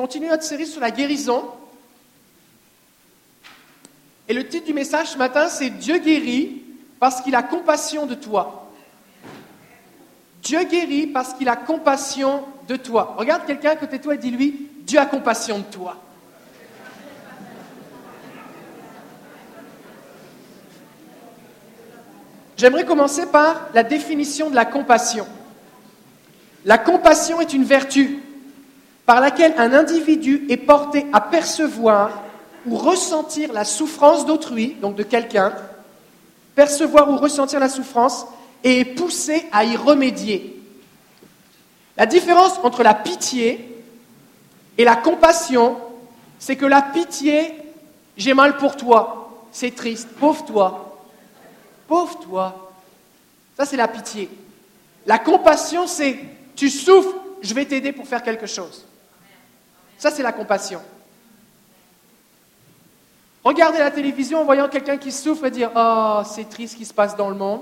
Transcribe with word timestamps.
continue 0.00 0.28
notre 0.28 0.44
série 0.44 0.66
sur 0.66 0.80
la 0.80 0.90
guérison. 0.90 1.44
Et 4.26 4.32
le 4.32 4.48
titre 4.48 4.64
du 4.64 4.72
message 4.72 5.08
ce 5.08 5.18
matin, 5.18 5.50
c'est 5.50 5.68
Dieu 5.68 5.98
guérit 5.98 6.62
parce 6.98 7.20
qu'il 7.20 7.34
a 7.34 7.42
compassion 7.42 8.06
de 8.06 8.14
toi. 8.14 8.70
Dieu 10.42 10.64
guérit 10.64 11.06
parce 11.06 11.34
qu'il 11.34 11.50
a 11.50 11.56
compassion 11.56 12.44
de 12.66 12.76
toi. 12.76 13.14
Regarde 13.18 13.44
quelqu'un 13.44 13.72
à 13.72 13.76
côté 13.76 13.98
de 13.98 14.02
toi 14.02 14.14
et 14.14 14.16
dis-lui, 14.16 14.70
Dieu 14.84 14.98
a 14.98 15.04
compassion 15.04 15.58
de 15.58 15.64
toi. 15.64 15.96
J'aimerais 22.56 22.86
commencer 22.86 23.26
par 23.26 23.68
la 23.74 23.82
définition 23.82 24.48
de 24.48 24.54
la 24.54 24.64
compassion. 24.64 25.26
La 26.64 26.78
compassion 26.78 27.42
est 27.42 27.52
une 27.52 27.64
vertu 27.64 28.19
par 29.10 29.20
laquelle 29.20 29.54
un 29.58 29.72
individu 29.72 30.46
est 30.48 30.56
porté 30.56 31.04
à 31.12 31.20
percevoir 31.20 32.22
ou 32.64 32.76
ressentir 32.76 33.52
la 33.52 33.64
souffrance 33.64 34.24
d'autrui, 34.24 34.76
donc 34.80 34.94
de 34.94 35.02
quelqu'un, 35.02 35.52
percevoir 36.54 37.10
ou 37.10 37.16
ressentir 37.16 37.58
la 37.58 37.68
souffrance 37.68 38.24
et 38.62 38.78
est 38.78 38.84
poussé 38.84 39.48
à 39.50 39.64
y 39.64 39.74
remédier. 39.74 40.62
La 41.96 42.06
différence 42.06 42.60
entre 42.62 42.84
la 42.84 42.94
pitié 42.94 43.82
et 44.78 44.84
la 44.84 44.94
compassion, 44.94 45.76
c'est 46.38 46.54
que 46.54 46.66
la 46.66 46.80
pitié, 46.80 47.52
j'ai 48.16 48.32
mal 48.32 48.58
pour 48.58 48.76
toi, 48.76 49.44
c'est 49.50 49.74
triste, 49.74 50.06
pauvre 50.20 50.44
toi, 50.44 51.02
Pauvre 51.88 52.16
toi. 52.20 52.72
Ça, 53.56 53.66
c'est 53.66 53.76
la 53.76 53.88
pitié. 53.88 54.30
La 55.04 55.18
compassion, 55.18 55.88
c'est 55.88 56.16
tu 56.54 56.70
souffres, 56.70 57.16
je 57.42 57.52
vais 57.54 57.64
t'aider 57.64 57.90
pour 57.90 58.06
faire 58.06 58.22
quelque 58.22 58.46
chose. 58.46 58.86
Ça, 60.00 60.10
c'est 60.10 60.22
la 60.22 60.32
compassion. 60.32 60.80
Regarder 63.44 63.80
la 63.80 63.90
télévision 63.90 64.40
en 64.40 64.44
voyant 64.44 64.66
quelqu'un 64.66 64.96
qui 64.96 65.12
souffre 65.12 65.44
et 65.44 65.50
dire 65.50 65.70
Oh, 65.76 66.22
c'est 66.24 66.48
triste 66.48 66.72
ce 66.72 66.78
qui 66.78 66.86
se 66.86 66.94
passe 66.94 67.16
dans 67.16 67.28
le 67.28 67.34
monde, 67.34 67.60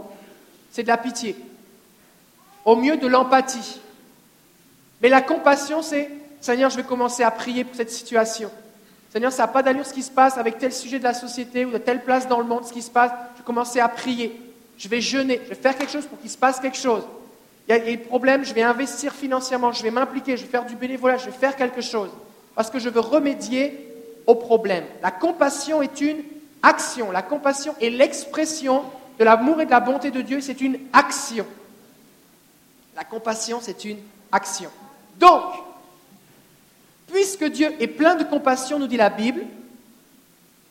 c'est 0.71 0.85
de 0.85 0.89
la 0.89 0.97
pitié. 0.97 1.35
Au 2.65 2.77
mieux, 2.77 2.97
de 2.97 3.09
l'empathie. 3.09 3.81
Mais 5.03 5.09
la 5.09 5.21
compassion, 5.21 5.83
c'est 5.83 6.13
Seigneur, 6.41 6.71
je 6.71 6.77
vais 6.77 6.85
commencer 6.85 7.25
à 7.25 7.33
prier 7.33 7.65
pour 7.65 7.75
cette 7.75 7.91
situation. 7.91 8.53
Seigneur, 9.11 9.33
ça 9.33 9.43
n'a 9.43 9.49
pas 9.49 9.65
d'allure 9.65 9.85
ce 9.85 9.93
qui 9.93 10.05
se 10.05 10.11
passe 10.13 10.39
avec 10.39 10.59
tel 10.59 10.73
sujet 10.73 11.01
de 11.01 11.05
la 11.05 11.15
société 11.15 11.65
ou 11.65 11.73
de 11.73 11.79
telle 11.79 12.05
place 12.05 12.29
dans 12.29 12.39
le 12.39 12.45
monde, 12.45 12.65
ce 12.65 12.73
qui 12.73 12.83
se 12.83 12.91
passe. 12.91 13.11
Je 13.35 13.39
vais 13.39 13.45
commencer 13.45 13.81
à 13.81 13.89
prier. 13.89 14.41
Je 14.77 14.87
vais 14.87 15.01
jeûner. 15.01 15.41
Je 15.43 15.49
vais 15.49 15.57
faire 15.57 15.77
quelque 15.77 15.91
chose 15.91 16.07
pour 16.07 16.21
qu'il 16.21 16.31
se 16.31 16.39
passe 16.39 16.61
quelque 16.61 16.79
chose. 16.79 17.03
Il 17.67 17.73
y 17.73 17.75
a 17.75 17.81
des 17.81 17.97
problèmes, 17.97 18.45
je 18.45 18.55
vais 18.55 18.63
investir 18.63 19.13
financièrement, 19.13 19.73
je 19.73 19.83
vais 19.83 19.91
m'impliquer, 19.91 20.37
je 20.37 20.45
vais 20.45 20.49
faire 20.49 20.65
du 20.65 20.77
bénévolat, 20.77 21.17
je 21.17 21.27
vais 21.27 21.33
faire 21.33 21.57
quelque 21.57 21.81
chose. 21.81 22.11
Parce 22.59 22.71
que 22.71 22.81
je 22.81 22.89
veux 22.89 22.99
remédier 22.99 23.89
au 24.27 24.35
problème. 24.35 24.83
La 25.01 25.13
compassion 25.13 25.81
est 25.81 26.01
une 26.01 26.25
action. 26.61 27.13
La 27.13 27.23
compassion 27.23 27.77
est 27.81 27.89
l'expression 27.89 28.83
de 29.17 29.23
l'amour 29.23 29.61
et 29.61 29.67
de 29.67 29.71
la 29.71 29.79
bonté 29.79 30.11
de 30.11 30.21
Dieu. 30.23 30.41
C'est 30.41 30.61
une 30.61 30.81
action. 30.93 31.47
La 32.97 33.05
compassion, 33.05 33.61
c'est 33.63 33.85
une 33.85 33.99
action. 34.33 34.71
Donc, 35.21 35.45
Puisque 37.13 37.45
Dieu 37.45 37.75
est 37.81 37.87
plein 37.87 38.17
de 38.17 38.25
compassion, 38.25 38.79
nous 38.79 38.87
dit 38.87 38.97
la 38.97 39.09
Bible, 39.09 39.47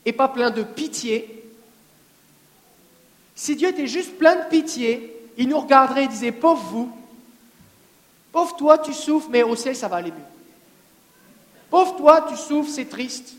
et 0.05 0.13
pas 0.13 0.27
plein 0.27 0.51
de 0.51 0.63
pitié, 0.63 1.43
si 3.33 3.55
Dieu 3.55 3.69
était 3.69 3.87
juste 3.87 4.17
plein 4.17 4.35
de 4.35 4.49
pitié, 4.49 5.15
il 5.37 5.47
nous 5.47 5.59
regarderait 5.59 6.03
et 6.03 6.07
disait, 6.07 6.31
pauvre 6.31 6.61
vous, 6.63 6.91
pauvre 8.31 8.55
toi, 8.55 8.77
tu 8.77 8.93
souffres, 8.93 9.29
mais 9.31 9.41
au 9.43 9.55
ciel, 9.55 9.75
ça 9.75 9.87
va 9.87 9.95
aller 9.95 10.11
mieux. 10.11 10.36
Pauvre 11.69 11.95
toi, 11.95 12.25
tu 12.29 12.35
souffres, 12.35 12.69
c'est 12.69 12.89
triste. 12.89 13.33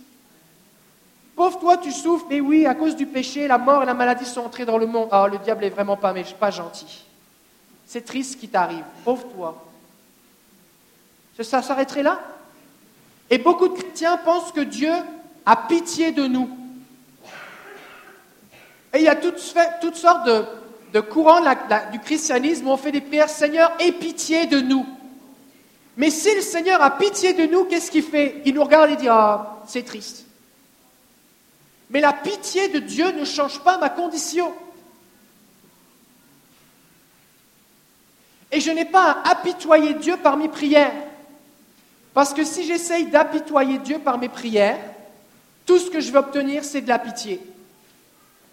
Pauvre 1.35 1.59
toi, 1.59 1.77
tu 1.77 1.93
souffres, 1.93 2.27
mais 2.29 2.41
oui, 2.41 2.67
à 2.67 2.75
cause 2.75 2.97
du 2.97 3.07
péché, 3.07 3.47
la 3.47 3.59
mort 3.59 3.83
et 3.83 3.87
la 3.87 3.95
maladie 3.95 4.27
sont 4.27 4.41
entrées 4.41 4.65
dans 4.65 4.79
le 4.79 4.87
monde. 4.87 5.09
Ah, 5.13 5.29
le 5.31 5.39
diable 5.39 5.65
est 5.65 5.71
vraiment 5.71 5.97
pas, 5.97 6.13
pas 6.39 6.51
gentil. 6.51 7.05
C'est 7.87 8.05
triste 8.05 8.33
ce 8.33 8.37
qui 8.37 8.49
t'arrive. 8.49 8.85
Pauvre 9.05 9.25
toi. 9.35 9.65
Ça 11.41 11.63
s'arrêterait 11.63 12.03
là? 12.03 12.21
Et 13.31 13.39
beaucoup 13.39 13.69
de 13.69 13.75
chrétiens 13.75 14.17
pensent 14.17 14.53
que 14.53 14.61
Dieu 14.61 14.93
a 15.47 15.57
pitié 15.57 16.13
de 16.13 16.27
nous. 16.27 16.51
Et 18.93 18.99
il 18.99 19.05
y 19.05 19.09
a 19.09 19.17
toutes, 19.17 19.39
sortes 19.39 20.27
de, 20.93 21.01
courants 21.01 21.41
du 21.93 22.01
christianisme 22.01 22.67
où 22.67 22.71
on 22.71 22.77
fait 22.77 22.93
des 22.93 23.01
prières, 23.01 23.29
Seigneur, 23.29 23.73
aie 23.79 23.93
pitié 23.93 24.47
de 24.47 24.61
nous. 24.61 24.87
Mais 25.99 26.11
si 26.11 26.33
le 26.33 26.43
Seigneur 26.43 26.81
a 26.81 26.93
pitié 26.93 27.33
de 27.33 27.45
nous, 27.47 27.65
qu'est-ce 27.65 27.91
qu'il 27.91 28.05
fait? 28.05 28.41
Il 28.45 28.55
nous 28.55 28.63
regarde 28.63 28.93
et 28.93 28.97
dit, 28.97 29.09
ah, 29.09 29.59
c'est 29.67 29.83
triste. 29.83 30.25
Mais 31.91 32.01
la 32.01 32.13
pitié 32.13 32.69
de 32.69 32.79
Dieu 32.79 33.11
ne 33.11 33.25
change 33.25 33.59
pas 33.65 33.79
ma 33.79 33.89
condition. 33.89 34.55
Et 38.53 38.61
je 38.61 38.71
n'ai 38.71 38.85
pas 38.85 39.11
à 39.11 39.31
apitoyer 39.33 39.95
Dieu 39.95 40.17
par 40.17 40.37
mes 40.37 40.49
prières. 40.49 40.95
Parce 42.15 42.33
que 42.33 42.45
si 42.45 42.65
j'essaye 42.65 43.07
d'apitoyer 43.07 43.79
Dieu 43.79 43.99
par 43.99 44.19
mes 44.19 44.29
prières, 44.29 44.79
tout 45.67 45.79
ce 45.79 45.91
que 45.91 45.99
je 45.99 46.13
vais 46.13 46.19
obtenir, 46.19 46.63
c'est 46.63 46.81
de 46.81 46.89
la 46.89 47.01
pitié. 47.01 47.41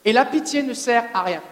Et 0.04 0.14
la 0.14 0.26
pitié 0.26 0.64
ne 0.64 0.74
sert 0.74 1.06
à 1.14 1.22
rien. 1.22 1.44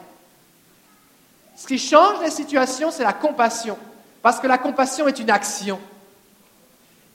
Ce 1.55 1.67
qui 1.67 1.77
change 1.77 2.19
la 2.19 2.31
situation, 2.31 2.89
c'est 2.89 3.03
la 3.03 3.13
compassion. 3.13 3.77
Parce 4.23 4.39
que 4.39 4.47
la 4.47 4.57
compassion 4.57 5.07
est 5.07 5.19
une 5.19 5.29
action. 5.29 5.79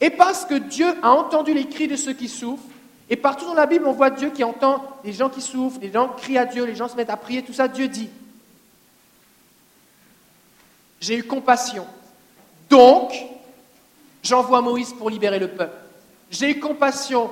Et 0.01 0.11
parce 0.11 0.45
que 0.45 0.55
Dieu 0.55 0.87
a 1.03 1.11
entendu 1.11 1.53
les 1.53 1.67
cris 1.67 1.89
de 1.89 1.97
ceux 1.97 2.13
qui 2.13 2.29
souffrent, 2.29 2.63
et 3.11 3.17
partout 3.17 3.47
dans 3.47 3.55
la 3.55 3.67
Bible, 3.67 3.87
on 3.87 3.93
voit 3.93 4.11
Dieu 4.11 4.31
qui 4.31 4.45
entend 4.45 4.85
les 5.03 5.15
gens 5.15 5.31
qui 5.31 5.41
souffrent, 5.41 5.81
les 5.81 5.91
gens 5.91 6.09
crient 6.09 6.39
à 6.39 6.45
Dieu, 6.45 6.65
les 6.65 6.77
gens 6.77 6.87
se 6.87 6.95
mettent 6.95 7.11
à 7.11 7.17
prier, 7.17 7.43
tout 7.43 7.55
ça, 7.55 7.67
Dieu 7.67 7.89
dit. 7.89 8.11
J'ai 11.01 11.17
eu 11.17 11.25
compassion. 11.25 11.87
Donc, 12.69 13.13
j'envoie 14.23 14.61
Moïse 14.61 14.93
pour 14.93 15.09
libérer 15.09 15.39
le 15.39 15.49
peuple. 15.49 15.77
J'ai 16.31 16.61
compassion, 16.61 17.31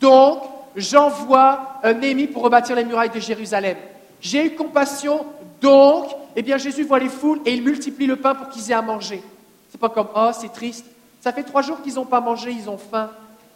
donc 0.00 0.42
j'envoie 0.74 1.80
Néhémie 1.84 2.26
pour 2.26 2.42
rebâtir 2.42 2.74
les 2.74 2.84
murailles 2.84 3.10
de 3.10 3.20
Jérusalem. 3.20 3.76
J'ai 4.20 4.46
eu 4.46 4.56
compassion, 4.56 5.24
donc, 5.60 6.10
eh 6.36 6.42
bien, 6.42 6.58
Jésus 6.58 6.84
voit 6.84 6.98
les 6.98 7.08
foules 7.08 7.40
et 7.44 7.54
il 7.54 7.62
multiplie 7.62 8.06
le 8.06 8.16
pain 8.16 8.34
pour 8.34 8.48
qu'ils 8.48 8.70
aient 8.70 8.74
à 8.74 8.82
manger. 8.82 9.22
C'est 9.70 9.80
pas 9.80 9.88
comme, 9.88 10.08
oh, 10.14 10.30
c'est 10.38 10.52
triste. 10.52 10.86
Ça 11.20 11.32
fait 11.32 11.42
trois 11.42 11.62
jours 11.62 11.82
qu'ils 11.82 11.94
n'ont 11.94 12.06
pas 12.06 12.20
mangé, 12.20 12.50
ils 12.50 12.68
ont 12.68 12.78
faim. 12.78 13.10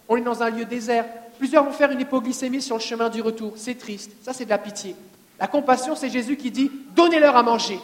On 0.09 0.16
est 0.16 0.22
dans 0.22 0.42
un 0.42 0.50
lieu 0.50 0.64
désert. 0.64 1.06
Plusieurs 1.38 1.65
vont 1.65 1.72
faire 1.72 1.91
une 1.91 2.00
hypoglycémie 2.00 2.62
sur 2.62 2.76
le 2.76 2.82
chemin 2.82 3.09
du 3.09 3.20
retour. 3.20 3.53
C'est 3.56 3.76
triste. 3.76 4.12
Ça, 4.22 4.32
c'est 4.32 4.44
de 4.44 4.50
la 4.50 4.59
pitié. 4.59 4.94
La 5.38 5.47
compassion, 5.47 5.94
c'est 5.94 6.09
Jésus 6.09 6.36
qui 6.36 6.50
dit, 6.50 6.70
donnez-leur 6.94 7.36
à 7.36 7.42
manger. 7.42 7.78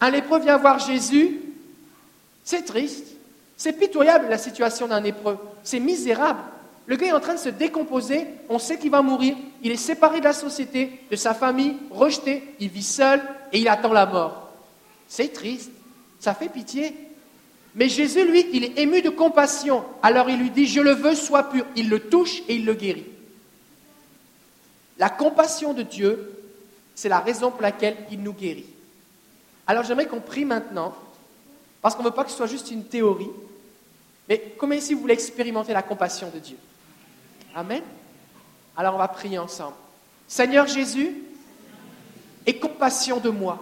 Un 0.00 0.10
lépreux 0.10 0.40
vient 0.40 0.58
voir 0.58 0.78
Jésus 0.78 1.40
c'est 2.44 2.62
triste. 2.62 3.06
C'est 3.56 3.72
pitoyable 3.72 4.28
la 4.28 4.38
situation 4.38 4.88
d'un 4.88 5.04
épreuve. 5.04 5.38
C'est 5.62 5.80
misérable. 5.80 6.40
Le 6.86 6.96
gars 6.96 7.06
est 7.06 7.12
en 7.12 7.20
train 7.20 7.34
de 7.34 7.38
se 7.38 7.48
décomposer, 7.48 8.26
on 8.48 8.58
sait 8.58 8.78
qu'il 8.78 8.90
va 8.90 9.02
mourir, 9.02 9.36
il 9.62 9.70
est 9.70 9.76
séparé 9.76 10.18
de 10.18 10.24
la 10.24 10.32
société, 10.32 11.00
de 11.10 11.16
sa 11.16 11.32
famille, 11.32 11.76
rejeté, 11.90 12.42
il 12.58 12.68
vit 12.68 12.82
seul 12.82 13.22
et 13.52 13.60
il 13.60 13.68
attend 13.68 13.92
la 13.92 14.06
mort. 14.06 14.50
C'est 15.06 15.32
triste, 15.32 15.70
ça 16.18 16.34
fait 16.34 16.48
pitié. 16.48 16.94
Mais 17.74 17.88
Jésus, 17.88 18.24
lui, 18.24 18.46
il 18.52 18.64
est 18.64 18.78
ému 18.78 19.00
de 19.00 19.10
compassion. 19.10 19.84
Alors 20.02 20.28
il 20.28 20.38
lui 20.38 20.50
dit, 20.50 20.66
je 20.66 20.80
le 20.80 20.92
veux, 20.92 21.14
sois 21.14 21.44
pur. 21.44 21.64
Il 21.76 21.88
le 21.88 22.00
touche 22.00 22.42
et 22.48 22.56
il 22.56 22.66
le 22.66 22.74
guérit. 22.74 23.06
La 24.98 25.08
compassion 25.08 25.72
de 25.72 25.82
Dieu, 25.82 26.32
c'est 26.94 27.08
la 27.08 27.20
raison 27.20 27.50
pour 27.50 27.62
laquelle 27.62 27.96
il 28.10 28.22
nous 28.22 28.34
guérit. 28.34 28.66
Alors 29.66 29.84
j'aimerais 29.84 30.06
qu'on 30.06 30.20
prie 30.20 30.44
maintenant 30.44 30.94
parce 31.80 31.94
qu'on 31.94 32.02
ne 32.02 32.08
veut 32.08 32.14
pas 32.14 32.24
que 32.24 32.30
ce 32.30 32.36
soit 32.36 32.46
juste 32.46 32.70
une 32.70 32.84
théorie. 32.84 33.30
Mais 34.28 34.54
comment 34.58 34.74
ici 34.74 34.94
vous 34.94 35.00
voulez 35.00 35.14
expérimenter 35.14 35.72
la 35.72 35.82
compassion 35.82 36.30
de 36.32 36.38
Dieu? 36.38 36.56
Amen. 37.54 37.82
Alors 38.76 38.94
on 38.94 38.98
va 38.98 39.08
prier 39.08 39.38
ensemble. 39.38 39.76
Seigneur 40.26 40.66
Jésus, 40.66 41.14
aie 42.46 42.58
compassion 42.58 43.18
de 43.18 43.30
moi. 43.30 43.58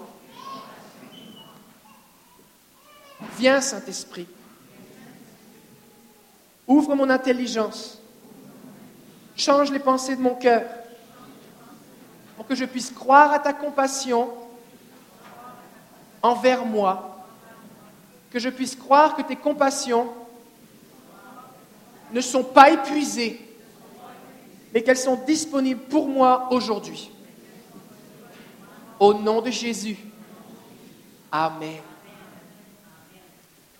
Viens 3.39 3.61
Saint-Esprit. 3.61 4.27
Ouvre 6.67 6.95
mon 6.95 7.11
intelligence. 7.11 7.99
Change 9.37 9.71
les 9.73 9.79
pensées 9.79 10.17
de 10.17 10.21
mon 10.21 10.35
cœur 10.35 10.63
pour 12.37 12.47
que 12.47 12.55
je 12.55 12.65
puisse 12.65 12.91
croire 12.91 13.33
à 13.33 13.39
ta 13.39 13.53
compassion 13.53 14.31
envers 16.23 16.65
moi 16.65 17.11
que 18.31 18.39
je 18.39 18.49
puisse 18.49 18.77
croire 18.77 19.17
que 19.17 19.23
tes 19.23 19.37
compassions 19.37 20.09
ne 22.13 22.21
sont 22.21 22.45
pas 22.45 22.71
épuisées, 22.71 23.50
mais 24.73 24.83
qu'elles 24.83 24.97
sont 24.97 25.17
disponibles 25.27 25.81
pour 25.83 26.09
moi 26.09 26.49
aujourd'hui. 26.51 27.11
Au 28.99 29.15
nom 29.15 29.41
de 29.41 29.51
Jésus. 29.51 29.97
Amen. 31.33 31.81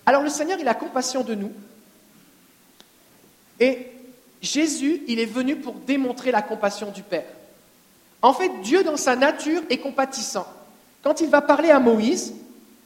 Alors 0.05 0.23
le 0.23 0.29
Seigneur, 0.29 0.57
il 0.59 0.67
a 0.67 0.73
compassion 0.73 1.23
de 1.23 1.35
nous. 1.35 1.51
Et 3.59 3.87
Jésus, 4.41 5.03
il 5.07 5.19
est 5.19 5.25
venu 5.25 5.55
pour 5.55 5.73
démontrer 5.75 6.31
la 6.31 6.41
compassion 6.41 6.91
du 6.91 7.03
Père. 7.03 7.27
En 8.21 8.33
fait, 8.33 8.49
Dieu, 8.61 8.83
dans 8.83 8.97
sa 8.97 9.15
nature, 9.15 9.61
est 9.69 9.77
compatissant. 9.77 10.47
Quand 11.03 11.21
il 11.21 11.29
va 11.29 11.41
parler 11.41 11.69
à 11.69 11.79
Moïse, 11.79 12.33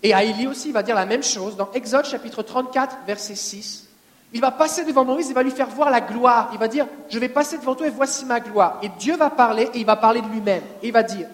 et 0.04 0.14
à 0.14 0.24
Élie 0.24 0.48
aussi, 0.48 0.68
il 0.68 0.74
va 0.74 0.84
dire 0.84 0.96
la 0.96 1.06
même 1.06 1.24
chose, 1.24 1.56
dans 1.56 1.72
Exode 1.72 2.06
chapitre 2.06 2.44
34, 2.44 2.98
verset 3.08 3.36
6, 3.36 3.85
il 4.34 4.42
va 4.42 4.52
passer 4.52 4.84
devant 4.84 5.06
Moïse, 5.06 5.30
il 5.30 5.34
va 5.34 5.44
lui 5.44 5.52
faire 5.52 5.70
voir 5.70 5.90
la 5.90 6.02
gloire. 6.02 6.50
Il 6.52 6.60
va 6.60 6.68
dire, 6.68 6.88
je 7.10 7.20
vais 7.20 7.30
passer 7.30 7.58
devant 7.58 7.76
toi 7.76 7.88
et 7.88 7.92
voici 7.92 8.26
ma 8.26 8.40
gloire. 8.40 8.80
Et 8.82 8.90
Dieu 8.90 9.16
va 9.16 9.30
parler 9.30 9.70
et 9.74 9.80
il 9.80 9.86
va 9.86 9.96
parler 9.96 10.22
de 10.22 10.28
lui-même. 10.28 10.64
Et 10.82 10.88
il 10.88 10.94
va 10.94 11.04
dire, 11.04 11.28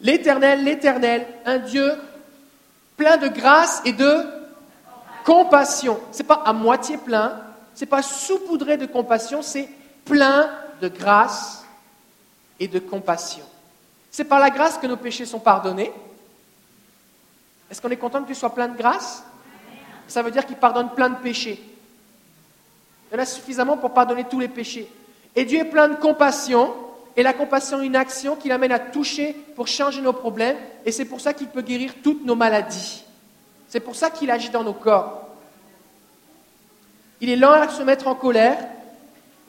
l'Éternel, 0.00 0.62
l'Éternel, 0.62 1.26
un 1.44 1.58
Dieu 1.58 1.92
plein 2.96 3.16
de 3.16 3.28
grâce 3.28 3.82
et 3.84 3.92
de 3.92 4.24
compassion. 5.24 5.98
Ce 6.12 6.18
n'est 6.18 6.24
pas 6.24 6.42
à 6.44 6.52
moitié 6.52 6.98
plein, 6.98 7.40
ce 7.74 7.80
n'est 7.80 7.88
pas 7.88 8.02
saupoudré 8.02 8.76
de 8.76 8.86
compassion, 8.86 9.42
c'est 9.42 9.68
plein 10.04 10.48
de 10.80 10.88
grâce 10.88 11.64
et 12.60 12.68
de 12.68 12.78
compassion. 12.78 13.44
C'est 14.10 14.24
par 14.24 14.38
la 14.38 14.50
grâce 14.50 14.78
que 14.78 14.86
nos 14.86 14.96
péchés 14.96 15.26
sont 15.26 15.40
pardonnés. 15.40 15.92
Est-ce 17.70 17.82
qu'on 17.82 17.90
est 17.90 17.96
content 17.96 18.22
que 18.22 18.28
tu 18.28 18.34
sois 18.34 18.54
plein 18.54 18.68
de 18.68 18.78
grâce? 18.78 19.24
Ça 20.06 20.22
veut 20.22 20.30
dire 20.30 20.46
qu'il 20.46 20.56
pardonne 20.56 20.90
plein 20.90 21.10
de 21.10 21.16
péchés. 21.16 21.60
Il 23.10 23.14
y 23.14 23.18
en 23.18 23.22
a 23.22 23.26
suffisamment 23.26 23.76
pour 23.76 23.92
pardonner 23.92 24.24
tous 24.24 24.40
les 24.40 24.48
péchés. 24.48 24.90
Et 25.34 25.44
Dieu 25.44 25.60
est 25.60 25.64
plein 25.70 25.88
de 25.88 25.96
compassion, 25.96 26.72
et 27.16 27.22
la 27.22 27.32
compassion 27.32 27.80
est 27.82 27.86
une 27.86 27.96
action 27.96 28.36
qui 28.36 28.48
l'amène 28.48 28.72
à 28.72 28.78
toucher 28.78 29.34
pour 29.54 29.68
changer 29.68 30.00
nos 30.00 30.12
problèmes, 30.12 30.56
et 30.84 30.92
c'est 30.92 31.04
pour 31.04 31.20
ça 31.20 31.32
qu'il 31.32 31.48
peut 31.48 31.62
guérir 31.62 31.94
toutes 32.02 32.24
nos 32.24 32.34
maladies. 32.34 33.04
C'est 33.68 33.80
pour 33.80 33.96
ça 33.96 34.10
qu'il 34.10 34.30
agit 34.30 34.50
dans 34.50 34.64
nos 34.64 34.72
corps. 34.72 35.28
Il 37.20 37.30
est 37.30 37.36
lent 37.36 37.52
à 37.52 37.68
se 37.68 37.82
mettre 37.82 38.06
en 38.08 38.14
colère, 38.14 38.58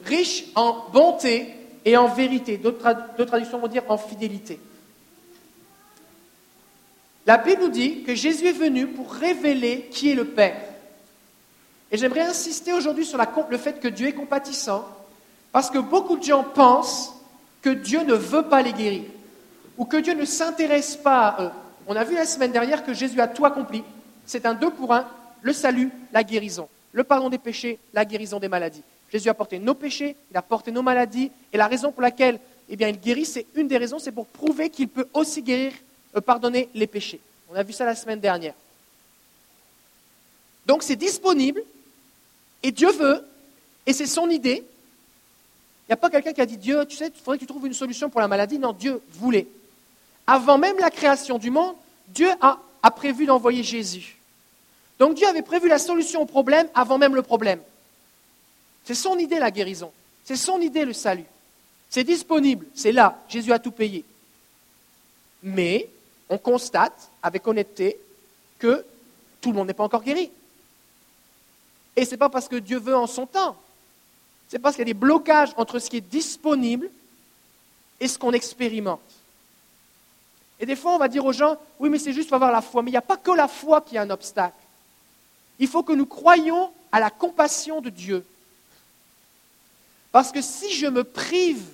riche 0.05 0.45
en 0.55 0.85
bonté 0.91 1.53
et 1.83 1.97
en 1.97 2.07
vérité. 2.07 2.57
D'autres 2.57 3.25
traductions 3.25 3.59
vont 3.59 3.67
dire 3.67 3.83
en 3.89 3.97
fidélité. 3.97 4.59
La 7.25 7.37
Bible 7.37 7.63
nous 7.63 7.69
dit 7.69 8.03
que 8.03 8.15
Jésus 8.15 8.47
est 8.47 8.53
venu 8.53 8.87
pour 8.87 9.11
révéler 9.13 9.89
qui 9.91 10.09
est 10.09 10.15
le 10.15 10.25
Père. 10.25 10.55
Et 11.91 11.97
j'aimerais 11.97 12.21
insister 12.21 12.73
aujourd'hui 12.73 13.05
sur 13.05 13.17
le 13.49 13.57
fait 13.57 13.79
que 13.79 13.87
Dieu 13.87 14.07
est 14.07 14.13
compatissant, 14.13 14.87
parce 15.51 15.69
que 15.69 15.77
beaucoup 15.79 16.17
de 16.17 16.23
gens 16.23 16.43
pensent 16.43 17.13
que 17.61 17.69
Dieu 17.69 18.03
ne 18.03 18.13
veut 18.13 18.43
pas 18.43 18.61
les 18.61 18.73
guérir, 18.73 19.03
ou 19.77 19.85
que 19.85 19.97
Dieu 19.97 20.13
ne 20.13 20.25
s'intéresse 20.25 20.95
pas 20.95 21.27
à 21.27 21.43
eux. 21.43 21.51
On 21.87 21.95
a 21.95 22.03
vu 22.03 22.15
la 22.15 22.25
semaine 22.25 22.51
dernière 22.51 22.85
que 22.85 22.93
Jésus 22.93 23.19
a 23.21 23.27
tout 23.27 23.45
accompli. 23.45 23.83
C'est 24.25 24.45
un 24.45 24.53
deux 24.53 24.71
pour 24.71 24.93
un, 24.93 25.07
le 25.41 25.53
salut, 25.53 25.91
la 26.11 26.23
guérison, 26.23 26.67
le 26.91 27.03
pardon 27.03 27.29
des 27.29 27.37
péchés, 27.37 27.79
la 27.93 28.03
guérison 28.03 28.39
des 28.39 28.49
maladies. 28.49 28.83
Jésus 29.11 29.29
a 29.29 29.33
porté 29.33 29.57
nos 29.57 29.73
péchés, 29.73 30.17
il 30.29 30.37
a 30.37 30.41
porté 30.41 30.71
nos 30.71 30.81
maladies, 30.81 31.31
et 31.53 31.57
la 31.57 31.67
raison 31.67 31.93
pour 31.93 32.01
laquelle 32.01 32.39
eh 32.69 32.75
bien, 32.75 32.89
il 32.89 32.99
guérit, 32.99 33.25
c'est 33.25 33.45
une 33.55 33.67
des 33.67 33.77
raisons, 33.77 33.99
c'est 33.99 34.11
pour 34.11 34.25
prouver 34.25 34.69
qu'il 34.69 34.89
peut 34.89 35.07
aussi 35.13 35.41
guérir 35.41 35.71
euh, 36.15 36.21
pardonner 36.21 36.67
les 36.73 36.87
péchés. 36.87 37.21
On 37.49 37.55
a 37.55 37.63
vu 37.63 37.71
ça 37.71 37.85
la 37.85 37.95
semaine 37.95 38.19
dernière. 38.19 38.53
Donc 40.65 40.83
c'est 40.83 40.97
disponible, 40.97 41.63
et 42.63 42.71
Dieu 42.71 42.91
veut, 42.91 43.25
et 43.85 43.93
c'est 43.93 44.07
son 44.07 44.29
idée. 44.29 44.63
Il 45.87 45.91
n'y 45.91 45.93
a 45.93 45.97
pas 45.97 46.09
quelqu'un 46.09 46.33
qui 46.33 46.41
a 46.41 46.45
dit 46.45 46.57
Dieu, 46.57 46.85
tu 46.85 46.97
sais, 46.97 47.07
il 47.07 47.21
faudrait 47.21 47.37
que 47.37 47.43
tu 47.43 47.47
trouves 47.47 47.65
une 47.65 47.73
solution 47.73 48.09
pour 48.09 48.19
la 48.19 48.27
maladie. 48.27 48.59
Non, 48.59 48.73
Dieu 48.73 49.01
voulait. 49.11 49.47
Avant 50.25 50.57
même 50.57 50.77
la 50.79 50.91
création 50.91 51.37
du 51.37 51.49
monde, 51.49 51.75
Dieu 52.09 52.29
a, 52.41 52.59
a 52.83 52.91
prévu 52.91 53.25
d'envoyer 53.25 53.63
Jésus. 53.63 54.17
Donc 54.99 55.15
Dieu 55.15 55.27
avait 55.27 55.43
prévu 55.43 55.67
la 55.67 55.79
solution 55.79 56.21
au 56.21 56.25
problème 56.25 56.67
avant 56.73 56.97
même 56.97 57.15
le 57.15 57.21
problème. 57.21 57.61
C'est 58.83 58.95
son 58.95 59.17
idée 59.17 59.39
la 59.39 59.51
guérison. 59.51 59.91
C'est 60.23 60.35
son 60.35 60.59
idée 60.59 60.83
le 60.83 60.93
salut. 60.93 61.25
C'est 61.89 62.03
disponible, 62.03 62.65
c'est 62.75 62.91
là. 62.91 63.23
Jésus 63.29 63.53
a 63.53 63.59
tout 63.59 63.71
payé. 63.71 64.03
Mais 65.43 65.87
on 66.29 66.37
constate 66.37 67.09
avec 67.23 67.47
honnêteté 67.47 67.97
que 68.59 68.83
tout 69.39 69.51
le 69.51 69.55
monde 69.55 69.67
n'est 69.67 69.73
pas 69.73 69.85
encore 69.85 70.03
guéri. 70.03 70.29
Et 71.97 72.05
ce 72.05 72.11
n'est 72.11 72.17
pas 72.17 72.29
parce 72.29 72.47
que 72.47 72.55
Dieu 72.55 72.79
veut 72.79 72.95
en 72.95 73.07
son 73.07 73.25
temps. 73.25 73.57
C'est 74.47 74.59
parce 74.59 74.75
qu'il 74.75 74.87
y 74.87 74.89
a 74.89 74.93
des 74.93 74.99
blocages 74.99 75.49
entre 75.57 75.79
ce 75.79 75.89
qui 75.89 75.97
est 75.97 76.01
disponible 76.01 76.89
et 77.99 78.07
ce 78.07 78.17
qu'on 78.17 78.31
expérimente. 78.31 79.01
Et 80.59 80.65
des 80.65 80.77
fois, 80.77 80.95
on 80.95 80.97
va 80.97 81.09
dire 81.09 81.25
aux 81.25 81.33
gens, 81.33 81.57
oui, 81.79 81.89
mais 81.89 81.99
c'est 81.99 82.13
juste, 82.13 82.29
pour 82.29 82.35
avoir 82.35 82.53
la 82.53 82.61
foi. 82.61 82.81
Mais 82.81 82.91
il 82.91 82.93
n'y 82.93 82.97
a 82.97 83.01
pas 83.01 83.17
que 83.17 83.31
la 83.31 83.49
foi 83.49 83.81
qui 83.81 83.97
est 83.97 83.99
un 83.99 84.09
obstacle. 84.09 84.55
Il 85.59 85.67
faut 85.67 85.83
que 85.83 85.91
nous 85.91 86.05
croyions 86.05 86.71
à 86.93 87.01
la 87.01 87.09
compassion 87.09 87.81
de 87.81 87.89
Dieu. 87.89 88.25
Parce 90.13 90.31
que 90.31 90.41
si 90.41 90.71
je 90.71 90.87
me 90.87 91.03
prive 91.03 91.65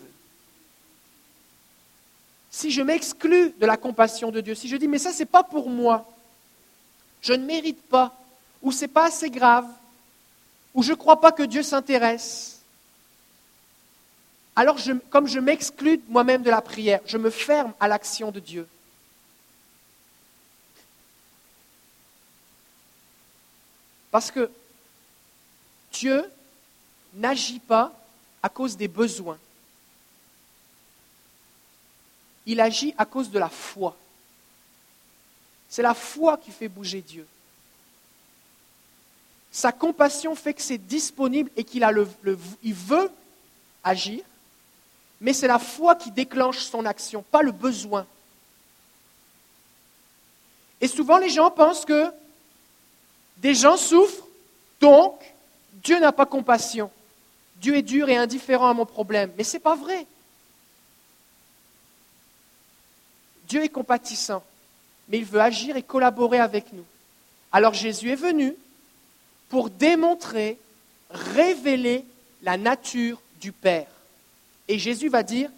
si 2.53 2.69
je 2.69 2.83
m'exclus 2.83 3.51
de 3.59 3.65
la 3.65 3.77
compassion 3.77 4.29
de 4.29 4.39
Dieu, 4.39 4.53
si 4.53 4.67
je 4.67 4.77
dis 4.77 4.87
mais 4.87 4.99
ça 4.99 5.11
c'est 5.11 5.25
pas 5.25 5.41
pour 5.41 5.71
moi, 5.71 6.07
je 7.23 7.33
ne 7.33 7.43
mérite 7.43 7.81
pas, 7.81 8.15
ou 8.61 8.71
c'est 8.71 8.87
pas 8.87 9.07
assez 9.07 9.31
grave, 9.31 9.65
ou 10.73 10.83
je 10.83 10.91
ne 10.91 10.97
crois 10.97 11.19
pas 11.21 11.31
que 11.31 11.43
Dieu 11.43 11.63
s'intéresse, 11.63 12.61
alors 14.55 14.77
comme 15.09 15.27
je 15.27 15.39
m'exclus 15.39 16.01
moi-même 16.07 16.43
de 16.43 16.49
la 16.49 16.61
prière, 16.61 17.01
je 17.05 17.17
me 17.17 17.29
ferme 17.29 17.73
à 17.79 17.87
l'action 17.87 18.31
de 18.31 18.39
Dieu. 18.39 18.67
Parce 24.11 24.29
que 24.29 24.49
Dieu 25.91 26.23
n'agit 27.15 27.59
pas 27.59 27.91
à 28.43 28.49
cause 28.49 28.77
des 28.77 28.87
besoins 28.87 29.39
il 32.45 32.59
agit 32.59 32.93
à 32.97 33.05
cause 33.05 33.29
de 33.31 33.39
la 33.39 33.49
foi. 33.49 33.95
C'est 35.69 35.81
la 35.81 35.93
foi 35.93 36.37
qui 36.37 36.51
fait 36.51 36.67
bouger 36.67 37.01
Dieu. 37.01 37.27
Sa 39.53 39.71
compassion 39.71 40.33
fait 40.33 40.55
que 40.55 40.63
c'est 40.63 40.79
disponible 40.79 41.51
et 41.55 41.63
qu'il 41.63 41.87
il 42.63 42.73
veut 42.73 43.11
agir, 43.83 44.23
mais 45.21 45.31
c'est 45.31 45.47
la 45.47 45.59
foi 45.59 45.95
qui 45.95 46.09
déclenche 46.09 46.57
son 46.57 46.87
action, 46.87 47.21
pas 47.21 47.43
le 47.43 47.51
besoin. 47.51 48.07
Et 50.81 50.87
souvent 50.87 51.19
les 51.19 51.29
gens 51.29 51.51
pensent 51.51 51.85
que 51.85 52.11
des 53.37 53.53
gens 53.53 53.77
souffrent, 53.77 54.25
donc 54.81 55.21
Dieu 55.83 55.99
n'a 55.99 56.11
pas 56.11 56.25
compassion. 56.25 56.89
Dieu 57.57 57.75
est 57.75 57.83
dur 57.83 58.09
et 58.09 58.17
indifférent 58.17 58.69
à 58.69 58.73
mon 58.73 58.87
problème. 58.87 59.31
Mais 59.37 59.43
ce 59.43 59.53
n'est 59.53 59.61
pas 59.61 59.75
vrai. 59.75 60.07
Dieu 63.47 63.63
est 63.63 63.69
compatissant, 63.69 64.43
mais 65.09 65.19
il 65.19 65.25
veut 65.25 65.41
agir 65.41 65.77
et 65.77 65.83
collaborer 65.83 66.39
avec 66.39 66.73
nous. 66.73 66.85
Alors 67.51 67.75
Jésus 67.75 68.09
est 68.09 68.15
venu 68.15 68.55
pour 69.53 69.69
démontrer, 69.69 70.57
révéler 71.11 72.05
la 72.41 72.57
nature 72.57 73.21
du 73.39 73.51
Père. 73.51 73.85
Et 74.67 74.79
Jésus 74.79 75.09
va 75.09 75.21
dire, 75.21 75.51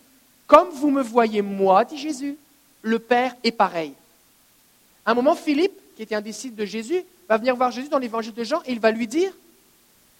comme 0.48 0.68
vous 0.68 0.92
me 0.92 1.02
voyez 1.02 1.42
moi, 1.42 1.86
dit 1.86 1.98
Jésus, 1.98 2.38
le 2.82 3.00
Père 3.00 3.38
est 3.46 3.54
pareil. 3.54 3.94
À 5.06 5.12
un 5.12 5.14
moment, 5.14 5.34
Philippe, 5.34 5.80
qui 5.96 6.02
était 6.02 6.14
un 6.14 6.20
disciple 6.20 6.56
de 6.58 6.66
Jésus, 6.66 7.06
va 7.30 7.38
venir 7.38 7.56
voir 7.56 7.72
Jésus 7.72 7.88
dans 7.88 7.98
l'évangile 7.98 8.34
de 8.34 8.44
Jean 8.44 8.62
et 8.66 8.74
il 8.74 8.82
va 8.82 8.92
lui 8.92 9.08
dire, 9.08 9.32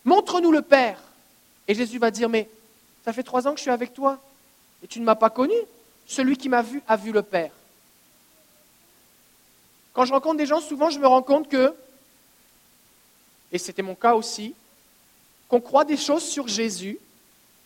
montre-nous 0.06 0.54
le 0.54 0.62
Père. 0.62 0.98
Et 1.68 1.76
Jésus 1.76 2.00
va 2.00 2.12
dire, 2.12 2.30
mais 2.30 2.48
ça 3.04 3.12
fait 3.12 3.24
trois 3.24 3.46
ans 3.46 3.52
que 3.52 3.58
je 3.58 3.64
suis 3.64 3.72
avec 3.72 3.94
toi 3.94 4.22
et 4.86 4.88
tu 4.88 5.02
ne 5.02 5.06
m'as 5.06 5.16
pas 5.16 5.30
connu. 5.30 5.58
Celui 6.08 6.38
qui 6.38 6.48
m'a 6.48 6.62
vu 6.62 6.82
a 6.88 6.96
vu 6.96 7.12
le 7.12 7.24
Père. 7.24 7.52
Quand 9.92 10.06
je 10.06 10.14
rencontre 10.14 10.38
des 10.38 10.46
gens, 10.46 10.62
souvent 10.62 10.90
je 10.90 10.98
me 10.98 11.08
rends 11.08 11.24
compte 11.24 11.50
que, 11.50 11.76
et 13.56 13.58
c'était 13.58 13.82
mon 13.82 13.96
cas 13.96 14.16
aussi, 14.16 14.54
qu'on 15.48 15.62
croit 15.62 15.86
des 15.86 15.96
choses 15.96 16.24
sur 16.24 16.46
Jésus, 16.46 17.00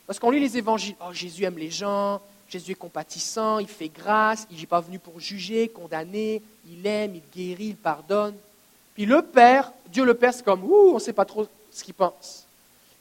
parce 0.06 0.20
qu'on 0.20 0.30
lit 0.30 0.40
les 0.40 0.56
évangiles. 0.56 0.96
Oh, 1.02 1.12
Jésus 1.12 1.44
aime 1.46 1.58
les 1.58 1.72
gens, 1.72 2.22
Jésus 2.48 2.74
est 2.74 2.76
compatissant, 2.76 3.58
il 3.58 3.68
fait 3.68 3.90
grâce, 3.90 4.46
il 4.52 4.60
n'est 4.60 4.68
pas 4.68 4.82
venu 4.82 5.00
pour 5.00 5.20
juger, 5.20 5.68
condamner, 5.68 6.44
il 6.70 6.86
aime, 6.86 7.16
il 7.16 7.24
guérit, 7.36 7.70
il 7.70 7.76
pardonne. 7.76 8.36
Puis 8.94 9.08
le 9.08 9.24
Père, 9.24 9.72
Dieu 9.88 10.06
le 10.06 10.14
Père, 10.14 10.32
c'est 10.32 10.46
comme, 10.46 10.64
ouh, 10.64 10.92
on 10.92 10.94
ne 10.96 11.00
sait 11.00 11.12
pas 11.12 11.26
trop 11.26 11.48
ce 11.72 11.84
qu'il 11.84 11.96
pense. 11.96 12.46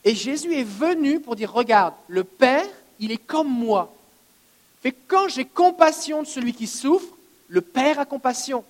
Et 0.02 0.14
Jésus 0.14 0.54
est 0.54 0.64
venu 0.64 1.20
pour 1.20 1.36
dire, 1.36 1.52
regarde, 1.52 1.92
le 2.06 2.24
Père, 2.24 2.64
il 2.98 3.12
est 3.12 3.18
comme 3.18 3.50
moi. 3.50 3.92
Fait 4.80 4.94
quand 5.06 5.28
j'ai 5.28 5.44
compassion 5.44 6.22
de 6.22 6.26
celui 6.26 6.54
qui 6.54 6.66
souffre, 6.66 7.14
le 7.48 7.60
Père 7.60 8.00
a 8.00 8.06
compassion. 8.06 8.64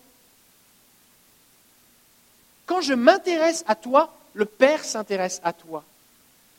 Quand 2.69 2.83
je 2.83 2.93
m'intéresse 2.93 3.65
à 3.67 3.75
toi, 3.75 4.13
le 4.35 4.45
Père 4.45 4.85
s'intéresse 4.85 5.41
à 5.43 5.55
toi. 5.55 5.83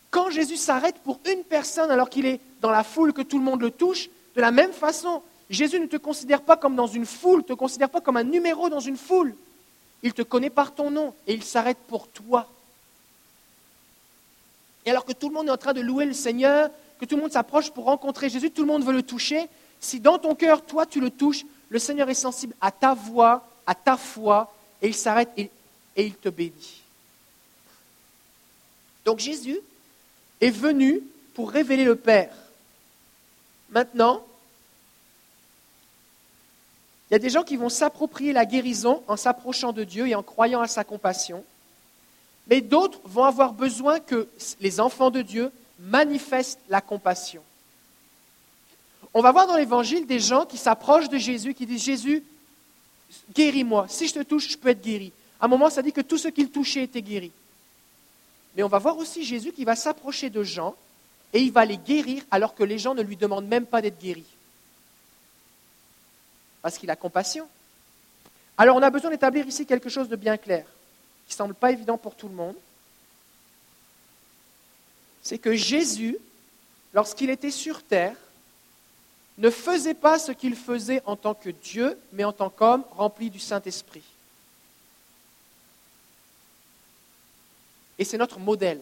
Quand 0.09 0.31
Jésus 0.31 0.57
s'arrête 0.57 0.97
pour 1.03 1.19
une 1.31 1.43
personne 1.43 1.91
alors 1.91 2.09
qu'il 2.09 2.25
est 2.25 2.41
dans 2.61 2.71
la 2.71 2.83
foule, 2.83 3.13
que 3.13 3.21
tout 3.21 3.37
le 3.37 3.45
monde 3.45 3.61
le 3.61 3.69
touche, 3.69 4.09
de 4.35 4.41
la 4.41 4.49
même 4.49 4.73
façon, 4.73 5.21
Jésus 5.51 5.79
ne 5.79 5.85
te 5.85 5.97
considère 5.97 6.41
pas 6.41 6.57
comme 6.57 6.75
dans 6.75 6.87
une 6.87 7.05
foule, 7.05 7.41
ne 7.41 7.43
te 7.45 7.53
considère 7.53 7.91
pas 7.91 8.01
comme 8.01 8.17
un 8.17 8.23
numéro 8.23 8.69
dans 8.69 8.79
une 8.79 8.97
foule. 8.97 9.35
Il 10.01 10.13
te 10.13 10.23
connaît 10.23 10.49
par 10.49 10.73
ton 10.73 10.89
nom 10.89 11.13
et 11.27 11.33
il 11.35 11.43
s'arrête 11.43 11.77
pour 11.87 12.07
toi. 12.07 12.47
Et 14.87 14.89
alors 14.89 15.05
que 15.05 15.13
tout 15.13 15.29
le 15.29 15.35
monde 15.35 15.47
est 15.47 15.51
en 15.51 15.57
train 15.57 15.73
de 15.73 15.81
louer 15.81 16.05
le 16.05 16.13
Seigneur, 16.13 16.71
que 16.99 17.05
tout 17.05 17.17
le 17.17 17.21
monde 17.21 17.31
s'approche 17.31 17.69
pour 17.69 17.85
rencontrer 17.85 18.29
Jésus, 18.29 18.49
tout 18.49 18.63
le 18.63 18.67
monde 18.67 18.83
veut 18.83 18.93
le 18.93 19.03
toucher, 19.03 19.47
si 19.79 19.99
dans 19.99 20.17
ton 20.17 20.33
cœur, 20.33 20.65
toi, 20.65 20.87
tu 20.87 20.99
le 20.99 21.11
touches, 21.11 21.45
le 21.69 21.77
Seigneur 21.77 22.09
est 22.09 22.15
sensible 22.15 22.55
à 22.61 22.71
ta 22.71 22.95
voix, 22.95 23.47
à 23.67 23.75
ta 23.75 23.95
foi, 23.95 24.51
et 24.81 24.87
il 24.87 24.95
s'arrête 24.95 25.29
et, 25.37 25.51
et 25.99 26.05
il 26.05 26.15
te 26.15 26.29
bénit. 26.29 26.81
Donc 29.03 29.19
Jésus 29.19 29.59
est 30.39 30.49
venu 30.49 31.01
pour 31.33 31.51
révéler 31.51 31.83
le 31.83 31.97
Père. 31.97 32.33
Maintenant, 33.69 34.23
il 37.09 37.13
y 37.13 37.15
a 37.15 37.19
des 37.19 37.29
gens 37.29 37.43
qui 37.43 37.57
vont 37.57 37.67
s'approprier 37.67 38.31
la 38.31 38.45
guérison 38.45 39.03
en 39.07 39.17
s'approchant 39.17 39.73
de 39.73 39.83
Dieu 39.83 40.07
et 40.07 40.15
en 40.15 40.23
croyant 40.23 40.61
à 40.61 40.67
sa 40.67 40.85
compassion, 40.85 41.43
mais 42.47 42.61
d'autres 42.61 43.01
vont 43.03 43.25
avoir 43.25 43.51
besoin 43.51 43.99
que 43.99 44.29
les 44.61 44.79
enfants 44.79 45.11
de 45.11 45.21
Dieu 45.21 45.51
manifestent 45.79 46.61
la 46.69 46.79
compassion. 46.79 47.43
On 49.13 49.21
va 49.21 49.33
voir 49.33 49.47
dans 49.47 49.57
l'Évangile 49.57 50.07
des 50.07 50.19
gens 50.19 50.45
qui 50.45 50.57
s'approchent 50.57 51.09
de 51.09 51.17
Jésus, 51.17 51.53
qui 51.53 51.65
disent 51.65 51.83
Jésus, 51.83 52.23
guéris-moi. 53.35 53.87
Si 53.89 54.07
je 54.07 54.13
te 54.13 54.23
touche, 54.23 54.49
je 54.49 54.57
peux 54.57 54.69
être 54.69 54.81
guéri. 54.81 55.11
À 55.39 55.45
un 55.45 55.47
moment, 55.47 55.69
ça 55.69 55.81
dit 55.81 55.93
que 55.93 56.01
tous 56.01 56.17
ceux 56.17 56.31
qui 56.31 56.43
le 56.43 56.49
touchaient 56.49 56.83
étaient 56.83 57.01
guéris. 57.01 57.31
Mais 58.55 58.63
on 58.63 58.67
va 58.67 58.79
voir 58.79 58.97
aussi 58.97 59.23
Jésus 59.23 59.51
qui 59.51 59.63
va 59.63 59.75
s'approcher 59.75 60.29
de 60.29 60.43
gens 60.43 60.75
et 61.33 61.41
il 61.41 61.51
va 61.51 61.65
les 61.65 61.77
guérir 61.77 62.23
alors 62.31 62.55
que 62.55 62.63
les 62.63 62.79
gens 62.79 62.95
ne 62.95 63.01
lui 63.01 63.15
demandent 63.15 63.47
même 63.47 63.65
pas 63.65 63.81
d'être 63.81 63.99
guéris. 63.99 64.25
Parce 66.61 66.77
qu'il 66.77 66.89
a 66.89 66.95
compassion. 66.95 67.47
Alors 68.57 68.75
on 68.75 68.81
a 68.81 68.89
besoin 68.89 69.11
d'établir 69.11 69.47
ici 69.47 69.65
quelque 69.65 69.89
chose 69.89 70.09
de 70.09 70.15
bien 70.15 70.35
clair, 70.35 70.65
qui 71.27 71.33
ne 71.33 71.37
semble 71.37 71.53
pas 71.53 71.71
évident 71.71 71.97
pour 71.97 72.15
tout 72.15 72.27
le 72.27 72.35
monde. 72.35 72.55
C'est 75.21 75.37
que 75.37 75.55
Jésus, 75.55 76.17
lorsqu'il 76.93 77.29
était 77.29 77.51
sur 77.51 77.83
terre, 77.83 78.15
ne 79.37 79.49
faisait 79.49 79.93
pas 79.93 80.19
ce 80.19 80.33
qu'il 80.33 80.55
faisait 80.55 81.01
en 81.05 81.15
tant 81.15 81.33
que 81.33 81.49
Dieu, 81.49 81.97
mais 82.11 82.25
en 82.25 82.33
tant 82.33 82.49
qu'homme 82.49 82.83
rempli 82.91 83.29
du 83.29 83.39
Saint-Esprit. 83.39 84.03
Et 87.99 88.05
c'est 88.05 88.17
notre 88.17 88.39
modèle. 88.39 88.81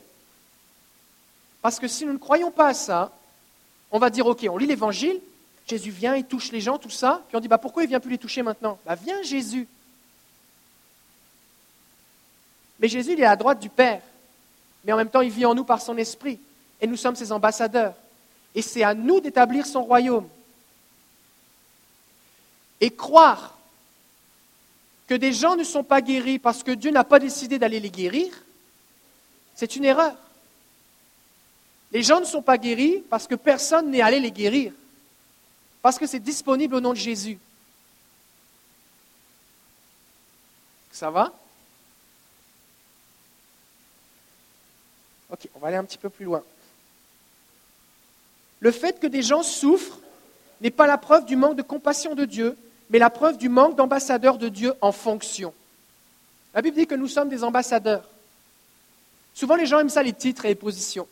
Parce 1.62 1.80
que 1.80 1.88
si 1.88 2.06
nous 2.06 2.14
ne 2.14 2.18
croyons 2.18 2.52
pas 2.52 2.68
à 2.68 2.74
ça, 2.74 3.12
on 3.92 4.00
va 4.00 4.10
dire, 4.10 4.26
OK, 4.28 4.46
on 4.50 4.58
lit 4.58 4.68
l'Évangile, 4.68 5.20
Jésus 5.68 5.92
vient, 5.92 6.16
il 6.16 6.24
touche 6.24 6.52
les 6.52 6.62
gens, 6.62 6.78
tout 6.78 6.90
ça, 6.90 7.24
puis 7.28 7.36
on 7.36 7.40
dit, 7.40 7.48
bah, 7.48 7.58
pourquoi 7.58 7.84
il 7.84 7.90
vient 7.90 8.00
plus 8.00 8.12
les 8.12 8.18
toucher 8.18 8.42
maintenant? 8.42 8.80
Bah, 8.86 8.96
Viens 8.96 9.22
Jésus. 9.24 9.68
Mais 12.80 12.88
Jésus, 12.88 13.14
il 13.14 13.20
est 13.20 13.26
à 13.26 13.32
la 13.32 13.36
droite 13.36 13.60
du 13.60 13.70
Père, 13.70 14.02
mais 14.86 14.94
en 14.94 14.98
même 14.98 15.10
temps, 15.10 15.22
il 15.22 15.32
vit 15.32 15.46
en 15.46 15.56
nous 15.56 15.66
par 15.66 15.82
son 15.82 15.98
esprit, 15.98 16.40
et 16.80 16.88
nous 16.88 16.96
sommes 16.96 17.16
ses 17.16 17.32
ambassadeurs. 17.32 17.96
Et 18.56 18.62
c'est 18.62 18.84
à 18.84 18.94
nous 18.94 19.20
d'établir 19.20 19.66
son 19.66 19.84
royaume. 19.84 20.28
Et 22.80 22.92
croire 22.92 23.58
que 25.08 25.16
des 25.16 25.34
gens 25.34 25.56
ne 25.56 25.64
sont 25.64 25.84
pas 25.84 26.02
guéris 26.02 26.38
parce 26.38 26.64
que 26.64 26.72
Dieu 26.72 26.92
n'a 26.92 27.04
pas 27.04 27.20
décidé 27.20 27.58
d'aller 27.58 27.80
les 27.80 27.90
guérir, 27.90 28.32
c'est 29.58 29.76
une 29.76 29.86
erreur. 29.86 30.16
Les 31.92 32.04
gens 32.04 32.20
ne 32.20 32.26
sont 32.26 32.44
pas 32.44 32.60
guéris 32.60 33.04
parce 33.10 33.28
que 33.28 33.34
personne 33.34 33.90
n'est 33.90 34.02
allé 34.02 34.20
les 34.20 34.32
guérir, 34.32 34.72
parce 35.82 35.98
que 35.98 36.06
c'est 36.06 36.20
disponible 36.20 36.76
au 36.76 36.80
nom 36.80 36.92
de 36.92 36.98
Jésus. 36.98 37.40
Ça 40.92 41.10
va? 41.10 41.34
Ok, 45.32 45.50
on 45.56 45.60
va 45.60 45.70
aller 45.70 45.78
un 45.78 45.86
petit 45.86 45.98
peu 45.98 46.10
plus 46.10 46.26
loin. 46.26 46.44
Le 48.60 48.72
fait 48.72 49.00
que 49.00 49.08
des 49.08 49.24
gens 49.24 49.42
souffrent 49.42 50.00
n'est 50.62 50.72
pas 50.72 50.86
la 50.86 51.00
preuve 51.00 51.26
du 51.26 51.36
manque 51.36 51.56
de 51.56 51.64
compassion 51.64 52.14
de 52.14 52.26
Dieu, 52.26 52.56
mais 52.92 53.00
la 53.00 53.10
preuve 53.10 53.38
du 53.38 53.50
manque 53.50 53.76
d'ambassadeurs 53.76 54.38
de 54.38 54.50
Dieu 54.50 54.74
en 54.82 54.92
fonction. 54.92 55.52
La 56.54 56.62
Bible 56.62 56.78
dit 56.78 56.88
que 56.88 56.96
nous 56.96 57.08
sommes 57.08 57.30
des 57.30 57.44
ambassadeurs. 57.44 58.08
Souvent, 59.38 59.56
les 59.56 59.68
gens 59.68 59.78
aiment 59.78 59.90
ça, 59.90 60.02
les 60.02 60.14
titres 60.14 60.46
et 60.46 60.48
les 60.48 60.56
positions. 60.56 61.08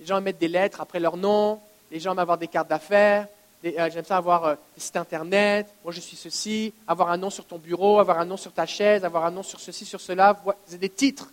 Les 0.00 0.06
gens 0.06 0.18
mettre 0.22 0.38
des 0.38 0.48
lettres 0.48 0.80
après 0.80 0.98
leur 0.98 1.18
nom, 1.18 1.60
les 1.90 2.00
gens 2.00 2.12
aiment 2.12 2.18
avoir 2.18 2.38
des 2.38 2.48
cartes 2.48 2.68
d'affaires, 2.68 3.28
euh, 3.66 3.90
j'aime 3.92 4.06
ça 4.06 4.16
avoir 4.16 4.44
euh, 4.46 4.54
des 4.74 4.80
sites 4.80 4.96
internet, 4.96 5.66
moi 5.84 5.92
je 5.92 6.00
suis 6.00 6.16
ceci, 6.16 6.72
avoir 6.88 7.10
un 7.10 7.18
nom 7.18 7.28
sur 7.28 7.44
ton 7.44 7.58
bureau, 7.58 7.98
avoir 7.98 8.18
un 8.20 8.24
nom 8.24 8.38
sur 8.38 8.52
ta 8.52 8.64
chaise, 8.64 9.04
avoir 9.04 9.26
un 9.26 9.30
nom 9.30 9.42
sur 9.42 9.60
ceci, 9.60 9.84
sur 9.84 10.00
cela, 10.00 10.42
c'est 10.66 10.78
des 10.78 10.88
titres. 10.88 11.28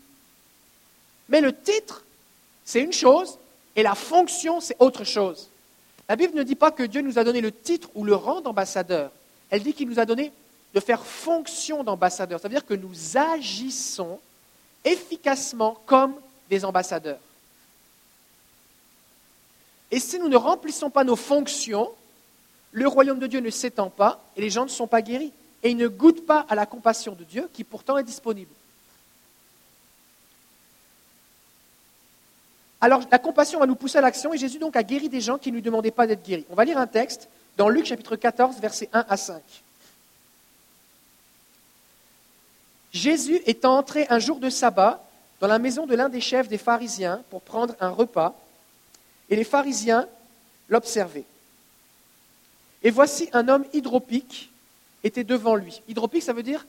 Mais 1.30 1.40
le 1.40 1.56
titre, 1.56 2.04
c'est 2.66 2.82
une 2.82 2.92
chose, 2.92 3.38
et 3.78 3.82
la 3.82 3.96
fonction, 3.96 4.60
c'est 4.60 4.76
autre 4.80 5.06
chose. 5.06 5.48
La 6.10 6.18
Bible 6.18 6.36
ne 6.36 6.44
dit 6.44 6.56
pas 6.56 6.72
que 6.72 6.84
Dieu 6.84 7.00
nous 7.00 7.18
a 7.18 7.24
donné 7.24 7.40
le 7.40 7.54
titre 7.54 7.88
ou 7.96 8.04
le 8.04 8.14
rang 8.14 8.42
d'ambassadeur. 8.42 9.10
Elle 9.50 9.64
dit 9.64 9.72
qu'il 9.72 9.88
nous 9.88 10.02
a 10.02 10.06
donné 10.06 10.34
de 10.74 10.82
faire 10.82 11.06
fonction 11.06 11.82
d'ambassadeur. 11.86 12.42
Ça 12.42 12.50
veut 12.50 12.56
dire 12.56 12.66
que 12.66 12.74
nous 12.74 13.16
agissons 13.16 14.20
efficacement 14.84 15.78
comme 15.86 16.16
des 16.50 16.66
ambassadeurs. 16.66 17.20
Et 19.92 20.00
si 20.00 20.20
nous 20.20 20.30
ne 20.30 20.38
remplissons 20.38 20.90
pas 20.90 21.04
nos 21.04 21.16
fonctions, 21.16 21.90
le 22.72 22.88
royaume 22.88 23.20
de 23.20 23.28
Dieu 23.28 23.40
ne 23.40 23.50
s'étend 23.50 23.90
pas 23.90 24.24
et 24.36 24.42
les 24.42 24.50
gens 24.50 24.64
ne 24.64 24.70
sont 24.70 24.88
pas 24.88 25.02
guéris. 25.02 25.34
Et 25.64 25.72
ils 25.72 25.78
ne 25.78 25.88
goûtent 25.88 26.26
pas 26.26 26.46
à 26.48 26.56
la 26.56 26.66
compassion 26.66 27.14
de 27.14 27.24
Dieu 27.24 27.50
qui 27.54 27.64
pourtant 27.64 27.98
est 27.98 28.04
disponible. 28.04 28.52
Alors 32.82 33.02
la 33.12 33.20
compassion 33.20 33.60
va 33.60 33.66
nous 33.66 33.76
pousser 33.76 33.98
à 33.98 34.02
l'action 34.02 34.34
et 34.34 34.38
Jésus 34.38 34.58
donc 34.58 34.76
a 34.78 34.84
guéri 34.84 35.10
des 35.10 35.20
gens 35.20 35.38
qui 35.38 35.52
ne 35.52 35.56
lui 35.56 35.62
demandaient 35.62 35.92
pas 35.92 36.08
d'être 36.08 36.24
guéris. 36.24 36.46
On 36.50 36.56
va 36.56 36.64
lire 36.64 36.78
un 36.78 36.88
texte 36.88 37.28
dans 37.58 37.68
Luc 37.68 37.86
chapitre 37.86 38.16
14, 38.16 38.58
versets 38.60 38.90
1 38.94 39.06
à 39.10 39.18
5. 39.18 39.42
Jésus 42.92 43.42
étant 43.46 43.78
entré 43.78 44.08
un 44.10 44.20
jour 44.20 44.40
de 44.40 44.50
sabbat 44.50 45.04
dans 45.40 45.48
la 45.48 45.60
maison 45.60 45.86
de 45.86 45.96
l'un 45.96 46.10
des 46.10 46.22
chefs 46.22 46.48
des 46.48 46.58
pharisiens 46.58 47.24
pour 47.30 47.42
prendre 47.42 47.76
un 47.80 47.90
repas, 47.90 48.36
et 49.30 49.36
les 49.36 49.44
pharisiens 49.44 50.08
l'observaient. 50.70 51.26
Et 52.84 52.90
voici 52.90 53.30
un 53.34 53.48
homme 53.48 53.66
hydropique 53.74 54.52
était 55.04 55.24
devant 55.24 55.56
lui. 55.56 55.82
Hydropique, 55.88 56.24
ça 56.24 56.34
veut 56.34 56.44
dire 56.44 56.66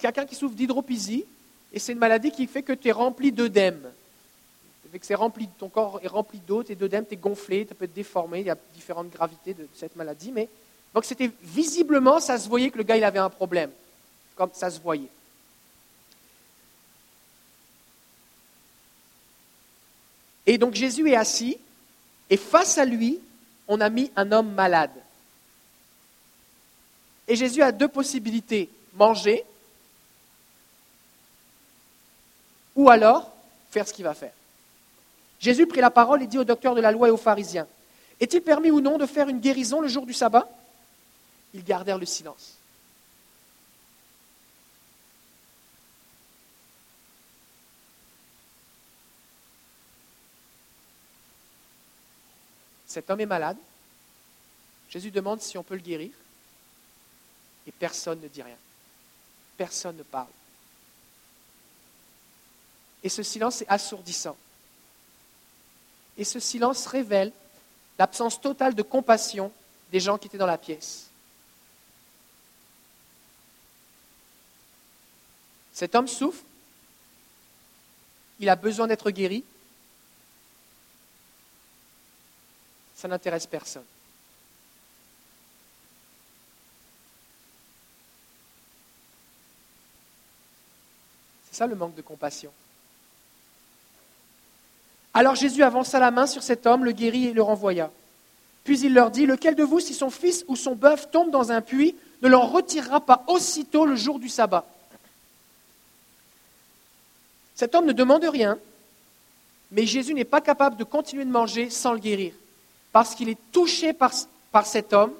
quelqu'un 0.00 0.24
qui 0.24 0.34
souffre 0.34 0.54
d'hydropisie, 0.54 1.24
et 1.72 1.78
c'est 1.78 1.92
une 1.92 1.98
maladie 1.98 2.30
qui 2.30 2.46
fait 2.46 2.62
que 2.62 2.72
tu 2.72 2.88
es 2.88 2.92
rempli 2.92 3.32
d'œdème. 3.32 3.82
c'est 5.00 5.14
rempli, 5.14 5.48
ton 5.58 5.68
corps 5.68 6.00
est 6.02 6.08
rempli 6.08 6.38
d'eau, 6.46 6.62
tu 6.62 6.72
es 6.72 6.74
d'œdème, 6.74 7.06
tu 7.06 7.14
es 7.14 7.16
gonflé, 7.16 7.66
tu 7.66 7.74
peux 7.74 7.84
être 7.84 7.94
déformé, 7.94 8.40
il 8.40 8.46
y 8.46 8.50
a 8.50 8.56
différentes 8.74 9.10
gravités 9.10 9.54
de 9.54 9.66
cette 9.74 9.96
maladie, 9.96 10.32
mais 10.32 10.48
donc 10.94 11.04
c'était 11.04 11.30
visiblement, 11.42 12.20
ça 12.20 12.38
se 12.38 12.48
voyait 12.48 12.70
que 12.70 12.78
le 12.78 12.84
gars 12.84 12.96
il 12.96 13.04
avait 13.04 13.18
un 13.18 13.30
problème, 13.30 13.70
comme 14.36 14.50
ça 14.52 14.70
se 14.70 14.80
voyait. 14.80 15.08
Et 20.46 20.58
donc 20.58 20.74
Jésus 20.74 21.08
est 21.10 21.16
assis, 21.16 21.58
et 22.28 22.36
face 22.36 22.78
à 22.78 22.84
lui, 22.84 23.20
on 23.68 23.80
a 23.80 23.88
mis 23.88 24.10
un 24.16 24.32
homme 24.32 24.52
malade. 24.52 24.90
Et 27.28 27.36
Jésus 27.36 27.62
a 27.62 27.72
deux 27.72 27.88
possibilités, 27.88 28.68
manger 28.94 29.44
ou 32.74 32.90
alors 32.90 33.30
faire 33.70 33.86
ce 33.86 33.92
qu'il 33.92 34.04
va 34.04 34.14
faire. 34.14 34.32
Jésus 35.40 35.66
prit 35.66 35.80
la 35.80 35.90
parole 35.90 36.22
et 36.22 36.26
dit 36.26 36.38
au 36.38 36.44
docteur 36.44 36.74
de 36.74 36.80
la 36.80 36.92
loi 36.92 37.08
et 37.08 37.10
aux 37.10 37.16
pharisiens, 37.16 37.66
Est-il 38.20 38.40
permis 38.42 38.70
ou 38.70 38.80
non 38.80 38.98
de 38.98 39.06
faire 39.06 39.28
une 39.28 39.40
guérison 39.40 39.80
le 39.80 39.88
jour 39.88 40.06
du 40.06 40.12
sabbat? 40.12 40.48
Ils 41.54 41.64
gardèrent 41.64 41.98
le 41.98 42.06
silence. 42.06 42.56
Cet 52.92 53.08
homme 53.08 53.20
est 53.20 53.26
malade. 53.26 53.56
Jésus 54.90 55.10
demande 55.10 55.40
si 55.40 55.56
on 55.56 55.62
peut 55.62 55.76
le 55.76 55.80
guérir. 55.80 56.10
Et 57.66 57.72
personne 57.72 58.20
ne 58.20 58.28
dit 58.28 58.42
rien. 58.42 58.58
Personne 59.56 59.96
ne 59.96 60.02
parle. 60.02 60.28
Et 63.02 63.08
ce 63.08 63.22
silence 63.22 63.62
est 63.62 63.68
assourdissant. 63.70 64.36
Et 66.18 66.24
ce 66.24 66.38
silence 66.38 66.84
révèle 66.84 67.32
l'absence 67.98 68.38
totale 68.38 68.74
de 68.74 68.82
compassion 68.82 69.50
des 69.90 69.98
gens 69.98 70.18
qui 70.18 70.26
étaient 70.26 70.36
dans 70.36 70.44
la 70.44 70.58
pièce. 70.58 71.08
Cet 75.72 75.94
homme 75.94 76.08
souffre, 76.08 76.44
il 78.38 78.50
a 78.50 78.56
besoin 78.56 78.86
d'être 78.86 79.10
guéri, 79.10 79.44
ça 83.02 83.08
n'intéresse 83.08 83.48
personne. 83.48 83.82
ça 91.50 91.66
le 91.66 91.74
manque 91.74 91.94
de 91.96 92.00
compassion. 92.00 92.50
Alors 95.12 95.34
Jésus 95.34 95.62
avança 95.62 95.98
la 95.98 96.10
main 96.10 96.26
sur 96.26 96.42
cet 96.42 96.64
homme, 96.64 96.84
le 96.84 96.92
guérit 96.92 97.26
et 97.26 97.32
le 97.34 97.42
renvoya. 97.42 97.90
Puis 98.64 98.80
il 98.80 98.94
leur 98.94 99.10
dit, 99.10 99.26
lequel 99.26 99.54
de 99.56 99.64
vous, 99.64 99.80
si 99.80 99.92
son 99.92 100.08
fils 100.08 100.44
ou 100.48 100.56
son 100.56 100.74
bœuf 100.74 101.10
tombe 101.10 101.30
dans 101.30 101.52
un 101.52 101.60
puits, 101.60 101.94
ne 102.22 102.28
l'en 102.28 102.46
retirera 102.46 103.04
pas 103.04 103.22
aussitôt 103.26 103.84
le 103.84 103.96
jour 103.96 104.18
du 104.18 104.30
sabbat 104.30 104.64
Cet 107.54 107.74
homme 107.74 107.86
ne 107.86 107.92
demande 107.92 108.24
rien, 108.24 108.58
mais 109.72 109.86
Jésus 109.86 110.14
n'est 110.14 110.24
pas 110.24 110.40
capable 110.40 110.76
de 110.76 110.84
continuer 110.84 111.26
de 111.26 111.30
manger 111.30 111.68
sans 111.68 111.92
le 111.92 111.98
guérir, 111.98 112.32
parce 112.92 113.14
qu'il 113.14 113.28
est 113.28 113.38
touché 113.50 113.92
par, 113.92 114.12
cet 114.64 114.92
homme. 114.92 115.12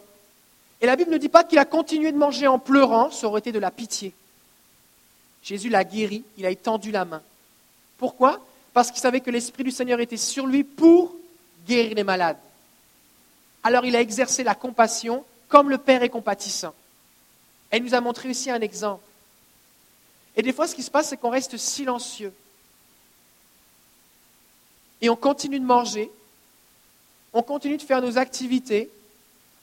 Et 0.81 0.87
la 0.87 0.97
Bible 0.97 1.11
ne 1.11 1.19
dit 1.19 1.29
pas 1.29 1.45
qu'il 1.45 1.59
a 1.59 1.65
continué 1.65 2.13
de 2.13 2.19
manger 2.19 2.47
en 2.47 2.59
pleurant, 2.59 3.11
ça 3.11 3.27
aurait 3.27 3.41
été 3.41 3.53
de 3.53 3.59
la 3.59 3.71
pitié. 3.71 4.13
Jésus 5.43 5.69
l'a 5.69 5.85
guéri, 5.85 6.25
il 6.37 6.47
a 6.47 6.51
étendu 6.51 6.91
la 6.91 7.05
main. 7.05 7.23
Pourquoi? 7.99 8.41
Parce 8.75 8.91
qu'il 8.91 9.01
savait 9.01 9.21
que 9.21 9.31
l'Esprit 9.31 9.65
du 9.65 9.71
Seigneur 9.71 10.01
était 10.01 10.17
sur 10.17 10.47
lui 10.47 10.65
pour 10.65 11.15
guérir 11.67 11.95
les 11.95 12.05
malades. 12.05 12.39
Alors 13.65 13.85
il 13.85 13.97
a 13.97 14.01
exercé 14.01 14.45
la 14.45 14.55
compassion 14.55 15.25
comme 15.49 15.71
le 15.71 15.79
Père 15.79 16.03
est 16.03 16.09
compatissant. 16.09 16.75
Il 17.73 17.83
nous 17.83 17.95
a 17.95 18.01
montré 18.01 18.29
aussi 18.29 18.51
un 18.51 18.61
exemple. 18.61 19.03
Et 20.37 20.43
des 20.43 20.53
fois, 20.53 20.67
ce 20.67 20.75
qui 20.75 20.83
se 20.83 20.91
passe, 20.91 21.09
c'est 21.09 21.17
qu'on 21.17 21.31
reste 21.31 21.57
silencieux. 21.57 22.33
Et 25.01 25.11
on 25.11 25.17
continue 25.17 25.59
de 25.59 25.65
manger, 25.65 26.11
on 27.33 27.43
continue 27.43 27.77
de 27.77 27.83
faire 27.83 28.03
nos 28.03 28.19
activités, 28.19 28.91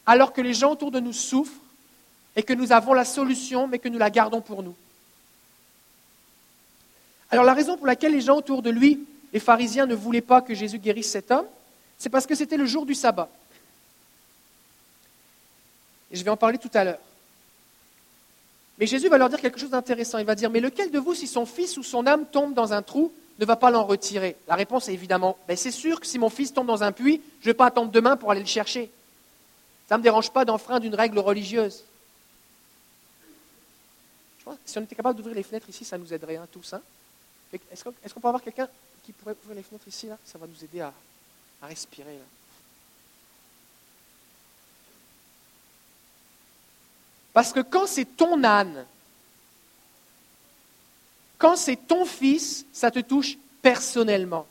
alors 0.05 0.33
que 0.33 0.41
les 0.41 0.53
gens 0.53 0.71
autour 0.71 0.91
de 0.91 0.99
nous 0.99 1.13
souffrent 1.13 1.61
et 2.35 2.43
que 2.43 2.53
nous 2.53 2.71
avons 2.71 2.93
la 2.93 3.05
solution, 3.05 3.67
mais 3.67 3.79
que 3.79 3.89
nous 3.89 3.99
la 3.99 4.09
gardons 4.09 4.41
pour 4.41 4.63
nous. 4.63 4.75
Alors 7.31 7.45
la 7.45 7.53
raison 7.53 7.77
pour 7.77 7.85
laquelle 7.85 8.13
les 8.13 8.21
gens 8.21 8.37
autour 8.37 8.61
de 8.61 8.69
lui, 8.69 9.05
les 9.33 9.39
pharisiens, 9.39 9.85
ne 9.85 9.95
voulaient 9.95 10.21
pas 10.21 10.41
que 10.41 10.53
Jésus 10.53 10.79
guérisse 10.79 11.11
cet 11.11 11.29
homme, 11.31 11.45
c'est 11.97 12.09
parce 12.09 12.25
que 12.25 12.33
c'était 12.33 12.57
le 12.57 12.65
jour 12.65 12.85
du 12.85 12.95
sabbat. 12.95 13.29
Et 16.11 16.15
je 16.15 16.23
vais 16.23 16.31
en 16.31 16.37
parler 16.37 16.57
tout 16.57 16.71
à 16.73 16.83
l'heure. 16.83 16.99
Mais 18.79 18.87
Jésus 18.87 19.09
va 19.09 19.17
leur 19.17 19.29
dire 19.29 19.41
quelque 19.41 19.59
chose 19.59 19.71
d'intéressant. 19.71 20.17
Il 20.17 20.25
va 20.25 20.35
dire, 20.35 20.49
mais 20.49 20.61
lequel 20.61 20.89
de 20.89 20.97
vous, 20.97 21.13
si 21.13 21.27
son 21.27 21.45
fils 21.45 21.77
ou 21.77 21.83
son 21.83 22.07
âme 22.07 22.25
tombe 22.25 22.53
dans 22.53 22.71
un 22.71 22.81
trou, 22.81 23.11
ne 23.39 23.45
va 23.45 23.55
pas 23.55 23.71
l'en 23.71 23.85
retirer 23.85 24.35
La 24.47 24.55
réponse 24.55 24.89
est 24.89 24.93
évidemment, 24.93 25.37
ben 25.47 25.55
c'est 25.55 25.71
sûr 25.71 25.99
que 25.99 26.05
si 26.05 26.19
mon 26.19 26.29
fils 26.29 26.53
tombe 26.53 26.67
dans 26.67 26.83
un 26.83 26.91
puits, 26.91 27.21
je 27.41 27.47
ne 27.47 27.51
vais 27.51 27.57
pas 27.57 27.67
attendre 27.67 27.91
demain 27.91 28.17
pour 28.17 28.31
aller 28.31 28.41
le 28.41 28.47
chercher. 28.47 28.91
Ça 29.87 29.95
ne 29.95 29.99
me 29.99 30.03
dérange 30.03 30.31
pas 30.31 30.45
d'enfreindre 30.45 30.85
une 30.85 30.95
règle 30.95 31.19
religieuse. 31.19 31.83
Je 34.39 34.51
si 34.65 34.77
on 34.77 34.81
était 34.81 34.95
capable 34.95 35.17
d'ouvrir 35.17 35.35
les 35.35 35.43
fenêtres 35.43 35.69
ici, 35.69 35.85
ça 35.85 35.97
nous 35.97 36.13
aiderait 36.13 36.35
hein, 36.35 36.47
tous. 36.51 36.73
Hein. 36.73 36.81
Est-ce 37.71 37.83
qu'on 37.83 38.19
peut 38.19 38.27
avoir 38.27 38.43
quelqu'un 38.43 38.67
qui 39.03 39.13
pourrait 39.13 39.35
ouvrir 39.43 39.55
les 39.55 39.63
fenêtres 39.63 39.87
ici 39.87 40.07
là? 40.07 40.17
Ça 40.25 40.37
va 40.37 40.45
nous 40.45 40.63
aider 40.63 40.81
à, 40.81 40.93
respirer. 41.63 42.19
Parce 47.33 47.51
que 47.51 47.59
quand 47.59 47.87
c'est 47.87 48.05
ton 48.05 48.43
âne, 48.43 48.85
quand 51.39 51.55
c'est 51.55 51.87
ton 51.87 52.05
fils, 52.05 52.65
ça 52.71 52.91
te 52.91 52.99
touche 52.99 53.37
personnellement. 53.63 54.45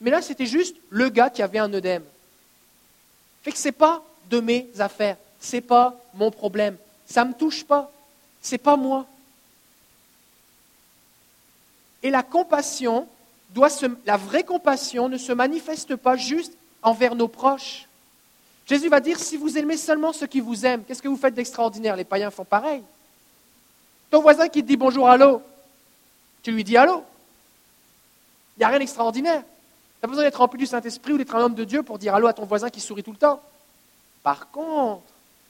Mais 0.00 0.10
là, 0.10 0.20
c'était 0.20 0.46
juste 0.46 0.76
le 0.90 1.08
gars 1.08 1.30
qui 1.30 1.40
avait 1.40 1.60
un 1.60 1.72
œdème. 1.72 2.02
Fait 3.42 3.52
que 3.52 3.58
c'est 3.58 3.72
pas 3.72 4.02
de 4.28 4.40
mes 4.40 4.68
affaires, 4.78 5.16
c'est 5.38 5.60
pas 5.60 5.98
mon 6.14 6.30
problème, 6.30 6.76
ça 7.06 7.24
me 7.24 7.32
touche 7.32 7.64
pas, 7.64 7.90
c'est 8.42 8.58
pas 8.58 8.76
moi. 8.76 9.06
Et 12.02 12.10
la 12.10 12.22
compassion 12.22 13.08
se, 13.68 13.86
la 14.04 14.16
vraie 14.16 14.42
compassion 14.42 15.08
ne 15.08 15.16
se 15.16 15.32
manifeste 15.32 15.96
pas 15.96 16.16
juste 16.16 16.54
envers 16.82 17.14
nos 17.14 17.28
proches. 17.28 17.86
Jésus 18.66 18.88
va 18.88 19.00
dire, 19.00 19.18
si 19.18 19.36
vous 19.36 19.56
aimez 19.56 19.76
seulement 19.76 20.12
ceux 20.12 20.26
qui 20.26 20.40
vous 20.40 20.66
aiment, 20.66 20.84
qu'est-ce 20.84 21.02
que 21.02 21.08
vous 21.08 21.16
faites 21.16 21.34
d'extraordinaire? 21.34 21.96
Les 21.96 22.04
païens 22.04 22.30
font 22.30 22.44
pareil. 22.44 22.82
Ton 24.10 24.22
voisin 24.22 24.48
qui 24.48 24.62
te 24.62 24.68
dit 24.68 24.76
bonjour, 24.76 25.08
allô, 25.08 25.42
tu 26.44 26.52
lui 26.52 26.62
dis 26.62 26.76
allô? 26.76 27.02
Il 28.56 28.60
n'y 28.60 28.64
a 28.64 28.68
rien 28.68 28.78
d'extraordinaire. 28.78 29.40
Tu 29.40 29.46
n'as 29.46 30.00
pas 30.02 30.08
besoin 30.08 30.24
d'être 30.24 30.36
rempli 30.36 30.58
du 30.58 30.66
Saint-Esprit 30.66 31.14
ou 31.14 31.18
d'être 31.18 31.34
un 31.34 31.40
homme 31.40 31.54
de 31.54 31.64
Dieu 31.64 31.82
pour 31.82 31.98
dire 31.98 32.14
allô 32.14 32.28
à 32.28 32.34
ton 32.34 32.44
voisin 32.44 32.70
qui 32.70 32.80
sourit 32.80 33.02
tout 33.02 33.12
le 33.12 33.16
temps. 33.16 33.42
Par 34.22 34.50
contre, 34.50 35.02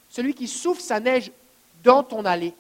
celui 0.08 0.34
qui 0.34 0.46
souffle 0.46 0.80
sa 0.80 1.00
neige 1.00 1.32
dans 1.82 2.04
ton 2.04 2.24
allée, 2.24 2.54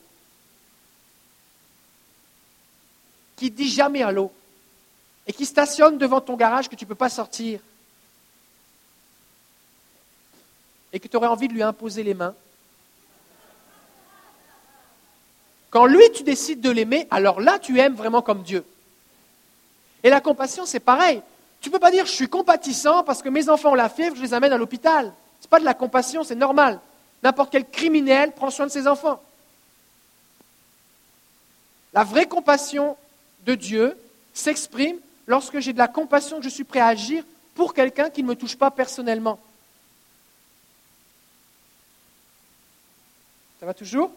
qui 3.36 3.50
dit 3.50 3.68
jamais 3.68 4.02
allô, 4.02 4.32
et 5.26 5.32
qui 5.32 5.46
stationne 5.46 5.96
devant 5.96 6.20
ton 6.20 6.36
garage 6.36 6.68
que 6.68 6.74
tu 6.74 6.84
ne 6.84 6.88
peux 6.88 6.94
pas 6.96 7.08
sortir, 7.08 7.60
et 10.92 10.98
que 10.98 11.06
tu 11.06 11.16
aurais 11.16 11.28
envie 11.28 11.48
de 11.48 11.54
lui 11.54 11.62
imposer 11.62 12.02
les 12.02 12.14
mains, 12.14 12.34
quand 15.74 15.86
lui 15.86 16.08
tu 16.12 16.22
décides 16.22 16.60
de 16.60 16.70
l'aimer, 16.70 17.08
alors 17.10 17.40
là 17.40 17.58
tu 17.58 17.80
aimes 17.80 17.96
vraiment 17.96 18.22
comme 18.22 18.44
Dieu. 18.44 18.64
Et 20.04 20.08
la 20.08 20.20
compassion, 20.20 20.66
c'est 20.66 20.78
pareil. 20.78 21.20
Tu 21.60 21.68
ne 21.68 21.72
peux 21.72 21.80
pas 21.80 21.90
dire 21.90 22.06
je 22.06 22.12
suis 22.12 22.28
compatissant 22.28 23.02
parce 23.02 23.22
que 23.22 23.28
mes 23.28 23.48
enfants 23.48 23.72
ont 23.72 23.74
la 23.74 23.88
fièvre, 23.88 24.14
je 24.14 24.22
les 24.22 24.34
amène 24.34 24.52
à 24.52 24.56
l'hôpital. 24.56 25.12
Ce 25.40 25.46
n'est 25.46 25.50
pas 25.50 25.58
de 25.58 25.64
la 25.64 25.74
compassion, 25.74 26.22
c'est 26.22 26.36
normal. 26.36 26.78
N'importe 27.24 27.50
quel 27.50 27.68
criminel 27.68 28.30
prend 28.30 28.50
soin 28.50 28.66
de 28.66 28.70
ses 28.70 28.86
enfants. 28.86 29.20
La 31.92 32.04
vraie 32.04 32.26
compassion 32.26 32.96
de 33.44 33.56
Dieu 33.56 33.98
s'exprime 34.32 34.98
lorsque 35.26 35.58
j'ai 35.58 35.72
de 35.72 35.78
la 35.78 35.88
compassion, 35.88 36.38
que 36.38 36.44
je 36.44 36.50
suis 36.50 36.62
prêt 36.62 36.78
à 36.78 36.86
agir 36.86 37.24
pour 37.56 37.74
quelqu'un 37.74 38.10
qui 38.10 38.22
ne 38.22 38.28
me 38.28 38.36
touche 38.36 38.54
pas 38.54 38.70
personnellement. 38.70 39.40
Ça 43.58 43.66
va 43.66 43.74
toujours? 43.74 44.12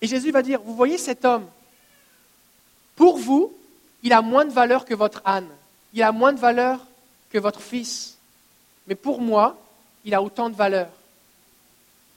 Et 0.00 0.06
Jésus 0.06 0.30
va 0.30 0.42
dire, 0.42 0.60
vous 0.62 0.74
voyez 0.74 0.98
cet 0.98 1.24
homme, 1.24 1.46
pour 2.96 3.18
vous, 3.18 3.52
il 4.02 4.12
a 4.12 4.22
moins 4.22 4.44
de 4.44 4.52
valeur 4.52 4.84
que 4.84 4.94
votre 4.94 5.22
âne, 5.24 5.48
il 5.92 6.02
a 6.02 6.12
moins 6.12 6.32
de 6.32 6.40
valeur 6.40 6.80
que 7.30 7.38
votre 7.38 7.60
fils, 7.60 8.16
mais 8.86 8.94
pour 8.94 9.20
moi, 9.20 9.58
il 10.04 10.14
a 10.14 10.22
autant 10.22 10.48
de 10.48 10.54
valeur. 10.54 10.88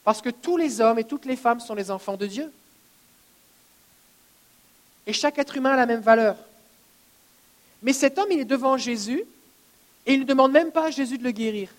Parce 0.03 0.21
que 0.21 0.29
tous 0.29 0.57
les 0.57 0.81
hommes 0.81 0.99
et 0.99 1.03
toutes 1.03 1.25
les 1.25 1.35
femmes 1.35 1.59
sont 1.59 1.75
les 1.75 1.91
enfants 1.91 2.17
de 2.17 2.25
Dieu. 2.25 2.51
Et 5.05 5.13
chaque 5.13 5.37
être 5.37 5.55
humain 5.55 5.73
a 5.73 5.77
la 5.77 5.85
même 5.85 6.01
valeur. 6.01 6.35
Mais 7.81 7.93
cet 7.93 8.17
homme, 8.17 8.31
il 8.31 8.39
est 8.39 8.45
devant 8.45 8.77
Jésus 8.77 9.23
et 10.05 10.13
il 10.13 10.21
ne 10.21 10.25
demande 10.25 10.51
même 10.51 10.71
pas 10.71 10.85
à 10.85 10.91
Jésus 10.91 11.17
de 11.17 11.23
le 11.23 11.31
guérir. 11.31 11.69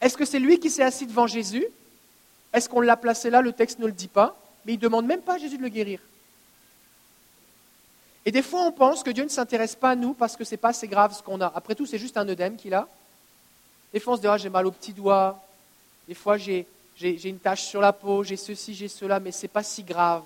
Est-ce 0.00 0.16
que 0.16 0.24
c'est 0.24 0.38
lui 0.38 0.60
qui 0.60 0.70
s'est 0.70 0.82
assis 0.82 1.06
devant 1.06 1.26
Jésus? 1.26 1.66
Est-ce 2.52 2.68
qu'on 2.68 2.80
l'a 2.80 2.96
placé 2.96 3.30
là? 3.30 3.40
Le 3.40 3.52
texte 3.52 3.78
ne 3.78 3.86
le 3.86 3.92
dit 3.92 4.08
pas. 4.08 4.36
Mais 4.66 4.72
il 4.72 4.76
ne 4.76 4.82
demande 4.82 5.06
même 5.06 5.22
pas 5.22 5.34
à 5.34 5.38
Jésus 5.38 5.56
de 5.56 5.62
le 5.62 5.68
guérir. 5.68 6.00
Et 8.24 8.32
des 8.32 8.42
fois, 8.42 8.62
on 8.62 8.72
pense 8.72 9.04
que 9.04 9.10
Dieu 9.10 9.22
ne 9.22 9.28
s'intéresse 9.28 9.76
pas 9.76 9.90
à 9.90 9.94
nous 9.94 10.12
parce 10.12 10.36
que 10.36 10.42
ce 10.42 10.50
n'est 10.50 10.56
pas 10.56 10.70
assez 10.70 10.88
grave 10.88 11.16
ce 11.16 11.22
qu'on 11.22 11.40
a. 11.40 11.52
Après 11.54 11.76
tout, 11.76 11.86
c'est 11.86 11.98
juste 11.98 12.16
un 12.16 12.28
œdème 12.28 12.56
qu'il 12.56 12.74
a. 12.74 12.88
Des 13.92 14.00
fois, 14.00 14.14
on 14.14 14.16
se 14.16 14.20
dit, 14.22 14.26
ah, 14.26 14.36
j'ai 14.36 14.48
mal 14.48 14.66
au 14.66 14.72
petit 14.72 14.92
doigt. 14.92 15.40
Des 16.08 16.14
fois, 16.14 16.36
j'ai, 16.36 16.66
une 17.00 17.38
tache 17.38 17.62
sur 17.62 17.80
la 17.80 17.92
peau, 17.92 18.24
j'ai 18.24 18.36
ceci, 18.36 18.74
j'ai 18.74 18.88
cela, 18.88 19.20
mais 19.20 19.30
ce 19.30 19.42
n'est 19.42 19.48
pas 19.48 19.62
si 19.62 19.84
grave. 19.84 20.24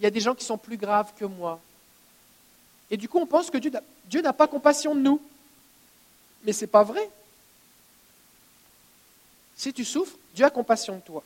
Il 0.00 0.02
y 0.02 0.06
a 0.06 0.10
des 0.10 0.18
gens 0.18 0.34
qui 0.34 0.44
sont 0.44 0.58
plus 0.58 0.76
graves 0.76 1.12
que 1.16 1.24
moi. 1.24 1.60
Et 2.90 2.96
du 2.96 3.08
coup, 3.08 3.18
on 3.18 3.26
pense 3.26 3.48
que 3.50 3.58
Dieu 3.58 4.20
n'a 4.20 4.32
pas 4.32 4.48
compassion 4.48 4.96
de 4.96 5.00
nous. 5.00 5.20
Mais 6.42 6.52
ce 6.52 6.62
n'est 6.62 6.66
pas 6.70 6.82
vrai. 6.82 7.08
Si 9.56 9.72
tu 9.72 9.84
souffres, 9.84 10.16
Dieu 10.34 10.44
a 10.44 10.50
compassion 10.50 10.96
de 10.96 11.02
toi. 11.02 11.22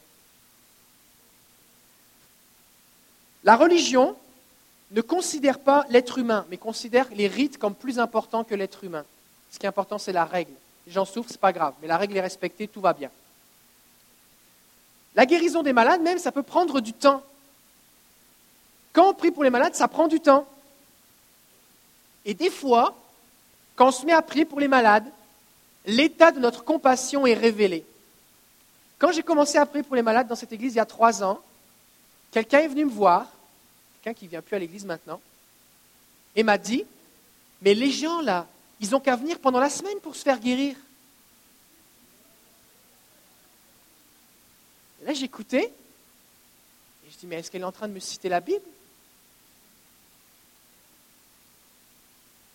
La 3.45 3.57
religion 3.57 4.17
ne 4.91 5.01
considère 5.01 5.59
pas 5.59 5.85
l'être 5.91 6.19
humain, 6.19 6.47
mais 6.51 6.57
considère 6.57 7.09
les 7.15 7.29
rites 7.29 7.59
comme 7.59 7.75
plus 7.75 7.99
importants 7.99 8.45
que 8.45 8.55
l'être 8.55 8.85
humain. 8.85 9.05
Ce 9.51 9.59
qui 9.59 9.67
est 9.67 9.69
important, 9.69 9.99
c'est 9.99 10.13
la 10.13 10.25
règle. 10.25 10.53
Les 10.87 10.93
gens 10.93 11.05
souffrent, 11.05 11.29
ce 11.29 11.35
n'est 11.35 11.41
pas 11.41 11.53
grave, 11.53 11.75
mais 11.81 11.89
la 11.89 11.97
règle 11.99 12.17
est 12.17 12.21
respectée, 12.21 12.69
tout 12.69 12.81
va 12.81 12.93
bien. 12.93 13.11
La 15.15 15.27
guérison 15.27 15.63
des 15.63 15.73
malades, 15.73 16.01
même, 16.01 16.19
ça 16.19 16.33
peut 16.33 16.43
prendre 16.43 16.81
du 16.81 16.93
temps. 16.93 17.23
Quand 18.93 19.11
on 19.11 19.15
prie 19.15 19.31
pour 19.31 19.45
les 19.45 19.51
malades, 19.51 19.75
ça 19.75 19.89
prend 19.89 20.09
du 20.09 20.21
temps. 20.21 20.47
Et 22.25 22.35
des 22.35 22.51
fois, 22.51 22.97
quand 23.77 23.89
on 23.89 23.93
se 23.93 24.07
met 24.07 24.13
à 24.13 24.23
prier 24.23 24.45
pour 24.45 24.61
les 24.61 24.69
malades, 24.69 25.07
l'état 25.87 26.33
de 26.33 26.41
notre 26.41 26.65
compassion 26.65 27.27
est 27.27 27.35
révélé. 27.35 27.85
Quand 28.99 29.13
j'ai 29.13 29.23
commencé 29.23 29.59
à 29.59 29.67
prier 29.67 29.83
pour 29.83 29.97
les 29.97 30.03
malades 30.03 30.29
dans 30.29 30.37
cette 30.37 30.53
église 30.53 30.75
il 30.75 30.79
y 30.79 30.81
a 30.81 30.87
trois 30.87 31.23
ans, 31.23 31.41
quelqu'un 32.31 32.61
est 32.61 32.69
venu 32.69 32.87
me 32.87 32.91
voir, 32.91 33.27
quelqu'un 34.05 34.19
qui 34.19 34.27
ne 34.27 34.31
vient 34.31 34.43
plus 34.43 34.57
à 34.57 34.59
l'église 34.59 34.85
maintenant, 34.85 35.19
et 36.37 36.43
m'a 36.43 36.59
dit, 36.59 36.85
mais 37.63 37.73
les 37.73 37.91
gens 37.91 38.21
là, 38.21 38.47
ils 38.81 38.91
n'ont 38.91 39.01
qu'à 39.01 39.17
venir 39.17 39.39
pendant 39.39 39.61
la 39.61 39.71
semaine 39.71 39.99
pour 40.01 40.15
se 40.15 40.23
faire 40.23 40.39
guérir. 40.39 40.77
Là 45.05 45.15
j'écoutais, 45.15 45.65
et 45.65 47.11
je 47.11 47.17
dis, 47.17 47.27
mais 47.27 47.37
est-ce 47.37 47.51
qu'elle 47.51 47.63
est 47.63 47.65
en 47.65 47.73
train 47.73 47.89
de 47.89 47.95
me 47.95 48.01
citer 48.01 48.29
la 48.29 48.41
Bible? 48.41 48.65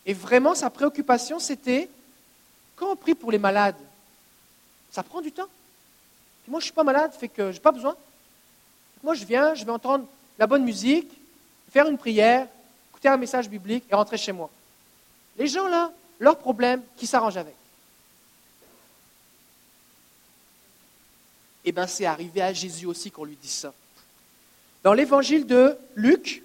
Et 0.06 0.14
vraiment, 0.14 0.54
sa 0.54 0.70
préoccupation, 0.70 1.40
c'était, 1.40 1.90
quand 2.76 2.92
on 2.92 2.96
prie 2.96 3.16
pour 3.16 3.32
les 3.32 3.40
malades, 3.40 3.78
ça 4.92 5.02
prend 5.02 5.22
du 5.22 5.32
temps. 5.32 5.50
moi, 6.48 6.60
je 6.60 6.66
ne 6.66 6.68
suis 6.68 6.74
pas 6.74 6.84
malade, 6.84 7.12
fait 7.14 7.28
que 7.28 7.52
je 7.52 7.58
n'ai 7.58 7.62
pas 7.62 7.72
besoin. 7.72 7.96
Moi, 9.04 9.16
je 9.16 9.26
viens, 9.26 9.56
je 9.56 9.66
vais 9.66 9.72
entendre 9.72 10.08
la 10.38 10.48
bonne 10.48 10.64
musique, 10.64 11.19
faire 11.70 11.88
une 11.88 11.98
prière, 11.98 12.48
écouter 12.92 13.10
un 13.10 13.18
message 13.18 13.50
biblique 13.50 13.86
et 13.90 13.96
rentrer 13.96 14.18
chez 14.18 14.32
moi. 14.32 14.50
Les 15.38 15.48
gens, 15.48 15.68
là, 15.68 15.92
leurs 16.20 16.38
problèmes, 16.38 16.82
qui 16.98 17.08
s'arrangent 17.08 17.38
avec. 17.38 17.56
Eh 21.66 21.72
bien, 21.72 21.88
c'est 21.88 22.06
arrivé 22.06 22.42
à 22.42 22.54
Jésus 22.54 22.86
aussi 22.86 23.12
qu'on 23.12 23.26
lui 23.26 23.36
dit 23.36 23.50
ça. 23.50 23.74
Dans 24.84 24.94
l'évangile 24.94 25.46
de 25.46 25.78
Luc, 25.96 26.42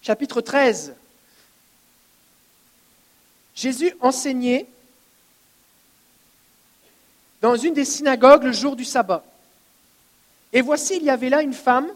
chapitre 0.00 0.40
13, 0.40 0.94
Jésus 3.54 3.94
enseignait 4.00 4.66
dans 7.40 7.56
une 7.56 7.74
des 7.74 7.84
synagogues 7.84 8.44
le 8.44 8.52
jour 8.52 8.74
du 8.74 8.84
sabbat. 8.84 9.24
Et 10.52 10.60
voici, 10.60 10.96
il 10.96 11.02
y 11.02 11.10
avait 11.10 11.28
là 11.28 11.42
une 11.42 11.52
femme, 11.52 11.88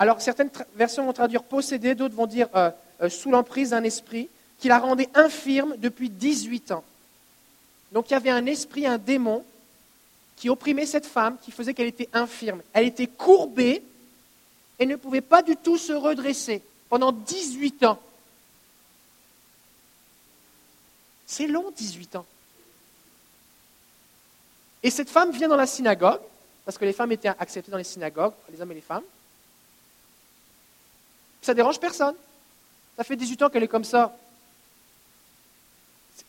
alors 0.00 0.22
certaines 0.22 0.50
versions 0.76 1.04
vont 1.04 1.12
traduire 1.12 1.42
possédée, 1.42 1.94
d'autres 1.94 2.14
vont 2.14 2.26
dire 2.26 2.48
euh, 2.54 2.70
euh, 3.02 3.10
sous 3.10 3.30
l'emprise 3.30 3.70
d'un 3.70 3.84
esprit, 3.84 4.30
qui 4.58 4.66
la 4.66 4.78
rendait 4.78 5.10
infirme 5.12 5.76
depuis 5.76 6.08
18 6.08 6.72
ans. 6.72 6.82
Donc 7.92 8.08
il 8.08 8.14
y 8.14 8.16
avait 8.16 8.30
un 8.30 8.46
esprit, 8.46 8.86
un 8.86 8.96
démon, 8.96 9.44
qui 10.36 10.48
opprimait 10.48 10.86
cette 10.86 11.04
femme, 11.04 11.36
qui 11.42 11.50
faisait 11.50 11.74
qu'elle 11.74 11.86
était 11.86 12.08
infirme. 12.14 12.62
Elle 12.72 12.86
était 12.86 13.08
courbée 13.08 13.82
et 14.78 14.86
ne 14.86 14.96
pouvait 14.96 15.20
pas 15.20 15.42
du 15.42 15.54
tout 15.54 15.76
se 15.76 15.92
redresser 15.92 16.62
pendant 16.88 17.12
18 17.12 17.84
ans. 17.84 18.00
C'est 21.26 21.46
long, 21.46 21.70
18 21.76 22.16
ans. 22.16 22.26
Et 24.82 24.88
cette 24.88 25.10
femme 25.10 25.30
vient 25.30 25.48
dans 25.48 25.56
la 25.56 25.66
synagogue, 25.66 26.22
parce 26.64 26.78
que 26.78 26.86
les 26.86 26.94
femmes 26.94 27.12
étaient 27.12 27.28
acceptées 27.28 27.70
dans 27.70 27.76
les 27.76 27.84
synagogues, 27.84 28.32
les 28.50 28.62
hommes 28.62 28.72
et 28.72 28.76
les 28.76 28.80
femmes. 28.80 29.04
Ça 31.42 31.54
dérange 31.54 31.80
personne. 31.80 32.14
Ça 32.96 33.04
fait 33.04 33.16
18 33.16 33.42
ans 33.42 33.50
qu'elle 33.50 33.62
est 33.62 33.68
comme 33.68 33.84
ça. 33.84 34.16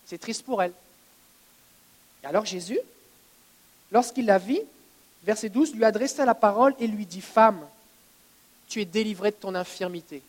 C'est 0.06 0.18
triste 0.18 0.44
pour 0.44 0.62
elle. 0.62 0.74
Et 2.24 2.28
alors 2.28 2.46
Jésus, 2.46 2.80
lorsqu'il 3.92 4.26
la 4.26 4.38
vit, 4.38 4.62
verset 5.24 5.50
12, 5.50 5.76
lui 5.76 5.86
adressa 5.86 6.26
la 6.26 6.36
parole 6.36 6.76
et 6.80 6.88
lui 6.88 7.06
dit, 7.06 7.22
Femme, 7.22 7.66
tu 8.68 8.82
es 8.82 8.86
délivrée 8.86 9.32
de 9.32 9.36
ton 9.36 9.56
infirmité. 9.56 10.22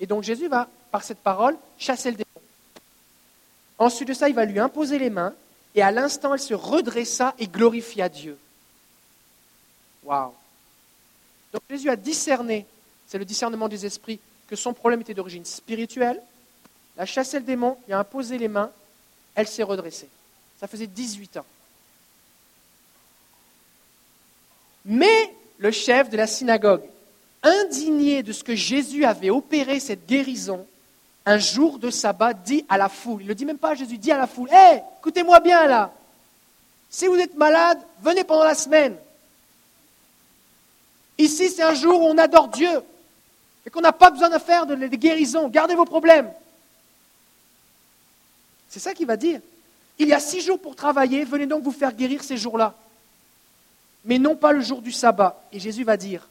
Et 0.00 0.06
donc 0.06 0.24
Jésus 0.24 0.48
va, 0.48 0.68
par 0.90 1.02
cette 1.02 1.18
parole, 1.18 1.56
chasser 1.78 2.10
le 2.10 2.16
démon. 2.16 2.46
Ensuite 3.78 4.08
de 4.08 4.14
ça, 4.14 4.28
il 4.28 4.34
va 4.34 4.44
lui 4.44 4.58
imposer 4.58 4.98
les 4.98 5.10
mains, 5.10 5.34
et 5.74 5.82
à 5.82 5.90
l'instant, 5.90 6.34
elle 6.34 6.40
se 6.40 6.54
redressa 6.54 7.34
et 7.38 7.46
glorifia 7.46 8.08
Dieu. 8.08 8.38
Waouh! 10.04 10.32
Donc 11.52 11.62
Jésus 11.70 11.88
a 11.88 11.96
discerné, 11.96 12.66
c'est 13.08 13.18
le 13.18 13.24
discernement 13.24 13.68
des 13.68 13.86
esprits, 13.86 14.20
que 14.48 14.54
son 14.56 14.74
problème 14.74 15.00
était 15.00 15.14
d'origine 15.14 15.44
spirituelle, 15.44 16.22
il 16.96 17.02
a 17.02 17.06
chassé 17.06 17.38
le 17.38 17.44
démon, 17.44 17.76
il 17.88 17.94
a 17.94 17.98
imposé 17.98 18.38
les 18.38 18.48
mains, 18.48 18.70
elle 19.34 19.48
s'est 19.48 19.62
redressée. 19.62 20.08
Ça 20.60 20.66
faisait 20.66 20.86
18 20.86 21.38
ans. 21.38 21.46
Mais 24.84 25.34
le 25.58 25.70
chef 25.70 26.10
de 26.10 26.16
la 26.16 26.26
synagogue, 26.26 26.82
indigné 27.42 28.22
de 28.22 28.32
ce 28.32 28.44
que 28.44 28.54
Jésus 28.54 29.04
avait 29.04 29.30
opéré 29.30 29.80
cette 29.80 30.06
guérison, 30.06 30.66
un 31.24 31.38
jour 31.38 31.78
de 31.78 31.90
sabbat, 31.90 32.34
dit 32.34 32.64
à 32.68 32.78
la 32.78 32.88
foule, 32.88 33.22
il 33.22 33.24
ne 33.24 33.28
le 33.28 33.34
dit 33.34 33.44
même 33.44 33.58
pas 33.58 33.70
à 33.70 33.74
Jésus, 33.74 33.98
dit 33.98 34.12
à 34.12 34.18
la 34.18 34.26
foule, 34.26 34.50
hé, 34.50 34.80
écoutez-moi 34.98 35.40
bien 35.40 35.66
là, 35.66 35.92
si 36.90 37.06
vous 37.06 37.16
êtes 37.16 37.36
malade, 37.36 37.78
venez 38.02 38.24
pendant 38.24 38.44
la 38.44 38.54
semaine. 38.54 38.96
Ici, 41.18 41.50
c'est 41.50 41.62
un 41.62 41.74
jour 41.74 42.00
où 42.00 42.06
on 42.06 42.18
adore 42.18 42.48
Dieu 42.48 42.82
et 43.68 43.70
qu'on 43.70 43.82
n'a 43.82 43.92
pas 43.92 44.10
besoin 44.10 44.30
de 44.30 44.38
faire 44.38 44.64
de 44.64 44.74
guérisons. 44.86 45.46
Gardez 45.48 45.74
vos 45.74 45.84
problèmes. 45.84 46.32
C'est 48.70 48.80
ça 48.80 48.94
qu'il 48.94 49.06
va 49.06 49.18
dire. 49.18 49.42
Il 49.98 50.08
y 50.08 50.14
a 50.14 50.20
six 50.20 50.40
jours 50.40 50.58
pour 50.58 50.74
travailler, 50.74 51.22
venez 51.24 51.44
donc 51.44 51.64
vous 51.64 51.70
faire 51.70 51.92
guérir 51.92 52.24
ces 52.24 52.38
jours-là. 52.38 52.74
Mais 54.06 54.18
non 54.18 54.36
pas 54.36 54.52
le 54.52 54.62
jour 54.62 54.80
du 54.80 54.90
sabbat. 54.90 55.38
Et 55.52 55.60
Jésus 55.60 55.84
va 55.84 55.98
dire, 55.98 56.26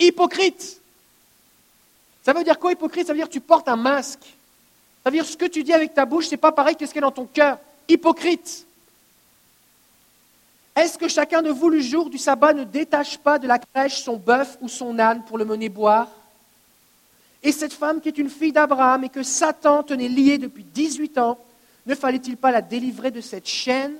hypocrite. 0.00 0.80
Ça 2.24 2.32
veut 2.32 2.42
dire 2.42 2.58
quoi 2.58 2.72
hypocrite? 2.72 3.06
Ça 3.06 3.12
veut 3.12 3.20
dire 3.20 3.28
que 3.28 3.34
tu 3.34 3.40
portes 3.40 3.68
un 3.68 3.76
masque. 3.76 4.24
Ça 5.04 5.10
veut 5.10 5.12
dire 5.12 5.26
ce 5.26 5.36
que 5.36 5.46
tu 5.46 5.62
dis 5.62 5.72
avec 5.72 5.94
ta 5.94 6.06
bouche, 6.06 6.26
ce 6.26 6.32
n'est 6.32 6.38
pas 6.38 6.50
pareil 6.50 6.74
que 6.74 6.86
ce 6.86 6.90
qui 6.90 6.98
est 6.98 7.02
dans 7.02 7.12
ton 7.12 7.26
cœur. 7.26 7.60
Hypocrite. 7.88 8.66
Est-ce 10.74 10.98
que 10.98 11.06
chacun 11.06 11.40
de 11.40 11.50
vous, 11.50 11.68
le 11.68 11.78
jour 11.80 12.10
du 12.10 12.18
sabbat, 12.18 12.52
ne 12.52 12.64
détache 12.64 13.16
pas 13.16 13.38
de 13.38 13.46
la 13.46 13.60
crèche 13.60 14.02
son 14.02 14.16
bœuf 14.16 14.58
ou 14.60 14.68
son 14.68 14.98
âne 14.98 15.24
pour 15.24 15.38
le 15.38 15.44
mener 15.44 15.68
boire? 15.68 16.08
Et 17.42 17.52
cette 17.52 17.72
femme 17.72 18.00
qui 18.00 18.08
est 18.08 18.18
une 18.18 18.30
fille 18.30 18.52
d'Abraham 18.52 19.04
et 19.04 19.08
que 19.08 19.22
Satan 19.22 19.82
tenait 19.82 20.08
liée 20.08 20.38
depuis 20.38 20.64
18 20.64 21.18
ans, 21.18 21.38
ne 21.86 21.94
fallait-il 21.94 22.36
pas 22.36 22.50
la 22.50 22.62
délivrer 22.62 23.10
de 23.10 23.20
cette 23.20 23.48
chaîne 23.48 23.94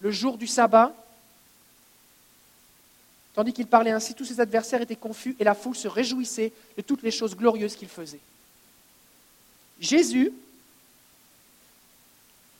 le 0.00 0.10
jour 0.10 0.36
du 0.36 0.46
sabbat? 0.46 0.92
Tandis 3.34 3.52
qu'il 3.52 3.66
parlait 3.66 3.92
ainsi, 3.92 4.14
tous 4.14 4.24
ses 4.24 4.40
adversaires 4.40 4.82
étaient 4.82 4.96
confus 4.96 5.36
et 5.38 5.44
la 5.44 5.54
foule 5.54 5.76
se 5.76 5.88
réjouissait 5.88 6.52
de 6.76 6.82
toutes 6.82 7.02
les 7.02 7.10
choses 7.10 7.36
glorieuses 7.36 7.76
qu'il 7.76 7.88
faisait. 7.88 8.20
Jésus 9.80 10.32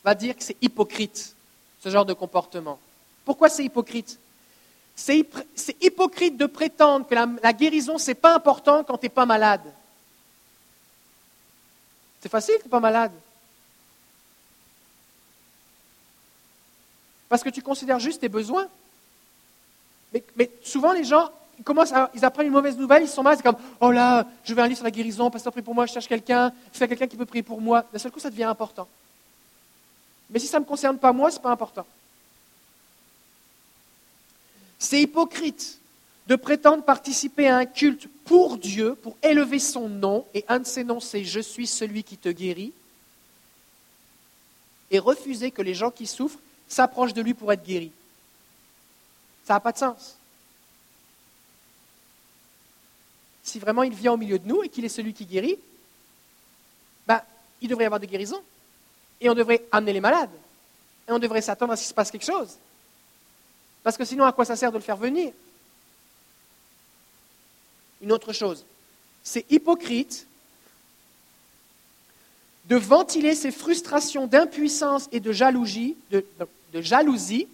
va 0.03 0.15
dire 0.15 0.35
que 0.35 0.43
c'est 0.43 0.57
hypocrite, 0.61 1.35
ce 1.83 1.89
genre 1.89 2.05
de 2.05 2.13
comportement. 2.13 2.79
Pourquoi 3.25 3.49
c'est 3.49 3.63
hypocrite? 3.63 4.17
C'est, 4.95 5.25
hypocrite 5.81 6.37
de 6.37 6.45
prétendre 6.45 7.07
que 7.07 7.15
la, 7.15 7.53
guérison, 7.53 7.97
ce 7.97 8.11
n'est 8.11 8.15
pas 8.15 8.35
important 8.35 8.83
quand 8.83 8.97
tu 8.97 9.05
n'es 9.05 9.09
pas 9.09 9.25
malade. 9.25 9.61
C'est 12.21 12.29
facile, 12.29 12.55
tu 12.59 12.65
n'es 12.65 12.69
pas 12.69 12.79
malade. 12.79 13.11
Parce 17.27 17.43
que 17.43 17.49
tu 17.49 17.61
considères 17.61 17.99
juste 17.99 18.21
tes 18.21 18.29
besoins. 18.29 18.67
Mais, 20.35 20.51
souvent, 20.61 20.91
les 20.91 21.03
gens, 21.03 21.29
ils, 21.57 21.63
commencent 21.63 21.93
ils 22.13 22.25
apprennent 22.25 22.47
une 22.47 22.53
mauvaise 22.53 22.77
nouvelle, 22.77 23.03
ils 23.03 23.09
sont 23.09 23.23
mal, 23.23 23.37
c'est 23.37 23.43
comme 23.43 23.57
Oh 23.79 23.91
là, 23.91 24.27
je 24.43 24.53
vais 24.53 24.61
un 24.61 24.67
livre 24.67 24.77
sur 24.77 24.83
la 24.83 24.91
guérison, 24.91 25.31
pasteur 25.31 25.53
prie 25.53 25.61
pour 25.61 25.73
moi, 25.73 25.85
je 25.85 25.93
cherche 25.93 26.07
quelqu'un, 26.07 26.51
c'est 26.71 26.87
quelqu'un 26.87 27.07
qui 27.07 27.17
peut 27.17 27.25
prier 27.25 27.43
pour 27.43 27.61
moi. 27.61 27.85
D'un 27.91 27.99
seul 27.99 28.11
coup, 28.11 28.19
ça 28.19 28.29
devient 28.29 28.43
important. 28.43 28.87
Mais 30.29 30.39
si 30.39 30.47
ça 30.47 30.59
ne 30.59 30.63
me 30.63 30.67
concerne 30.67 30.97
pas 30.97 31.13
moi, 31.13 31.31
ce 31.31 31.37
n'est 31.37 31.41
pas 31.41 31.51
important. 31.51 31.85
C'est 34.77 35.01
hypocrite 35.01 35.80
de 36.31 36.37
prétendre 36.37 36.81
participer 36.81 37.49
à 37.49 37.57
un 37.57 37.65
culte 37.65 38.07
pour 38.23 38.57
Dieu, 38.57 38.95
pour 38.95 39.17
élever 39.21 39.59
son 39.59 39.89
nom, 39.89 40.25
et 40.33 40.45
un 40.47 40.59
de 40.59 40.65
ses 40.65 40.85
noms 40.85 41.01
c'est 41.01 41.25
Je 41.25 41.41
suis 41.41 41.67
celui 41.67 42.05
qui 42.05 42.15
te 42.15 42.29
guérit, 42.29 42.71
et 44.91 44.97
refuser 44.97 45.51
que 45.51 45.61
les 45.61 45.73
gens 45.73 45.91
qui 45.91 46.07
souffrent 46.07 46.39
s'approche 46.69 47.13
de 47.13 47.21
lui 47.21 47.33
pour 47.33 47.51
être 47.51 47.65
guéri. 47.65 47.91
Ça 49.43 49.55
n'a 49.55 49.59
pas 49.59 49.73
de 49.73 49.77
sens. 49.77 50.15
Si 53.43 53.59
vraiment 53.59 53.83
il 53.83 53.93
vient 53.93 54.13
au 54.13 54.17
milieu 54.17 54.39
de 54.39 54.47
nous 54.47 54.63
et 54.63 54.69
qu'il 54.69 54.85
est 54.85 54.89
celui 54.89 55.13
qui 55.13 55.25
guérit, 55.25 55.59
ben, 57.05 57.19
il 57.59 57.67
devrait 57.67 57.83
y 57.83 57.87
avoir 57.87 57.99
des 57.99 58.07
guérisons. 58.07 58.41
Et 59.19 59.29
on 59.29 59.33
devrait 59.33 59.65
amener 59.73 59.91
les 59.91 59.99
malades. 59.99 60.31
Et 61.09 61.11
on 61.11 61.19
devrait 61.19 61.41
s'attendre 61.41 61.73
à 61.73 61.75
ce 61.75 61.81
qu'il 61.81 61.89
se 61.89 61.93
passe 61.93 62.09
quelque 62.09 62.25
chose. 62.25 62.55
Parce 63.83 63.97
que 63.97 64.05
sinon, 64.05 64.23
à 64.23 64.31
quoi 64.31 64.45
ça 64.45 64.55
sert 64.55 64.71
de 64.71 64.77
le 64.77 64.83
faire 64.83 64.95
venir? 64.95 65.33
Une 68.01 68.11
autre 68.11 68.33
chose, 68.33 68.65
c'est 69.23 69.45
hypocrite 69.51 70.27
de 72.65 72.75
ventiler 72.75 73.35
ses 73.35 73.51
frustrations 73.51 74.27
d'impuissance 74.27 75.07
et 75.11 75.19
de 75.19 75.31
jalousie, 75.31 75.95
de, 76.11 76.23
jalousie, 76.73 77.47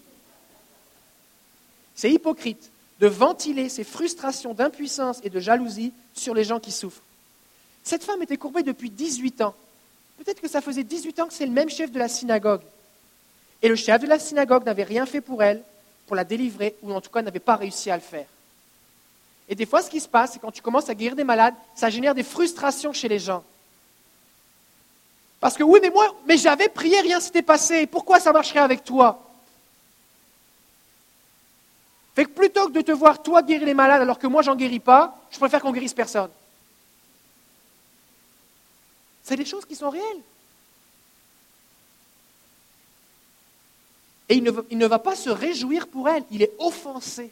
c'est 1.95 2.11
hypocrite 2.11 2.69
de 2.99 3.07
ventiler 3.07 3.69
ses 3.69 3.83
frustrations 3.83 4.53
d'impuissance 4.53 5.19
et 5.23 5.29
de 5.29 5.39
jalousie 5.39 5.91
sur 6.13 6.33
les 6.33 6.43
gens 6.43 6.59
qui 6.59 6.71
souffrent. 6.71 7.01
Cette 7.83 8.03
femme 8.03 8.21
était 8.21 8.37
courbée 8.37 8.63
depuis 8.63 8.89
18 8.89 9.41
ans. 9.41 9.55
Peut-être 10.17 10.41
que 10.41 10.49
ça 10.49 10.61
faisait 10.61 10.83
18 10.83 11.19
ans 11.19 11.27
que 11.27 11.33
c'est 11.33 11.45
le 11.45 11.51
même 11.51 11.69
chef 11.69 11.91
de 11.91 11.99
la 11.99 12.09
synagogue. 12.09 12.61
Et 13.61 13.69
le 13.69 13.75
chef 13.75 14.01
de 14.01 14.07
la 14.07 14.19
synagogue 14.19 14.65
n'avait 14.65 14.83
rien 14.83 15.05
fait 15.05 15.21
pour 15.21 15.41
elle, 15.41 15.63
pour 16.05 16.15
la 16.15 16.23
délivrer, 16.23 16.75
ou 16.83 16.93
en 16.93 17.01
tout 17.01 17.09
cas 17.09 17.21
n'avait 17.21 17.39
pas 17.39 17.55
réussi 17.55 17.89
à 17.89 17.95
le 17.95 18.01
faire. 18.01 18.27
Et 19.49 19.55
des 19.55 19.65
fois, 19.65 19.81
ce 19.81 19.89
qui 19.89 19.99
se 19.99 20.07
passe, 20.07 20.33
c'est 20.33 20.39
quand 20.39 20.51
tu 20.51 20.61
commences 20.61 20.89
à 20.89 20.95
guérir 20.95 21.15
des 21.15 21.23
malades, 21.23 21.55
ça 21.73 21.89
génère 21.89 22.13
des 22.13 22.23
frustrations 22.23 22.91
chez 22.91 23.07
les 23.07 23.19
gens. 23.19 23.43
Parce 25.39 25.55
que 25.55 25.63
oui, 25.63 25.79
mais 25.81 25.89
moi, 25.89 26.15
mais 26.25 26.37
j'avais 26.37 26.67
prié, 26.67 26.99
rien 27.01 27.19
s'était 27.19 27.41
passé. 27.41 27.85
Pourquoi 27.85 28.19
ça 28.19 28.33
marcherait 28.33 28.59
avec 28.59 28.83
toi? 28.83 29.23
Fait 32.15 32.25
que 32.25 32.31
plutôt 32.31 32.67
que 32.67 32.73
de 32.73 32.81
te 32.81 32.91
voir 32.91 33.21
toi 33.21 33.43
guérir 33.43 33.67
les 33.67 33.75
malades 33.75 34.01
alors 34.01 34.17
que 34.17 34.25
moi 34.25 34.41
j'en 34.41 34.55
guéris 34.55 34.79
pas, 34.79 35.15
je 35.29 35.37
préfère 35.37 35.61
qu'on 35.61 35.71
guérisse 35.71 35.93
personne. 35.93 36.31
C'est 39.23 39.35
des 39.35 39.45
choses 39.45 39.65
qui 39.65 39.75
sont 39.75 39.91
réelles. 39.91 40.21
Et 44.29 44.35
il 44.35 44.43
ne, 44.43 44.51
il 44.71 44.79
ne 44.79 44.87
va 44.87 44.97
pas 44.97 45.15
se 45.15 45.29
réjouir 45.29 45.87
pour 45.87 46.09
elle, 46.09 46.23
il 46.31 46.41
est 46.41 46.53
offensé. 46.57 47.31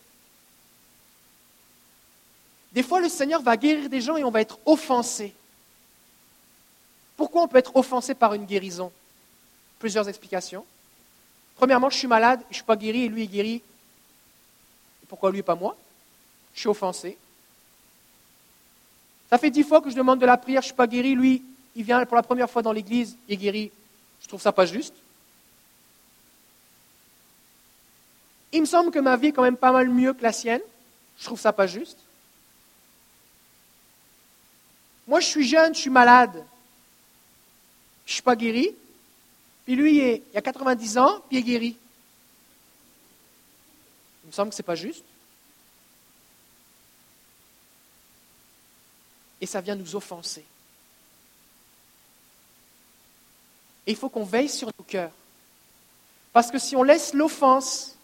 Des 2.76 2.84
fois, 2.84 3.00
le 3.00 3.08
Seigneur 3.08 3.42
va 3.42 3.56
guérir 3.56 3.90
des 3.90 4.02
gens 4.02 4.18
et 4.18 4.26
on 4.26 4.30
va 4.32 4.42
être 4.42 4.60
offensé. 4.66 5.34
Pourquoi 7.16 7.44
on 7.44 7.48
peut 7.48 7.58
être 7.58 7.74
offensé 7.78 8.14
par 8.14 8.34
une 8.34 8.46
guérison? 8.46 8.92
Plusieurs 9.80 10.10
explications. 10.10 10.66
Premièrement, 11.56 11.90
je 11.90 11.98
suis 11.98 12.08
malade, 12.08 12.42
je 12.44 12.50
ne 12.50 12.54
suis 12.56 12.64
pas 12.64 12.76
guéri 12.76 13.06
et 13.06 13.08
lui 13.08 13.24
est 13.24 13.28
guéri. 13.28 13.62
Pourquoi 15.08 15.32
lui 15.32 15.40
et 15.40 15.44
pas 15.44 15.56
moi? 15.56 15.78
Je 16.54 16.60
suis 16.60 16.68
offensé. 16.68 17.18
Ça 19.30 19.38
fait 19.38 19.52
dix 19.52 19.64
fois 19.64 19.80
que 19.80 19.90
je 19.90 19.96
demande 19.96 20.20
de 20.20 20.26
la 20.26 20.36
prière, 20.36 20.62
je 20.62 20.66
ne 20.66 20.70
suis 20.70 20.76
pas 20.76 20.88
guéri, 20.88 21.16
lui, 21.16 21.44
il 21.78 21.84
vient 21.84 22.06
pour 22.06 22.18
la 22.18 22.24
première 22.24 22.50
fois 22.50 22.62
dans 22.62 22.74
l'église, 22.74 23.16
il 23.30 23.36
est 23.36 23.38
guéri. 23.38 23.72
Je 24.22 24.28
trouve 24.28 24.42
ça 24.42 24.52
pas 24.52 24.66
juste. 24.66 24.94
Il 28.52 28.62
me 28.62 28.66
semble 28.66 28.92
que 28.92 29.00
ma 29.00 29.16
vie 29.16 29.28
est 29.28 29.32
quand 29.32 29.44
même 29.44 29.58
pas 29.58 29.72
mal 29.72 29.90
mieux 29.90 30.14
que 30.14 30.24
la 30.24 30.34
sienne. 30.34 30.62
Je 31.18 31.26
trouve 31.26 31.40
ça 31.40 31.54
pas 31.54 31.68
juste. 31.68 32.00
Moi, 35.08 35.20
je 35.20 35.28
suis 35.28 35.48
jeune, 35.48 35.74
je 35.76 35.82
suis 35.82 35.90
malade. 35.90 36.44
Je 38.06 38.12
ne 38.12 38.14
suis 38.14 38.22
pas 38.22 38.36
guéri. 38.36 38.76
Puis 39.66 39.76
lui, 39.76 40.22
il, 40.34 40.38
a 40.38 40.42
90 40.42 40.98
ans, 40.98 41.22
puis 41.28 41.38
il 41.38 41.40
est 41.40 41.44
guéri. 41.44 41.78
Il 44.24 44.28
me 44.28 44.32
semble 44.32 44.50
que 44.50 44.56
ce 44.56 44.62
n'est 44.62 44.66
pas 44.66 44.76
juste. 44.76 45.04
Et 49.42 49.46
ça 49.46 49.62
vient 49.62 49.76
nous 49.76 49.96
offenser. 49.96 50.46
Et 53.88 53.92
il 53.92 53.98
faut 53.98 54.10
qu'on 54.10 54.24
veille 54.24 54.50
sur 54.50 54.68
nos 54.68 54.84
cœurs. 54.84 55.12
Parce 56.34 56.50
que 56.52 56.58
si 56.58 56.76
on 56.76 56.84
laisse 56.84 57.14
l'offense 57.14 57.96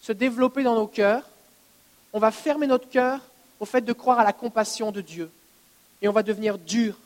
se 0.00 0.12
développer 0.12 0.62
dans 0.62 0.74
nos 0.74 0.86
cœurs, 0.86 1.28
on 2.12 2.18
va 2.18 2.30
fermer 2.30 2.66
notre 2.66 2.88
cœur 2.88 3.20
au 3.58 3.64
fait 3.64 3.80
de 3.80 3.92
croire 3.92 4.20
à 4.20 4.24
la 4.24 4.32
compassion 4.32 4.92
de 4.92 5.00
Dieu. 5.00 5.30
Et 6.04 6.08
on 6.08 6.12
va 6.12 6.22
devenir 6.22 6.58
dur. 6.58 6.98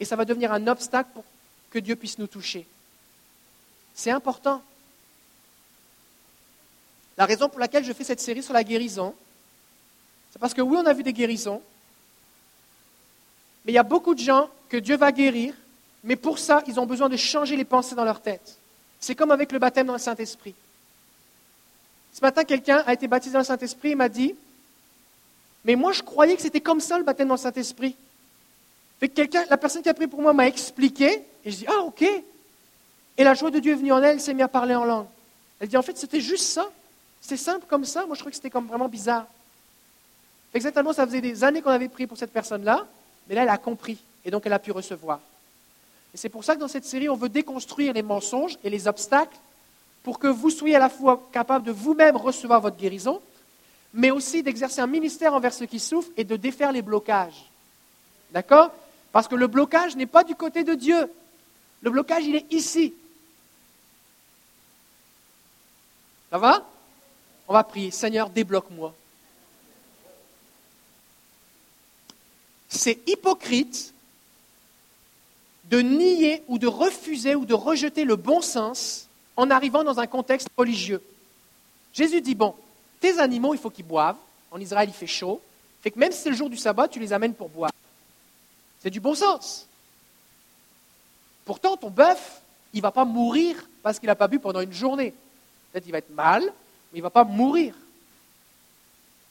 Et 0.00 0.04
ça 0.04 0.16
va 0.16 0.24
devenir 0.24 0.52
un 0.52 0.66
obstacle 0.66 1.10
pour 1.14 1.24
que 1.70 1.78
Dieu 1.78 1.94
puisse 1.94 2.18
nous 2.18 2.26
toucher. 2.26 2.66
C'est 3.94 4.10
important. 4.10 4.60
La 7.16 7.24
raison 7.24 7.48
pour 7.48 7.60
laquelle 7.60 7.84
je 7.84 7.92
fais 7.92 8.02
cette 8.02 8.18
série 8.18 8.42
sur 8.42 8.52
la 8.52 8.64
guérison, 8.64 9.14
c'est 10.32 10.40
parce 10.40 10.54
que 10.54 10.60
oui, 10.60 10.76
on 10.76 10.86
a 10.86 10.92
vu 10.92 11.04
des 11.04 11.12
guérisons, 11.12 11.62
mais 13.64 13.70
il 13.70 13.76
y 13.76 13.78
a 13.78 13.84
beaucoup 13.84 14.16
de 14.16 14.20
gens 14.20 14.50
que 14.68 14.76
Dieu 14.78 14.96
va 14.96 15.12
guérir, 15.12 15.54
mais 16.02 16.16
pour 16.16 16.40
ça, 16.40 16.64
ils 16.66 16.80
ont 16.80 16.86
besoin 16.86 17.08
de 17.08 17.16
changer 17.16 17.54
les 17.54 17.64
pensées 17.64 17.94
dans 17.94 18.04
leur 18.04 18.20
tête. 18.20 18.56
C'est 18.98 19.14
comme 19.14 19.30
avec 19.30 19.52
le 19.52 19.60
baptême 19.60 19.86
dans 19.86 19.92
le 19.92 20.00
Saint-Esprit. 20.00 20.56
Ce 22.12 22.20
matin, 22.22 22.42
quelqu'un 22.42 22.82
a 22.86 22.92
été 22.92 23.06
baptisé 23.06 23.34
dans 23.34 23.38
le 23.38 23.44
Saint-Esprit 23.44 23.90
et 23.90 23.94
m'a 23.94 24.08
dit, 24.08 24.34
mais 25.64 25.76
moi 25.76 25.92
je 25.92 26.02
croyais 26.02 26.36
que 26.36 26.42
c'était 26.42 26.60
comme 26.60 26.80
ça 26.80 26.98
le 26.98 27.04
baptême 27.04 27.28
dans 27.28 27.34
le 27.34 27.40
Saint-Esprit. 27.40 27.96
quelqu'un, 29.14 29.44
la 29.48 29.56
personne 29.56 29.82
qui 29.82 29.88
a 29.88 29.94
pris 29.94 30.06
pour 30.06 30.22
moi 30.22 30.32
m'a 30.32 30.46
expliqué, 30.46 31.22
et 31.44 31.50
je 31.50 31.56
dis, 31.56 31.66
ah 31.68 31.80
ok. 31.80 32.02
Et 33.16 33.24
la 33.24 33.34
joie 33.34 33.50
de 33.50 33.58
Dieu 33.58 33.72
est 33.72 33.76
venue 33.76 33.92
en 33.92 33.98
elle, 33.98 34.14
elle 34.14 34.20
s'est 34.20 34.34
mise 34.34 34.42
à 34.42 34.48
parler 34.48 34.74
en 34.74 34.84
langue. 34.84 35.06
Elle 35.58 35.68
dit, 35.68 35.76
en 35.76 35.82
fait, 35.82 35.96
c'était 35.96 36.20
juste 36.20 36.44
ça. 36.44 36.66
C'était 37.20 37.36
simple 37.36 37.66
comme 37.68 37.84
ça. 37.84 38.06
Moi, 38.06 38.14
je 38.14 38.20
trouvais 38.20 38.30
que 38.30 38.36
c'était 38.36 38.50
comme 38.50 38.66
vraiment 38.66 38.88
bizarre. 38.88 39.26
Exactement, 40.54 40.92
ça 40.92 41.06
faisait 41.06 41.20
des 41.20 41.44
années 41.44 41.62
qu'on 41.62 41.70
avait 41.70 41.88
prié 41.88 42.06
pour 42.06 42.16
cette 42.16 42.32
personne-là, 42.32 42.86
mais 43.28 43.34
là, 43.34 43.42
elle 43.42 43.48
a 43.48 43.58
compris. 43.58 43.98
Et 44.24 44.30
donc, 44.30 44.46
elle 44.46 44.52
a 44.52 44.58
pu 44.58 44.72
recevoir. 44.72 45.20
Et 46.12 46.16
c'est 46.16 46.28
pour 46.28 46.44
ça 46.44 46.54
que 46.54 46.60
dans 46.60 46.68
cette 46.68 46.84
série, 46.84 47.08
on 47.08 47.14
veut 47.14 47.28
déconstruire 47.28 47.92
les 47.92 48.02
mensonges 48.02 48.58
et 48.64 48.70
les 48.70 48.88
obstacles 48.88 49.36
pour 50.02 50.18
que 50.18 50.26
vous 50.26 50.50
soyez 50.50 50.76
à 50.76 50.78
la 50.78 50.88
fois 50.88 51.28
capable 51.30 51.66
de 51.66 51.72
vous-même 51.72 52.16
recevoir 52.16 52.60
votre 52.60 52.76
guérison, 52.76 53.20
mais 53.92 54.10
aussi 54.10 54.42
d'exercer 54.42 54.80
un 54.80 54.86
ministère 54.86 55.34
envers 55.34 55.52
ceux 55.52 55.66
qui 55.66 55.80
souffrent 55.80 56.10
et 56.16 56.24
de 56.24 56.36
défaire 56.36 56.72
les 56.72 56.82
blocages. 56.82 57.50
D'accord? 58.30 58.70
Parce 59.12 59.26
que 59.26 59.34
le 59.34 59.46
blocage 59.46 59.96
n'est 59.96 60.06
pas 60.06 60.24
du 60.24 60.34
côté 60.34 60.62
de 60.62 60.74
Dieu. 60.74 61.10
Le 61.82 61.90
blocage, 61.90 62.24
il 62.24 62.36
est 62.36 62.52
ici. 62.52 62.94
Ça 66.30 66.38
va? 66.38 66.66
On 67.48 67.52
va 67.52 67.64
prier. 67.64 67.90
Seigneur, 67.90 68.30
débloque-moi. 68.30 68.94
C'est 72.68 73.00
hypocrite 73.08 73.92
de 75.64 75.80
nier 75.80 76.44
ou 76.46 76.58
de 76.58 76.68
refuser 76.68 77.34
ou 77.34 77.44
de 77.44 77.54
rejeter 77.54 78.04
le 78.04 78.14
bon 78.14 78.40
sens 78.40 79.08
en 79.36 79.50
arrivant 79.50 79.82
dans 79.82 79.98
un 79.98 80.06
contexte 80.06 80.48
religieux. 80.56 81.02
Jésus 81.92 82.20
dit, 82.20 82.36
bon, 82.36 82.54
tes 83.00 83.18
animaux, 83.18 83.54
il 83.54 83.60
faut 83.60 83.70
qu'ils 83.70 83.86
boivent. 83.86 84.16
En 84.50 84.60
Israël, 84.60 84.88
il 84.88 84.94
fait 84.94 85.06
chaud. 85.06 85.40
Fait 85.82 85.90
que 85.90 85.98
même 85.98 86.12
si 86.12 86.18
c'est 86.18 86.30
le 86.30 86.36
jour 86.36 86.50
du 86.50 86.56
sabbat, 86.56 86.88
tu 86.88 87.00
les 87.00 87.12
amènes 87.12 87.34
pour 87.34 87.48
boire. 87.48 87.72
C'est 88.80 88.90
du 88.90 89.00
bon 89.00 89.14
sens. 89.14 89.66
Pourtant, 91.44 91.76
ton 91.76 91.90
bœuf, 91.90 92.40
il 92.72 92.78
ne 92.78 92.82
va 92.82 92.90
pas 92.90 93.04
mourir 93.04 93.56
parce 93.82 93.98
qu'il 93.98 94.06
n'a 94.06 94.14
pas 94.14 94.28
bu 94.28 94.38
pendant 94.38 94.60
une 94.60 94.72
journée. 94.72 95.14
Peut-être 95.72 95.84
qu'il 95.84 95.92
va 95.92 95.98
être 95.98 96.14
mal, 96.14 96.42
mais 96.44 96.98
il 96.98 96.98
ne 96.98 97.04
va 97.04 97.10
pas 97.10 97.24
mourir. 97.24 97.74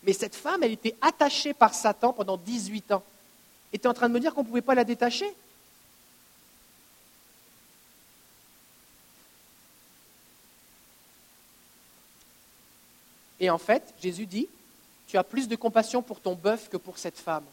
Mais 0.03 0.13
cette 0.13 0.35
femme, 0.35 0.63
elle 0.63 0.71
était 0.71 0.95
attachée 1.01 1.53
par 1.53 1.73
Satan 1.73 2.13
pendant 2.13 2.37
18 2.37 2.91
ans. 2.93 3.03
Et 3.73 3.79
tu 3.79 3.87
en 3.87 3.93
train 3.93 4.07
de 4.07 4.13
me 4.13 4.19
dire 4.19 4.33
qu'on 4.33 4.43
ne 4.43 4.47
pouvait 4.47 4.61
pas 4.61 4.75
la 4.75 4.83
détacher? 4.83 5.31
Et 13.39 13.49
en 13.49 13.57
fait, 13.57 13.93
Jésus 14.01 14.25
dit, 14.25 14.47
tu 15.07 15.17
as 15.17 15.23
plus 15.23 15.47
de 15.47 15.55
compassion 15.55 16.01
pour 16.01 16.19
ton 16.19 16.35
bœuf 16.35 16.69
que 16.69 16.77
pour 16.77 16.97
cette 16.97 17.17
femme. 17.17 17.45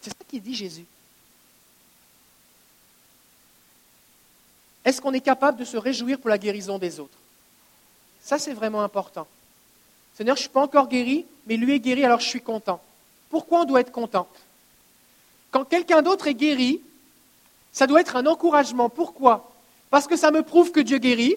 C'est 0.00 0.10
ça 0.10 0.16
qu'il 0.28 0.42
dit 0.42 0.54
Jésus. 0.54 0.86
Est-ce 4.84 5.00
qu'on 5.00 5.12
est 5.12 5.20
capable 5.20 5.58
de 5.58 5.64
se 5.64 5.76
réjouir 5.76 6.18
pour 6.18 6.28
la 6.28 6.38
guérison 6.38 6.78
des 6.78 7.00
autres? 7.00 7.16
Ça, 8.20 8.38
c'est 8.38 8.52
vraiment 8.52 8.82
important. 8.82 9.26
Seigneur, 10.16 10.36
je 10.36 10.40
ne 10.40 10.44
suis 10.44 10.52
pas 10.52 10.62
encore 10.62 10.88
guéri, 10.88 11.24
mais 11.46 11.56
lui 11.56 11.74
est 11.74 11.80
guéri, 11.80 12.04
alors 12.04 12.20
je 12.20 12.28
suis 12.28 12.42
content. 12.42 12.82
Pourquoi 13.30 13.62
on 13.62 13.64
doit 13.64 13.80
être 13.80 13.92
content? 13.92 14.28
Quand 15.50 15.64
quelqu'un 15.64 16.02
d'autre 16.02 16.26
est 16.26 16.34
guéri, 16.34 16.80
ça 17.72 17.86
doit 17.86 18.00
être 18.00 18.16
un 18.16 18.26
encouragement. 18.26 18.88
Pourquoi? 18.88 19.52
Parce 19.90 20.06
que 20.06 20.16
ça 20.16 20.30
me 20.30 20.42
prouve 20.42 20.70
que 20.70 20.80
Dieu 20.80 20.98
guérit, 20.98 21.36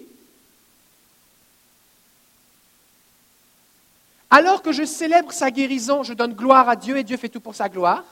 Alors 4.30 4.62
que 4.62 4.72
je 4.72 4.84
célèbre 4.84 5.32
sa 5.32 5.50
guérison, 5.50 6.02
je 6.02 6.12
donne 6.12 6.34
gloire 6.34 6.68
à 6.68 6.76
Dieu 6.76 6.98
et 6.98 7.04
Dieu 7.04 7.16
fait 7.16 7.28
tout 7.28 7.40
pour 7.40 7.54
sa 7.54 7.68
gloire. 7.68 8.04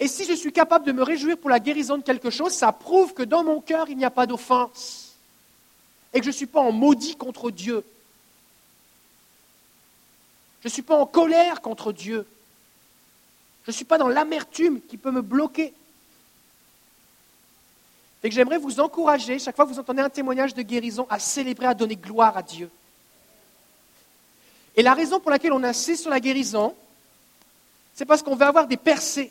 Et 0.00 0.08
si 0.08 0.24
je 0.24 0.32
suis 0.32 0.52
capable 0.52 0.84
de 0.84 0.92
me 0.92 1.02
réjouir 1.02 1.38
pour 1.38 1.50
la 1.50 1.60
guérison 1.60 1.96
de 1.96 2.02
quelque 2.02 2.30
chose, 2.30 2.52
ça 2.52 2.72
prouve 2.72 3.14
que 3.14 3.22
dans 3.22 3.44
mon 3.44 3.60
cœur, 3.60 3.88
il 3.88 3.96
n'y 3.96 4.04
a 4.04 4.10
pas 4.10 4.26
d'offense. 4.26 5.14
Et 6.12 6.18
que 6.18 6.24
je 6.24 6.30
ne 6.30 6.34
suis 6.34 6.46
pas 6.46 6.60
en 6.60 6.72
maudit 6.72 7.16
contre 7.16 7.50
Dieu. 7.50 7.84
Je 10.60 10.68
ne 10.68 10.72
suis 10.72 10.82
pas 10.82 10.96
en 10.96 11.06
colère 11.06 11.60
contre 11.60 11.92
Dieu. 11.92 12.26
Je 13.64 13.70
ne 13.70 13.74
suis 13.74 13.84
pas 13.84 13.98
dans 13.98 14.08
l'amertume 14.08 14.80
qui 14.82 14.98
peut 14.98 15.10
me 15.10 15.22
bloquer. 15.22 15.72
Et 18.22 18.28
que 18.28 18.34
j'aimerais 18.34 18.58
vous 18.58 18.80
encourager, 18.80 19.38
chaque 19.38 19.56
fois 19.56 19.66
que 19.66 19.70
vous 19.70 19.78
entendez 19.78 20.02
un 20.02 20.10
témoignage 20.10 20.54
de 20.54 20.62
guérison, 20.62 21.06
à 21.08 21.18
célébrer, 21.18 21.66
à 21.66 21.74
donner 21.74 21.96
gloire 21.96 22.36
à 22.36 22.42
Dieu. 22.42 22.70
Et 24.76 24.82
la 24.82 24.94
raison 24.94 25.20
pour 25.20 25.30
laquelle 25.30 25.52
on 25.52 25.62
insiste 25.62 26.02
sur 26.02 26.10
la 26.10 26.20
guérison, 26.20 26.74
c'est 27.94 28.04
parce 28.04 28.22
qu'on 28.22 28.34
veut 28.34 28.46
avoir 28.46 28.66
des 28.66 28.76
percées. 28.76 29.30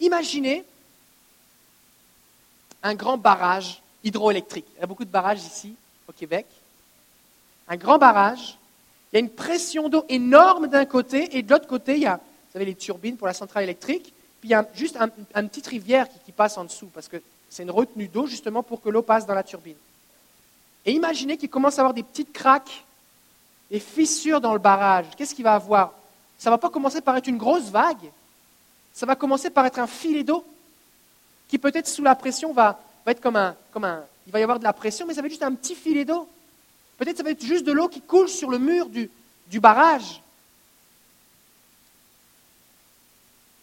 Imaginez 0.00 0.64
un 2.82 2.94
grand 2.94 3.16
barrage 3.16 3.80
hydroélectrique. 4.02 4.66
Il 4.76 4.80
y 4.80 4.82
a 4.82 4.86
beaucoup 4.86 5.04
de 5.04 5.10
barrages 5.10 5.42
ici, 5.42 5.74
au 6.08 6.12
Québec. 6.12 6.46
Un 7.68 7.76
grand 7.76 7.98
barrage. 7.98 8.58
Il 9.12 9.16
y 9.16 9.18
a 9.18 9.20
une 9.20 9.30
pression 9.30 9.88
d'eau 9.88 10.04
énorme 10.08 10.66
d'un 10.66 10.84
côté, 10.84 11.36
et 11.36 11.42
de 11.42 11.50
l'autre 11.50 11.68
côté, 11.68 11.94
il 11.94 12.02
y 12.02 12.06
a, 12.06 12.16
vous 12.16 12.52
savez, 12.52 12.64
les 12.64 12.74
turbines 12.74 13.16
pour 13.16 13.28
la 13.28 13.34
centrale 13.34 13.62
électrique. 13.62 14.12
Puis 14.40 14.48
il 14.48 14.50
y 14.50 14.54
a 14.54 14.68
juste 14.74 14.98
une 15.34 15.48
petite 15.48 15.68
rivière 15.68 16.08
qui, 16.08 16.18
qui 16.26 16.32
passe 16.32 16.58
en 16.58 16.64
dessous, 16.64 16.90
parce 16.92 17.08
que 17.08 17.22
c'est 17.48 17.62
une 17.62 17.70
retenue 17.70 18.08
d'eau 18.08 18.26
justement 18.26 18.64
pour 18.64 18.82
que 18.82 18.88
l'eau 18.88 19.02
passe 19.02 19.26
dans 19.26 19.34
la 19.34 19.44
turbine. 19.44 19.76
Et 20.84 20.92
imaginez 20.92 21.36
qu'il 21.36 21.48
commence 21.48 21.78
à 21.78 21.82
avoir 21.82 21.94
des 21.94 22.02
petites 22.02 22.32
craques 22.32 22.84
des 23.74 23.80
fissures 23.80 24.40
dans 24.40 24.52
le 24.52 24.60
barrage, 24.60 25.06
qu'est-ce 25.16 25.34
qu'il 25.34 25.42
va 25.42 25.56
avoir? 25.56 25.94
Ça 26.38 26.48
ne 26.48 26.54
va 26.54 26.58
pas 26.58 26.70
commencer 26.70 27.00
par 27.00 27.16
être 27.16 27.26
une 27.26 27.38
grosse 27.38 27.70
vague, 27.70 28.08
ça 28.92 29.04
va 29.04 29.16
commencer 29.16 29.50
par 29.50 29.66
être 29.66 29.80
un 29.80 29.88
filet 29.88 30.22
d'eau 30.22 30.44
qui 31.48 31.58
peut-être 31.58 31.88
sous 31.88 32.04
la 32.04 32.14
pression 32.14 32.52
va, 32.52 32.78
être 33.04 33.20
comme 33.20 33.34
un, 33.34 33.56
comme 33.72 33.82
un... 33.84 34.04
Il 34.28 34.32
va 34.32 34.38
y 34.38 34.44
avoir 34.44 34.60
de 34.60 34.64
la 34.64 34.72
pression, 34.72 35.06
mais 35.08 35.14
ça 35.14 35.22
va 35.22 35.26
être 35.26 35.32
juste 35.32 35.42
un 35.42 35.56
petit 35.56 35.74
filet 35.74 36.04
d'eau. 36.04 36.28
Peut-être 36.98 37.16
ça 37.16 37.24
va 37.24 37.30
être 37.30 37.44
juste 37.44 37.64
de 37.64 37.72
l'eau 37.72 37.88
qui 37.88 38.00
coule 38.00 38.28
sur 38.28 38.48
le 38.48 38.60
mur 38.60 38.86
du, 38.86 39.10
barrage. 39.58 40.22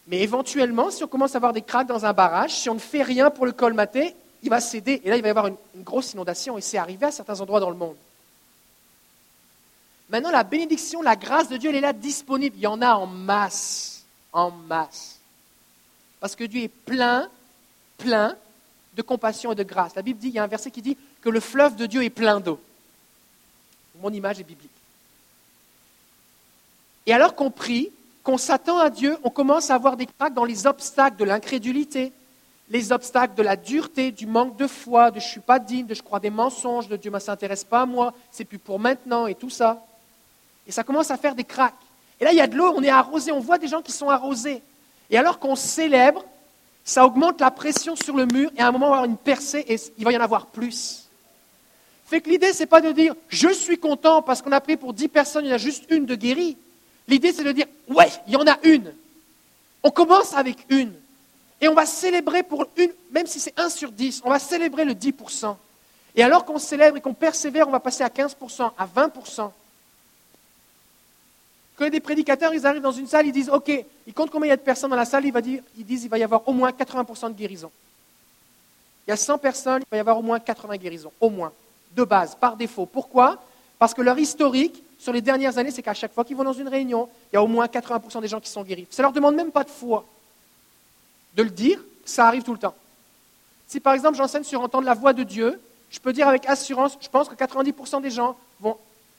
Mais 0.08 0.20
éventuellement, 0.20 0.92
si 0.92 1.06
on 1.06 1.08
commence 1.08 1.36
à 1.36 1.38
avoir 1.38 1.54
des 1.54 1.62
craques 1.62 1.88
dans 1.88 2.06
un 2.06 2.12
barrage, 2.12 2.54
si 2.54 2.70
on 2.70 2.74
ne 2.74 2.80
fait 2.80 3.04
rien 3.04 3.30
pour 3.30 3.46
le 3.46 3.54
colmater, 3.54 4.14
il 4.44 4.50
va 4.50 4.60
céder. 4.60 5.00
Et 5.06 5.10
là, 5.10 5.16
il 5.16 5.22
va 5.22 5.30
y 5.30 5.32
avoir 5.32 5.48
une 5.48 5.56
grosse 5.78 6.12
inondation. 6.12 6.58
Et 6.58 6.62
c'est 6.62 6.78
arrivé 6.78 7.06
à 7.06 7.12
certains 7.12 7.40
endroits 7.40 7.62
dans 7.62 7.70
le 7.70 7.78
monde. 7.78 7.96
Maintenant, 10.12 10.32
la 10.32 10.44
bénédiction, 10.44 11.02
la 11.02 11.16
grâce 11.16 11.48
de 11.48 11.56
Dieu, 11.56 11.70
elle 11.70 11.78
est 11.78 11.82
là 11.82 11.94
disponible. 11.94 12.58
Il 12.58 12.64
y 12.64 12.68
en 12.68 12.82
a 12.82 12.96
en 12.96 13.08
masse. 13.08 14.04
En 14.34 14.52
masse. 14.52 15.20
Parce 16.20 16.36
que 16.36 16.44
Dieu 16.44 16.64
est 16.64 16.68
plein, 16.68 17.30
plein 17.98 18.36
de 18.94 19.02
compassion 19.02 19.54
et 19.54 19.56
de 19.56 19.64
grâce. 19.64 19.96
La 19.96 20.02
Bible 20.02 20.20
dit, 20.20 20.28
il 20.28 20.34
y 20.34 20.40
a 20.40 20.44
un 20.44 20.48
verset 20.48 20.70
qui 20.70 20.82
dit 20.82 20.98
que 21.22 21.30
le 21.30 21.40
fleuve 21.40 21.78
de 21.78 21.86
Dieu 21.86 22.04
est 22.04 22.10
plein 22.10 22.42
d'eau. 22.42 22.60
Mon 24.02 24.12
image 24.12 24.40
est 24.42 24.44
biblique. 24.44 24.70
Et 27.06 27.14
alors 27.14 27.34
qu'on 27.34 27.50
prie, 27.50 27.90
qu'on 28.24 28.38
s'attend 28.38 28.80
à 28.80 28.90
Dieu, 28.90 29.18
on 29.24 29.30
commence 29.30 29.70
à 29.70 29.76
avoir 29.76 29.96
des 29.96 30.08
craques 30.08 30.34
dans 30.34 30.46
les 30.46 30.68
obstacles 30.68 31.18
de 31.18 31.24
l'incrédulité, 31.24 32.12
les 32.70 32.92
obstacles 32.92 33.36
de 33.36 33.44
la 33.44 33.56
dureté, 33.56 34.12
du 34.12 34.26
manque 34.26 34.58
de 34.58 34.68
foi, 34.68 35.10
de 35.10 35.20
je 35.20 35.26
ne 35.26 35.30
suis 35.32 35.40
pas 35.40 35.58
digne, 35.60 35.86
de 35.86 35.94
je 35.94 36.04
crois 36.04 36.20
des 36.20 36.30
mensonges, 36.30 36.90
de 36.90 36.98
Dieu 36.98 37.12
ne 37.12 37.20
s'intéresse 37.20 37.64
pas 37.64 37.82
à 37.82 37.86
moi, 37.86 38.14
c'est 38.30 38.46
plus 38.46 38.60
pour 38.60 38.78
maintenant 38.78 39.26
et 39.26 39.36
tout 39.36 39.50
ça. 39.50 39.82
Et 40.68 40.72
ça 40.72 40.84
commence 40.84 41.12
à 41.12 41.18
faire 41.18 41.36
des 41.36 41.44
craques. 41.44 41.74
Et 42.20 42.24
là, 42.24 42.32
il 42.32 42.38
y 42.38 42.42
a 42.42 42.48
de 42.48 42.56
l'eau, 42.56 42.74
on 42.76 42.84
est 42.84 42.90
arrosé, 42.90 43.32
on 43.32 43.40
voit 43.40 43.58
des 43.58 43.68
gens 43.68 43.82
qui 43.82 43.92
sont 43.92 44.10
arrosés. 44.10 44.62
Et 45.10 45.18
alors 45.18 45.40
qu'on 45.40 45.56
célèbre, 45.56 46.24
ça 46.84 47.06
augmente 47.06 47.40
la 47.42 47.52
pression 47.52 47.96
sur 47.96 48.16
le 48.16 48.26
mur 48.26 48.52
et 48.58 48.62
à 48.62 48.68
un 48.68 48.72
moment, 48.72 48.88
on 48.88 48.90
va 48.90 48.96
avoir 48.98 49.10
une 49.10 49.18
percée 49.18 49.66
et 49.68 49.78
il 49.98 50.04
va 50.04 50.12
y 50.12 50.18
en 50.18 50.22
avoir 50.22 50.48
plus. 50.48 51.10
Fait 52.06 52.22
que 52.22 52.30
l'idée, 52.30 52.54
ce 52.54 52.60
n'est 52.60 52.68
pas 52.68 52.82
de 52.82 52.92
dire 52.92 53.16
je 53.30 53.50
suis 53.50 53.78
content 53.78 54.22
parce 54.22 54.42
qu'on 54.42 54.52
a 54.52 54.62
pris 54.62 54.78
pour 54.78 54.94
dix 54.94 55.08
personnes, 55.08 55.46
il 55.46 55.50
y 55.50 55.52
en 55.52 55.56
a 55.56 55.60
juste 55.60 55.86
une 55.90 56.06
de 56.06 56.16
guérie. 56.16 56.58
L'idée, 57.08 57.32
c'est 57.32 57.44
de 57.44 57.52
dire 57.52 57.68
ouais, 57.90 58.10
il 58.28 58.34
y 58.34 58.36
en 58.36 58.48
a 58.48 58.58
une. 58.64 58.94
On 59.84 59.92
commence 59.92 60.34
avec 60.34 60.58
une. 60.70 60.94
Et 61.62 61.68
on 61.68 61.74
va 61.74 61.86
célébrer 61.86 62.44
pour 62.44 62.66
une, 62.78 62.92
même 63.12 63.28
si 63.28 63.40
c'est 63.40 63.58
un 63.60 63.70
sur 63.70 63.92
dix, 63.92 64.22
on 64.24 64.30
va 64.30 64.40
célébrer 64.40 64.84
le 64.84 64.94
10%. 64.94 65.56
Et 66.16 66.24
alors 66.24 66.44
qu'on 66.44 66.58
célèbre 66.58 66.98
et 66.98 67.02
qu'on 67.02 67.14
persévère, 67.14 67.68
on 67.68 67.72
va 67.72 67.80
passer 67.80 68.04
à 68.04 68.10
15%, 68.10 68.72
à 68.78 68.88
20%. 68.88 69.52
Quand 71.82 71.90
des 71.90 72.00
prédicateurs, 72.00 72.54
ils 72.54 72.68
arrivent 72.68 72.84
dans 72.84 72.92
une 72.92 73.08
salle, 73.08 73.26
ils 73.26 73.32
disent, 73.32 73.50
OK, 73.50 73.72
ils 74.06 74.14
comptent 74.14 74.30
combien 74.30 74.46
il 74.46 74.50
y 74.50 74.54
a 74.54 74.56
de 74.56 74.62
personnes 74.62 74.92
dans 74.92 74.96
la 74.96 75.04
salle, 75.04 75.26
ils, 75.26 75.64
disent, 75.84 76.04
il 76.04 76.10
va 76.12 76.20
y 76.20 76.24
avoir 76.24 76.48
au 76.48 76.54
moins 76.54 76.70
80% 76.70 77.30
de 77.30 77.34
guérison. 77.34 77.72
Il 79.08 79.10
y 79.10 79.14
a 79.14 79.18
100 79.18 79.40
personnes, 79.40 79.82
il 79.82 79.90
va 79.90 79.98
y 79.98 80.00
avoir 80.00 80.20
au 80.20 80.22
moins 80.22 80.40
80 80.40 80.78
guérisons, 80.78 81.12
au 81.20 81.32
moins, 81.32 81.52
de 81.96 82.04
base, 82.04 82.36
par 82.36 82.56
défaut. 82.56 82.86
Pourquoi? 82.86 83.44
Parce 83.80 83.96
que 83.96 84.04
leur 84.04 84.20
historique, 84.20 84.84
sur 85.00 85.12
les 85.12 85.22
dernières 85.22 85.58
années, 85.58 85.72
c'est 85.72 85.82
qu'à 85.82 85.96
chaque 85.96 86.14
fois 86.14 86.24
qu'ils 86.24 86.36
vont 86.36 86.44
dans 86.44 86.54
une 86.54 86.68
réunion, 86.68 87.10
il 87.34 87.36
y 87.36 87.38
a 87.38 87.42
au 87.42 87.48
moins 87.48 87.66
80% 87.66 88.22
des 88.22 88.28
gens 88.28 88.40
qui 88.40 88.52
sont 88.52 88.62
guéris. 88.62 88.86
Ça 88.92 89.02
ne 89.02 89.08
leur 89.08 89.12
demande 89.12 89.34
même 89.34 89.52
pas 89.52 89.64
de 89.64 89.72
foi. 89.72 90.06
De 91.36 91.42
le 91.42 91.50
dire, 91.50 91.84
ça 92.06 92.28
arrive 92.28 92.44
tout 92.44 92.54
le 92.54 92.60
temps. 92.60 92.76
Si 93.68 93.80
par 93.80 93.94
exemple 93.94 94.18
j'enseigne 94.18 94.44
sur 94.44 94.62
entendre 94.62 94.86
la 94.86 94.94
voix 94.94 95.14
de 95.14 95.24
Dieu, 95.24 95.60
je 95.90 96.00
peux 96.00 96.14
dire 96.14 96.28
avec 96.28 96.48
assurance, 96.48 96.96
je 97.02 97.10
pense 97.10 97.28
que 97.28 97.34
90% 97.34 98.04
des 98.04 98.12
gens 98.12 98.38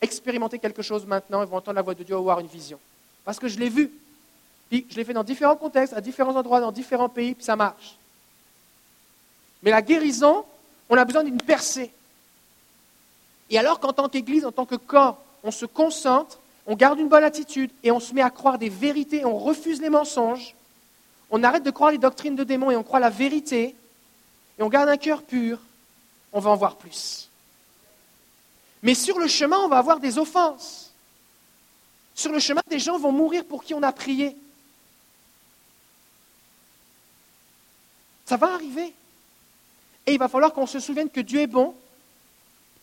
expérimenter 0.02 0.58
quelque 0.58 0.82
chose 0.82 1.06
maintenant, 1.06 1.42
ils 1.42 1.48
vont 1.48 1.56
entendre 1.56 1.76
la 1.76 1.82
voix 1.82 1.94
de 1.94 2.02
Dieu 2.02 2.14
ou 2.14 2.18
avoir 2.18 2.40
une 2.40 2.46
vision. 2.46 2.78
Parce 3.24 3.38
que 3.38 3.48
je 3.48 3.58
l'ai 3.58 3.68
vu. 3.68 3.90
Puis 4.68 4.86
je 4.90 4.96
l'ai 4.96 5.04
fait 5.04 5.14
dans 5.14 5.24
différents 5.24 5.56
contextes, 5.56 5.94
à 5.94 6.00
différents 6.00 6.36
endroits, 6.36 6.60
dans 6.60 6.72
différents 6.72 7.08
pays, 7.08 7.34
puis 7.34 7.44
ça 7.44 7.56
marche. 7.56 7.96
Mais 9.62 9.70
la 9.70 9.80
guérison, 9.80 10.44
on 10.90 10.96
a 10.96 11.04
besoin 11.04 11.24
d'une 11.24 11.40
percée. 11.40 11.92
Et 13.48 13.58
alors 13.58 13.80
qu'en 13.80 13.92
tant 13.92 14.08
qu'Église, 14.08 14.44
en 14.44 14.52
tant 14.52 14.66
que 14.66 14.74
corps, 14.74 15.18
on 15.44 15.50
se 15.50 15.66
concentre, 15.66 16.38
on 16.66 16.74
garde 16.74 16.98
une 16.98 17.08
bonne 17.08 17.24
attitude 17.24 17.70
et 17.82 17.90
on 17.90 18.00
se 18.00 18.14
met 18.14 18.22
à 18.22 18.30
croire 18.30 18.58
des 18.58 18.68
vérités, 18.68 19.24
on 19.24 19.38
refuse 19.38 19.80
les 19.80 19.90
mensonges, 19.90 20.54
on 21.30 21.42
arrête 21.42 21.62
de 21.62 21.70
croire 21.70 21.90
les 21.90 21.98
doctrines 21.98 22.36
de 22.36 22.44
démons 22.44 22.70
et 22.70 22.76
on 22.76 22.82
croit 22.82 23.00
la 23.00 23.10
vérité, 23.10 23.74
et 24.58 24.62
on 24.62 24.68
garde 24.68 24.88
un 24.88 24.96
cœur 24.96 25.22
pur, 25.22 25.58
on 26.32 26.40
va 26.40 26.50
en 26.50 26.56
voir 26.56 26.76
plus. 26.76 27.30
Mais 28.82 28.94
sur 28.94 29.18
le 29.18 29.28
chemin, 29.28 29.58
on 29.58 29.68
va 29.68 29.78
avoir 29.78 30.00
des 30.00 30.18
offenses. 30.18 30.92
Sur 32.14 32.32
le 32.32 32.40
chemin, 32.40 32.62
des 32.68 32.78
gens 32.78 32.98
vont 32.98 33.12
mourir 33.12 33.44
pour 33.44 33.62
qui 33.62 33.74
on 33.74 33.82
a 33.82 33.92
prié. 33.92 34.36
Ça 38.26 38.36
va 38.36 38.52
arriver. 38.54 38.92
Et 40.06 40.14
il 40.14 40.18
va 40.18 40.28
falloir 40.28 40.52
qu'on 40.52 40.66
se 40.66 40.80
souvienne 40.80 41.10
que 41.10 41.20
Dieu 41.20 41.40
est 41.40 41.46
bon, 41.46 41.74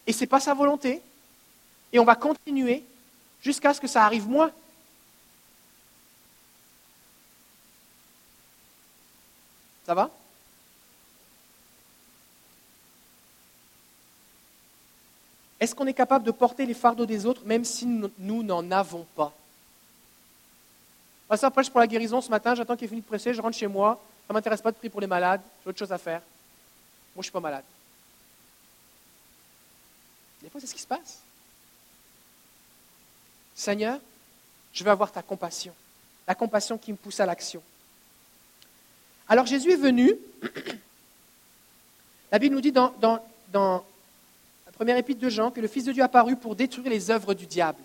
et 0.07 0.13
ce 0.13 0.21
n'est 0.21 0.27
pas 0.27 0.39
sa 0.39 0.53
volonté, 0.53 1.01
et 1.91 1.99
on 1.99 2.05
va 2.05 2.15
continuer 2.15 2.83
jusqu'à 3.41 3.73
ce 3.73 3.81
que 3.81 3.87
ça 3.87 4.05
arrive 4.05 4.27
moins. 4.27 4.51
Ça 9.85 9.93
va? 9.93 10.09
Est-ce 15.59 15.75
qu'on 15.75 15.87
est 15.87 15.93
capable 15.93 16.25
de 16.25 16.31
porter 16.31 16.65
les 16.65 16.73
fardeaux 16.73 17.05
des 17.05 17.25
autres 17.25 17.41
même 17.45 17.65
si 17.65 17.85
nous 17.85 18.43
n'en 18.43 18.71
avons 18.71 19.05
pas 19.15 19.33
ça 21.37 21.51
prêche 21.51 21.69
pour 21.69 21.79
la 21.79 21.87
guérison 21.87 22.21
ce 22.21 22.29
matin, 22.29 22.55
j'attends 22.55 22.75
qu'il 22.75 22.85
ait 22.85 22.89
fini 22.89 23.01
de 23.01 23.05
presser, 23.05 23.33
je 23.33 23.41
rentre 23.41 23.57
chez 23.57 23.67
moi, 23.67 24.01
ça 24.27 24.33
ne 24.33 24.35
m'intéresse 24.35 24.61
pas 24.61 24.71
de 24.71 24.77
prier 24.77 24.89
pour 24.89 25.01
les 25.01 25.07
malades, 25.07 25.41
j'ai 25.63 25.69
autre 25.69 25.77
chose 25.77 25.91
à 25.91 25.97
faire. 25.97 26.19
Moi, 26.19 27.15
je 27.15 27.19
ne 27.19 27.23
suis 27.23 27.31
pas 27.31 27.39
malade. 27.39 27.63
Des 30.41 30.49
fois, 30.49 30.59
c'est 30.61 30.67
ce 30.67 30.73
qui 30.73 30.81
se 30.81 30.87
passe. 30.87 31.19
Seigneur, 33.53 33.99
je 34.73 34.83
veux 34.83 34.89
avoir 34.89 35.11
ta 35.11 35.21
compassion, 35.21 35.73
la 36.27 36.35
compassion 36.35 36.77
qui 36.77 36.91
me 36.91 36.97
pousse 36.97 37.19
à 37.19 37.25
l'action. 37.25 37.61
Alors 39.27 39.45
Jésus 39.45 39.71
est 39.71 39.75
venu, 39.75 40.11
la 42.31 42.39
Bible 42.39 42.55
nous 42.55 42.61
dit 42.61 42.71
dans 42.71 43.83
première 44.79 44.95
épître 44.95 45.19
de 45.19 45.27
Jean, 45.27 45.51
que 45.51 45.59
le 45.59 45.67
Fils 45.67 45.83
de 45.83 45.91
Dieu 45.91 46.01
apparu 46.01 46.37
pour 46.37 46.55
détruire 46.55 46.89
les 46.89 47.11
œuvres 47.11 47.33
du 47.33 47.45
diable. 47.45 47.79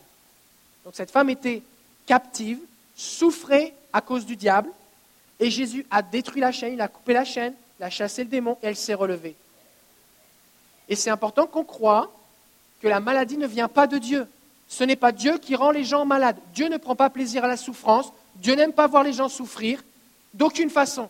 Donc 0.85 0.95
cette 0.95 1.11
femme 1.11 1.29
était 1.29 1.61
captive, 2.07 2.61
souffrait 2.95 3.75
à 3.93 4.01
cause 4.01 4.25
du 4.25 4.37
diable, 4.37 4.71
et 5.41 5.51
Jésus 5.51 5.85
a 5.91 6.03
détruit 6.03 6.41
la 6.41 6.53
chaîne, 6.53 6.75
il 6.75 6.81
a 6.81 6.87
coupé 6.87 7.13
la 7.13 7.25
chaîne, 7.25 7.53
il 7.81 7.83
a 7.83 7.91
chassé 7.91 8.23
le 8.23 8.31
démon, 8.31 8.57
et 8.63 8.69
elle 8.69 8.77
s'est 8.77 8.95
relevée. 8.95 9.35
Et 10.89 10.95
c'est 10.95 11.11
important 11.11 11.49
qu'on 11.49 11.65
croit 11.65 12.13
que 12.81 12.87
la 12.87 13.01
maladie 13.01 13.39
ne 13.39 13.49
vient 13.49 13.67
pas 13.67 13.89
de 13.89 13.99
Dieu. 13.99 14.29
Ce 14.69 14.85
n'est 14.85 14.95
pas 14.95 15.11
Dieu 15.11 15.39
qui 15.39 15.57
rend 15.57 15.73
les 15.73 15.83
gens 15.83 16.05
malades. 16.05 16.39
Dieu 16.55 16.69
ne 16.69 16.77
prend 16.77 16.95
pas 16.95 17.11
plaisir 17.11 17.43
à 17.43 17.49
la 17.49 17.57
souffrance. 17.57 18.13
Dieu 18.37 18.55
n'aime 18.55 18.73
pas 18.73 18.87
voir 18.87 19.03
les 19.03 19.13
gens 19.13 19.29
souffrir 19.29 19.83
d'aucune 20.33 20.71
façon. 20.71 21.09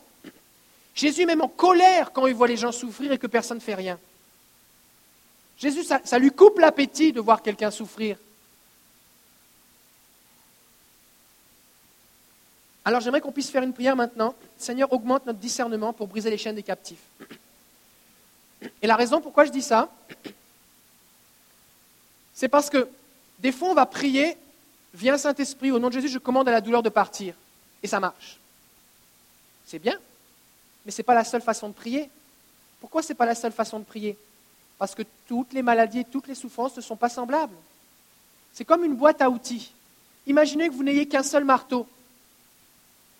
Jésus 0.94 1.26
même 1.26 1.42
en 1.42 1.48
colère 1.48 2.10
quand 2.14 2.26
il 2.26 2.34
voit 2.34 2.48
les 2.48 2.56
gens 2.56 2.72
souffrir 2.72 3.12
et 3.12 3.18
que 3.18 3.26
personne 3.26 3.58
ne 3.58 3.62
fait 3.62 3.74
rien. 3.74 3.98
Jésus, 5.58 5.84
ça, 5.84 6.18
lui 6.18 6.30
coupe 6.30 6.58
l'appétit 6.58 7.12
de 7.12 7.20
voir 7.20 7.42
quelqu'un 7.42 7.70
souffrir. 7.70 8.16
Alors 12.84 13.00
j'aimerais 13.00 13.20
qu'on 13.20 13.32
puisse 13.32 13.50
faire 13.50 13.62
une 13.62 13.72
prière 13.72 13.96
maintenant. 13.96 14.34
Seigneur, 14.58 14.92
augmente 14.92 15.24
notre 15.26 15.38
discernement 15.38 15.92
pour 15.92 16.06
briser 16.06 16.28
les 16.28 16.36
chaînes 16.36 16.56
des 16.56 16.62
captifs. 16.62 17.02
Et 18.82 18.86
la 18.86 18.96
raison 18.96 19.20
pourquoi 19.20 19.44
je 19.44 19.50
dis 19.50 19.62
ça, 19.62 19.90
c'est 22.34 22.48
parce 22.48 22.68
que 22.68 22.88
des 23.38 23.52
fois 23.52 23.70
on 23.70 23.74
va 23.74 23.86
prier, 23.86 24.36
viens 24.92 25.16
Saint-Esprit, 25.16 25.70
au 25.70 25.78
nom 25.78 25.88
de 25.88 25.94
Jésus, 25.94 26.08
je 26.08 26.18
commande 26.18 26.48
à 26.48 26.52
la 26.52 26.60
douleur 26.60 26.82
de 26.82 26.88
partir. 26.88 27.34
Et 27.82 27.86
ça 27.86 28.00
marche. 28.00 28.38
C'est 29.66 29.78
bien, 29.78 29.98
mais 30.84 30.92
ce 30.92 30.98
n'est 30.98 31.04
pas 31.04 31.14
la 31.14 31.24
seule 31.24 31.42
façon 31.42 31.68
de 31.68 31.74
prier. 31.74 32.10
Pourquoi 32.80 33.02
ce 33.02 33.10
n'est 33.10 33.14
pas 33.14 33.26
la 33.26 33.34
seule 33.34 33.52
façon 33.52 33.78
de 33.78 33.84
prier? 33.84 34.18
Parce 34.78 34.94
que 34.94 35.02
toutes 35.26 35.52
les 35.52 35.62
maladies 35.62 36.00
et 36.00 36.04
toutes 36.04 36.26
les 36.26 36.34
souffrances 36.34 36.76
ne 36.76 36.82
sont 36.82 36.96
pas 36.96 37.08
semblables. 37.08 37.54
C'est 38.52 38.64
comme 38.64 38.84
une 38.84 38.94
boîte 38.94 39.22
à 39.22 39.30
outils. 39.30 39.72
Imaginez 40.26 40.68
que 40.68 40.74
vous 40.74 40.82
n'ayez 40.84 41.06
qu'un 41.06 41.22
seul 41.22 41.44
marteau. 41.44 41.86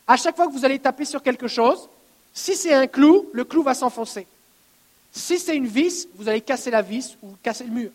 À 0.07 0.17
chaque 0.17 0.37
fois 0.37 0.47
que 0.47 0.53
vous 0.53 0.65
allez 0.65 0.79
taper 0.79 1.05
sur 1.05 1.23
quelque 1.23 1.49
chose, 1.49 1.89
si 2.33 2.57
c'est 2.57 2.75
un 2.75 2.87
clou, 2.87 3.29
le 3.33 3.45
clou 3.45 3.63
va 3.63 3.75
s'enfoncer. 3.75 4.27
Si 5.13 5.39
c'est 5.39 5.57
une 5.57 5.67
vis, 5.67 6.09
vous 6.17 6.29
allez 6.29 6.41
casser 6.41 6.71
la 6.71 6.83
vis 6.83 7.17
ou 7.23 7.35
casser 7.43 7.65
le 7.65 7.71
mur. 7.71 7.91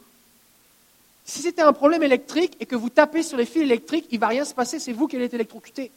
Si 1.25 1.41
c'était 1.41 1.61
un 1.61 1.73
problème 1.73 2.01
électrique 2.01 2.55
et 2.59 2.65
que 2.65 2.75
vous 2.75 2.89
tapez 2.89 3.21
sur 3.21 3.37
les 3.37 3.45
fils 3.45 3.61
électriques, 3.61 4.07
il 4.09 4.15
ne 4.15 4.21
va 4.21 4.27
rien 4.27 4.45
se 4.45 4.53
passer, 4.53 4.79
c'est 4.79 4.93
vous 4.93 5.07
qui 5.07 5.15
allez 5.15 5.25
être 5.25 5.33
électrocuté. 5.33 5.91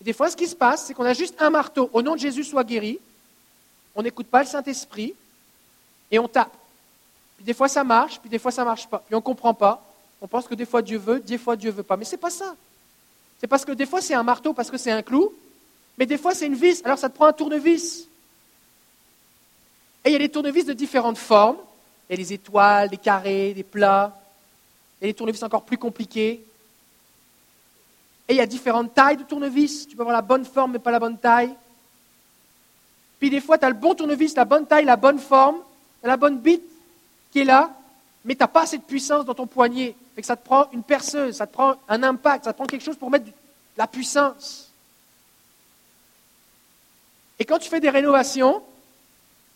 des 0.00 0.12
fois, 0.12 0.30
ce 0.30 0.36
qui 0.36 0.46
se 0.46 0.54
passe, 0.54 0.86
c'est 0.86 0.94
qu'on 0.94 1.04
a 1.04 1.14
juste 1.14 1.34
un 1.40 1.50
marteau. 1.50 1.90
Au 1.92 2.02
nom 2.02 2.14
de 2.14 2.20
Jésus, 2.20 2.44
soit 2.44 2.62
guéri. 2.62 3.00
On 3.94 4.02
n'écoute 4.02 4.28
pas 4.28 4.42
le 4.42 4.48
Saint-Esprit 4.48 5.14
et 6.10 6.18
on 6.18 6.28
tape. 6.28 6.52
Puis 7.36 7.44
des 7.44 7.54
fois 7.54 7.68
ça 7.68 7.84
marche, 7.84 8.18
puis 8.20 8.30
des 8.30 8.38
fois 8.38 8.50
ça 8.50 8.64
marche 8.64 8.86
pas. 8.86 8.98
Puis 8.98 9.14
on 9.14 9.18
ne 9.18 9.22
comprend 9.22 9.54
pas. 9.54 9.82
On 10.20 10.28
pense 10.28 10.46
que 10.46 10.54
des 10.54 10.66
fois 10.66 10.82
Dieu 10.82 10.98
veut, 10.98 11.20
des 11.20 11.38
fois 11.38 11.56
Dieu 11.56 11.70
veut 11.70 11.82
pas. 11.82 11.96
Mais 11.96 12.04
ce 12.04 12.12
n'est 12.12 12.20
pas 12.20 12.30
ça. 12.30 12.54
C'est 13.38 13.46
parce 13.46 13.64
que 13.64 13.72
des 13.72 13.86
fois 13.86 14.00
c'est 14.00 14.14
un 14.14 14.22
marteau 14.22 14.52
parce 14.52 14.70
que 14.70 14.78
c'est 14.78 14.90
un 14.90 15.02
clou, 15.02 15.32
mais 15.98 16.06
des 16.06 16.18
fois 16.18 16.34
c'est 16.34 16.46
une 16.46 16.54
vis. 16.54 16.82
Alors 16.84 16.98
ça 16.98 17.08
te 17.08 17.14
prend 17.14 17.26
un 17.26 17.32
tournevis. 17.32 18.08
Et 20.04 20.10
il 20.10 20.12
y 20.12 20.16
a 20.16 20.18
des 20.18 20.28
tournevis 20.28 20.64
de 20.64 20.72
différentes 20.72 21.18
formes. 21.18 21.58
Il 22.08 22.12
y 22.12 22.14
a 22.14 22.24
des 22.24 22.32
étoiles, 22.32 22.88
des 22.88 22.96
carrés, 22.96 23.52
des 23.54 23.64
plats. 23.64 24.16
Il 25.00 25.04
y 25.04 25.08
a 25.08 25.12
des 25.12 25.14
tournevis 25.14 25.42
encore 25.42 25.64
plus 25.64 25.78
compliqués. 25.78 26.44
Et 28.28 28.32
il 28.32 28.36
y 28.36 28.40
a 28.40 28.46
différentes 28.46 28.94
tailles 28.94 29.16
de 29.16 29.24
tournevis. 29.24 29.86
Tu 29.86 29.96
peux 29.96 30.02
avoir 30.02 30.16
la 30.16 30.22
bonne 30.22 30.44
forme, 30.44 30.72
mais 30.72 30.78
pas 30.78 30.90
la 30.90 30.98
bonne 30.98 31.18
taille. 31.18 31.54
Puis 33.18 33.30
des 33.30 33.40
fois, 33.40 33.58
tu 33.58 33.64
as 33.64 33.68
le 33.68 33.74
bon 33.74 33.94
tournevis, 33.94 34.34
la 34.34 34.44
bonne 34.44 34.66
taille, 34.66 34.84
la 34.84 34.96
bonne 34.96 35.18
forme, 35.18 35.56
la 36.02 36.16
bonne 36.16 36.38
bite 36.38 36.62
qui 37.32 37.40
est 37.40 37.44
là, 37.44 37.70
mais 38.24 38.34
tu 38.34 38.40
n'as 38.40 38.48
pas 38.48 38.62
assez 38.62 38.78
de 38.78 38.82
puissance 38.82 39.24
dans 39.24 39.34
ton 39.34 39.46
poignet. 39.46 39.94
Et 40.16 40.20
que 40.20 40.26
ça 40.26 40.36
te 40.36 40.44
prend 40.44 40.66
une 40.72 40.82
perceuse, 40.82 41.36
ça 41.36 41.46
te 41.46 41.52
prend 41.52 41.74
un 41.88 42.02
impact, 42.02 42.44
ça 42.44 42.52
te 42.52 42.56
prend 42.56 42.66
quelque 42.66 42.84
chose 42.84 42.96
pour 42.96 43.10
mettre 43.10 43.26
de 43.26 43.32
la 43.76 43.86
puissance. 43.86 44.70
Et 47.38 47.44
quand 47.44 47.58
tu 47.58 47.68
fais 47.68 47.80
des 47.80 47.90
rénovations, 47.90 48.62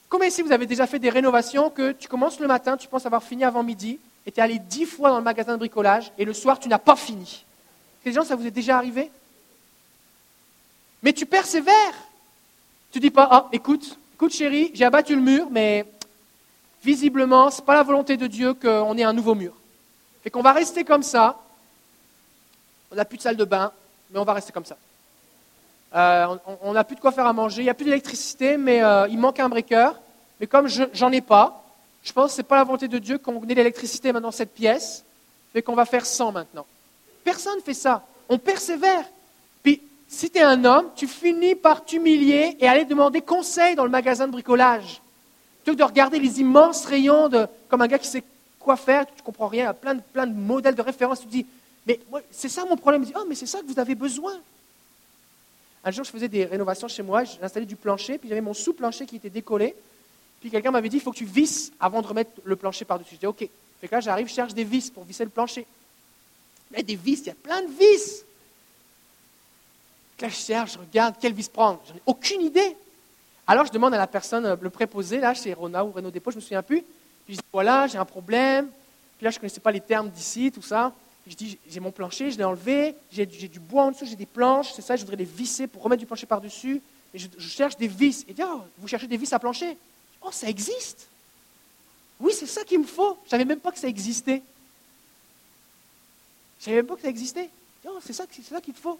combien 0.08 0.28
ici 0.28 0.42
vous 0.42 0.52
avez 0.52 0.66
déjà 0.66 0.86
fait 0.86 0.98
des 0.98 1.08
rénovations 1.08 1.70
que 1.70 1.92
tu 1.92 2.08
commences 2.08 2.38
le 2.38 2.46
matin, 2.46 2.76
tu 2.76 2.88
penses 2.88 3.06
avoir 3.06 3.22
fini 3.22 3.42
avant 3.42 3.62
midi, 3.62 3.98
et 4.26 4.32
tu 4.32 4.38
es 4.38 4.42
allé 4.42 4.58
dix 4.58 4.84
fois 4.84 5.10
dans 5.10 5.18
le 5.18 5.24
magasin 5.24 5.52
de 5.52 5.58
bricolage, 5.58 6.12
et 6.18 6.26
le 6.26 6.34
soir, 6.34 6.58
tu 6.58 6.68
n'as 6.68 6.78
pas 6.78 6.96
fini? 6.96 7.44
Ces 8.04 8.12
gens, 8.12 8.24
ça 8.24 8.36
vous 8.36 8.46
est 8.46 8.50
déjà 8.50 8.76
arrivé? 8.76 9.10
Mais 11.02 11.14
tu 11.14 11.24
persévères. 11.24 11.94
Tu 12.92 13.00
dis 13.00 13.10
pas, 13.10 13.28
ah, 13.30 13.48
écoute, 13.52 13.98
écoute 14.14 14.34
chérie, 14.34 14.70
j'ai 14.74 14.84
abattu 14.84 15.14
le 15.14 15.22
mur, 15.22 15.48
mais 15.50 15.86
visiblement, 16.82 17.50
ce 17.50 17.60
n'est 17.60 17.66
pas 17.66 17.74
la 17.74 17.82
volonté 17.82 18.16
de 18.16 18.26
Dieu 18.26 18.54
qu'on 18.54 18.96
ait 18.96 19.04
un 19.04 19.12
nouveau 19.12 19.34
mur. 19.34 19.54
Et 20.24 20.30
qu'on 20.30 20.42
va 20.42 20.52
rester 20.52 20.84
comme 20.84 21.02
ça. 21.02 21.38
On 22.90 22.96
n'a 22.96 23.04
plus 23.04 23.18
de 23.18 23.22
salle 23.22 23.36
de 23.36 23.44
bain, 23.44 23.72
mais 24.10 24.18
on 24.18 24.24
va 24.24 24.34
rester 24.34 24.52
comme 24.52 24.64
ça. 24.64 24.76
Euh, 25.94 26.36
on 26.62 26.72
n'a 26.72 26.84
plus 26.84 26.96
de 26.96 27.00
quoi 27.00 27.12
faire 27.12 27.26
à 27.26 27.32
manger, 27.32 27.62
il 27.62 27.64
n'y 27.64 27.70
a 27.70 27.74
plus 27.74 27.84
d'électricité, 27.84 28.56
mais 28.56 28.82
euh, 28.82 29.08
il 29.08 29.18
manque 29.18 29.40
un 29.40 29.48
breaker. 29.48 29.90
Mais 30.38 30.46
comme 30.46 30.68
je 30.68 31.12
ai 31.12 31.20
pas, 31.20 31.64
je 32.02 32.12
pense 32.12 32.30
que 32.30 32.36
ce 32.36 32.40
n'est 32.40 32.46
pas 32.46 32.56
la 32.56 32.64
volonté 32.64 32.88
de 32.88 32.98
Dieu 32.98 33.18
qu'on 33.18 33.42
ait 33.46 33.54
l'électricité 33.54 34.12
maintenant 34.12 34.30
cette 34.30 34.54
pièce, 34.54 35.04
mais 35.54 35.62
qu'on 35.62 35.74
va 35.74 35.84
faire 35.84 36.06
sans 36.06 36.32
maintenant. 36.32 36.66
Personne 37.24 37.56
ne 37.56 37.62
fait 37.62 37.74
ça. 37.74 38.04
On 38.28 38.38
persévère. 38.38 39.04
Puis, 39.62 39.82
si 40.08 40.30
tu 40.30 40.38
es 40.38 40.42
un 40.42 40.64
homme, 40.64 40.86
tu 40.96 41.06
finis 41.06 41.54
par 41.54 41.84
t'humilier 41.84 42.56
et 42.60 42.68
aller 42.68 42.84
demander 42.84 43.20
conseil 43.20 43.74
dans 43.74 43.84
le 43.84 43.90
magasin 43.90 44.26
de 44.26 44.32
bricolage. 44.32 45.02
Plutôt 45.62 45.76
que 45.76 45.78
de 45.78 45.84
regarder 45.84 46.18
les 46.18 46.40
immenses 46.40 46.84
rayons 46.84 47.28
de, 47.28 47.46
comme 47.68 47.82
un 47.82 47.86
gars 47.86 47.98
qui 47.98 48.08
sait 48.08 48.24
quoi 48.58 48.76
faire, 48.76 49.06
tu 49.06 49.12
ne 49.18 49.22
comprends 49.22 49.48
rien, 49.48 49.64
il 49.64 49.66
y 49.66 49.68
a 49.68 49.74
plein 49.74 49.94
de, 49.94 50.00
plein 50.00 50.26
de 50.26 50.34
modèles 50.34 50.74
de 50.74 50.82
référence, 50.82 51.20
tu 51.20 51.26
te 51.26 51.32
dis, 51.32 51.46
mais 51.86 52.00
c'est 52.30 52.48
ça 52.48 52.64
mon 52.64 52.76
problème. 52.76 53.04
dis, 53.04 53.12
oh, 53.16 53.24
mais 53.28 53.34
c'est 53.34 53.46
ça 53.46 53.60
que 53.60 53.66
vous 53.66 53.78
avez 53.78 53.94
besoin. 53.94 54.34
Un 55.82 55.90
jour, 55.90 56.04
je 56.04 56.10
faisais 56.10 56.28
des 56.28 56.44
rénovations 56.44 56.88
chez 56.88 57.02
moi, 57.02 57.24
j'installais 57.24 57.66
du 57.66 57.76
plancher, 57.76 58.18
puis 58.18 58.28
j'avais 58.28 58.42
mon 58.42 58.54
sous-plancher 58.54 59.06
qui 59.06 59.16
était 59.16 59.30
décollé. 59.30 59.74
Puis 60.40 60.50
quelqu'un 60.50 60.70
m'avait 60.70 60.88
dit, 60.88 60.96
il 60.96 61.02
faut 61.02 61.12
que 61.12 61.18
tu 61.18 61.24
visses 61.24 61.72
avant 61.80 62.02
de 62.02 62.06
remettre 62.06 62.30
le 62.44 62.56
plancher 62.56 62.84
par-dessus. 62.84 63.14
Je 63.14 63.20
dis, 63.20 63.26
ok. 63.26 63.48
Fait 63.80 63.88
que 63.88 63.94
là, 63.94 64.00
j'arrive, 64.00 64.28
je 64.28 64.34
cherche 64.34 64.54
des 64.54 64.64
vis 64.64 64.90
pour 64.90 65.04
visser 65.04 65.24
le 65.24 65.30
plancher. 65.30 65.66
Mais 66.70 66.82
des 66.82 66.96
vis, 66.96 67.20
il 67.20 67.26
y 67.26 67.30
a 67.30 67.34
plein 67.34 67.62
de 67.62 67.68
vis. 67.68 68.24
Là, 70.20 70.28
je 70.28 70.34
cherche, 70.34 70.74
je 70.74 70.78
regarde, 70.78 71.14
quelle 71.18 71.32
vis 71.32 71.48
prendre? 71.48 71.80
J'en 71.88 71.94
ai 71.94 72.02
aucune 72.06 72.42
idée. 72.42 72.76
Alors, 73.46 73.66
je 73.66 73.72
demande 73.72 73.94
à 73.94 73.98
la 73.98 74.06
personne, 74.06 74.46
euh, 74.46 74.56
le 74.60 74.70
préposé, 74.70 75.18
là, 75.18 75.34
chez 75.34 75.52
Rona 75.52 75.84
ou 75.84 75.90
Renault 75.90 76.10
Dépôt, 76.10 76.30
je 76.30 76.36
ne 76.36 76.40
me 76.40 76.42
souviens 76.42 76.62
plus. 76.62 76.82
Puis 77.24 77.34
je 77.34 77.40
dis, 77.40 77.46
voilà, 77.52 77.86
j'ai 77.86 77.98
un 77.98 78.04
problème. 78.04 78.68
Puis 79.16 79.24
là, 79.24 79.30
je 79.30 79.36
ne 79.36 79.40
connaissais 79.40 79.60
pas 79.60 79.72
les 79.72 79.80
termes 79.80 80.08
d'ici, 80.08 80.50
tout 80.50 80.62
ça. 80.62 80.92
Puis 81.22 81.32
je 81.32 81.36
dis, 81.36 81.58
j'ai 81.68 81.80
mon 81.80 81.90
plancher, 81.90 82.30
je 82.30 82.38
l'ai 82.38 82.44
enlevé, 82.44 82.94
j'ai 83.12 83.26
du 83.26 83.60
bois 83.60 83.84
en 83.84 83.90
dessous, 83.90 84.06
j'ai 84.06 84.16
des 84.16 84.26
planches, 84.26 84.72
c'est 84.72 84.82
ça, 84.82 84.96
je 84.96 85.02
voudrais 85.02 85.18
les 85.18 85.24
visser 85.24 85.66
pour 85.66 85.82
remettre 85.82 86.00
du 86.00 86.06
plancher 86.06 86.26
par-dessus. 86.26 86.80
Et 87.12 87.18
je, 87.18 87.28
cherche 87.38 87.76
des 87.76 87.88
vis. 87.88 88.24
Et 88.28 88.32
dit, 88.32 88.42
oh, 88.44 88.62
vous 88.78 88.88
cherchez 88.88 89.06
des 89.06 89.16
vis 89.16 89.32
à 89.32 89.38
plancher? 89.38 89.76
Oh, 90.22 90.30
ça 90.30 90.48
existe 90.48 91.08
Oui, 92.18 92.32
c'est 92.34 92.46
ça 92.46 92.64
qu'il 92.64 92.78
me 92.78 92.86
faut. 92.86 93.18
Je 93.22 93.26
ne 93.26 93.30
savais 93.30 93.44
même 93.44 93.60
pas 93.60 93.72
que 93.72 93.78
ça 93.78 93.88
existait. 93.88 94.42
Je 96.58 96.62
ne 96.62 96.64
savais 96.64 96.76
même 96.76 96.86
pas 96.86 96.96
que 96.96 97.02
ça 97.02 97.08
existait. 97.08 97.50
Oh, 97.86 97.98
c'est 98.04 98.12
ça, 98.12 98.24
ça 98.48 98.60
qu'il 98.60 98.74
te 98.74 98.80
faut. 98.80 98.98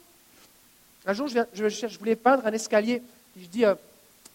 Un 1.06 1.12
jour, 1.12 1.28
je, 1.28 1.68
je, 1.68 1.98
voulais 1.98 2.16
peindre 2.16 2.46
un 2.46 2.52
escalier. 2.52 3.02
je 3.40 3.46
dis, 3.46 3.64
euh, 3.64 3.74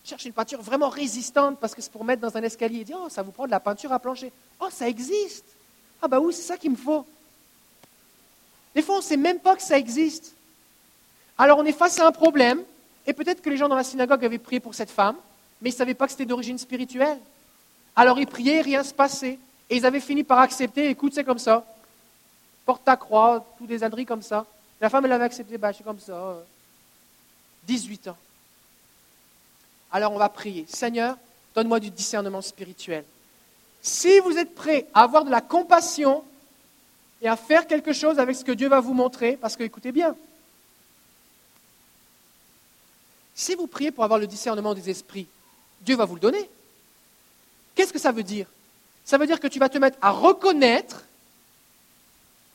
cherche 0.06 0.26
une 0.26 0.34
peinture 0.34 0.62
vraiment 0.62 0.89
résistante 0.89 1.60
parce 1.60 1.74
que 1.74 1.82
c'est 1.82 1.91
pour 1.91 2.03
mettre 2.03 2.22
dans 2.22 2.38
un 2.38 2.43
escalier. 2.43 2.80
Il 2.80 2.86
dit, 2.86 2.93
oh, 2.95 3.10
ça 3.10 3.22
vous 3.22 3.32
prend 3.32 3.45
de 3.45 3.51
la 3.51 3.60
peinture 3.60 3.91
à 3.91 3.99
plancher. 3.99 4.32
Oh, 4.60 4.68
ça 4.72 4.88
existe. 4.88 5.45
Ah 6.01 6.08
bah 6.08 6.20
oui, 6.20 6.34
c'est 6.34 6.43
ça 6.43 6.58
qu'il 6.58 6.72
me 6.72 6.76
faut. 6.76 7.06
Des 8.76 8.82
fois, 8.82 8.95
on 8.95 8.99
ne 8.99 9.03
sait 9.03 9.18
même 9.18 9.39
pas 9.39 9.56
que 9.56 9.62
ça 9.62 9.78
existe. 9.78 10.34
Alors 11.38 11.58
on 11.58 11.66
est 11.66 11.74
face 11.74 11.99
à 11.99 12.08
un 12.08 12.12
problème, 12.12 12.62
et 13.06 13.14
peut-être 13.14 13.41
que 13.41 13.49
les 13.49 13.58
gens 13.58 13.68
dans 13.68 13.76
la 13.76 13.84
synagogue 13.84 14.24
avaient 14.24 14.38
prié 14.38 14.60
pour 14.60 14.76
cette 14.76 14.91
femme, 14.91 15.16
mais 15.62 15.70
ils 15.70 15.74
ne 15.74 15.78
savaient 15.78 15.93
pas 15.93 16.06
que 16.06 16.12
c'était 16.12 16.26
d'origine 16.26 16.58
spirituelle. 16.58 17.20
Alors 17.95 18.20
ils 18.20 18.28
priaient, 18.28 18.62
rien 18.62 18.84
se 18.84 18.93
passait. 18.93 19.39
Et 19.70 19.78
ils 19.78 19.86
avaient 19.86 19.99
fini 19.99 20.24
par 20.24 20.39
accepter, 20.39 20.89
écoute, 20.89 21.14
c'est 21.14 21.24
comme 21.24 21.39
ça. 21.39 21.66
Porte 22.66 22.84
ta 22.84 22.95
croix, 22.95 23.45
tous 23.58 23.68
des 23.68 24.06
comme 24.06 24.22
ça. 24.22 24.45
La 24.80 24.89
femme, 24.89 25.06
elle 25.06 25.12
avait 25.12 25.26
accepté, 25.26 25.58
bah, 25.58 25.72
c'est 25.74 25.84
comme 25.84 25.99
ça. 25.99 26.38
18 27.64 28.10
ans. 28.10 28.18
Alors 29.95 30.11
on 30.11 30.17
va 30.17 30.27
prier. 30.27 30.65
Seigneur, 30.67 31.17
donne-moi 31.55 31.79
du 31.79 31.89
discernement 31.89 32.41
spirituel. 32.41 33.05
Si 33.81 34.19
vous 34.19 34.37
êtes 34.37 34.53
prêt 34.53 34.87
à 34.93 35.03
avoir 35.03 35.23
de 35.23 35.31
la 35.31 35.39
compassion 35.39 36.21
et 37.21 37.29
à 37.29 37.37
faire 37.37 37.65
quelque 37.65 37.93
chose 37.93 38.19
avec 38.19 38.35
ce 38.35 38.43
que 38.43 38.51
Dieu 38.51 38.67
va 38.67 38.81
vous 38.81 38.93
montrer, 38.93 39.37
parce 39.37 39.55
que 39.55 39.63
écoutez 39.63 39.93
bien, 39.93 40.13
si 43.35 43.55
vous 43.55 43.67
priez 43.67 43.89
pour 43.89 44.03
avoir 44.03 44.19
le 44.19 44.27
discernement 44.27 44.73
des 44.73 44.89
esprits, 44.89 45.27
Dieu 45.79 45.95
va 45.95 46.03
vous 46.03 46.15
le 46.15 46.19
donner. 46.19 46.49
Qu'est-ce 47.73 47.93
que 47.93 47.99
ça 47.99 48.11
veut 48.11 48.23
dire? 48.23 48.47
Ça 49.05 49.17
veut 49.17 49.27
dire 49.27 49.39
que 49.39 49.47
tu 49.47 49.59
vas 49.59 49.69
te 49.69 49.77
mettre 49.77 49.97
à 50.01 50.11
reconnaître 50.11 51.05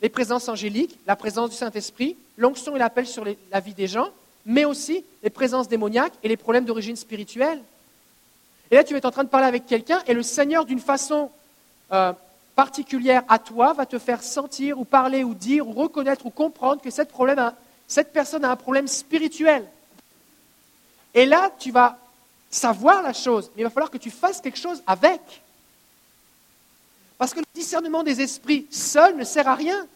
les 0.02 0.10
présences 0.10 0.50
angéliques, 0.50 0.98
la 1.06 1.16
présence 1.16 1.48
du 1.48 1.56
Saint-Esprit, 1.56 2.18
l'onction 2.36 2.76
et 2.76 2.78
l'appel 2.78 3.06
sur 3.06 3.24
la 3.24 3.60
vie 3.60 3.72
des 3.72 3.86
gens, 3.86 4.10
mais 4.46 4.64
aussi 4.64 5.04
les 5.22 5.30
présences 5.30 5.68
démoniaques 5.68 6.14
et 6.22 6.28
les 6.28 6.36
problèmes 6.36 6.64
d'origine 6.64 6.96
spirituelle. 6.96 7.60
Et 8.70 8.76
là, 8.76 8.84
tu 8.84 8.94
vas 8.94 8.98
être 8.98 9.04
en 9.06 9.10
train 9.10 9.24
de 9.24 9.28
parler 9.28 9.46
avec 9.46 9.66
quelqu'un 9.66 10.00
et 10.06 10.14
le 10.14 10.22
Seigneur, 10.22 10.64
d'une 10.64 10.80
façon 10.80 11.30
euh, 11.92 12.12
particulière 12.54 13.22
à 13.28 13.38
toi, 13.38 13.72
va 13.72 13.86
te 13.86 13.98
faire 13.98 14.22
sentir 14.22 14.78
ou 14.78 14.84
parler 14.84 15.24
ou 15.24 15.34
dire 15.34 15.66
ou 15.66 15.72
reconnaître 15.72 16.26
ou 16.26 16.30
comprendre 16.30 16.80
que 16.80 16.90
cette, 16.90 17.12
cette 17.88 18.12
personne 18.12 18.44
a 18.44 18.50
un 18.50 18.56
problème 18.56 18.86
spirituel. 18.86 19.66
Et 21.14 21.26
là, 21.26 21.50
tu 21.58 21.72
vas 21.72 21.98
savoir 22.50 23.02
la 23.02 23.12
chose, 23.12 23.50
mais 23.54 23.62
il 23.62 23.64
va 23.64 23.70
falloir 23.70 23.90
que 23.90 23.98
tu 23.98 24.10
fasses 24.10 24.40
quelque 24.40 24.58
chose 24.58 24.82
avec. 24.86 25.20
Parce 27.18 27.34
que 27.34 27.40
le 27.40 27.46
discernement 27.54 28.02
des 28.02 28.20
esprits 28.20 28.66
seul 28.70 29.16
ne 29.16 29.24
sert 29.24 29.46
à 29.48 29.54
rien. 29.54 29.86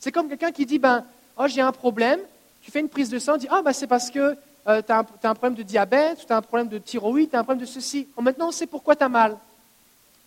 C'est 0.00 0.12
comme 0.12 0.28
quelqu'un 0.28 0.52
qui 0.52 0.66
dit, 0.66 0.78
ben, 0.78 1.04
oh, 1.36 1.46
j'ai 1.46 1.60
un 1.60 1.72
problème, 1.72 2.20
tu 2.62 2.70
fais 2.70 2.80
une 2.80 2.88
prise 2.88 3.10
de 3.10 3.18
sang, 3.18 3.34
tu 3.34 3.40
dis, 3.40 3.48
ah, 3.50 3.62
ben, 3.62 3.72
c'est 3.72 3.86
parce 3.86 4.10
que 4.10 4.36
euh, 4.66 4.82
tu 4.82 4.92
as, 4.92 4.98
un 4.98 5.34
problème 5.34 5.54
de 5.54 5.62
diabète, 5.62 6.26
tu 6.26 6.32
as 6.32 6.36
un 6.36 6.42
problème 6.42 6.68
de 6.68 6.78
thyroïde, 6.78 7.30
tu 7.30 7.36
as 7.36 7.40
un 7.40 7.44
problème 7.44 7.60
de 7.60 7.70
ceci. 7.70 8.08
maintenant, 8.20 8.48
on 8.48 8.52
sait 8.52 8.66
pourquoi 8.66 8.96
tu 8.96 9.04
as 9.04 9.08
mal. 9.08 9.36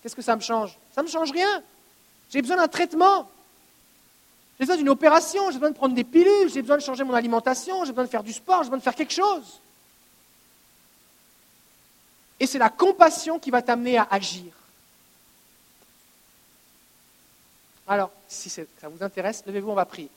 Qu'est-ce 0.02 0.16
que 0.16 0.22
ça 0.22 0.36
me 0.36 0.42
change? 0.42 0.78
Ça 0.94 1.02
ne 1.02 1.08
me 1.08 1.12
change 1.12 1.32
rien. 1.32 1.64
J'ai 2.30 2.42
besoin 2.42 2.58
d'un 2.58 2.68
traitement. 2.68 3.28
J'ai 4.60 4.66
besoin 4.66 4.78
d'une 4.78 4.90
opération, 4.90 5.52
j'ai 5.52 5.58
besoin 5.58 5.72
de 5.72 5.76
prendre 5.76 5.96
des 5.96 6.04
pilules, 6.04 6.50
j'ai 6.50 6.62
besoin 6.62 6.78
de 6.78 6.82
changer 6.82 7.04
mon 7.04 7.14
alimentation, 7.14 7.86
j'ai 7.86 7.92
besoin 7.92 8.06
de 8.06 8.10
faire 8.10 8.24
du 8.24 8.34
sport, 8.34 8.64
j'ai 8.64 8.70
besoin 8.70 8.78
de 8.80 8.84
faire 8.84 8.96
quelque 8.96 9.14
chose. 9.14 9.60
Et 12.40 12.48
c'est 12.48 12.58
la 12.58 12.70
compassion 12.70 13.40
qui 13.40 13.52
va 13.52 13.62
t'amener 13.62 13.98
à 13.98 14.08
agir. 14.10 14.52
Alors, 17.88 18.12
si 18.28 18.50
ça 18.50 18.64
vous 18.84 19.04
intéresse, 19.04 19.44
levez-vous, 19.46 19.72
on 19.72 19.76
va 19.76 19.86
prier. 19.86 20.10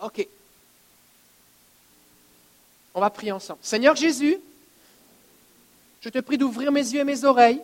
Ok. 0.00 0.26
On 2.94 3.00
va 3.00 3.10
prier 3.10 3.32
ensemble. 3.32 3.60
Seigneur 3.62 3.94
Jésus, 3.94 4.38
je 6.00 6.08
te 6.08 6.18
prie 6.18 6.38
d'ouvrir 6.38 6.72
mes 6.72 6.80
yeux 6.80 7.00
et 7.00 7.04
mes 7.04 7.24
oreilles. 7.24 7.62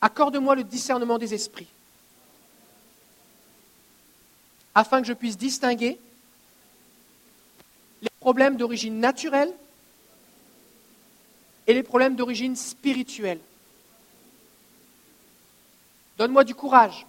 Accorde-moi 0.00 0.54
le 0.54 0.64
discernement 0.64 1.18
des 1.18 1.32
esprits, 1.34 1.66
afin 4.74 5.00
que 5.00 5.06
je 5.06 5.14
puisse 5.14 5.38
distinguer 5.38 5.98
les 8.02 8.10
problèmes 8.20 8.56
d'origine 8.56 9.00
naturelle 9.00 9.52
et 11.66 11.72
les 11.72 11.82
problèmes 11.82 12.16
d'origine 12.16 12.54
spirituelle. 12.54 13.40
Donne-moi 16.18 16.44
du 16.44 16.54
courage 16.54 17.06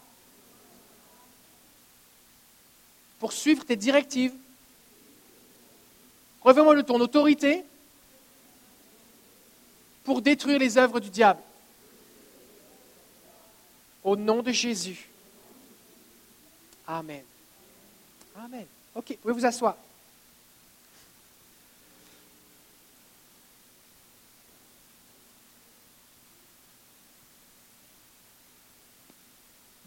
pour 3.25 3.33
suivre 3.33 3.65
tes 3.65 3.75
directives. 3.75 4.35
Reviens-moi 6.43 6.75
de 6.75 6.83
ton 6.83 6.99
autorité 6.99 7.63
pour 10.03 10.21
détruire 10.21 10.59
les 10.59 10.77
œuvres 10.77 10.99
du 10.99 11.09
diable. 11.09 11.41
Au 14.03 14.15
nom 14.15 14.43
de 14.43 14.51
Jésus. 14.51 15.09
Amen. 16.85 17.23
Amen. 18.35 18.67
Ok, 18.93 19.05
vous 19.09 19.15
pouvez 19.15 19.33
vous 19.33 19.45
asseoir. 19.47 19.75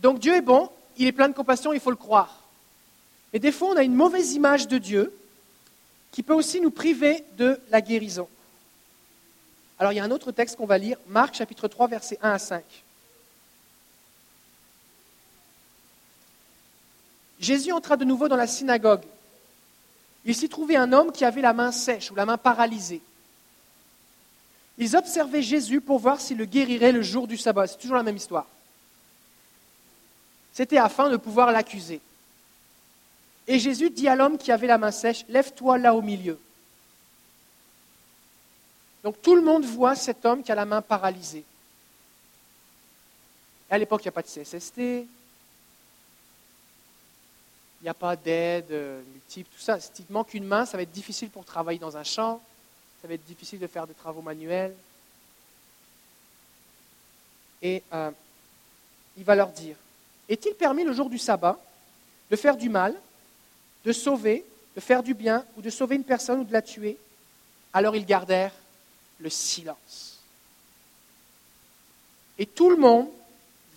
Donc 0.01 0.19
Dieu 0.19 0.35
est 0.35 0.41
bon, 0.41 0.73
il 0.97 1.07
est 1.07 1.13
plein 1.13 1.29
de 1.29 1.35
compassion, 1.35 1.73
il 1.73 1.79
faut 1.79 1.91
le 1.91 1.97
croire. 1.97 2.48
Mais 3.33 3.39
des 3.39 3.53
fois, 3.53 3.69
on 3.71 3.77
a 3.77 3.83
une 3.83 3.95
mauvaise 3.95 4.33
image 4.33 4.69
de 4.69 4.79
Dieu 4.79 5.15
qui 6.13 6.23
peut 6.23 6.35
aussi 6.35 6.61
nous 6.61 6.71
priver 6.71 7.25
de 7.37 7.61
la 7.71 7.81
guérison. 7.81 8.29
Alors 9.79 9.93
il 9.93 9.97
y 9.97 10.01
a 10.01 10.05
un 10.05 10.11
autre 10.11 10.33
texte 10.33 10.57
qu'on 10.57 10.67
va 10.67 10.79
lire, 10.79 10.99
Marc 11.07 11.35
chapitre 11.37 11.69
3, 11.69 11.89
versets 11.89 12.19
1 12.23 12.31
à 12.33 12.39
5. 12.39 12.65
Jésus 17.39 17.71
entra 17.71 17.97
de 17.97 18.05
nouveau 18.05 18.29
dans 18.29 18.37
la 18.37 18.49
synagogue. 18.49 19.05
Il 20.25 20.35
s'y 20.35 20.49
trouvait 20.49 20.77
un 20.77 20.93
homme 20.93 21.13
qui 21.13 21.25
avait 21.25 21.41
la 21.41 21.53
main 21.53 21.71
sèche 21.71 22.11
ou 22.11 22.17
la 22.17 22.27
main 22.27 22.37
paralysée. 22.37 23.01
Ils 24.79 24.97
observaient 24.97 25.43
Jésus 25.43 25.81
pour 25.81 25.99
voir 25.99 26.21
s'il 26.21 26.39
le 26.39 26.45
guérirait 26.45 26.93
le 26.93 27.03
jour 27.03 27.29
du 27.29 27.37
sabbat. 27.37 27.67
C'est 27.67 27.79
toujours 27.79 27.97
la 27.97 28.03
même 28.03 28.17
histoire. 28.17 28.47
C'était 30.53 30.79
afin 30.79 31.11
de 31.11 31.17
pouvoir 31.17 31.53
l'accuser. 31.53 32.01
Et 33.49 33.59
Jésus 33.59 33.91
dit 33.91 34.07
à 34.07 34.15
l'homme 34.15 34.39
qui 34.39 34.53
avait 34.53 34.67
la 34.67 34.79
main 34.79 34.93
sèche, 34.93 35.25
Lève-toi 35.29 35.79
là 35.79 35.95
au 35.95 36.03
milieu. 36.03 36.39
Donc 39.03 39.21
tout 39.23 39.35
le 39.35 39.41
monde 39.41 39.65
voit 39.65 39.97
cet 39.97 40.25
homme 40.27 40.43
qui 40.43 40.53
a 40.53 40.55
la 40.55 40.67
main 40.67 40.83
paralysée. 40.83 41.45
Et 43.71 43.75
à 43.75 43.79
l'époque, 43.79 44.03
il 44.03 44.09
n'y 44.09 44.11
a 44.11 44.13
pas 44.13 44.23
de 44.23 44.29
CSST, 44.29 44.79
il 44.79 45.07
n'y 47.83 47.89
a 47.89 47.95
pas 47.95 48.17
d'aide 48.17 48.71
euh, 48.71 49.03
multiple, 49.13 49.49
tout 49.55 49.63
ça. 49.63 49.81
Si 49.81 49.93
tu 49.93 50.03
te 50.03 50.13
manques 50.13 50.35
une 50.35 50.45
main, 50.45 50.67
ça 50.67 50.77
va 50.77 50.83
être 50.83 50.93
difficile 50.93 51.31
pour 51.31 51.45
travailler 51.45 51.79
dans 51.79 51.97
un 51.97 52.05
champ, 52.05 52.43
ça 53.01 53.09
va 53.09 53.15
être 53.15 53.25
difficile 53.25 53.59
de 53.59 53.67
faire 53.67 53.87
des 53.87 53.95
travaux 53.95 54.23
manuels. 54.23 54.75
Et 57.63 57.83
euh, 57.93 58.11
il 59.17 59.25
va 59.25 59.35
leur 59.35 59.49
dire, 59.49 59.77
est-il 60.29 60.55
permis 60.55 60.85
le 60.85 60.93
jour 60.93 61.09
du 61.09 61.19
sabbat 61.19 61.59
de 62.31 62.37
faire 62.37 62.57
du 62.57 62.69
mal, 62.69 62.95
de 63.85 63.93
sauver, 63.93 64.45
de 64.75 64.81
faire 64.81 65.03
du 65.03 65.15
bien, 65.15 65.45
ou 65.57 65.63
de 65.63 65.71
sauver 65.71 65.97
une 65.97 66.05
personne 66.05 66.41
ou 66.41 66.45
de 66.45 66.53
la 66.53 66.63
tuer 66.63 66.97
Alors 67.73 67.97
ils 67.97 68.07
gardèrent 68.07 68.55
le 69.19 69.31
silence. 69.31 70.19
Et 72.39 72.47
tout 72.47 72.71
le 72.71 72.77
monde 72.77 73.09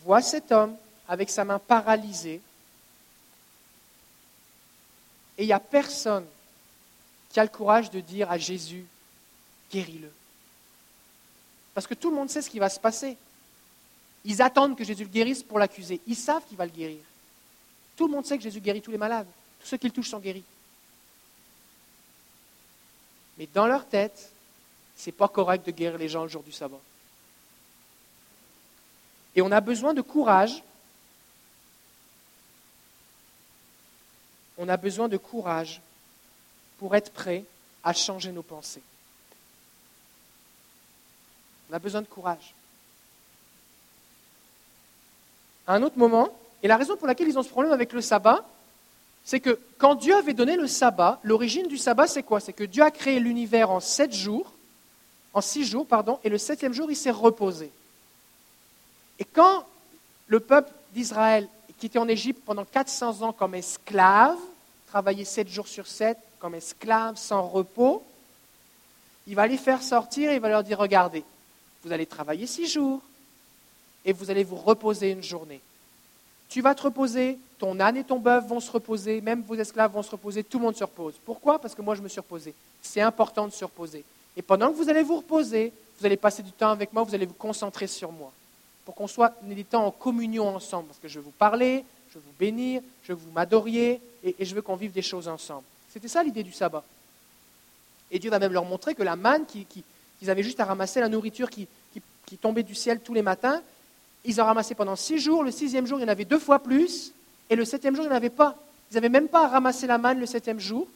voit 0.03 0.21
cet 0.21 0.51
homme 0.51 0.75
avec 1.07 1.29
sa 1.29 1.43
main 1.43 1.59
paralysée. 1.59 2.41
Et 5.37 5.43
il 5.43 5.47
n'y 5.47 5.53
a 5.53 5.59
personne 5.59 6.25
qui 7.29 7.39
a 7.39 7.43
le 7.43 7.49
courage 7.49 7.89
de 7.89 7.99
dire 7.99 8.29
à 8.29 8.37
Jésus, 8.37 8.85
guéris-le. 9.71 10.11
Parce 11.73 11.87
que 11.87 11.93
tout 11.93 12.09
le 12.09 12.15
monde 12.15 12.29
sait 12.29 12.41
ce 12.41 12.49
qui 12.49 12.59
va 12.59 12.69
se 12.69 12.79
passer. 12.79 13.17
Ils 14.25 14.41
attendent 14.41 14.77
que 14.77 14.83
Jésus 14.83 15.03
le 15.03 15.09
guérisse 15.09 15.41
pour 15.41 15.57
l'accuser. 15.57 15.99
Ils 16.05 16.15
savent 16.15 16.45
qu'il 16.47 16.57
va 16.57 16.65
le 16.65 16.71
guérir. 16.71 16.99
Tout 17.95 18.07
le 18.07 18.13
monde 18.13 18.25
sait 18.25 18.37
que 18.37 18.43
Jésus 18.43 18.59
guérit 18.59 18.81
tous 18.81 18.91
les 18.91 18.97
malades. 18.97 19.27
Tous 19.61 19.67
ceux 19.67 19.77
qui 19.77 19.87
le 19.87 19.93
touchent 19.93 20.09
sont 20.09 20.19
guéris. 20.19 20.43
Mais 23.37 23.47
dans 23.53 23.67
leur 23.67 23.87
tête, 23.87 24.31
ce 24.97 25.07
n'est 25.07 25.13
pas 25.13 25.27
correct 25.27 25.65
de 25.65 25.71
guérir 25.71 25.97
les 25.97 26.09
gens 26.09 26.23
le 26.23 26.29
jour 26.29 26.43
du 26.43 26.51
sabbat. 26.51 26.79
Et 29.35 29.41
on 29.41 29.51
a 29.51 29.61
besoin 29.61 29.93
de 29.93 30.01
courage. 30.01 30.63
On 34.57 34.67
a 34.67 34.77
besoin 34.77 35.07
de 35.07 35.17
courage 35.17 35.81
pour 36.77 36.95
être 36.95 37.11
prêt 37.11 37.45
à 37.83 37.93
changer 37.93 38.31
nos 38.31 38.43
pensées. 38.43 38.83
On 41.69 41.73
a 41.73 41.79
besoin 41.79 42.01
de 42.01 42.07
courage. 42.07 42.53
À 45.65 45.75
un 45.75 45.83
autre 45.83 45.97
moment, 45.97 46.29
et 46.61 46.67
la 46.67 46.77
raison 46.77 46.97
pour 46.97 47.07
laquelle 47.07 47.29
ils 47.29 47.39
ont 47.39 47.43
ce 47.43 47.49
problème 47.49 47.71
avec 47.71 47.93
le 47.93 48.01
sabbat, 48.01 48.45
c'est 49.31 49.39
que 49.39 49.57
quand 49.77 49.95
Dieu 49.95 50.13
avait 50.13 50.33
donné 50.33 50.57
le 50.57 50.67
sabbat, 50.67 51.21
l'origine 51.23 51.65
du 51.67 51.77
sabbat, 51.77 52.05
c'est 52.05 52.21
quoi? 52.21 52.41
C'est 52.41 52.51
que 52.51 52.65
Dieu 52.65 52.83
a 52.83 52.91
créé 52.91 53.17
l'univers 53.17 53.71
en 53.71 53.79
sept 53.79 54.11
jours, 54.13 54.51
en 55.33 55.39
six 55.39 55.63
jours, 55.63 55.87
pardon, 55.87 56.19
et 56.25 56.29
le 56.29 56.37
septième 56.37 56.73
jour, 56.73 56.91
il 56.91 56.97
s'est 56.97 57.11
reposé. 57.11 57.71
Et 59.19 59.23
quand 59.23 59.65
le 60.27 60.41
peuple 60.41 60.69
d'Israël, 60.93 61.47
qui 61.79 61.85
était 61.85 61.97
en 61.97 62.09
Égypte 62.09 62.41
pendant 62.45 62.65
400 62.65 63.21
ans 63.21 63.31
comme 63.31 63.55
esclave, 63.55 64.35
travaillait 64.87 65.23
sept 65.23 65.47
jours 65.47 65.69
sur 65.69 65.87
sept 65.87 66.17
comme 66.39 66.55
esclave, 66.55 67.15
sans 67.15 67.47
repos, 67.47 68.03
il 69.27 69.35
va 69.35 69.47
les 69.47 69.55
faire 69.55 69.81
sortir 69.81 70.29
et 70.29 70.35
il 70.35 70.41
va 70.41 70.49
leur 70.49 70.65
dire, 70.65 70.77
regardez, 70.77 71.23
vous 71.85 71.93
allez 71.93 72.05
travailler 72.05 72.47
six 72.47 72.67
jours 72.67 72.99
et 74.03 74.11
vous 74.11 74.29
allez 74.29 74.43
vous 74.43 74.57
reposer 74.57 75.11
une 75.11 75.23
journée. 75.23 75.61
Tu 76.51 76.59
vas 76.59 76.75
te 76.75 76.83
reposer, 76.83 77.39
ton 77.59 77.79
âne 77.79 77.95
et 77.95 78.03
ton 78.03 78.19
bœuf 78.19 78.45
vont 78.45 78.59
se 78.59 78.69
reposer, 78.69 79.21
même 79.21 79.41
vos 79.41 79.55
esclaves 79.55 79.93
vont 79.93 80.03
se 80.03 80.11
reposer, 80.11 80.43
tout 80.43 80.59
le 80.59 80.65
monde 80.65 80.75
se 80.75 80.83
repose. 80.83 81.13
Pourquoi? 81.25 81.59
Parce 81.59 81.73
que 81.73 81.81
moi 81.81 81.95
je 81.95 82.01
me 82.01 82.09
suis 82.09 82.19
reposé. 82.19 82.53
C'est 82.81 82.99
important 82.99 83.47
de 83.47 83.53
se 83.53 83.63
reposer. 83.63 84.03
Et 84.35 84.41
pendant 84.41 84.69
que 84.69 84.75
vous 84.75 84.89
allez 84.89 85.01
vous 85.01 85.15
reposer, 85.15 85.71
vous 85.97 86.05
allez 86.05 86.17
passer 86.17 86.43
du 86.43 86.51
temps 86.51 86.71
avec 86.71 86.91
moi, 86.91 87.03
vous 87.03 87.15
allez 87.15 87.25
vous 87.25 87.35
concentrer 87.35 87.87
sur 87.87 88.11
moi. 88.11 88.33
Pour 88.83 88.95
qu'on 88.95 89.07
soit 89.07 89.33
des 89.43 89.63
temps 89.63 89.85
en 89.85 89.91
communion 89.91 90.53
ensemble. 90.53 90.87
Parce 90.87 90.99
que 90.99 91.07
je 91.07 91.19
veux 91.19 91.25
vous 91.25 91.31
parler, 91.31 91.85
je 92.09 92.15
veux 92.15 92.23
vous 92.25 92.35
bénir, 92.37 92.81
je 93.03 93.13
veux 93.13 93.17
que 93.17 93.23
vous 93.23 93.31
m'adoriez, 93.31 94.01
et, 94.21 94.43
je 94.43 94.53
veux 94.53 94.61
qu'on 94.61 94.75
vive 94.75 94.91
des 94.91 95.01
choses 95.01 95.29
ensemble. 95.29 95.63
C'était 95.93 96.09
ça 96.09 96.21
l'idée 96.21 96.43
du 96.43 96.51
sabbat. 96.51 96.83
Et 98.11 98.19
Dieu 98.19 98.29
va 98.29 98.39
même 98.39 98.51
leur 98.51 98.65
montrer 98.65 98.93
que 98.93 99.03
la 99.03 99.15
manne, 99.15 99.45
qu'ils 99.45 100.29
avaient 100.29 100.43
juste 100.43 100.59
à 100.59 100.65
ramasser 100.65 100.99
la 100.99 101.07
nourriture 101.07 101.49
qui, 101.49 101.65
qui 102.25 102.37
tombait 102.37 102.63
du 102.63 102.75
ciel 102.75 102.99
tous 102.99 103.13
les 103.13 103.21
matins, 103.21 103.61
ils 104.25 104.41
en 104.41 104.45
ramassaient 104.45 104.75
pendant 104.75 104.95
six 104.95 105.19
jours. 105.19 105.43
Le 105.43 105.51
sixième 105.51 105.87
jour, 105.87 105.99
il 105.99 106.03
y 106.03 106.05
en 106.05 106.09
avait 106.09 106.25
deux 106.25 106.39
fois 106.39 106.59
plus. 106.59 107.11
Et 107.49 107.55
le 107.55 107.65
septième 107.65 107.95
jour, 107.95 108.05
il 108.05 108.07
n'y 108.07 108.13
en 108.13 108.17
avait 108.17 108.29
pas. 108.29 108.55
Ils 108.91 108.95
n'avaient 108.95 109.09
même 109.09 109.27
pas 109.27 109.45
à 109.45 109.47
ramasser 109.47 109.87
la 109.87 109.97
manne 109.97 110.19
le 110.19 110.25
septième 110.25 110.59
jour. 110.59 110.87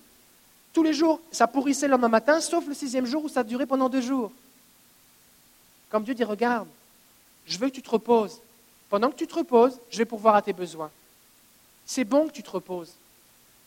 Tous 0.74 0.84
les 0.84 0.94
jours, 0.94 1.22
ça 1.32 1.48
pourrissait 1.48 1.88
le 1.88 1.92
lendemain 1.92 2.10
matin, 2.10 2.42
sauf 2.42 2.68
le 2.68 2.74
sixième 2.74 3.06
jour 3.06 3.24
où 3.24 3.30
ça 3.30 3.44
durait 3.44 3.66
pendant 3.66 3.90
deux 3.90 4.02
jours. 4.02 4.32
Comme 5.90 6.04
Dieu 6.04 6.14
dit, 6.14 6.24
regarde, 6.24 6.68
je 7.46 7.58
veux 7.58 7.70
que 7.70 7.76
tu 7.76 7.82
te 7.82 7.90
reposes. 7.90 8.42
Pendant 8.90 9.10
que 9.10 9.16
tu 9.16 9.28
te 9.28 9.36
reposes, 9.36 9.80
je 9.90 9.98
vais 9.98 10.06
pourvoir 10.06 10.36
à 10.36 10.42
tes 10.42 10.54
besoins. 10.54 10.92
C'est 11.86 12.04
bon 12.04 12.28
que 12.28 12.34
tu 12.34 12.44
te 12.44 12.52
reposes. 12.52 12.92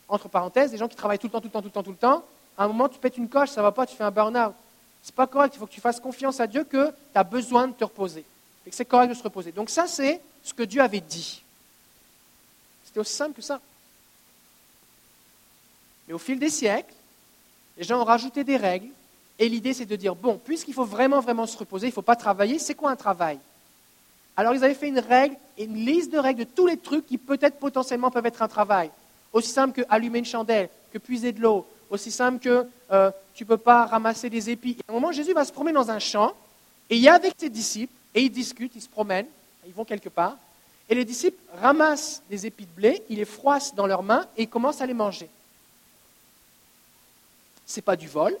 Entre 0.07 0.27
parenthèses, 0.27 0.71
les 0.71 0.77
gens 0.77 0.87
qui 0.87 0.95
travaillent 0.95 1.19
tout 1.19 1.27
le 1.27 1.31
temps, 1.31 1.41
tout 1.41 1.47
le 1.47 1.51
temps, 1.51 1.61
tout 1.61 1.67
le 1.67 1.71
temps, 1.71 1.83
tout 1.83 1.91
le 1.91 1.97
temps, 1.97 2.23
à 2.57 2.65
un 2.65 2.67
moment, 2.67 2.89
tu 2.89 2.99
pètes 2.99 3.17
une 3.17 3.29
coche, 3.29 3.49
ça 3.49 3.61
ne 3.61 3.65
va 3.65 3.71
pas, 3.71 3.85
tu 3.85 3.95
fais 3.95 4.03
un 4.03 4.11
burn-out. 4.11 4.53
C'est 5.01 5.15
pas 5.15 5.27
correct, 5.27 5.55
il 5.55 5.59
faut 5.59 5.65
que 5.65 5.71
tu 5.71 5.81
fasses 5.81 5.99
confiance 5.99 6.39
à 6.39 6.47
Dieu 6.47 6.63
que 6.63 6.87
tu 6.87 6.93
as 7.15 7.23
besoin 7.23 7.67
de 7.67 7.73
te 7.73 7.83
reposer. 7.83 8.25
C'est 8.71 8.85
correct 8.85 9.09
de 9.09 9.13
se 9.13 9.23
reposer. 9.23 9.51
Donc 9.51 9.69
ça, 9.69 9.87
c'est 9.87 10.21
ce 10.43 10.53
que 10.53 10.63
Dieu 10.63 10.81
avait 10.81 11.01
dit. 11.01 11.41
C'était 12.85 12.99
aussi 12.99 13.13
simple 13.13 13.33
que 13.33 13.41
ça. 13.41 13.59
Mais 16.07 16.13
au 16.13 16.17
fil 16.17 16.39
des 16.39 16.49
siècles, 16.49 16.93
les 17.77 17.83
gens 17.83 18.01
ont 18.01 18.05
rajouté 18.05 18.43
des 18.43 18.57
règles, 18.57 18.89
et 19.37 19.47
l'idée 19.47 19.73
c'est 19.73 19.85
de 19.85 19.95
dire, 19.95 20.15
bon, 20.15 20.39
puisqu'il 20.43 20.73
faut 20.73 20.85
vraiment, 20.85 21.19
vraiment 21.19 21.45
se 21.45 21.57
reposer, 21.57 21.87
il 21.87 21.91
ne 21.91 21.93
faut 21.93 22.01
pas 22.01 22.15
travailler, 22.15 22.59
c'est 22.59 22.75
quoi 22.75 22.91
un 22.91 22.95
travail? 22.95 23.39
Alors 24.35 24.53
ils 24.55 24.63
avaient 24.63 24.73
fait 24.73 24.87
une 24.87 24.99
règle, 24.99 25.35
une 25.57 25.75
liste 25.75 26.11
de 26.11 26.17
règles 26.17 26.45
de 26.45 26.49
tous 26.49 26.65
les 26.65 26.77
trucs 26.77 27.05
qui 27.05 27.17
peut-être 27.17 27.59
potentiellement 27.59 28.09
peuvent 28.09 28.25
être 28.25 28.41
un 28.41 28.47
travail. 28.47 28.89
Aussi 29.31 29.49
simple 29.49 29.81
que 29.81 29.87
allumer 29.89 30.19
une 30.19 30.25
chandelle, 30.25 30.69
que 30.91 30.97
puiser 30.97 31.31
de 31.31 31.41
l'eau, 31.41 31.67
aussi 31.89 32.09
simple 32.09 32.39
que 32.39 32.65
euh, 32.91 33.11
tu 33.33 33.43
ne 33.43 33.47
peux 33.49 33.57
pas 33.57 33.85
ramasser 33.85 34.29
des 34.29 34.49
épis. 34.49 34.77
Et 34.79 34.81
à 34.87 34.91
un 34.91 34.95
moment, 34.95 35.11
Jésus 35.11 35.33
va 35.33 35.45
se 35.45 35.51
promener 35.51 35.73
dans 35.73 35.91
un 35.91 35.99
champ, 35.99 36.33
et 36.89 36.95
il 36.95 37.01
y 37.01 37.07
a 37.07 37.13
avec 37.13 37.33
ses 37.37 37.49
disciples, 37.49 37.93
et 38.15 38.21
ils 38.21 38.31
discutent, 38.31 38.75
ils 38.75 38.81
se 38.81 38.89
promènent, 38.89 39.27
ils 39.65 39.73
vont 39.73 39.85
quelque 39.85 40.09
part, 40.09 40.37
et 40.89 40.95
les 40.95 41.05
disciples 41.05 41.41
ramassent 41.61 42.23
des 42.29 42.45
épis 42.45 42.65
de 42.65 42.71
blé, 42.71 43.03
ils 43.09 43.17
les 43.17 43.25
froissent 43.25 43.75
dans 43.75 43.87
leurs 43.87 44.03
mains, 44.03 44.25
et 44.37 44.43
ils 44.43 44.49
commencent 44.49 44.81
à 44.81 44.85
les 44.85 44.93
manger 44.93 45.29
n'est 47.75 47.81
pas 47.81 47.95
du 47.95 48.07
vol, 48.07 48.37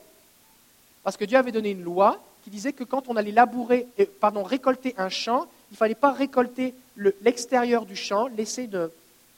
parce 1.03 1.17
que 1.17 1.25
Dieu 1.25 1.37
avait 1.37 1.51
donné 1.51 1.71
une 1.71 1.83
loi 1.83 2.21
qui 2.43 2.49
disait 2.49 2.73
que 2.73 2.83
quand 2.83 3.07
on 3.07 3.15
allait 3.15 3.31
labourer, 3.31 3.87
pardon, 4.19 4.43
récolter 4.43 4.95
un 4.97 5.09
champ, 5.09 5.47
il 5.69 5.73
ne 5.73 5.77
fallait 5.77 5.95
pas 5.95 6.11
récolter 6.11 6.73
l'extérieur 7.21 7.85
du 7.85 7.95
champ, 7.95 8.27
laisser 8.27 8.67
de, 8.67 8.91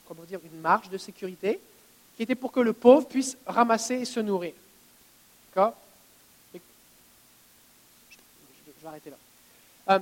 comment 0.08 0.24
dire, 0.24 0.40
une 0.44 0.62
marge 0.62 0.90
de 0.90 0.98
sécurité, 0.98 1.60
qui 2.16 2.24
était 2.24 2.36
pour 2.36 2.52
que 2.52 2.60
le 2.60 2.74
pauvre 2.74 3.08
puisse 3.08 3.38
ramasser 3.46 3.96
et 3.96 4.06
se 4.06 4.20
nourrir. 4.20 4.54
D'accord? 5.50 5.76
Je, 6.54 6.60
vais 8.82 8.88
arrêter 8.88 9.10
là. 9.10 9.18
Euh, 9.90 10.00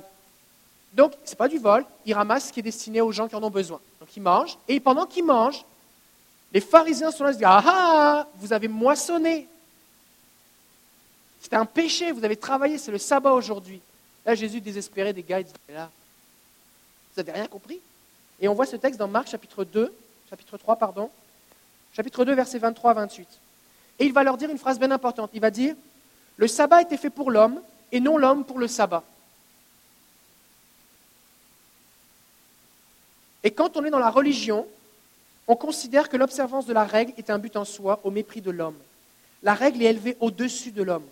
donc, 0.92 1.12
ce 1.24 1.30
n'est 1.30 1.36
pas 1.36 1.48
du 1.48 1.58
vol, 1.58 1.84
il 2.04 2.14
ramasse 2.14 2.48
ce 2.48 2.52
qui 2.52 2.60
est 2.60 2.64
destiné 2.64 3.00
aux 3.00 3.12
gens 3.12 3.28
qui 3.28 3.36
en 3.36 3.42
ont 3.42 3.50
besoin. 3.50 3.80
Donc, 4.00 4.08
il 4.16 4.22
mange, 4.22 4.58
et 4.66 4.80
pendant 4.80 5.06
qu'il 5.06 5.24
mange, 5.24 5.64
les 6.52 6.60
pharisiens 6.60 7.10
sont 7.10 7.24
là 7.24 7.30
et 7.30 7.32
se 7.34 7.38
disent 7.38 7.46
Ah 7.48 7.62
ah, 7.64 8.26
vous 8.36 8.52
avez 8.52 8.66
moissonné 8.66 9.46
c'était 11.40 11.56
un 11.56 11.64
péché, 11.64 12.12
vous 12.12 12.24
avez 12.24 12.36
travaillé, 12.36 12.76
c'est 12.76 12.92
le 12.92 12.98
sabbat 12.98 13.32
aujourd'hui. 13.32 13.80
Là, 14.26 14.34
Jésus 14.34 14.60
désespéré 14.60 15.12
des 15.12 15.22
gars, 15.22 15.40
il 15.40 15.46
dit, 15.46 15.52
là, 15.70 15.90
vous 17.16 17.22
n'avez 17.22 17.32
rien 17.32 17.46
compris 17.46 17.80
Et 18.38 18.46
on 18.46 18.54
voit 18.54 18.66
ce 18.66 18.76
texte 18.76 19.00
dans 19.00 19.08
Marc 19.08 19.28
chapitre 19.28 19.64
2, 19.64 19.92
chapitre 20.28 20.58
3, 20.58 20.76
pardon, 20.76 21.10
chapitre 21.94 22.24
2, 22.24 22.34
versets 22.34 22.58
23 22.58 22.90
à 22.90 22.94
28. 22.94 23.26
Et 23.98 24.04
il 24.04 24.12
va 24.12 24.22
leur 24.22 24.36
dire 24.36 24.50
une 24.50 24.58
phrase 24.58 24.78
bien 24.78 24.90
importante. 24.90 25.30
Il 25.32 25.40
va 25.40 25.50
dire, 25.50 25.74
le 26.36 26.46
sabbat 26.46 26.82
était 26.82 26.98
fait 26.98 27.10
pour 27.10 27.30
l'homme 27.30 27.60
et 27.90 28.00
non 28.00 28.18
l'homme 28.18 28.44
pour 28.44 28.58
le 28.58 28.68
sabbat. 28.68 29.02
Et 33.42 33.50
quand 33.50 33.76
on 33.76 33.84
est 33.84 33.90
dans 33.90 33.98
la 33.98 34.10
religion, 34.10 34.66
on 35.48 35.56
considère 35.56 36.08
que 36.08 36.16
l'observance 36.16 36.66
de 36.66 36.72
la 36.72 36.84
règle 36.84 37.12
est 37.16 37.30
un 37.30 37.38
but 37.38 37.56
en 37.56 37.64
soi 37.64 38.00
au 38.04 38.10
mépris 38.10 38.40
de 38.40 38.50
l'homme. 38.50 38.76
La 39.42 39.54
règle 39.54 39.82
est 39.82 39.86
élevée 39.86 40.16
au-dessus 40.20 40.70
de 40.70 40.82
l'homme. 40.82 41.06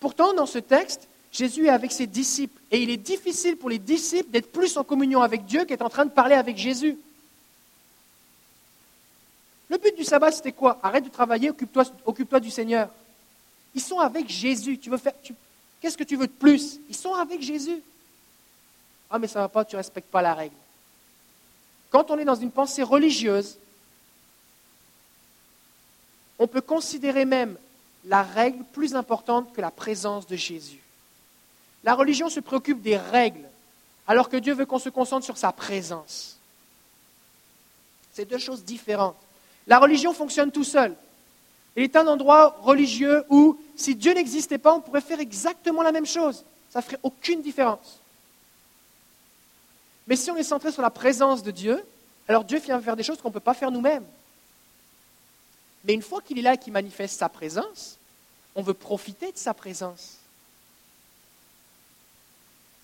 Pourtant, 0.00 0.32
dans 0.32 0.46
ce 0.46 0.58
texte, 0.58 1.06
Jésus 1.32 1.66
est 1.66 1.70
avec 1.70 1.92
ses 1.92 2.06
disciples 2.06 2.60
et 2.70 2.82
il 2.82 2.90
est 2.90 2.96
difficile 2.96 3.56
pour 3.56 3.70
les 3.70 3.78
disciples 3.78 4.30
d'être 4.30 4.50
plus 4.50 4.76
en 4.76 4.84
communion 4.84 5.22
avec 5.22 5.44
Dieu 5.44 5.64
qu'être 5.64 5.84
en 5.84 5.90
train 5.90 6.06
de 6.06 6.10
parler 6.10 6.34
avec 6.34 6.56
Jésus. 6.56 6.98
Le 9.68 9.78
but 9.78 9.96
du 9.96 10.02
sabbat, 10.02 10.32
c'était 10.32 10.52
quoi? 10.52 10.80
Arrête 10.82 11.04
de 11.04 11.10
travailler, 11.10 11.50
occupe-toi 11.50 12.40
du 12.40 12.50
Seigneur. 12.50 12.88
Ils 13.74 13.80
sont 13.80 14.00
avec 14.00 14.28
Jésus. 14.28 14.78
Tu 14.78 14.90
veux 14.90 14.98
faire 14.98 15.12
Qu'est-ce 15.80 15.96
que 15.96 16.04
tu 16.04 16.16
veux 16.16 16.26
de 16.26 16.32
plus? 16.32 16.80
Ils 16.88 16.96
sont 16.96 17.14
avec 17.14 17.40
Jésus. 17.40 17.80
Ah, 19.08 19.18
mais 19.18 19.28
ça 19.28 19.38
ne 19.38 19.44
va 19.44 19.48
pas, 19.48 19.64
tu 19.64 19.76
ne 19.76 19.78
respectes 19.78 20.10
pas 20.10 20.22
la 20.22 20.34
règle. 20.34 20.54
Quand 21.90 22.10
on 22.10 22.18
est 22.18 22.24
dans 22.24 22.34
une 22.36 22.50
pensée 22.50 22.82
religieuse, 22.82 23.58
on 26.38 26.46
peut 26.46 26.60
considérer 26.60 27.24
même 27.24 27.58
la 28.06 28.22
règle 28.22 28.64
plus 28.72 28.94
importante 28.94 29.52
que 29.52 29.60
la 29.60 29.70
présence 29.70 30.26
de 30.26 30.36
Jésus. 30.36 30.80
La 31.84 31.94
religion 31.94 32.28
se 32.28 32.40
préoccupe 32.40 32.80
des 32.80 32.96
règles, 32.96 33.48
alors 34.06 34.28
que 34.28 34.36
Dieu 34.36 34.54
veut 34.54 34.66
qu'on 34.66 34.78
se 34.78 34.88
concentre 34.88 35.24
sur 35.24 35.36
sa 35.36 35.52
présence. 35.52 36.38
C'est 38.12 38.24
deux 38.24 38.38
choses 38.38 38.64
différentes. 38.64 39.16
La 39.66 39.78
religion 39.78 40.12
fonctionne 40.12 40.50
tout 40.50 40.64
seul. 40.64 40.96
Il 41.76 41.82
est 41.82 41.96
un 41.96 42.06
endroit 42.06 42.58
religieux 42.62 43.24
où, 43.28 43.58
si 43.76 43.94
Dieu 43.94 44.12
n'existait 44.12 44.58
pas, 44.58 44.74
on 44.74 44.80
pourrait 44.80 45.00
faire 45.00 45.20
exactement 45.20 45.82
la 45.82 45.92
même 45.92 46.06
chose. 46.06 46.44
Ça 46.70 46.80
ne 46.80 46.84
ferait 46.84 46.98
aucune 47.02 47.42
différence. 47.42 47.99
Mais 50.10 50.16
si 50.16 50.28
on 50.28 50.36
est 50.36 50.42
centré 50.42 50.72
sur 50.72 50.82
la 50.82 50.90
présence 50.90 51.44
de 51.44 51.52
Dieu, 51.52 51.86
alors 52.26 52.42
Dieu 52.42 52.58
vient 52.58 52.80
faire 52.80 52.96
des 52.96 53.04
choses 53.04 53.22
qu'on 53.22 53.28
ne 53.28 53.32
peut 53.32 53.38
pas 53.38 53.54
faire 53.54 53.70
nous-mêmes. 53.70 54.04
Mais 55.84 55.94
une 55.94 56.02
fois 56.02 56.20
qu'il 56.20 56.36
est 56.40 56.42
là 56.42 56.54
et 56.54 56.58
qu'il 56.58 56.72
manifeste 56.72 57.16
sa 57.16 57.28
présence, 57.28 57.96
on 58.56 58.62
veut 58.62 58.74
profiter 58.74 59.30
de 59.30 59.38
sa 59.38 59.54
présence. 59.54 60.16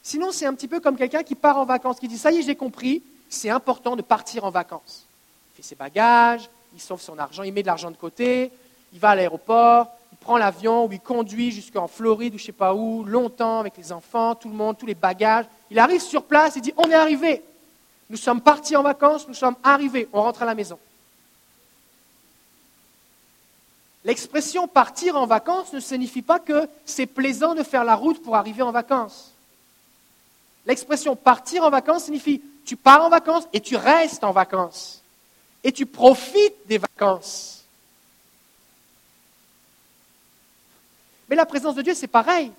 Sinon, 0.05 0.31
c'est 0.31 0.47
un 0.47 0.55
petit 0.55 0.69
peu 0.69 0.79
comme 0.79 0.97
quelqu'un 0.97 1.25
qui 1.25 1.35
part 1.35 1.59
en 1.59 1.65
vacances, 1.65 1.99
qui 1.99 2.07
dit 2.07 2.17
Ça 2.17 2.31
y 2.31 2.39
est, 2.39 2.43
j'ai 2.43 2.55
compris, 2.55 3.03
c'est 3.29 3.51
important 3.51 3.97
de 3.97 4.03
partir 4.03 4.45
en 4.45 4.51
vacances. 4.51 5.05
Il 5.53 5.57
fait 5.57 5.69
ses 5.69 5.75
bagages, 5.75 6.49
il 6.75 6.81
sauve 6.81 7.03
son 7.03 7.19
argent, 7.19 7.43
il 7.43 7.53
met 7.53 7.63
de 7.63 7.67
l'argent 7.67 7.91
de 7.91 7.97
côté, 7.97 8.53
il 8.93 9.01
va 9.01 9.11
à 9.11 9.15
l'aéroport, 9.17 9.89
il 10.13 10.19
prend 10.19 10.37
l'avion 10.39 10.87
ou 10.87 10.93
il 10.93 11.01
conduit 11.01 11.51
jusqu'en 11.51 11.89
Floride 11.89 12.35
ou 12.35 12.39
je 12.39 12.45
ne 12.45 12.47
sais 12.47 12.53
pas 12.53 12.73
où, 12.73 13.03
longtemps 13.03 13.59
avec 13.59 13.77
les 13.77 13.91
enfants, 13.91 14.37
tout 14.37 14.49
le 14.49 14.55
monde, 14.55 14.79
tous 14.79 14.87
les 14.87 14.95
bagages. 14.95 15.47
Il 15.71 15.79
arrive 15.79 16.01
sur 16.01 16.25
place 16.25 16.57
et 16.57 16.61
dit 16.61 16.73
On 16.77 16.91
est 16.91 16.95
arrivé. 16.95 17.43
Nous 18.09 18.17
sommes 18.17 18.41
partis 18.41 18.77
en 18.77 18.83
vacances, 18.83 19.27
nous 19.27 19.35
sommes 19.35 19.57
arrivés, 19.65 20.09
on 20.13 20.23
rentre 20.23 20.43
à 20.43 20.47
la 20.47 20.55
maison. 20.55 20.79
L'expression 24.05 24.69
partir 24.69 25.17
en 25.17 25.27
vacances 25.27 25.73
ne 25.73 25.81
signifie 25.81 26.23
pas 26.23 26.39
que 26.39 26.69
c'est 26.85 27.07
plaisant 27.07 27.57
de 27.57 27.65
faire 27.65 27.83
la 27.83 27.97
route 27.97 28.23
pour 28.23 28.37
arriver 28.37 28.63
en 28.63 28.71
vacances. 28.71 29.33
L'expression 30.65 31.17
partir 31.17 31.65
en 31.65 31.71
vacances 31.71 32.05
signifie 32.05 32.41
tu 32.65 32.77
pars 32.77 33.05
en 33.05 33.09
vacances 33.09 33.49
et 33.53 33.61
tu 33.61 33.77
restes 33.77 34.23
en 34.23 34.33
vacances. 34.33 35.03
Et 35.65 35.73
tu 35.73 35.87
profites 35.87 36.67
des 36.67 36.79
vacances. 36.79 37.65
Mais 41.29 41.37
la 41.37 41.47
présence 41.47 41.75
de 41.75 41.83
Dieu, 41.83 41.95
c'est 41.95 42.07
pareil. 42.07 42.53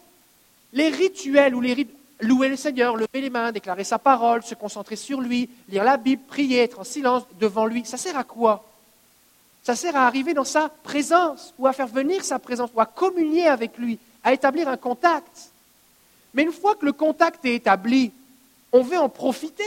Les 0.74 0.90
rituels 0.90 1.56
ou 1.56 1.62
les 1.62 1.74
rites, 1.74 1.94
louer 2.20 2.50
le 2.50 2.56
Seigneur, 2.56 2.96
lever 2.96 3.22
les 3.22 3.30
mains, 3.30 3.52
déclarer 3.52 3.84
sa 3.84 4.00
parole, 4.00 4.44
se 4.44 4.56
concentrer 4.56 4.96
sur 4.96 5.22
lui, 5.22 5.50
lire 5.70 5.84
la 5.84 5.98
Bible, 5.98 6.24
prier, 6.28 6.60
être 6.60 6.80
en 6.80 6.84
silence 6.84 7.24
devant 7.40 7.66
lui, 7.66 7.86
ça 7.86 7.98
sert 7.98 8.18
à 8.18 8.24
quoi? 8.24 8.66
Ça 9.64 9.76
sert 9.76 9.96
à 9.96 10.08
arriver 10.08 10.34
dans 10.34 10.46
sa 10.46 10.70
présence, 10.70 11.54
ou 11.58 11.68
à 11.68 11.74
faire 11.74 11.88
venir 11.88 12.24
sa 12.24 12.40
présence, 12.40 12.70
ou 12.74 12.80
à 12.80 12.86
communier 12.86 13.48
avec 13.48 13.78
lui, 13.78 14.00
à 14.24 14.34
établir 14.34 14.68
un 14.70 14.78
contact. 14.78 15.52
Mais 16.34 16.44
une 16.44 16.52
fois 16.52 16.76
que 16.76 16.86
le 16.86 16.94
contact 16.94 17.44
est 17.46 17.56
établi, 17.56 18.12
on 18.72 18.82
veut 18.82 18.98
en 18.98 19.10
profiter. 19.10 19.64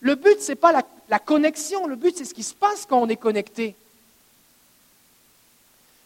Le 0.00 0.14
but, 0.16 0.40
ce 0.40 0.52
n'est 0.52 0.56
pas 0.56 0.72
la, 1.08 1.18
connexion, 1.18 1.86
le 1.86 1.96
but, 1.96 2.16
c'est 2.16 2.24
ce 2.24 2.34
qui 2.34 2.42
se 2.42 2.54
passe 2.54 2.86
quand 2.86 3.00
on 3.00 3.08
est 3.08 3.16
connecté. 3.16 3.76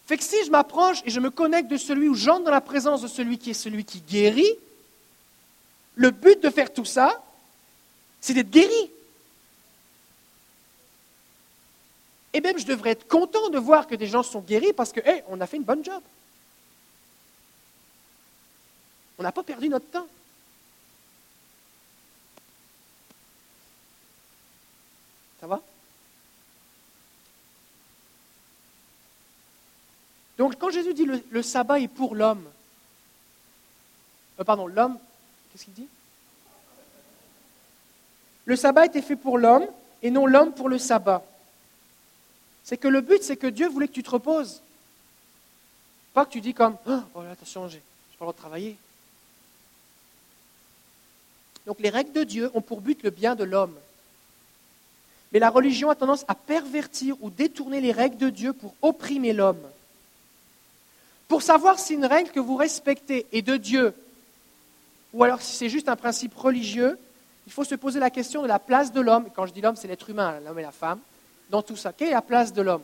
Fait 0.06 0.16
que 0.16 0.22
si 0.22 0.36
je 0.44 0.50
m'approche 0.50 1.02
et 1.04 1.10
je 1.10 1.18
me 1.18 1.30
connecte 1.30 1.68
de 1.68 1.76
celui 1.76 2.08
ou 2.08 2.14
j'entre 2.14 2.44
dans 2.44 2.50
la 2.52 2.60
présence 2.60 3.02
de 3.02 3.08
celui 3.08 3.38
qui 3.38 3.50
est 3.50 3.54
celui 3.54 3.84
qui 3.84 4.00
guérit, 4.00 4.54
le 5.96 6.10
but 6.10 6.40
de 6.42 6.50
faire 6.50 6.72
tout 6.72 6.84
ça, 6.84 7.22
c'est 8.20 8.34
d'être 8.34 8.50
guéri. 8.50 8.90
Et 12.32 12.40
même, 12.40 12.58
je 12.58 12.66
devrais 12.66 12.90
être 12.90 13.08
content 13.08 13.48
de 13.48 13.58
voir 13.58 13.86
que 13.86 13.94
des 13.94 14.06
gens 14.06 14.22
sont 14.22 14.40
guéris 14.40 14.72
parce 14.74 14.92
que, 14.92 15.00
hé, 15.00 15.24
on 15.28 15.40
a 15.40 15.46
fait 15.46 15.56
une 15.56 15.64
bonne 15.64 15.84
job. 15.84 16.02
On 19.18 19.22
n'a 19.22 19.32
pas 19.32 19.42
perdu 19.42 19.68
notre 19.68 19.90
temps. 19.90 20.06
Ça 25.40 25.46
va? 25.46 25.62
Donc, 30.38 30.56
quand 30.58 30.70
Jésus 30.70 30.94
dit 30.94 31.06
le, 31.06 31.42
sabbat 31.42 31.80
est 31.80 31.88
pour 31.88 32.14
l'homme, 32.14 32.44
euh, 34.38 34.44
pardon, 34.44 34.66
l'homme, 34.66 34.98
qu'est-ce 35.50 35.64
qu'il 35.64 35.74
dit? 35.74 35.88
Le 38.44 38.54
sabbat 38.54 38.86
était 38.86 39.02
fait 39.02 39.16
pour 39.16 39.38
l'homme 39.38 39.66
et 40.02 40.10
non 40.10 40.26
l'homme 40.26 40.52
pour 40.52 40.68
le 40.68 40.78
sabbat. 40.78 41.24
C'est 42.62 42.76
que 42.76 42.88
le 42.88 43.00
but, 43.00 43.22
c'est 43.22 43.36
que 43.36 43.46
Dieu 43.46 43.68
voulait 43.68 43.88
que 43.88 43.92
tu 43.92 44.02
te 44.02 44.10
reposes. 44.10 44.60
Pas 46.12 46.24
que 46.24 46.30
tu 46.30 46.40
dis 46.40 46.54
comme 46.54 46.76
Oh 46.86 47.22
là, 47.22 47.30
attention, 47.32 47.68
j'ai 47.68 47.78
pas 47.78 48.24
le 48.24 48.26
droit 48.26 48.32
travailler. 48.32 48.76
Donc 51.66 51.80
les 51.80 51.90
règles 51.90 52.12
de 52.12 52.24
Dieu 52.24 52.50
ont 52.54 52.60
pour 52.60 52.80
but 52.80 53.02
le 53.02 53.10
bien 53.10 53.34
de 53.34 53.44
l'homme. 53.44 53.74
Mais 55.32 55.40
la 55.40 55.50
religion 55.50 55.90
a 55.90 55.94
tendance 55.94 56.24
à 56.28 56.34
pervertir 56.34 57.16
ou 57.20 57.30
détourner 57.30 57.80
les 57.80 57.92
règles 57.92 58.16
de 58.16 58.30
Dieu 58.30 58.52
pour 58.52 58.74
opprimer 58.82 59.32
l'homme. 59.32 59.60
Pour 61.28 61.42
savoir 61.42 61.78
si 61.78 61.94
une 61.94 62.06
règle 62.06 62.30
que 62.30 62.40
vous 62.40 62.56
respectez 62.56 63.26
est 63.32 63.42
de 63.42 63.56
Dieu, 63.56 63.94
ou 65.12 65.24
alors 65.24 65.42
si 65.42 65.56
c'est 65.56 65.68
juste 65.68 65.88
un 65.88 65.96
principe 65.96 66.34
religieux, 66.34 66.98
il 67.46 67.52
faut 67.52 67.64
se 67.64 67.74
poser 67.74 68.00
la 68.00 68.10
question 68.10 68.42
de 68.42 68.48
la 68.48 68.58
place 68.58 68.92
de 68.92 69.00
l'homme. 69.00 69.28
Quand 69.34 69.46
je 69.46 69.52
dis 69.52 69.60
l'homme, 69.60 69.76
c'est 69.76 69.88
l'être 69.88 70.10
humain, 70.10 70.40
l'homme 70.40 70.58
et 70.58 70.62
la 70.62 70.72
femme 70.72 71.00
dans 71.50 71.62
tout 71.62 71.76
ça 71.76 71.92
Quelle 71.92 72.08
est 72.08 72.12
la 72.12 72.22
place 72.22 72.52
de 72.52 72.62
l'homme? 72.62 72.82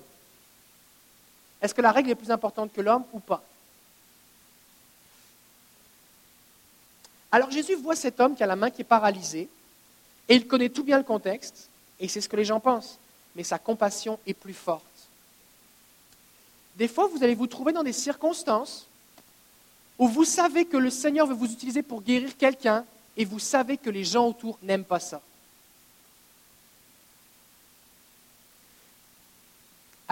Est-ce 1.60 1.74
que 1.74 1.82
la 1.82 1.92
règle 1.92 2.10
est 2.10 2.16
plus 2.16 2.30
importante 2.30 2.72
que 2.72 2.80
l'homme 2.80 3.04
ou 3.12 3.20
pas? 3.20 3.42
Alors 7.30 7.50
Jésus 7.50 7.76
voit 7.76 7.96
cet 7.96 8.20
homme 8.20 8.36
qui 8.36 8.42
a 8.42 8.46
la 8.46 8.56
main 8.56 8.70
qui 8.70 8.82
est 8.82 8.84
paralysée, 8.84 9.48
et 10.28 10.34
il 10.34 10.46
connaît 10.46 10.68
tout 10.68 10.84
bien 10.84 10.98
le 10.98 11.04
contexte, 11.04 11.68
et 11.98 12.08
c'est 12.08 12.20
ce 12.20 12.28
que 12.28 12.36
les 12.36 12.44
gens 12.44 12.60
pensent, 12.60 12.98
mais 13.34 13.44
sa 13.44 13.58
compassion 13.58 14.18
est 14.26 14.34
plus 14.34 14.54
forte. 14.54 14.84
Des 16.76 16.88
fois, 16.88 17.08
vous 17.08 17.22
allez 17.22 17.34
vous 17.34 17.46
trouver 17.46 17.72
dans 17.72 17.82
des 17.82 17.92
circonstances 17.92 18.86
où 19.98 20.08
vous 20.08 20.24
savez 20.24 20.64
que 20.64 20.76
le 20.76 20.90
Seigneur 20.90 21.26
veut 21.26 21.34
vous 21.34 21.52
utiliser 21.52 21.82
pour 21.82 22.02
guérir 22.02 22.36
quelqu'un, 22.36 22.84
et 23.16 23.24
vous 23.24 23.38
savez 23.38 23.76
que 23.76 23.90
les 23.90 24.04
gens 24.04 24.26
autour 24.28 24.58
n'aiment 24.62 24.84
pas 24.84 25.00
ça. 25.00 25.20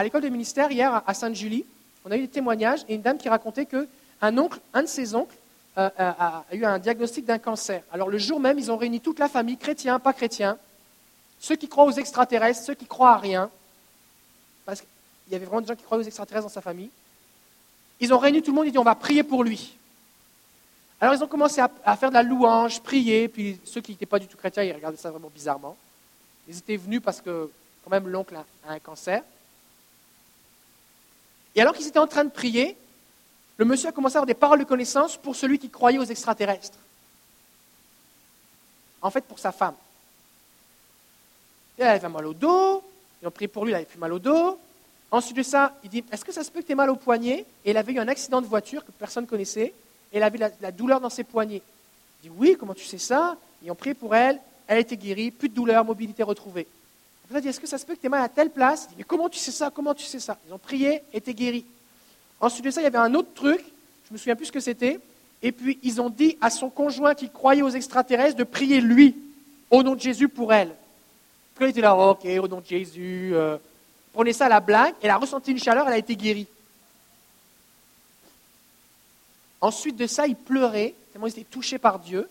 à 0.00 0.02
l'école 0.02 0.22
de 0.22 0.30
ministère, 0.30 0.72
hier, 0.72 1.02
à 1.06 1.12
Sainte-Julie, 1.12 1.66
on 2.06 2.10
a 2.10 2.16
eu 2.16 2.22
des 2.22 2.28
témoignages 2.28 2.80
et 2.88 2.94
une 2.94 3.02
dame 3.02 3.18
qui 3.18 3.28
racontait 3.28 3.66
qu'un 3.66 4.38
oncle, 4.38 4.58
un 4.72 4.82
de 4.82 4.88
ses 4.88 5.14
oncles, 5.14 5.36
euh, 5.76 5.90
euh, 6.00 6.12
a, 6.18 6.44
eu 6.52 6.64
un 6.64 6.78
diagnostic 6.78 7.26
d'un 7.26 7.38
cancer. 7.38 7.82
Alors 7.92 8.08
le 8.08 8.16
jour 8.16 8.40
même, 8.40 8.58
ils 8.58 8.72
ont 8.72 8.78
réuni 8.78 9.02
toute 9.02 9.18
la 9.18 9.28
famille, 9.28 9.58
chrétiens, 9.58 9.98
pas 9.98 10.14
chrétiens, 10.14 10.56
ceux 11.38 11.54
qui 11.54 11.68
croient 11.68 11.84
aux 11.84 11.92
extraterrestres, 11.92 12.62
ceux 12.64 12.72
qui 12.72 12.86
croient 12.86 13.12
à 13.12 13.18
rien, 13.18 13.50
qu'il 15.30 15.34
y 15.34 15.36
avait 15.36 15.46
vraiment 15.46 15.60
des 15.60 15.68
gens 15.68 15.76
qui 15.76 15.84
croyaient 15.84 16.02
aux 16.02 16.06
extraterrestres 16.08 16.48
dans 16.48 16.52
sa 16.52 16.60
famille. 16.60 16.90
Ils 18.00 18.12
ont 18.12 18.18
réuni 18.18 18.42
tout 18.42 18.50
le 18.50 18.56
monde, 18.56 18.66
ont 18.66 18.70
dit 18.70 18.78
on 18.78 18.82
va 18.82 18.96
prier 18.96 19.22
pour 19.22 19.44
lui. 19.44 19.76
Alors 21.00 21.14
ils 21.14 21.22
ont 21.22 21.28
commencé 21.28 21.60
à, 21.60 21.96
faire 21.96 22.08
de 22.08 22.14
la 22.14 22.24
louange, 22.24 22.80
prier, 22.80 23.28
puis 23.28 23.60
ceux 23.64 23.80
qui 23.80 23.92
n'étaient 23.92 24.06
pas 24.06 24.18
du 24.18 24.26
tout 24.26 24.36
chrétiens, 24.36 24.64
ils 24.64 24.72
regardaient 24.72 24.96
ça 24.96 25.12
vraiment 25.12 25.30
bizarrement. 25.32 25.76
Ils 26.48 26.58
étaient 26.58 26.76
venus 26.76 27.00
parce 27.00 27.20
que 27.20 27.48
quand 27.84 27.90
même 27.90 28.08
l'oncle 28.08 28.34
a 28.34 28.72
un 28.72 28.80
cancer. 28.80 29.22
Et 31.54 31.60
alors 31.60 31.74
qu'ils 31.74 31.86
étaient 31.86 32.00
en 32.00 32.08
train 32.08 32.24
de 32.24 32.30
prier, 32.30 32.76
le 33.56 33.64
monsieur 33.64 33.88
a 33.88 33.92
commencé 33.92 34.16
à 34.16 34.18
avoir 34.18 34.26
des 34.26 34.34
paroles 34.34 34.58
de 34.58 34.64
connaissance 34.64 35.16
pour 35.16 35.36
celui 35.36 35.60
qui 35.60 35.70
croyait 35.70 35.98
aux 35.98 36.04
extraterrestres. 36.04 36.78
En 39.00 39.10
fait, 39.10 39.24
pour 39.24 39.38
sa 39.38 39.52
femme. 39.52 39.76
Elle 41.78 41.86
avait 41.86 42.08
mal 42.08 42.26
au 42.26 42.34
dos. 42.34 42.82
Ils 43.22 43.28
ont 43.28 43.30
prié 43.30 43.46
pour 43.46 43.64
lui, 43.64 43.70
il 43.70 43.74
avait 43.76 43.84
plus 43.84 43.98
mal 43.98 44.12
au 44.12 44.18
dos. 44.18 44.58
Ensuite 45.10 45.36
de 45.36 45.42
ça, 45.42 45.74
il 45.82 45.90
dit 45.90 46.04
Est-ce 46.12 46.24
que 46.24 46.32
ça 46.32 46.44
se 46.44 46.50
peut 46.50 46.60
que 46.60 46.66
tu 46.66 46.72
aies 46.72 46.76
mal 46.76 46.90
au 46.90 46.96
poignet? 46.96 47.44
Et 47.64 47.70
elle 47.70 47.76
avait 47.76 47.92
eu 47.92 47.98
un 47.98 48.08
accident 48.08 48.40
de 48.40 48.46
voiture 48.46 48.84
que 48.84 48.92
personne 48.92 49.24
ne 49.24 49.28
connaissait. 49.28 49.72
Et 50.12 50.16
elle 50.16 50.22
avait 50.22 50.38
la, 50.38 50.50
la 50.60 50.72
douleur 50.72 51.00
dans 51.00 51.10
ses 51.10 51.24
poignets. 51.24 51.62
Il 52.22 52.30
dit 52.30 52.36
Oui, 52.36 52.56
comment 52.58 52.74
tu 52.74 52.84
sais 52.84 52.98
ça? 52.98 53.36
Ils 53.62 53.70
ont 53.70 53.74
prié 53.74 53.94
pour 53.94 54.14
elle. 54.14 54.38
Elle 54.66 54.76
a 54.76 54.80
été 54.80 54.96
guérie, 54.96 55.30
plus 55.30 55.48
de 55.48 55.54
douleur, 55.54 55.84
mobilité 55.84 56.22
retrouvée. 56.22 56.66
A 57.34 57.40
dit 57.40 57.48
Est-ce 57.48 57.60
que 57.60 57.66
ça 57.66 57.78
se 57.78 57.86
peut 57.86 57.94
que 57.94 58.00
tu 58.00 58.06
aies 58.06 58.10
mal 58.10 58.22
à 58.22 58.28
telle 58.28 58.50
place? 58.50 58.86
Il 58.86 58.88
dit 58.90 58.94
Mais 58.98 59.04
comment 59.04 59.28
tu 59.28 59.38
sais 59.38 59.52
ça? 59.52 59.70
Comment 59.70 59.94
tu 59.94 60.04
sais 60.04 60.20
ça? 60.20 60.38
Ils 60.48 60.52
ont 60.52 60.58
prié, 60.58 61.02
été 61.12 61.34
guéris. 61.34 61.64
Ensuite 62.40 62.64
de 62.64 62.70
ça, 62.70 62.80
il 62.80 62.84
y 62.84 62.86
avait 62.86 62.98
un 62.98 63.14
autre 63.14 63.32
truc. 63.34 63.60
Je 64.08 64.12
me 64.12 64.18
souviens 64.18 64.36
plus 64.36 64.46
ce 64.46 64.52
que 64.52 64.60
c'était. 64.60 64.98
Et 65.42 65.52
puis, 65.52 65.78
ils 65.82 66.00
ont 66.00 66.10
dit 66.10 66.36
à 66.40 66.50
son 66.50 66.68
conjoint 66.68 67.14
qui 67.14 67.30
croyait 67.30 67.62
aux 67.62 67.70
extraterrestres 67.70 68.36
de 68.36 68.44
prier 68.44 68.80
lui, 68.80 69.16
au 69.70 69.82
nom 69.82 69.94
de 69.94 70.00
Jésus, 70.00 70.28
pour 70.28 70.52
elle. 70.52 70.74
Puis 71.54 71.66
il 71.66 71.70
était 71.70 71.80
là, 71.80 71.94
ok, 71.96 72.26
au 72.42 72.48
nom 72.48 72.60
de 72.60 72.66
Jésus. 72.66 73.30
Euh, 73.34 73.56
prenez 74.12 74.32
ça 74.32 74.46
à 74.46 74.48
la 74.48 74.60
blague. 74.60 74.94
Elle 75.02 75.10
a 75.10 75.16
ressenti 75.16 75.50
une 75.52 75.58
chaleur, 75.58 75.86
elle 75.86 75.94
a 75.94 75.98
été 75.98 76.16
guérie. 76.16 76.46
Ensuite 79.60 79.96
de 79.96 80.06
ça, 80.06 80.26
ils 80.26 80.36
pleuraient, 80.36 80.94
tellement 81.12 81.26
ils 81.26 81.32
étaient 81.32 81.44
touchés 81.44 81.78
par 81.78 81.98
Dieu, 81.98 82.28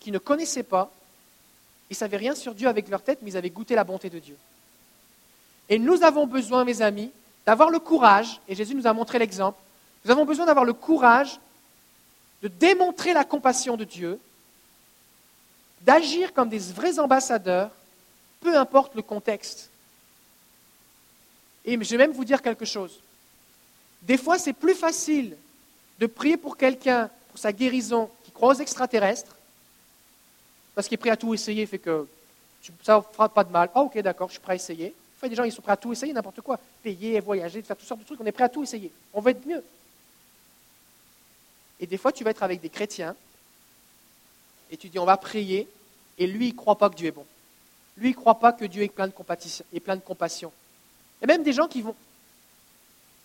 qu'ils 0.00 0.12
ne 0.12 0.18
connaissaient 0.18 0.62
pas. 0.62 0.90
Ils 1.90 1.94
ne 1.94 1.98
savaient 1.98 2.16
rien 2.16 2.34
sur 2.34 2.54
Dieu 2.54 2.68
avec 2.68 2.88
leur 2.88 3.02
tête, 3.02 3.18
mais 3.22 3.30
ils 3.30 3.36
avaient 3.36 3.50
goûté 3.50 3.74
la 3.74 3.84
bonté 3.84 4.10
de 4.10 4.18
Dieu. 4.18 4.36
Et 5.68 5.78
nous 5.78 6.02
avons 6.02 6.26
besoin, 6.26 6.64
mes 6.64 6.82
amis, 6.82 7.12
d'avoir 7.46 7.70
le 7.70 7.78
courage, 7.78 8.40
et 8.48 8.54
Jésus 8.54 8.74
nous 8.74 8.86
a 8.86 8.92
montré 8.92 9.18
l'exemple, 9.18 9.58
nous 10.04 10.10
avons 10.10 10.24
besoin 10.24 10.46
d'avoir 10.46 10.64
le 10.64 10.72
courage 10.72 11.38
de 12.42 12.48
démontrer 12.48 13.12
la 13.12 13.24
compassion 13.24 13.76
de 13.76 13.84
Dieu, 13.84 14.18
d'agir 15.82 16.32
comme 16.32 16.48
des 16.48 16.58
vrais 16.58 16.98
ambassadeurs, 16.98 17.70
peu 18.40 18.56
importe 18.56 18.94
le 18.96 19.02
contexte. 19.02 19.70
Et 21.64 21.72
je 21.82 21.90
vais 21.90 21.98
même 21.98 22.12
vous 22.12 22.24
dire 22.24 22.42
quelque 22.42 22.64
chose. 22.64 23.00
Des 24.02 24.16
fois, 24.16 24.38
c'est 24.38 24.52
plus 24.52 24.74
facile 24.74 25.36
de 25.98 26.06
prier 26.06 26.36
pour 26.36 26.56
quelqu'un, 26.56 27.08
pour 27.28 27.38
sa 27.38 27.52
guérison, 27.52 28.10
qui 28.24 28.32
croit 28.32 28.54
aux 28.54 28.60
extraterrestres, 28.60 29.36
parce 30.74 30.88
qu'il 30.88 30.94
est 30.94 30.98
prêt 30.98 31.10
à 31.10 31.16
tout 31.16 31.32
essayer, 31.34 31.64
fait 31.66 31.78
que 31.78 32.06
ça 32.82 32.96
ne 32.96 33.02
fera 33.02 33.28
pas 33.28 33.44
de 33.44 33.52
mal. 33.52 33.70
Ah, 33.74 33.82
ok, 33.82 33.98
d'accord, 33.98 34.28
je 34.28 34.32
suis 34.32 34.40
prêt 34.40 34.54
à 34.54 34.56
essayer. 34.56 34.94
Faut 35.18 35.28
des 35.28 35.36
gens, 35.36 35.44
ils 35.44 35.52
sont 35.52 35.62
prêts 35.62 35.72
à 35.72 35.76
tout 35.76 35.92
essayer, 35.92 36.12
n'importe 36.12 36.40
quoi. 36.40 36.58
Payer, 36.82 37.20
voyager, 37.20 37.62
faire 37.62 37.76
toutes 37.76 37.86
sortes 37.86 38.00
de 38.00 38.06
trucs, 38.06 38.20
on 38.20 38.26
est 38.26 38.32
prêt 38.32 38.44
à 38.44 38.48
tout 38.48 38.62
essayer. 38.62 38.90
On 39.14 39.20
veut 39.20 39.30
être 39.30 39.46
mieux. 39.46 39.62
Et 41.78 41.86
des 41.86 41.96
fois, 41.96 42.12
tu 42.12 42.24
vas 42.24 42.30
être 42.30 42.42
avec 42.42 42.60
des 42.60 42.68
chrétiens 42.68 43.14
et 44.70 44.76
tu 44.76 44.88
dis 44.88 44.98
on 44.98 45.04
va 45.04 45.16
prier 45.16 45.68
et 46.18 46.26
lui, 46.26 46.48
il 46.48 46.52
ne 46.52 46.56
croit 46.56 46.78
pas 46.78 46.90
que 46.90 46.94
Dieu 46.94 47.08
est 47.08 47.12
bon. 47.12 47.26
Lui, 47.96 48.08
il 48.10 48.12
ne 48.12 48.16
croit 48.16 48.38
pas 48.38 48.52
que 48.52 48.64
Dieu 48.64 48.82
est 48.82 48.88
plein 48.88 49.06
de, 49.06 50.00
compassion, 50.00 50.52
a 51.22 51.26
même 51.26 51.42
des 51.42 51.52
gens 51.52 51.68
qui 51.68 51.82
vont, 51.82 51.94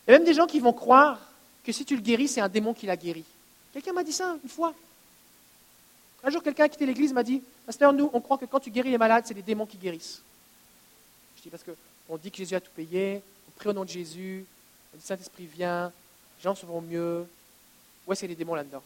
a 0.08 0.12
même 0.12 0.24
des 0.24 0.34
gens 0.34 0.46
qui 0.46 0.60
vont 0.60 0.74
croire 0.74 1.20
que 1.64 1.72
si 1.72 1.86
tu 1.86 1.96
le 1.96 2.02
guéris, 2.02 2.28
c'est 2.28 2.42
un 2.42 2.50
démon 2.50 2.74
qui 2.74 2.86
l'a 2.86 2.96
guéri. 2.96 3.24
Quelqu'un 3.74 3.94
m'a 3.94 4.04
dit 4.04 4.14
ça 4.14 4.38
une 4.44 4.50
fois. 4.50 4.74
Un 6.24 6.30
jour, 6.30 6.42
quelqu'un 6.42 6.66
a 6.66 6.70
quitté 6.70 6.86
l'église 6.86 7.14
m'a 7.14 7.24
dit 7.24 7.42
Pasteur, 7.66 7.94
nous, 7.94 8.10
on 8.14 8.22
croit 8.22 8.38
que 8.38 8.46
quand 8.46 8.60
tu 8.60 8.72
guéris 8.72 8.92
les 8.92 8.98
malades, 8.98 9.26
c'est 9.28 9.34
les 9.34 9.42
démons 9.42 9.66
qui 9.66 9.78
guérissent. 9.78 10.22
Je 11.38 11.44
dis 11.44 11.50
parce 11.50 11.64
qu'on 11.64 12.18
dit 12.18 12.32
que 12.32 12.38
Jésus 12.38 12.56
a 12.56 12.62
tout 12.62 12.72
payé, 12.76 13.22
on 13.48 13.52
prie 13.60 13.70
au 13.70 13.74
nom 13.74 13.84
de 13.84 13.90
Jésus, 13.90 14.46
le 14.94 15.00
Saint-Esprit 15.00 15.46
vient, 15.46 15.92
les 16.38 16.44
gens 16.44 16.56
se 16.56 16.66
vont 16.66 16.82
mieux, 16.82 17.28
y 18.10 18.26
a 18.26 18.28
des 18.28 18.36
démons 18.36 18.56
là-dedans 18.56 18.82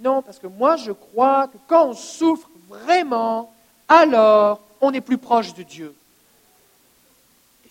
Non, 0.00 0.22
parce 0.22 0.38
que 0.38 0.46
moi 0.46 0.76
je 0.76 0.92
crois 0.92 1.48
que 1.48 1.56
quand 1.68 1.88
on 1.88 1.94
souffre 1.94 2.48
vraiment, 2.68 3.52
alors 3.88 4.60
on 4.80 4.92
est 4.92 5.00
plus 5.00 5.18
proche 5.18 5.54
de 5.54 5.62
Dieu. 5.62 5.94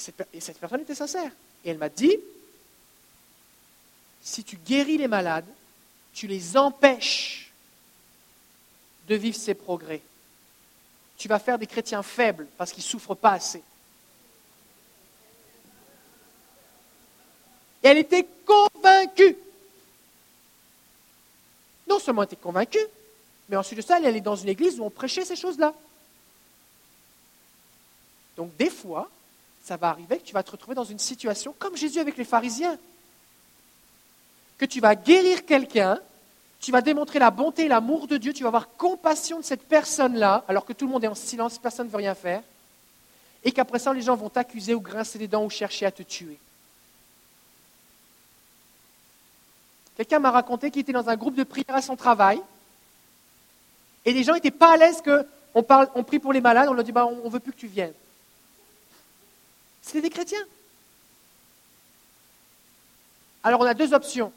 Et 0.04 0.12
cette, 0.12 0.28
et 0.34 0.39
cette 0.39 0.60
personne 0.60 0.82
était 0.82 0.95
sincère. 0.95 1.32
Et 1.64 1.70
elle 1.70 1.78
m'a 1.78 1.89
dit, 1.89 2.18
si 4.22 4.43
tu 4.43 4.58
guéris 4.58 4.97
les 4.97 5.08
malades, 5.08 5.47
tu 6.14 6.28
les 6.28 6.58
empêches 6.58 7.51
de 9.08 9.16
vivre 9.16 9.38
ces 9.38 9.54
progrès. 9.54 10.01
Tu 11.18 11.28
vas 11.28 11.39
faire 11.39 11.58
des 11.58 11.68
chrétiens 11.68 12.04
faibles 12.04 12.47
parce 12.58 12.72
qu'ils 12.72 12.84
ne 12.84 12.89
souffrent 12.89 13.16
pas 13.16 13.32
assez. 13.32 13.64
Et 17.84 17.88
elle 17.88 17.97
était 17.97 18.28
convaincue 18.45 19.38
non 21.93 21.99
seulement 21.99 22.24
était 22.24 22.36
convaincue, 22.36 22.86
mais 23.49 23.56
ensuite 23.56 23.78
de 23.78 23.84
ça, 23.84 23.99
elle 23.99 24.06
allait 24.06 24.22
dans 24.22 24.36
une 24.36 24.49
église 24.49 24.80
où 24.80 24.84
on 24.84 24.89
prêchait 24.89 25.26
ces 25.26 25.36
choses-là. 25.36 25.74
Donc 28.36 28.56
des 28.58 28.70
fois, 28.70 29.10
ça 29.64 29.78
va 29.78 29.89
arriver 29.89 30.18
que 30.18 30.26
tu 30.26 30.34
vas 30.34 30.43
te 30.43 30.51
retrouver 30.51 30.76
dans 30.76 30.84
une 30.84 30.99
situation 30.99 31.55
comme 31.57 31.78
Jésus 31.78 31.99
avec 31.99 32.18
les 32.18 32.26
pharisiens. 32.26 32.78
Que 34.57 34.66
tu 34.66 34.82
vas 34.82 34.95
guérir 34.95 35.45
quelqu'un, 35.45 35.99
tu 36.59 36.72
vas 36.72 36.82
démontrer 36.82 37.20
la 37.20 37.32
bonté 37.32 37.66
et 37.66 37.68
l'amour 37.70 38.07
de 38.07 38.18
Dieu, 38.18 38.34
tu 38.34 38.43
vas 38.43 38.49
avoir 38.49 38.70
compassion 38.76 39.39
de 39.39 39.45
cette 39.45 39.68
personne-là, 39.68 40.43
alors 40.47 40.66
que 40.66 40.74
tout 40.74 40.86
le 40.86 40.91
monde 40.91 41.03
est 41.03 41.07
en 41.07 41.16
silence, 41.16 41.57
personne 41.57 41.88
ne 41.88 41.91
veut 41.91 41.97
rien 41.97 42.14
faire, 42.14 42.43
et 43.43 43.51
qu'après 43.51 43.80
ça, 43.80 43.93
les 43.93 44.01
gens 44.01 44.16
vont 44.16 44.30
t'accuser 44.30 44.74
ou 44.74 44.82
grincer 44.82 45.18
des 45.18 45.28
dents 45.28 45.45
ou 45.45 45.49
chercher 45.49 45.86
à 45.86 45.91
te 45.91 46.03
tuer. 46.03 46.38
Quelqu'un 49.95 50.20
m'a 50.20 50.32
raconté 50.32 50.72
qu'il 50.72 50.82
était 50.82 50.91
dans 50.91 51.09
un 51.09 51.16
groupe 51.16 51.36
de 51.36 51.43
prière 51.43 51.76
à 51.76 51.82
son 51.82 51.95
travail. 51.95 52.41
Et 54.05 54.11
les 54.11 54.24
gens 54.24 54.34
n'étaient 54.34 54.51
pas 54.51 54.74
à 54.74 54.78
l'aise 54.78 55.01
qu'on 55.01 55.66
on 55.95 56.03
prie 56.03 56.20
pour 56.20 56.34
les 56.34 56.41
malades, 56.41 56.68
on 56.68 56.74
leur 56.74 56.84
dit 56.84 56.91
bah, 56.91 57.05
on 57.05 57.26
ne 57.26 57.30
veut 57.30 57.39
plus 57.39 57.53
que 57.53 57.59
tu 57.59 57.68
viennes. 57.68 57.93
C'était 59.84 60.02
des 60.02 60.10
chrétiens. 60.10 60.44
Alors 63.44 63.60
on 63.60 63.66
a 63.66 63.74
deux 63.74 63.94
options. 63.94 64.32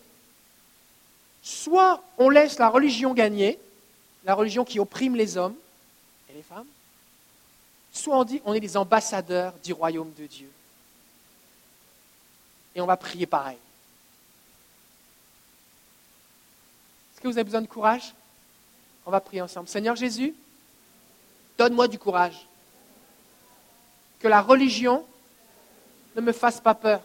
Soit 1.42 2.02
on 2.18 2.28
laisse 2.28 2.58
la 2.58 2.68
religion 2.68 3.14
gagner, 3.14 3.58
la 4.24 4.34
religion 4.34 4.64
qui 4.64 4.80
opprime 4.80 5.14
les 5.14 5.36
hommes 5.36 5.54
et 6.28 6.34
les 6.34 6.42
femmes, 6.42 6.66
soit 7.92 8.18
on 8.18 8.24
dit 8.24 8.42
on 8.44 8.52
est 8.52 8.60
des 8.60 8.76
ambassadeurs 8.76 9.54
du 9.64 9.72
royaume 9.72 10.12
de 10.14 10.26
Dieu. 10.26 10.50
Et 12.74 12.80
on 12.80 12.86
va 12.86 12.96
prier 12.96 13.26
pareil. 13.26 13.56
Est-ce 17.12 17.20
que 17.22 17.28
vous 17.28 17.38
avez 17.38 17.44
besoin 17.44 17.62
de 17.62 17.66
courage? 17.66 18.12
On 19.06 19.10
va 19.12 19.20
prier 19.20 19.40
ensemble. 19.40 19.68
Seigneur 19.68 19.94
Jésus, 19.94 20.34
donne-moi 21.56 21.86
du 21.86 21.98
courage. 21.98 22.46
Que 24.18 24.26
la 24.26 24.42
religion 24.42 25.06
ne 26.16 26.20
me 26.22 26.32
fasse 26.32 26.60
pas 26.60 26.74
peur. 26.74 27.00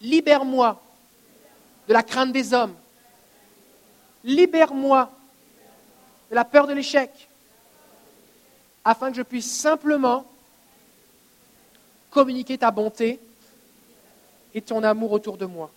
Libère-moi 0.00 0.80
de 1.88 1.92
la 1.92 2.02
crainte 2.02 2.32
des 2.32 2.52
hommes. 2.52 2.74
Libère-moi 4.24 5.10
de 6.30 6.34
la 6.34 6.44
peur 6.44 6.66
de 6.66 6.72
l'échec, 6.72 7.28
afin 8.84 9.10
que 9.10 9.16
je 9.16 9.22
puisse 9.22 9.50
simplement 9.50 10.26
communiquer 12.10 12.58
ta 12.58 12.70
bonté 12.70 13.20
et 14.52 14.60
ton 14.60 14.82
amour 14.82 15.12
autour 15.12 15.36
de 15.36 15.46
moi. 15.46 15.70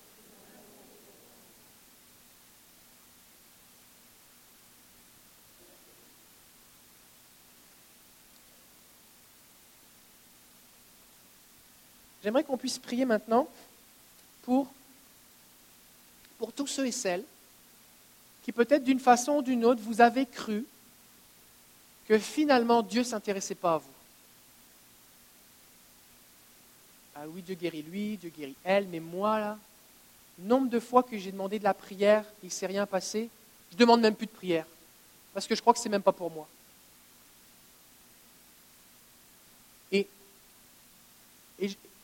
J'aimerais 12.28 12.43
qu'on 12.43 12.57
puisse 12.57 12.78
prier 12.78 13.05
maintenant 13.05 13.47
pour, 14.41 14.67
tous 16.57 16.67
ceux 16.67 16.86
et 16.86 16.91
celles 16.91 17.23
qui 18.43 18.51
peut-être 18.51 18.84
d'une 18.84 18.99
façon 18.99 19.38
ou 19.38 19.41
d'une 19.41 19.63
autre 19.63 19.82
vous 19.82 20.01
avez 20.01 20.25
cru 20.25 20.65
que 22.05 22.19
finalement 22.19 22.84
Dieu 22.84 22.99
ne 22.99 23.05
s'intéressait 23.05 23.55
pas 23.55 23.75
à 23.75 23.78
vous. 23.78 23.93
Ah 27.15 27.21
oui, 27.30 27.41
Dieu 27.43 27.55
guérit 27.55 27.84
lui, 27.84 28.17
Dieu 28.17 28.30
guérit 28.38 28.57
elle, 28.65 28.89
mais 28.89 28.99
moi 28.99 29.39
là, 29.39 29.57
nombre 30.38 30.69
de 30.69 30.82
fois 30.82 31.03
que 31.03 31.17
j'ai 31.17 31.32
demandé 31.32 31.59
de 31.59 31.63
la 31.63 31.73
prière, 31.73 32.25
il 32.43 32.47
ne 32.47 32.51
s'est 32.51 32.67
rien 32.67 32.86
passé, 32.86 33.30
je 33.69 33.75
ne 33.75 33.80
demande 33.80 34.01
même 34.01 34.15
plus 34.15 34.28
de 34.28 34.32
prière, 34.32 34.67
parce 35.34 35.47
que 35.47 35.55
je 35.55 35.61
crois 35.61 35.71
que 35.71 35.80
ce 35.80 35.86
n'est 35.86 35.91
même 35.91 36.03
pas 36.03 36.11
pour 36.11 36.30
moi. 36.30 36.45
Et, 39.93 40.09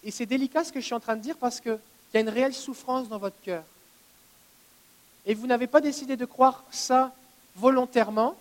et, 0.03 0.11
c'est 0.11 0.25
délicat 0.25 0.63
ce 0.63 0.71
que 0.71 0.79
je 0.79 0.85
suis 0.85 0.93
en 0.93 0.99
train 0.99 1.15
de 1.15 1.21
dire 1.21 1.37
parce 1.37 1.59
qu'il 1.59 1.79
y 2.13 2.17
a 2.17 2.19
une 2.19 2.29
réelle 2.29 2.53
souffrance 2.53 3.07
dans 3.09 3.17
votre 3.17 3.39
cœur. 3.41 3.63
Et 5.25 5.33
vous 5.33 5.47
n'avez 5.47 5.67
pas 5.67 5.81
décidé 5.81 6.17
de 6.17 6.25
croire 6.25 6.63
ça 6.71 7.13
volontairement. 7.55 8.35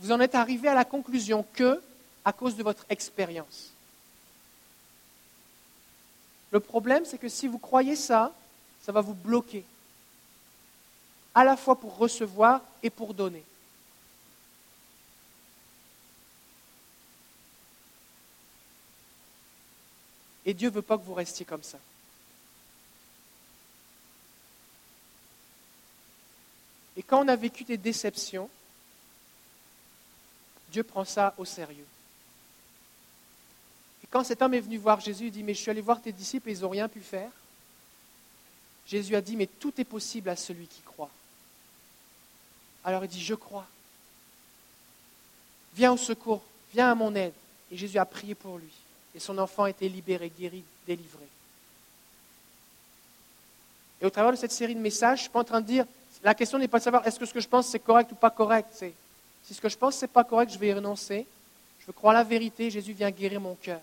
Vous 0.00 0.12
en 0.12 0.20
êtes 0.20 0.34
arrivé 0.34 0.68
à 0.68 0.74
la 0.74 0.84
conclusion 0.84 1.44
que 1.54 1.80
à 2.24 2.32
cause 2.32 2.56
de 2.56 2.62
votre 2.62 2.84
expérience. 2.88 3.70
Le 6.50 6.60
problème, 6.60 7.04
c'est 7.04 7.18
que 7.18 7.28
si 7.28 7.48
vous 7.48 7.58
croyez 7.58 7.96
ça, 7.96 8.32
ça 8.82 8.92
va 8.92 9.00
vous 9.00 9.14
bloquer, 9.14 9.64
à 11.34 11.44
la 11.44 11.56
fois 11.56 11.74
pour 11.76 11.96
recevoir 11.96 12.60
et 12.82 12.90
pour 12.90 13.14
donner. 13.14 13.42
Et 20.46 20.54
Dieu 20.54 20.68
ne 20.68 20.74
veut 20.74 20.82
pas 20.82 20.98
que 20.98 21.02
vous 21.02 21.14
restiez 21.14 21.46
comme 21.46 21.62
ça. 21.62 21.78
Et 26.96 27.02
quand 27.02 27.24
on 27.24 27.28
a 27.28 27.36
vécu 27.36 27.64
des 27.64 27.76
déceptions, 27.76 28.48
Dieu 30.70 30.82
prend 30.82 31.04
ça 31.04 31.34
au 31.38 31.44
sérieux. 31.44 31.86
Et 34.02 34.06
quand 34.08 34.24
cet 34.24 34.42
homme 34.42 34.54
est 34.54 34.60
venu 34.60 34.76
voir 34.76 35.00
Jésus, 35.00 35.26
il 35.26 35.32
dit, 35.32 35.42
mais 35.42 35.54
je 35.54 35.60
suis 35.60 35.70
allé 35.70 35.80
voir 35.80 36.00
tes 36.00 36.12
disciples 36.12 36.50
et 36.50 36.52
ils 36.52 36.60
n'ont 36.60 36.68
rien 36.68 36.88
pu 36.88 37.00
faire. 37.00 37.30
Jésus 38.86 39.16
a 39.16 39.20
dit, 39.20 39.36
mais 39.36 39.46
tout 39.46 39.72
est 39.78 39.84
possible 39.84 40.28
à 40.28 40.36
celui 40.36 40.66
qui 40.66 40.82
croit. 40.82 41.10
Alors 42.84 43.04
il 43.04 43.08
dit, 43.08 43.22
je 43.22 43.34
crois. 43.34 43.66
Viens 45.74 45.92
au 45.92 45.96
secours, 45.96 46.42
viens 46.72 46.90
à 46.90 46.94
mon 46.94 47.14
aide. 47.14 47.32
Et 47.72 47.76
Jésus 47.76 47.98
a 47.98 48.04
prié 48.04 48.34
pour 48.34 48.58
lui. 48.58 48.72
Et 49.14 49.20
son 49.20 49.38
enfant 49.38 49.66
été 49.66 49.88
libéré, 49.88 50.30
guéri, 50.30 50.64
délivré. 50.86 51.26
Et 54.00 54.06
au 54.06 54.10
travers 54.10 54.32
de 54.32 54.36
cette 54.36 54.52
série 54.52 54.74
de 54.74 54.80
messages, 54.80 55.18
je 55.18 55.22
ne 55.22 55.24
suis 55.24 55.30
pas 55.30 55.40
en 55.40 55.44
train 55.44 55.60
de 55.60 55.66
dire, 55.66 55.86
la 56.22 56.34
question 56.34 56.58
n'est 56.58 56.68
pas 56.68 56.78
de 56.78 56.84
savoir 56.84 57.06
est-ce 57.06 57.18
que 57.18 57.26
ce 57.26 57.32
que 57.32 57.40
je 57.40 57.48
pense 57.48 57.68
c'est 57.68 57.78
correct 57.78 58.10
ou 58.12 58.14
pas 58.14 58.30
correct. 58.30 58.68
C'est, 58.72 58.92
si 59.44 59.54
ce 59.54 59.60
que 59.60 59.68
je 59.68 59.76
pense 59.76 59.94
c'est 59.96 60.08
pas 60.08 60.24
correct, 60.24 60.52
je 60.52 60.58
vais 60.58 60.68
y 60.68 60.72
renoncer. 60.72 61.26
Je 61.80 61.86
veux 61.86 61.92
croire 61.92 62.14
la 62.14 62.24
vérité, 62.24 62.70
Jésus 62.70 62.92
vient 62.92 63.10
guérir 63.10 63.40
mon 63.40 63.54
cœur. 63.54 63.80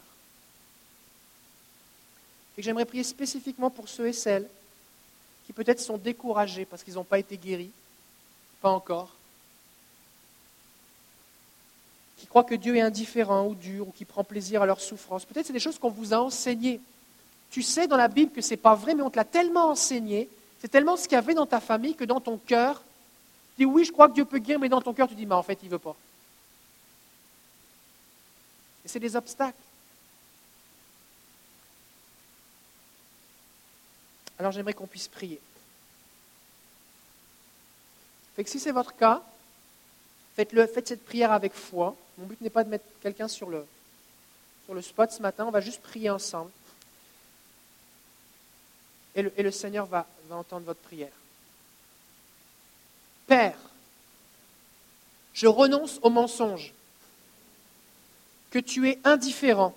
Et 2.58 2.64
j'aimerais 2.64 2.86
prier 2.86 3.04
spécifiquement 3.04 3.70
pour 3.70 3.88
ceux 3.88 4.08
et 4.08 4.14
celles 4.14 4.48
qui 5.46 5.54
peut-être 5.54 5.80
sont 5.80 5.98
découragés 5.98 6.66
parce 6.66 6.84
qu'ils 6.84 6.96
n'ont 6.96 7.04
pas 7.04 7.20
été 7.20 7.38
guéris, 7.38 7.72
pas 8.62 8.70
encore, 8.70 9.10
qui 12.22 12.28
croient 12.28 12.44
que 12.44 12.54
Dieu 12.54 12.76
est 12.76 12.82
indifférent 12.82 13.48
ou 13.48 13.56
dur 13.56 13.88
ou 13.88 13.92
qui 13.92 14.06
prend 14.06 14.24
plaisir 14.24 14.62
à 14.62 14.68
leur 14.68 14.80
souffrance. 14.80 15.26
Peut-être 15.26 15.48
c'est 15.48 15.54
des 15.54 15.60
choses 15.60 15.80
qu'on 15.80 15.90
vous 15.90 16.14
a 16.14 16.18
enseignées. 16.18 16.80
Tu 17.50 17.64
sais 17.64 17.88
dans 17.88 17.98
la 17.98 18.08
Bible 18.08 18.32
que 18.32 18.42
ce 18.44 18.52
n'est 18.52 18.58
pas 18.58 18.76
vrai, 18.76 18.94
mais 18.94 19.02
on 19.02 19.10
te 19.10 19.18
l'a 19.18 19.26
tellement 19.26 19.72
enseigné, 19.72 20.30
c'est 20.60 20.68
tellement 20.68 20.98
ce 20.98 21.08
qu'il 21.08 21.14
y 21.14 21.18
avait 21.18 21.34
dans 21.34 21.48
ta 21.48 21.60
famille 21.60 21.96
que 21.96 22.04
dans 22.04 22.22
ton 22.22 22.38
cœur, 22.38 22.84
tu 23.56 23.64
dis 23.64 23.66
oui, 23.66 23.86
je 23.86 23.92
crois 23.92 24.08
que 24.08 24.14
Dieu 24.14 24.24
peut 24.24 24.38
guérir, 24.38 24.60
mais 24.60 24.70
dans 24.70 24.82
ton 24.82 24.94
cœur, 24.94 25.08
tu 25.08 25.16
dis 25.16 25.26
mais 25.26 25.34
en 25.34 25.42
fait, 25.42 25.58
il 25.64 25.66
ne 25.66 25.72
veut 25.72 25.80
pas. 25.80 25.96
Et 28.86 28.88
c'est 28.88 29.00
des 29.00 29.16
obstacles. 29.16 29.58
Alors 34.38 34.52
j'aimerais 34.52 34.74
qu'on 34.74 34.86
puisse 34.86 35.08
prier. 35.08 35.42
Si 38.46 38.60
c'est 38.60 38.72
votre 38.72 38.96
cas, 38.96 39.24
faites 40.36 40.88
cette 40.88 41.06
prière 41.06 41.32
avec 41.32 41.54
foi. 41.54 41.96
Mon 42.18 42.26
but 42.26 42.40
n'est 42.42 42.50
pas 42.50 42.64
de 42.64 42.70
mettre 42.70 42.86
quelqu'un 43.02 43.28
sur 43.28 43.50
le, 43.50 43.66
spot 44.82 45.12
ce 45.12 45.22
matin, 45.22 45.46
on 45.46 45.52
va 45.52 45.62
juste 45.62 45.82
prier 45.82 46.10
ensemble. 46.10 46.52
Et 49.16 49.22
le, 49.24 49.34
et 49.36 49.44
le 49.44 49.52
Seigneur 49.52 49.86
va, 49.86 50.08
va 50.30 50.38
entendre 50.38 50.66
votre 50.66 50.80
prière. 50.80 51.12
Père, 53.28 53.58
je 55.34 55.48
renonce 55.48 56.00
au 56.02 56.10
mensonge, 56.10 56.74
que 58.52 58.60
tu 58.60 58.90
es 58.90 59.00
indifférent, 59.04 59.76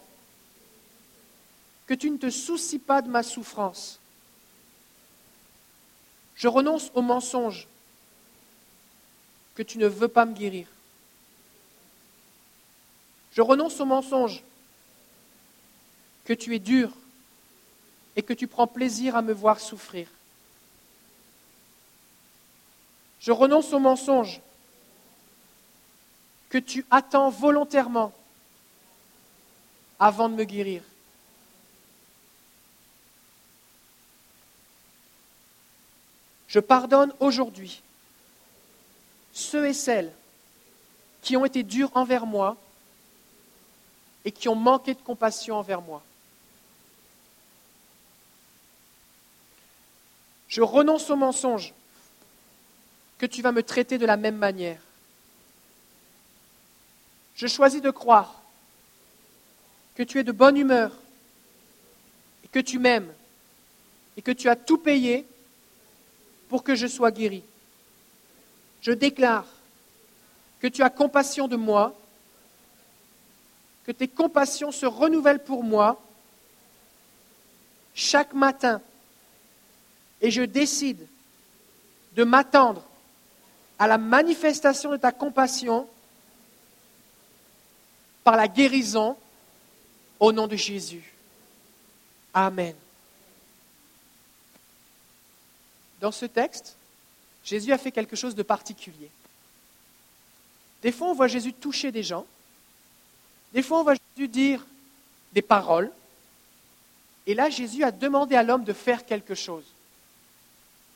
que 1.87 1.95
tu 1.95 2.11
ne 2.11 2.17
te 2.17 2.31
soucies 2.31 2.79
pas 2.79 3.03
de 3.03 3.09
ma 3.09 3.23
souffrance 3.23 3.99
je 6.37 6.49
renonce 6.49 6.91
au 6.95 7.03
mensonge 7.03 7.67
que 9.55 9.63
tu 9.63 9.79
ne 9.79 9.87
veux 9.87 10.09
pas 10.09 10.25
me 10.25 10.35
guérir. 10.35 10.67
Je 13.33 13.43
renonce 13.43 13.81
au 13.81 13.85
mensonge 13.85 14.43
que 16.25 16.33
tu 16.33 16.55
es 16.55 16.59
dur 16.59 16.91
et 18.17 18.23
que 18.23 18.33
tu 18.33 18.47
prends 18.47 18.67
plaisir 18.67 19.17
à 19.17 19.23
me 19.23 19.33
voir 19.33 19.61
souffrir. 19.61 20.09
Je 23.21 23.33
renonce 23.33 23.73
au 23.73 23.79
mensonge 23.79 24.41
que 26.49 26.59
tu 26.59 26.85
attends 26.91 27.31
volontairement 27.31 28.13
avant 29.99 30.29
de 30.29 30.35
me 30.35 30.45
guérir. 30.45 30.83
Je 36.47 36.61
pardonne 36.61 37.13
aujourd'hui 37.19 37.83
ceux 39.35 39.67
et 39.67 39.75
celles 39.75 40.11
qui 41.21 41.37
ont 41.37 41.45
été 41.45 41.63
durs 41.63 41.91
envers 41.95 42.25
moi 42.25 42.57
et 44.25 44.33
qui 44.33 44.49
ont 44.49 44.55
manqué 44.55 44.95
de 44.95 45.01
compassion 45.01 45.57
envers 45.57 45.83
moi. 45.83 46.03
Je 50.49 50.63
renonce 50.63 51.11
au 51.11 51.17
mensonge 51.17 51.75
que 53.19 53.27
tu 53.27 53.43
vas 53.43 53.53
me 53.53 53.63
traiter 53.63 53.99
de 53.99 54.07
la 54.07 54.17
même 54.17 54.37
manière. 54.37 54.81
Je 57.35 57.47
choisis 57.47 57.83
de 57.83 57.91
croire 57.91 58.41
que 59.95 60.03
tu 60.03 60.19
es 60.19 60.25
de 60.25 60.33
bonne 60.33 60.57
humeur 60.57 60.91
que 62.55 62.61
tu 62.61 62.79
m'aimes 62.79 63.13
et 64.17 64.23
que 64.23 64.31
tu 64.31 64.49
as 64.49 64.55
tout 64.55 64.79
payé 64.79 65.27
pour 66.49 66.63
que 66.63 66.77
je 66.77 66.87
sois 66.87 67.11
guéri. 67.11 67.43
Je 68.85 68.93
déclare 68.93 69.47
que 70.61 70.69
tu 70.69 70.83
as 70.83 70.91
compassion 70.91 71.49
de 71.49 71.57
moi, 71.57 71.93
que 73.85 73.91
tes 73.91 74.07
compassions 74.07 74.71
se 74.71 74.87
renouvellent 74.87 75.43
pour 75.43 75.65
moi 75.65 76.01
chaque 77.95 78.33
matin. 78.33 78.81
Et 80.21 80.31
je 80.31 80.43
décide 80.43 81.05
de 82.13 82.23
m'attendre 82.23 82.83
à 83.79 83.89
la 83.89 83.99
manifestation 83.99 84.93
de 84.93 84.97
ta 84.97 85.11
compassion 85.11 85.89
par 88.23 88.37
la 88.37 88.47
guérison 88.47 89.17
au 90.21 90.31
nom 90.33 90.47
de 90.47 90.57
Jésus. 90.57 91.13
Amen. 92.33 92.75
dans 96.05 96.13
ce 96.13 96.27
texte, 96.27 96.77
Jésus 97.45 97.73
a 97.73 97.79
fait 97.79 97.93
quelque 97.93 98.17
chose 98.17 98.35
de 98.35 98.43
particulier. 98.43 99.11
Des 100.83 100.93
fois, 100.93 101.09
on 101.09 101.15
voit 101.15 101.29
Jésus 101.29 101.53
toucher 101.53 101.93
des 101.93 102.03
gens. 102.03 102.27
Des 103.53 103.63
fois, 103.63 103.81
on 103.81 103.85
voit 103.85 103.95
Jésus 104.17 104.29
dire 104.29 104.65
des 105.33 105.43
paroles. 105.43 105.91
Et 107.27 107.35
là, 107.35 107.51
Jésus 107.51 107.85
a 107.85 107.91
demandé 107.91 108.35
à 108.35 108.43
l'homme 108.43 108.65
de 108.65 108.73
faire 108.73 109.05
quelque 109.05 109.35
chose. 109.35 109.65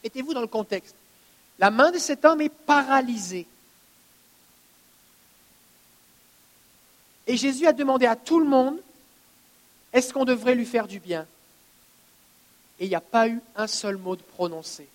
Mettez-vous 0.03 0.35
dans 0.35 0.41
le 0.41 0.47
contexte. 0.47 0.95
La 1.59 1.71
main 1.71 1.91
de 1.91 1.99
cet 1.99 2.25
homme 2.25 2.41
est 2.41 2.49
paralysée. 2.49 3.47
Et 7.27 7.37
Jésus 7.37 7.67
a 7.67 7.73
demandé 7.73 8.07
à 8.07 8.17
tout 8.17 8.41
le 8.41 8.47
monde, 8.47 8.81
est-ce 9.93 10.13
qu'on 10.13 10.25
devrait 10.25 10.55
lui 10.55 10.67
faire 10.67 10.87
du 10.87 10.99
bien? 10.99 11.27
Et 12.79 12.87
il 12.87 12.89
n'y 12.89 12.95
a 12.95 13.01
pas 13.01 13.29
eu 13.29 13.41
un 13.57 13.67
seul 13.67 13.97
mot 13.97 14.17
de 14.17 14.23
prononcé. 14.23 14.87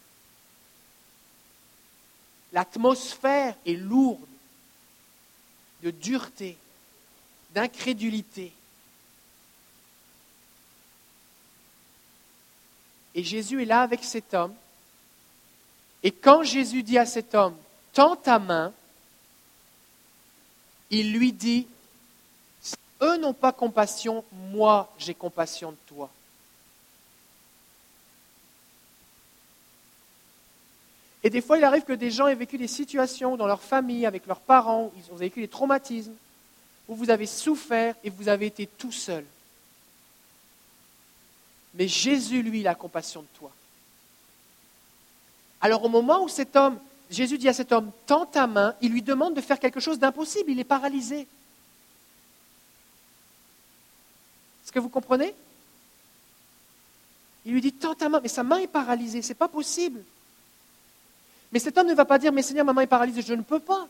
L'atmosphère 2.53 3.55
est 3.65 3.73
lourde 3.73 4.21
de 5.81 5.91
dureté, 5.91 6.55
d'incrédulité. 7.53 8.53
Et 13.15 13.23
Jésus 13.23 13.61
est 13.61 13.65
là 13.65 13.81
avec 13.81 14.03
cet 14.03 14.33
homme. 14.33 14.53
Et 16.03 16.11
quand 16.11 16.43
Jésus 16.43 16.83
dit 16.83 16.97
à 16.97 17.05
cet 17.05 17.35
homme, 17.35 17.55
tends 17.91 18.15
ta 18.15 18.39
main, 18.39 18.71
il 20.89 21.13
lui 21.13 21.33
dit, 21.33 21.67
eux 23.01 23.17
n'ont 23.17 23.33
pas 23.33 23.51
compassion, 23.51 24.23
moi 24.31 24.93
j'ai 24.97 25.13
compassion 25.13 25.71
de 25.71 25.77
toi. 25.87 26.09
Et 31.23 31.29
des 31.29 31.41
fois, 31.41 31.57
il 31.57 31.63
arrive 31.63 31.83
que 31.83 31.93
des 31.93 32.11
gens 32.11 32.27
aient 32.27 32.35
vécu 32.35 32.57
des 32.57 32.67
situations 32.67 33.37
dans 33.37 33.47
leur 33.47 33.61
famille, 33.61 34.05
avec 34.05 34.27
leurs 34.27 34.41
parents, 34.41 34.91
ils 34.97 35.13
ont 35.13 35.15
vécu 35.15 35.39
des 35.39 35.47
traumatismes, 35.47 36.13
où 36.87 36.95
vous 36.95 37.09
avez 37.09 37.25
souffert 37.25 37.95
et 38.03 38.09
vous 38.09 38.27
avez 38.27 38.47
été 38.47 38.67
tout 38.67 38.91
seul. 38.91 39.25
Mais 41.75 41.87
Jésus, 41.87 42.43
lui, 42.43 42.59
il 42.59 42.67
a 42.67 42.75
compassion 42.75 43.21
de 43.21 43.27
toi. 43.39 43.51
Alors 45.61 45.83
au 45.85 45.89
moment 45.89 46.23
où 46.23 46.27
cet 46.27 46.57
homme, 46.57 46.77
Jésus 47.09 47.37
dit 47.37 47.47
à 47.47 47.53
cet 47.53 47.71
homme, 47.71 47.91
tends 48.05 48.25
ta 48.25 48.47
main, 48.47 48.75
il 48.81 48.91
lui 48.91 49.01
demande 49.01 49.33
de 49.33 49.41
faire 49.41 49.59
quelque 49.59 49.79
chose 49.79 49.97
d'impossible, 49.97 50.51
il 50.51 50.59
est 50.59 50.65
paralysé. 50.65 51.21
Est-ce 54.61 54.73
que 54.73 54.79
vous 54.79 54.89
comprenez? 54.89 55.33
Il 57.45 57.53
lui 57.53 57.61
dit, 57.61 57.71
tends 57.71 57.95
ta 57.95 58.09
main, 58.09 58.19
mais 58.21 58.27
sa 58.27 58.43
main 58.43 58.57
est 58.57 58.67
paralysée, 58.67 59.21
ce 59.21 59.29
n'est 59.29 59.35
pas 59.35 59.47
possible. 59.47 60.03
Mais 61.53 61.59
cet 61.59 61.77
homme 61.77 61.87
ne 61.87 61.93
va 61.93 62.03
pas 62.03 62.17
dire, 62.17 62.33
mais 62.33 62.41
Seigneur, 62.41 62.65
ma 62.65 62.73
main 62.73 62.81
est 62.81 62.87
paralysée, 62.87 63.21
je 63.21 63.35
ne 63.35 63.43
peux 63.43 63.59
pas. 63.59 63.87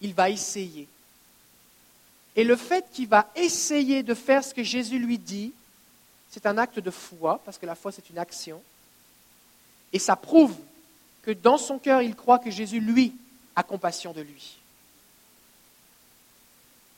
Il 0.00 0.12
va 0.12 0.28
essayer. 0.28 0.88
Et 2.34 2.42
le 2.42 2.56
fait 2.56 2.84
qu'il 2.92 3.06
va 3.06 3.30
essayer 3.36 4.02
de 4.02 4.12
faire 4.12 4.42
ce 4.42 4.52
que 4.52 4.64
Jésus 4.64 4.98
lui 4.98 5.18
dit, 5.18 5.52
c'est 6.32 6.44
un 6.46 6.58
acte 6.58 6.80
de 6.80 6.90
foi, 6.90 7.40
parce 7.44 7.58
que 7.58 7.64
la 7.64 7.76
foi, 7.76 7.92
c'est 7.92 8.10
une 8.10 8.18
action. 8.18 8.60
Et 9.92 10.00
ça 10.00 10.16
prouve 10.16 10.56
que 11.22 11.30
dans 11.30 11.58
son 11.58 11.78
cœur, 11.78 12.02
il 12.02 12.16
croit 12.16 12.40
que 12.40 12.50
Jésus, 12.50 12.80
lui, 12.80 13.14
a 13.54 13.62
compassion 13.62 14.12
de 14.12 14.20
lui. 14.20 14.56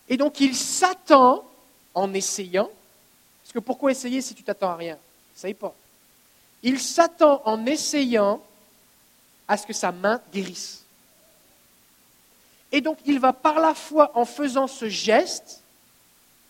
Et 0.08 0.16
donc, 0.16 0.40
il 0.40 0.56
s'attend 0.56 1.44
en 1.92 2.14
essayant, 2.14 2.70
parce 3.42 3.52
que 3.52 3.58
pourquoi 3.58 3.90
essayer 3.90 4.22
si 4.22 4.34
tu 4.34 4.42
t'attends 4.42 4.70
à 4.70 4.76
rien? 4.76 4.96
Ça 5.34 5.52
pas. 5.52 5.74
Il 6.62 6.80
s'attend 6.80 7.42
en 7.44 7.66
essayant 7.66 8.42
à 9.48 9.56
ce 9.56 9.66
que 9.66 9.72
sa 9.72 9.90
main 9.90 10.20
guérisse. 10.32 10.84
Et 12.70 12.82
donc, 12.82 12.98
il 13.06 13.18
va 13.18 13.32
par 13.32 13.58
la 13.58 13.74
foi, 13.74 14.12
en 14.14 14.26
faisant 14.26 14.66
ce 14.66 14.88
geste, 14.88 15.62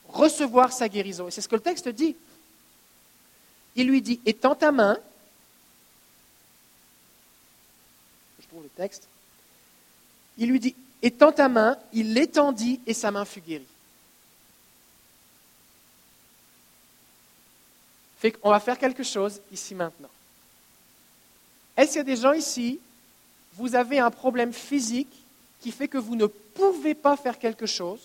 recevoir 0.09 0.73
sa 0.73 0.89
guérison. 0.89 1.29
Et 1.29 1.31
c'est 1.31 1.41
ce 1.41 1.49
que 1.49 1.55
le 1.55 1.63
texte 1.63 1.89
dit. 1.89 2.17
Il 3.77 3.87
lui 3.87 4.03
dit, 4.03 4.21
étends 4.27 4.57
ta 4.57 4.73
main, 4.73 4.99
je 8.41 8.47
trouve 8.49 8.65
le 8.65 8.69
texte, 8.71 9.07
il 10.37 10.49
lui 10.49 10.59
dit, 10.59 10.75
étends 11.01 11.31
ta 11.31 11.49
main, 11.49 11.79
il 11.93 12.13
l'étendit 12.15 12.81
et 12.87 12.95
sa 12.95 13.13
main 13.13 13.25
fut 13.25 13.41
guérie. 13.41 13.65
Fait 18.19 18.33
qu'on 18.33 18.51
va 18.51 18.59
faire 18.59 18.79
quelque 18.79 19.05
chose 19.05 19.41
ici 19.53 19.77
maintenant. 19.77 20.11
Est-ce 21.77 21.91
qu'il 21.91 21.99
y 21.99 22.01
a 22.01 22.05
des 22.05 22.17
gens 22.17 22.33
ici, 22.33 22.81
vous 23.59 23.75
avez 23.75 23.99
un 23.99 24.11
problème 24.11 24.53
physique 24.53 25.13
qui 25.61 25.73
fait 25.73 25.89
que 25.89 25.99
vous 25.99 26.15
ne 26.15 26.27
pouvez 26.27 26.95
pas 26.95 27.17
faire 27.17 27.39
quelque 27.39 27.67
chose, 27.67 28.01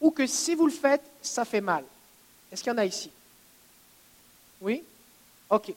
ou 0.00 0.10
que 0.10 0.26
si 0.26 0.56
vous 0.56 0.66
le 0.66 0.72
faites, 0.72 1.02
ça 1.22 1.44
fait 1.44 1.60
mal 1.60 1.84
Est-ce 2.50 2.62
qu'il 2.62 2.72
y 2.72 2.74
en 2.74 2.78
a 2.78 2.84
ici? 2.84 3.10
Oui? 4.60 4.82
Ok. 5.48 5.72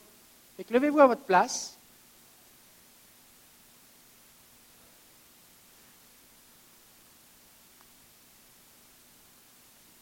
levez-vous 0.70 1.00
à 1.00 1.08
votre 1.08 1.22
place. 1.22 1.76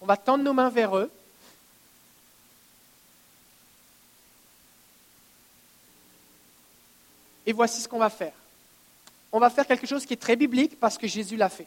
On 0.01 0.05
va 0.05 0.15
tendre 0.15 0.45
nos 0.45 0.53
mains 0.53 0.69
vers 0.69 0.95
eux. 0.95 1.11
Et 7.49 7.51
voici 7.51 7.81
ce 7.81 7.87
qu'on 7.87 7.97
va 7.97 8.11
faire. 8.11 8.33
On 9.31 9.39
va 9.39 9.49
faire 9.49 9.65
quelque 9.65 9.87
chose 9.87 10.05
qui 10.05 10.13
est 10.13 10.21
très 10.21 10.35
biblique 10.35 10.79
parce 10.79 10.99
que 10.99 11.07
Jésus 11.07 11.35
l'a 11.35 11.49
fait. 11.49 11.65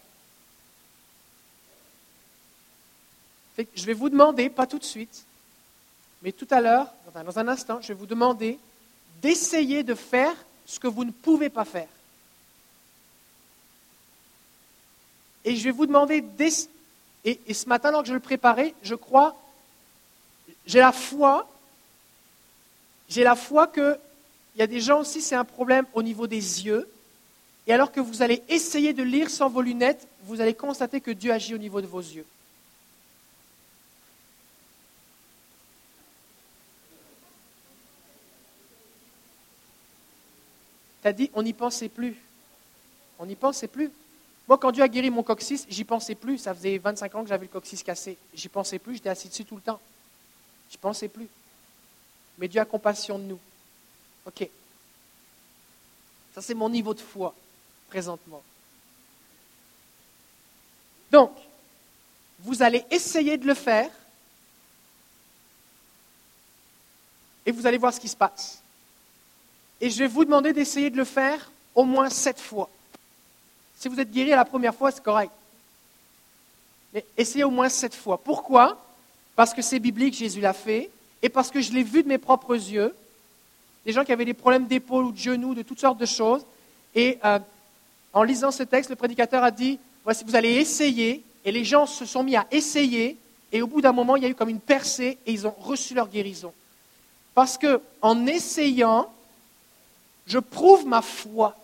Je 3.59 3.85
vais 3.85 3.93
vous 3.93 4.09
demander, 4.09 4.49
pas 4.49 4.69
tout 4.69 4.79
de 4.79 4.85
suite, 4.85 5.25
mais 6.23 6.31
tout 6.31 6.47
à 6.53 6.61
l'heure, 6.61 6.87
dans 7.13 7.37
un 7.37 7.49
instant, 7.49 7.81
je 7.81 7.89
vais 7.89 7.95
vous 7.95 8.07
demander 8.07 8.61
d'essayer 9.21 9.83
de 9.83 9.97
faire 9.97 10.37
ce 10.67 10.79
que 10.79 10.87
vous 10.87 11.05
ne 11.05 11.11
pouvez 11.11 11.51
pas 11.51 11.65
faire. 11.65 11.89
Et 15.45 15.57
je 15.57 15.65
vais 15.65 15.73
vous 15.73 15.87
demander, 15.87 16.25
et, 17.25 17.41
et 17.45 17.55
ce 17.55 17.69
matin, 17.69 17.89
alors 17.89 18.03
que 18.03 18.09
je 18.09 18.15
le 18.15 18.21
préparais, 18.21 18.73
je 18.85 18.95
crois, 18.95 19.35
j'ai 20.65 20.79
la 20.79 20.93
foi, 20.93 21.51
j'ai 23.09 23.25
la 23.25 23.35
foi 23.35 23.67
que 23.67 23.99
il 24.55 24.59
y 24.59 24.63
a 24.63 24.67
des 24.67 24.81
gens 24.81 25.01
aussi, 25.01 25.21
c'est 25.21 25.35
un 25.35 25.45
problème 25.45 25.87
au 25.95 26.03
niveau 26.03 26.27
des 26.27 26.65
yeux. 26.65 26.89
Et 27.67 27.73
alors 27.73 27.93
que 27.93 28.01
vous 28.01 28.23
allez 28.23 28.43
essayer 28.49 28.93
de 28.93 29.03
lire 29.03 29.31
sans 29.31 29.49
vos 29.49 29.63
lunettes, 29.63 30.07
vous 30.25 30.41
allez 30.41 30.55
constater 30.55 31.01
que 31.01 31.11
Dieu 31.11 31.33
agit 31.33 31.55
au 31.55 31.59
niveau 31.59 31.81
de 31.81 31.87
vos 31.87 32.01
yeux. 32.01 32.27
Tu 41.03 41.09
as 41.09 41.13
dit, 41.13 41.31
on 41.35 41.43
n'y 41.43 41.53
pensait 41.53 41.89
plus. 41.89 42.17
On 43.19 43.27
n'y 43.27 43.37
pensait 43.37 43.69
plus. 43.69 43.91
Moi, 44.49 44.59
quand 44.59 44.73
Dieu 44.73 44.83
a 44.83 44.89
guéri 44.89 45.11
mon 45.11 45.23
coccyx, 45.23 45.67
j'y 45.69 45.85
pensais 45.85 46.15
plus. 46.15 46.39
Ça 46.39 46.55
faisait 46.55 46.79
25 46.79 47.15
ans 47.15 47.23
que 47.23 47.29
j'avais 47.29 47.47
le 47.47 47.53
coccyx 47.53 47.83
cassé. 47.83 48.17
J'y 48.35 48.49
pensais 48.49 48.79
plus, 48.79 48.95
j'étais 48.95 49.09
assis 49.09 49.29
dessus 49.29 49.45
tout 49.45 49.57
le 49.57 49.63
temps. 49.63 49.81
J'y 50.71 50.79
pensais 50.79 51.09
plus. 51.09 51.29
Mais 52.39 52.49
Dieu 52.49 52.61
a 52.61 52.65
compassion 52.65 53.19
de 53.19 53.25
nous. 53.25 53.39
OK. 54.27 54.49
Ça, 56.35 56.41
c'est 56.41 56.55
mon 56.55 56.69
niveau 56.69 56.95
de 56.95 57.01
foi 57.01 57.35
présentement. 57.89 58.43
Donc, 61.11 61.33
vous 62.41 62.63
allez 62.63 62.85
essayer 62.91 63.37
de 63.37 63.47
le 63.47 63.55
faire 63.55 63.91
et 67.45 67.53
vous 67.53 67.67
allez 67.67 67.79
voir 67.79 67.93
ce 67.93 68.01
qui 68.01 68.09
se 68.09 68.17
passe. 68.17 68.63
Et 69.81 69.91
je 69.91 69.99
vais 69.99 70.07
vous 70.07 70.25
demander 70.25 70.53
d'essayer 70.53 70.91
de 70.91 70.97
le 70.97 71.05
faire 71.05 71.51
au 71.75 71.85
moins 71.85 72.09
sept 72.09 72.41
fois. 72.41 72.71
Si 73.77 73.89
vous 73.89 73.99
êtes 73.99 74.11
guéri 74.11 74.31
la 74.31 74.45
première 74.45 74.75
fois, 74.75 74.91
c'est 74.91 75.03
correct. 75.03 75.33
Mais 76.95 77.05
essayez 77.17 77.45
au 77.45 77.51
moins 77.51 77.69
sept 77.69 77.95
fois. 77.95 78.17
Pourquoi? 78.17 78.79
Parce 79.35 79.53
que 79.53 79.63
c'est 79.63 79.79
biblique, 79.79 80.15
Jésus 80.15 80.41
l'a 80.41 80.53
fait, 80.53 80.91
et 81.21 81.29
parce 81.29 81.51
que 81.51 81.61
je 81.61 81.73
l'ai 81.73 81.83
vu 81.83 82.03
de 82.03 82.09
mes 82.09 82.19
propres 82.19 82.55
yeux, 82.55 82.95
des 83.85 83.93
gens 83.93 84.05
qui 84.05 84.13
avaient 84.13 84.25
des 84.25 84.35
problèmes 84.35 84.67
d'épaule 84.67 85.07
ou 85.07 85.13
de 85.13 85.19
genoux, 85.19 85.55
de 85.55 85.63
toutes 85.63 85.81
sortes 85.81 85.99
de 85.99 86.07
choses. 86.07 86.45
Et 86.95 87.19
euh, 87.25 87.39
en 88.13 88.23
lisant 88.23 88.51
ce 88.51 88.63
texte, 88.63 88.91
le 88.91 88.97
prédicateur 88.97 89.43
a 89.43 89.51
dit, 89.51 89.79
voici, 90.05 90.25
vous 90.25 90.37
allez 90.37 90.53
essayer. 90.53 91.23
Et 91.45 91.53
les 91.53 91.65
gens 91.65 91.87
se 91.87 92.05
sont 92.05 92.23
mis 92.23 92.37
à 92.37 92.47
essayer. 92.51 93.17
Et 93.51 93.63
au 93.63 93.67
bout 93.67 93.81
d'un 93.81 93.93
moment, 93.93 94.17
il 94.17 94.23
y 94.23 94.27
a 94.27 94.29
eu 94.29 94.35
comme 94.35 94.49
une 94.49 94.61
percée 94.61 95.19
et 95.27 95.33
ils 95.33 95.47
ont 95.47 95.55
reçu 95.59 95.95
leur 95.95 96.09
guérison. 96.09 96.53
Parce 97.35 97.59
que 97.59 97.81
en 98.01 98.27
essayant, 98.27 99.13
je 100.27 100.39
prouve 100.39 100.87
ma 100.87 101.03
foi. 101.03 101.57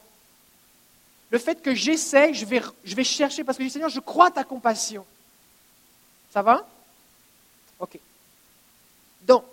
Le 1.30 1.38
fait 1.38 1.62
que 1.62 1.74
j'essaie, 1.74 2.32
je 2.34 2.44
vais, 2.44 2.62
je 2.84 2.94
vais 2.94 3.04
chercher 3.04 3.44
parce 3.44 3.56
que 3.58 3.64
je 3.64 3.68
dis 3.68 3.72
Seigneur, 3.72 3.90
je 3.90 4.00
crois 4.00 4.28
à 4.28 4.30
ta 4.30 4.44
compassion. 4.44 5.04
Ça 6.30 6.42
va? 6.42 6.66
Ok. 7.78 7.98
Donc, 9.26 9.44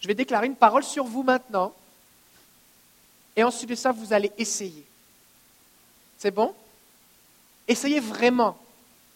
je 0.00 0.08
vais 0.08 0.14
déclarer 0.14 0.46
une 0.46 0.56
parole 0.56 0.84
sur 0.84 1.04
vous 1.04 1.22
maintenant. 1.22 1.74
Et 3.36 3.42
ensuite 3.42 3.70
de 3.70 3.74
ça, 3.74 3.92
vous 3.92 4.12
allez 4.12 4.32
essayer. 4.38 4.84
C'est 6.18 6.30
bon? 6.30 6.54
Essayez 7.66 8.00
vraiment. 8.00 8.58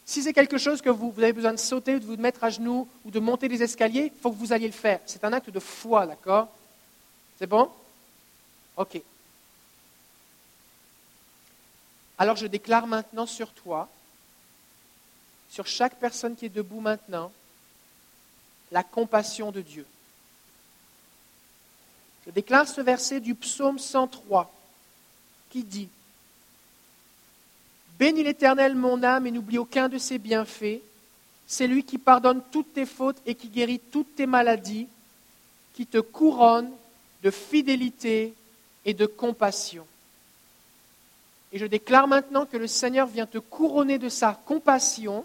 Si 0.04 0.22
c'est 0.22 0.32
quelque 0.32 0.58
chose 0.58 0.82
que 0.82 0.90
vous, 0.90 1.12
avez 1.18 1.32
besoin 1.32 1.52
de 1.52 1.58
sauter, 1.58 1.98
de 1.98 2.04
vous 2.04 2.16
mettre 2.16 2.44
à 2.44 2.50
genoux 2.50 2.88
ou 3.04 3.10
de 3.10 3.20
monter 3.20 3.48
des 3.48 3.62
escaliers, 3.62 4.12
il 4.14 4.20
faut 4.20 4.30
que 4.30 4.36
vous 4.36 4.52
alliez 4.52 4.66
le 4.66 4.72
faire. 4.72 5.00
C'est 5.06 5.24
un 5.24 5.32
acte 5.32 5.50
de 5.50 5.60
foi, 5.60 6.06
d'accord? 6.06 6.48
C'est 7.38 7.46
bon? 7.46 7.70
Ok. 8.76 9.00
Alors 12.18 12.36
je 12.36 12.46
déclare 12.46 12.86
maintenant 12.86 13.26
sur 13.26 13.52
toi, 13.52 13.88
sur 15.50 15.66
chaque 15.66 15.96
personne 15.96 16.36
qui 16.36 16.46
est 16.46 16.50
debout 16.50 16.80
maintenant, 16.80 17.32
la 18.70 18.82
compassion 18.82 19.50
de 19.50 19.60
Dieu. 19.60 19.86
Je 22.26 22.30
déclare 22.30 22.68
ce 22.68 22.80
verset 22.80 23.20
du 23.20 23.34
psaume 23.34 23.78
103 23.78 24.52
qui 25.50 25.64
dit 25.64 25.88
Bénis 27.98 28.24
l'Éternel 28.24 28.74
mon 28.74 29.02
âme 29.02 29.26
et 29.26 29.30
n'oublie 29.30 29.58
aucun 29.58 29.88
de 29.88 29.98
ses 29.98 30.18
bienfaits. 30.18 30.80
C'est 31.46 31.66
lui 31.66 31.84
qui 31.84 31.98
pardonne 31.98 32.42
toutes 32.50 32.72
tes 32.72 32.86
fautes 32.86 33.20
et 33.26 33.34
qui 33.34 33.48
guérit 33.48 33.78
toutes 33.78 34.16
tes 34.16 34.26
maladies, 34.26 34.88
qui 35.74 35.86
te 35.86 35.98
couronne 35.98 36.70
de 37.22 37.30
fidélité 37.30 38.34
et 38.84 38.94
de 38.94 39.06
compassion. 39.06 39.86
Et 41.52 41.58
je 41.58 41.66
déclare 41.66 42.08
maintenant 42.08 42.46
que 42.46 42.56
le 42.56 42.66
Seigneur 42.66 43.06
vient 43.06 43.26
te 43.26 43.38
couronner 43.38 43.98
de 43.98 44.08
sa 44.08 44.32
compassion, 44.46 45.24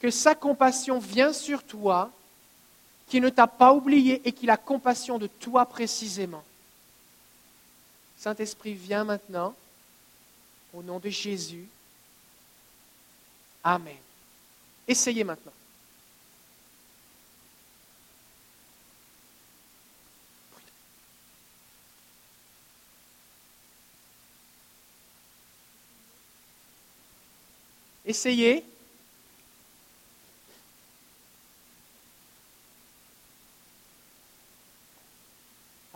que 0.00 0.10
sa 0.10 0.34
compassion 0.34 1.00
vient 1.00 1.32
sur 1.32 1.64
toi 1.64 2.10
qui 3.10 3.20
ne 3.20 3.28
t'a 3.28 3.48
pas 3.48 3.74
oublié 3.74 4.22
et 4.24 4.30
qui 4.30 4.48
a 4.48 4.56
compassion 4.56 5.18
de 5.18 5.26
toi 5.26 5.66
précisément. 5.66 6.44
Saint-Esprit, 8.16 8.72
viens 8.72 9.02
maintenant, 9.02 9.52
au 10.72 10.80
nom 10.80 11.00
de 11.00 11.10
Jésus. 11.10 11.66
Amen. 13.64 13.96
Essayez 14.86 15.24
maintenant. 15.24 15.52
Essayez. 28.06 28.69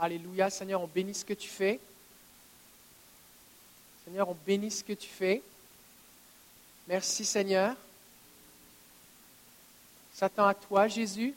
Alléluia, 0.04 0.50
Seigneur, 0.50 0.82
on 0.82 0.86
bénit 0.86 1.14
ce 1.14 1.24
que 1.24 1.32
tu 1.32 1.48
fais. 1.48 1.80
Seigneur, 4.04 4.28
on 4.28 4.36
bénit 4.46 4.70
ce 4.70 4.84
que 4.84 4.92
tu 4.92 5.08
fais. 5.08 5.40
Merci 6.86 7.24
Seigneur. 7.24 7.74
S'attend 10.12 10.46
à 10.46 10.52
toi, 10.52 10.88
Jésus. 10.88 11.32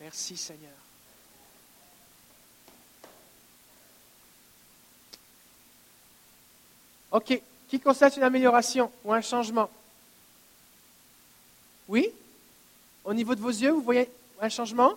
Merci 0.00 0.36
Seigneur. 0.36 0.72
Ok, 7.12 7.40
qui 7.70 7.78
constate 7.78 8.16
une 8.16 8.24
amélioration 8.24 8.90
ou 9.04 9.12
un 9.12 9.20
changement? 9.20 9.70
Oui? 11.86 12.10
Au 13.04 13.14
niveau 13.14 13.36
de 13.36 13.40
vos 13.40 13.48
yeux, 13.48 13.70
vous 13.70 13.80
voyez 13.80 14.10
un 14.40 14.48
changement? 14.48 14.94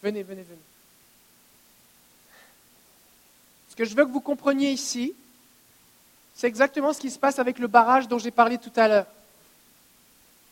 Venez, 0.00 0.22
venez, 0.22 0.42
venez. 0.42 0.58
Ce 3.68 3.74
que 3.74 3.84
je 3.84 3.96
veux 3.96 4.04
que 4.04 4.12
vous 4.12 4.20
compreniez 4.20 4.70
ici, 4.70 5.12
c'est 6.36 6.46
exactement 6.46 6.92
ce 6.92 7.00
qui 7.00 7.10
se 7.10 7.18
passe 7.18 7.40
avec 7.40 7.58
le 7.58 7.66
barrage 7.66 8.06
dont 8.06 8.18
j'ai 8.18 8.30
parlé 8.30 8.58
tout 8.58 8.72
à 8.76 8.86
l'heure. 8.86 9.06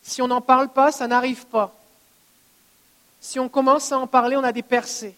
Si 0.07 0.21
on 0.21 0.27
n'en 0.29 0.39
parle 0.39 0.69
pas, 0.69 0.93
ça 0.93 1.05
n'arrive 1.05 1.45
pas. 1.47 1.75
Si 3.19 3.41
on 3.41 3.49
commence 3.49 3.91
à 3.91 3.99
en 3.99 4.07
parler, 4.07 4.37
on 4.37 4.43
a 4.43 4.53
des 4.53 4.63
percées. 4.63 5.13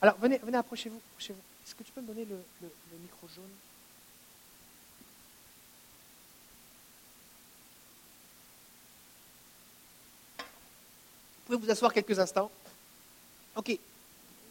Alors, 0.00 0.16
venez, 0.18 0.38
venez, 0.38 0.56
approchez-vous. 0.56 1.00
Est-ce 1.18 1.74
que 1.74 1.82
tu 1.82 1.90
peux 1.90 2.00
me 2.00 2.06
donner 2.06 2.24
le, 2.26 2.68
micro 3.02 3.26
jaune? 3.26 3.44
Vous 10.38 10.44
pouvez 11.46 11.58
vous 11.58 11.70
asseoir 11.70 11.92
quelques 11.92 12.20
instants. 12.20 12.52
Ok. 13.56 13.76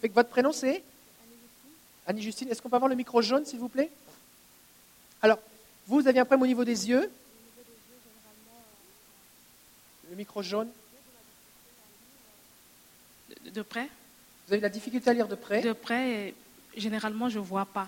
Fait 0.01 0.09
votre 0.09 0.29
prénom 0.29 0.51
c'est? 0.51 0.83
Annie-Justine. 2.05 2.49
Est-ce 2.49 2.61
qu'on 2.61 2.69
peut 2.69 2.75
avoir 2.75 2.89
le 2.89 2.95
micro 2.95 3.21
jaune, 3.21 3.45
s'il 3.45 3.59
vous 3.59 3.69
plaît? 3.69 3.89
Alors, 5.21 5.39
vous 5.87 6.05
avez 6.05 6.19
un 6.19 6.25
problème 6.25 6.43
au 6.43 6.47
niveau 6.47 6.65
des 6.65 6.89
yeux 6.89 7.09
Le 10.09 10.15
micro 10.15 10.41
jaune 10.41 10.69
De 13.53 13.61
près? 13.61 13.89
Vous 14.47 14.53
avez 14.53 14.57
de 14.57 14.63
la 14.63 14.69
difficulté 14.69 15.09
à 15.09 15.13
lire 15.13 15.27
de 15.27 15.35
près? 15.35 15.61
De 15.61 15.73
près, 15.73 16.33
généralement, 16.77 17.29
je 17.29 17.39
ne 17.39 17.43
vois 17.43 17.65
pas. 17.65 17.87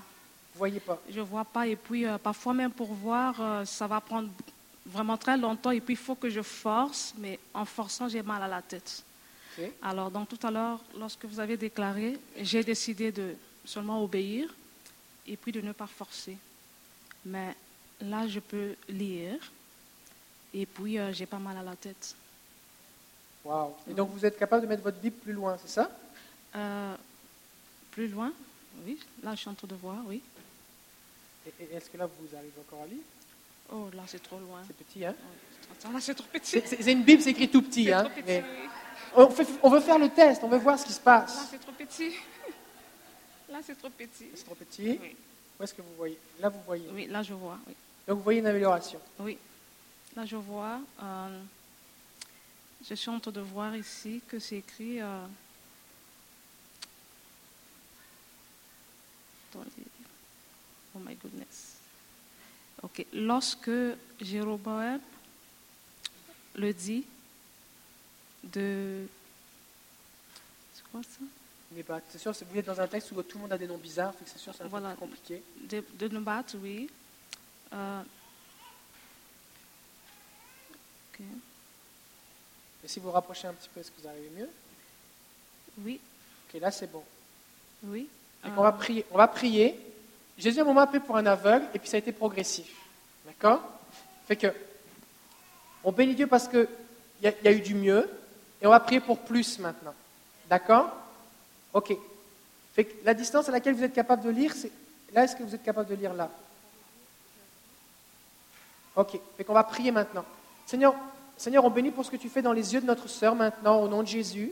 Vous 0.53 0.57
voyez 0.57 0.79
pas? 0.79 0.99
Je 1.09 1.19
ne 1.19 1.25
vois 1.25 1.45
pas. 1.45 1.67
Et 1.67 1.75
puis, 1.75 2.05
euh, 2.05 2.17
parfois, 2.17 2.53
même 2.53 2.71
pour 2.71 2.93
voir, 2.93 3.39
euh, 3.39 3.65
ça 3.65 3.85
va 3.85 4.01
prendre 4.01 4.29
vraiment 4.85 5.17
très 5.17 5.37
longtemps. 5.37 5.71
Et 5.71 5.81
puis, 5.81 5.93
il 5.93 5.97
faut 5.97 6.15
que 6.15 6.29
je 6.29 6.41
force. 6.41 7.13
Mais 7.19 7.39
en 7.53 7.65
forçant, 7.65 8.09
j'ai 8.09 8.23
mal 8.23 8.41
à 8.41 8.47
la 8.47 8.61
tête. 8.61 9.03
Alors, 9.81 10.11
donc, 10.11 10.29
tout 10.29 10.39
à 10.45 10.51
l'heure, 10.51 10.79
lorsque 10.97 11.25
vous 11.25 11.39
avez 11.39 11.57
déclaré, 11.57 12.17
j'ai 12.41 12.63
décidé 12.63 13.11
de 13.11 13.35
seulement 13.65 14.03
obéir 14.03 14.53
et 15.25 15.35
puis 15.35 15.51
de 15.51 15.61
ne 15.61 15.71
pas 15.71 15.87
forcer. 15.87 16.37
Mais 17.25 17.55
là, 18.01 18.27
je 18.27 18.39
peux 18.39 18.75
lire 18.87 19.39
et 20.53 20.65
puis 20.65 20.97
euh, 20.97 21.13
j'ai 21.13 21.25
pas 21.25 21.39
mal 21.39 21.57
à 21.57 21.63
la 21.63 21.75
tête. 21.75 22.15
Wow. 23.43 23.75
Et 23.89 23.93
donc, 23.93 24.09
vous 24.11 24.25
êtes 24.25 24.37
capable 24.37 24.63
de 24.63 24.67
mettre 24.67 24.83
votre 24.83 24.97
Bible 24.97 25.15
plus 25.15 25.33
loin, 25.33 25.57
c'est 25.61 25.71
ça? 25.71 25.89
Euh, 26.55 26.95
Plus 27.91 28.07
loin, 28.07 28.31
oui. 28.85 28.99
Là, 29.23 29.31
je 29.35 29.39
suis 29.39 29.49
en 29.49 29.53
train 29.53 29.67
de 29.67 29.75
voir, 29.75 29.97
oui. 30.05 30.21
Et, 31.45 31.75
est-ce 31.75 31.89
que 31.89 31.97
là, 31.97 32.05
vous 32.05 32.35
arrivez 32.35 32.51
encore 32.59 32.83
à 32.83 32.87
lire? 32.87 33.03
Oh, 33.71 33.89
là, 33.95 34.03
c'est 34.05 34.21
trop 34.21 34.39
loin. 34.39 34.61
C'est 34.67 34.75
petit, 34.75 35.05
hein? 35.05 35.15
Là, 35.91 35.99
c'est 35.99 36.15
trop 36.15 36.27
petit. 36.31 36.61
C'est 36.65 36.91
une 36.91 37.03
Bible, 37.03 37.21
c'est 37.21 37.31
écrit 37.31 37.49
tout 37.49 37.61
petit, 37.61 37.91
hein? 37.91 38.03
trop 38.03 39.27
petit, 39.27 39.53
on, 39.63 39.69
veut 39.69 39.79
faire 39.79 39.97
le 39.97 40.09
test, 40.09 40.43
on 40.43 40.47
veut 40.47 40.57
voir 40.57 40.77
ce 40.77 40.85
qui 40.85 40.93
se 40.93 40.99
passe. 40.99 41.35
Là, 41.35 41.43
c'est 41.49 41.59
trop 41.59 41.71
petit. 41.71 42.11
Là, 43.49 43.59
c'est 43.63 43.77
trop 43.77 43.89
petit. 43.89 44.27
C'est 44.35 44.43
trop 44.43 44.55
petit 44.55 44.99
Où 45.57 45.63
est-ce 45.63 45.73
que 45.73 45.81
vous 45.81 45.95
voyez? 45.97 46.19
Là, 46.39 46.49
vous 46.49 46.59
voyez 46.65 46.89
Oui, 46.93 47.07
là, 47.07 47.23
je 47.23 47.33
vois. 47.33 47.57
Donc, 48.07 48.17
vous 48.17 48.23
voyez 48.23 48.39
une 48.39 48.47
amélioration 48.47 48.99
Oui. 49.19 49.37
Là, 50.17 50.25
je 50.25 50.35
vois. 50.35 50.79
Euh, 51.03 51.41
je 52.89 52.95
suis 52.95 53.09
en 53.11 53.19
train 53.19 53.29
de 53.29 53.39
voir 53.39 53.75
ici 53.75 54.19
que 54.27 54.39
c'est 54.39 54.57
écrit. 54.57 54.99
Euh, 54.99 55.25
oh 59.55 60.99
my 61.05 61.13
goodness. 61.13 61.75
Ok. 62.81 63.05
Lorsque 63.13 63.69
Jéroboam 64.19 64.99
le 66.55 66.73
dit, 66.73 67.05
de. 68.43 69.05
C'est 70.73 70.83
quoi 70.91 71.01
ça? 71.03 71.19
C'est 72.09 72.17
sûr, 72.17 72.33
vous 72.49 72.57
êtes 72.57 72.65
dans 72.65 72.81
un 72.81 72.87
texte 72.87 73.11
où 73.11 73.21
tout 73.21 73.37
le 73.37 73.43
monde 73.43 73.53
a 73.53 73.57
des 73.57 73.67
noms 73.67 73.77
bizarres, 73.77 74.15
c'est 74.25 74.39
sûr 74.39 74.51
c'est 74.55 74.63
un 74.63 74.69
peu 74.69 74.95
compliqué. 74.95 75.43
De, 75.69 75.83
de 75.99 76.07
Nubat, 76.07 76.45
oui. 76.55 76.89
Euh... 77.71 78.01
Et 81.19 82.87
si 82.87 82.99
vous 82.99 83.11
rapprochez 83.11 83.47
un 83.47 83.53
petit 83.53 83.69
peu, 83.69 83.79
est-ce 83.79 83.91
que 83.91 84.01
vous 84.01 84.07
arrivez 84.07 84.31
mieux? 84.35 84.49
Oui. 85.79 85.99
Ok, 86.47 86.61
là 86.61 86.71
c'est 86.71 86.91
bon. 86.91 87.03
Oui. 87.83 88.07
on, 88.43 88.61
va 88.61 88.71
prier. 88.71 89.05
on 89.11 89.17
va 89.17 89.27
prier. 89.27 89.79
Jésus 90.37 90.59
a 90.59 90.61
un 90.61 90.65
moment 90.65 90.81
appelé 90.81 90.99
pour 90.99 91.17
un 91.17 91.25
aveugle, 91.25 91.65
et 91.73 91.79
puis 91.79 91.89
ça 91.89 91.97
a 91.97 91.99
été 91.99 92.11
progressif. 92.11 92.71
D'accord? 93.25 93.61
Fait 94.27 94.35
que, 94.35 94.47
on 95.83 95.91
bénit 95.91 96.15
Dieu 96.15 96.27
parce 96.27 96.47
qu'il 96.47 96.67
y, 97.21 97.25
y 97.25 97.47
a 97.47 97.51
eu 97.51 97.61
du 97.61 97.75
mieux, 97.75 98.09
et 98.61 98.67
on 98.67 98.69
va 98.69 98.79
prier 98.79 99.01
pour 99.01 99.19
plus 99.19 99.59
maintenant. 99.59 99.93
D'accord? 100.49 100.91
Ok. 101.73 101.93
Fait 102.73 102.95
la 103.03 103.13
distance 103.13 103.49
à 103.49 103.51
laquelle 103.51 103.75
vous 103.75 103.83
êtes 103.83 103.93
capable 103.93 104.23
de 104.23 104.29
lire, 104.29 104.53
c'est. 104.55 104.71
Là, 105.13 105.23
est-ce 105.23 105.35
que 105.35 105.43
vous 105.43 105.55
êtes 105.55 105.63
capable 105.63 105.89
de 105.89 105.95
lire 105.95 106.13
là? 106.13 106.29
Ok. 108.95 109.19
Fait 109.35 109.43
qu'on 109.43 109.53
va 109.53 109.63
prier 109.63 109.91
maintenant. 109.91 110.25
Seigneur, 110.67 110.95
Seigneur, 111.37 111.63
on 111.63 111.69
bénit 111.69 111.91
pour 111.91 112.03
ce 112.03 112.11
que 112.11 112.17
tu 112.17 112.27
fais 112.27 112.41
dans 112.41 112.51
les 112.51 112.73
yeux 112.73 112.81
de 112.81 112.85
notre 112.85 113.07
sœur 113.07 113.35
maintenant, 113.35 113.81
au 113.81 113.87
nom 113.87 114.03
de 114.03 114.07
Jésus. 114.07 114.51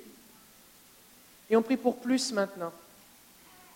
Et 1.49 1.57
on 1.57 1.61
prie 1.61 1.75
pour 1.75 1.97
plus 1.97 2.31
maintenant. 2.31 2.71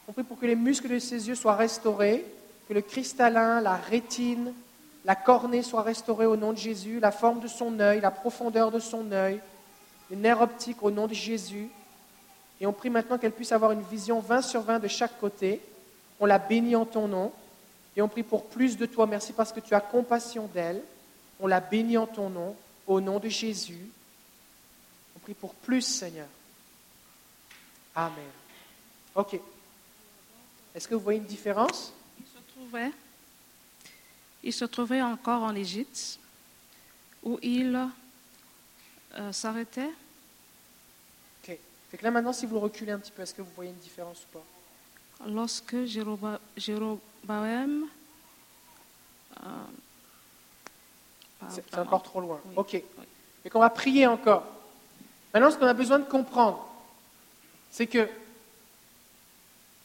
On 0.07 0.13
prie 0.13 0.23
pour 0.23 0.39
que 0.39 0.45
les 0.45 0.55
muscles 0.55 0.87
de 0.87 0.99
ses 0.99 1.27
yeux 1.27 1.35
soient 1.35 1.57
restaurés, 1.57 2.25
que 2.69 2.73
le 2.73 2.81
cristallin, 2.81 3.59
la 3.59 3.75
rétine, 3.75 4.53
la 5.03 5.15
cornée 5.15 5.63
soient 5.63 5.81
restaurés 5.81 6.27
au 6.27 6.37
nom 6.37 6.53
de 6.53 6.57
Jésus, 6.57 7.01
la 7.01 7.11
forme 7.11 7.41
de 7.41 7.47
son 7.49 7.77
œil, 7.81 7.99
la 7.99 8.09
profondeur 8.09 8.71
de 8.71 8.79
son 8.79 9.11
œil, 9.11 9.41
les 10.09 10.15
nerfs 10.15 10.41
optiques 10.41 10.81
au 10.81 10.91
nom 10.91 11.07
de 11.07 11.13
Jésus. 11.13 11.67
Et 12.61 12.67
on 12.67 12.73
prie 12.73 12.89
maintenant 12.89 13.17
qu'elle 13.17 13.33
puisse 13.33 13.51
avoir 13.51 13.73
une 13.73 13.81
vision 13.81 14.21
20 14.21 14.41
sur 14.43 14.61
20 14.61 14.79
de 14.79 14.87
chaque 14.87 15.19
côté. 15.19 15.61
On 16.21 16.25
la 16.25 16.39
bénit 16.39 16.77
en 16.77 16.85
ton 16.85 17.09
nom. 17.09 17.33
Et 17.97 18.01
on 18.01 18.07
prie 18.07 18.23
pour 18.23 18.45
plus 18.45 18.77
de 18.77 18.85
toi. 18.85 19.07
Merci 19.07 19.33
parce 19.33 19.51
que 19.51 19.59
tu 19.59 19.73
as 19.73 19.81
compassion 19.81 20.49
d'elle. 20.53 20.81
On 21.39 21.47
la 21.47 21.59
bénit 21.59 21.97
en 21.97 22.07
ton 22.07 22.29
nom, 22.29 22.55
au 22.85 22.99
nom 22.99 23.19
de 23.19 23.29
Jésus. 23.29 23.89
On 25.15 25.19
prie 25.19 25.33
pour 25.33 25.53
plus, 25.53 25.81
Seigneur. 25.81 26.27
Amen. 27.95 28.29
OK. 29.15 29.39
Est-ce 30.75 30.87
que 30.87 30.95
vous 30.95 31.01
voyez 31.01 31.19
une 31.19 31.25
différence? 31.25 31.93
Il 32.19 32.25
se 32.25 32.37
trouvait, 32.53 32.91
il 34.43 34.53
se 34.53 34.65
trouvait 34.65 35.01
encore 35.01 35.43
en 35.43 35.55
Égypte, 35.55 36.19
où 37.23 37.39
il 37.41 37.89
euh, 39.15 39.31
s'arrêtait. 39.31 39.91
Ok. 41.43 41.57
Fait 41.91 41.97
que 41.97 42.03
là 42.03 42.11
maintenant, 42.11 42.33
si 42.33 42.45
vous 42.45 42.59
reculez 42.59 42.91
un 42.91 42.99
petit 42.99 43.11
peu, 43.11 43.23
est-ce 43.23 43.33
que 43.33 43.41
vous 43.41 43.51
voyez 43.55 43.71
une 43.71 43.77
différence 43.77 44.23
ou 44.23 44.37
pas? 44.37 44.45
Lorsque 45.27 45.83
Jéroboam, 45.83 46.39
euh, 49.43 49.47
c'est 51.47 51.77
encore 51.77 52.03
trop 52.03 52.19
loin. 52.19 52.39
Ok. 52.55 52.73
Et 52.73 53.49
qu'on 53.49 53.59
va 53.59 53.69
prier 53.69 54.07
encore. 54.07 54.43
Maintenant, 55.33 55.51
ce 55.51 55.57
qu'on 55.57 55.67
a 55.67 55.73
besoin 55.73 55.99
de 55.99 56.05
comprendre, 56.05 56.67
c'est 57.71 57.87
que 57.87 58.09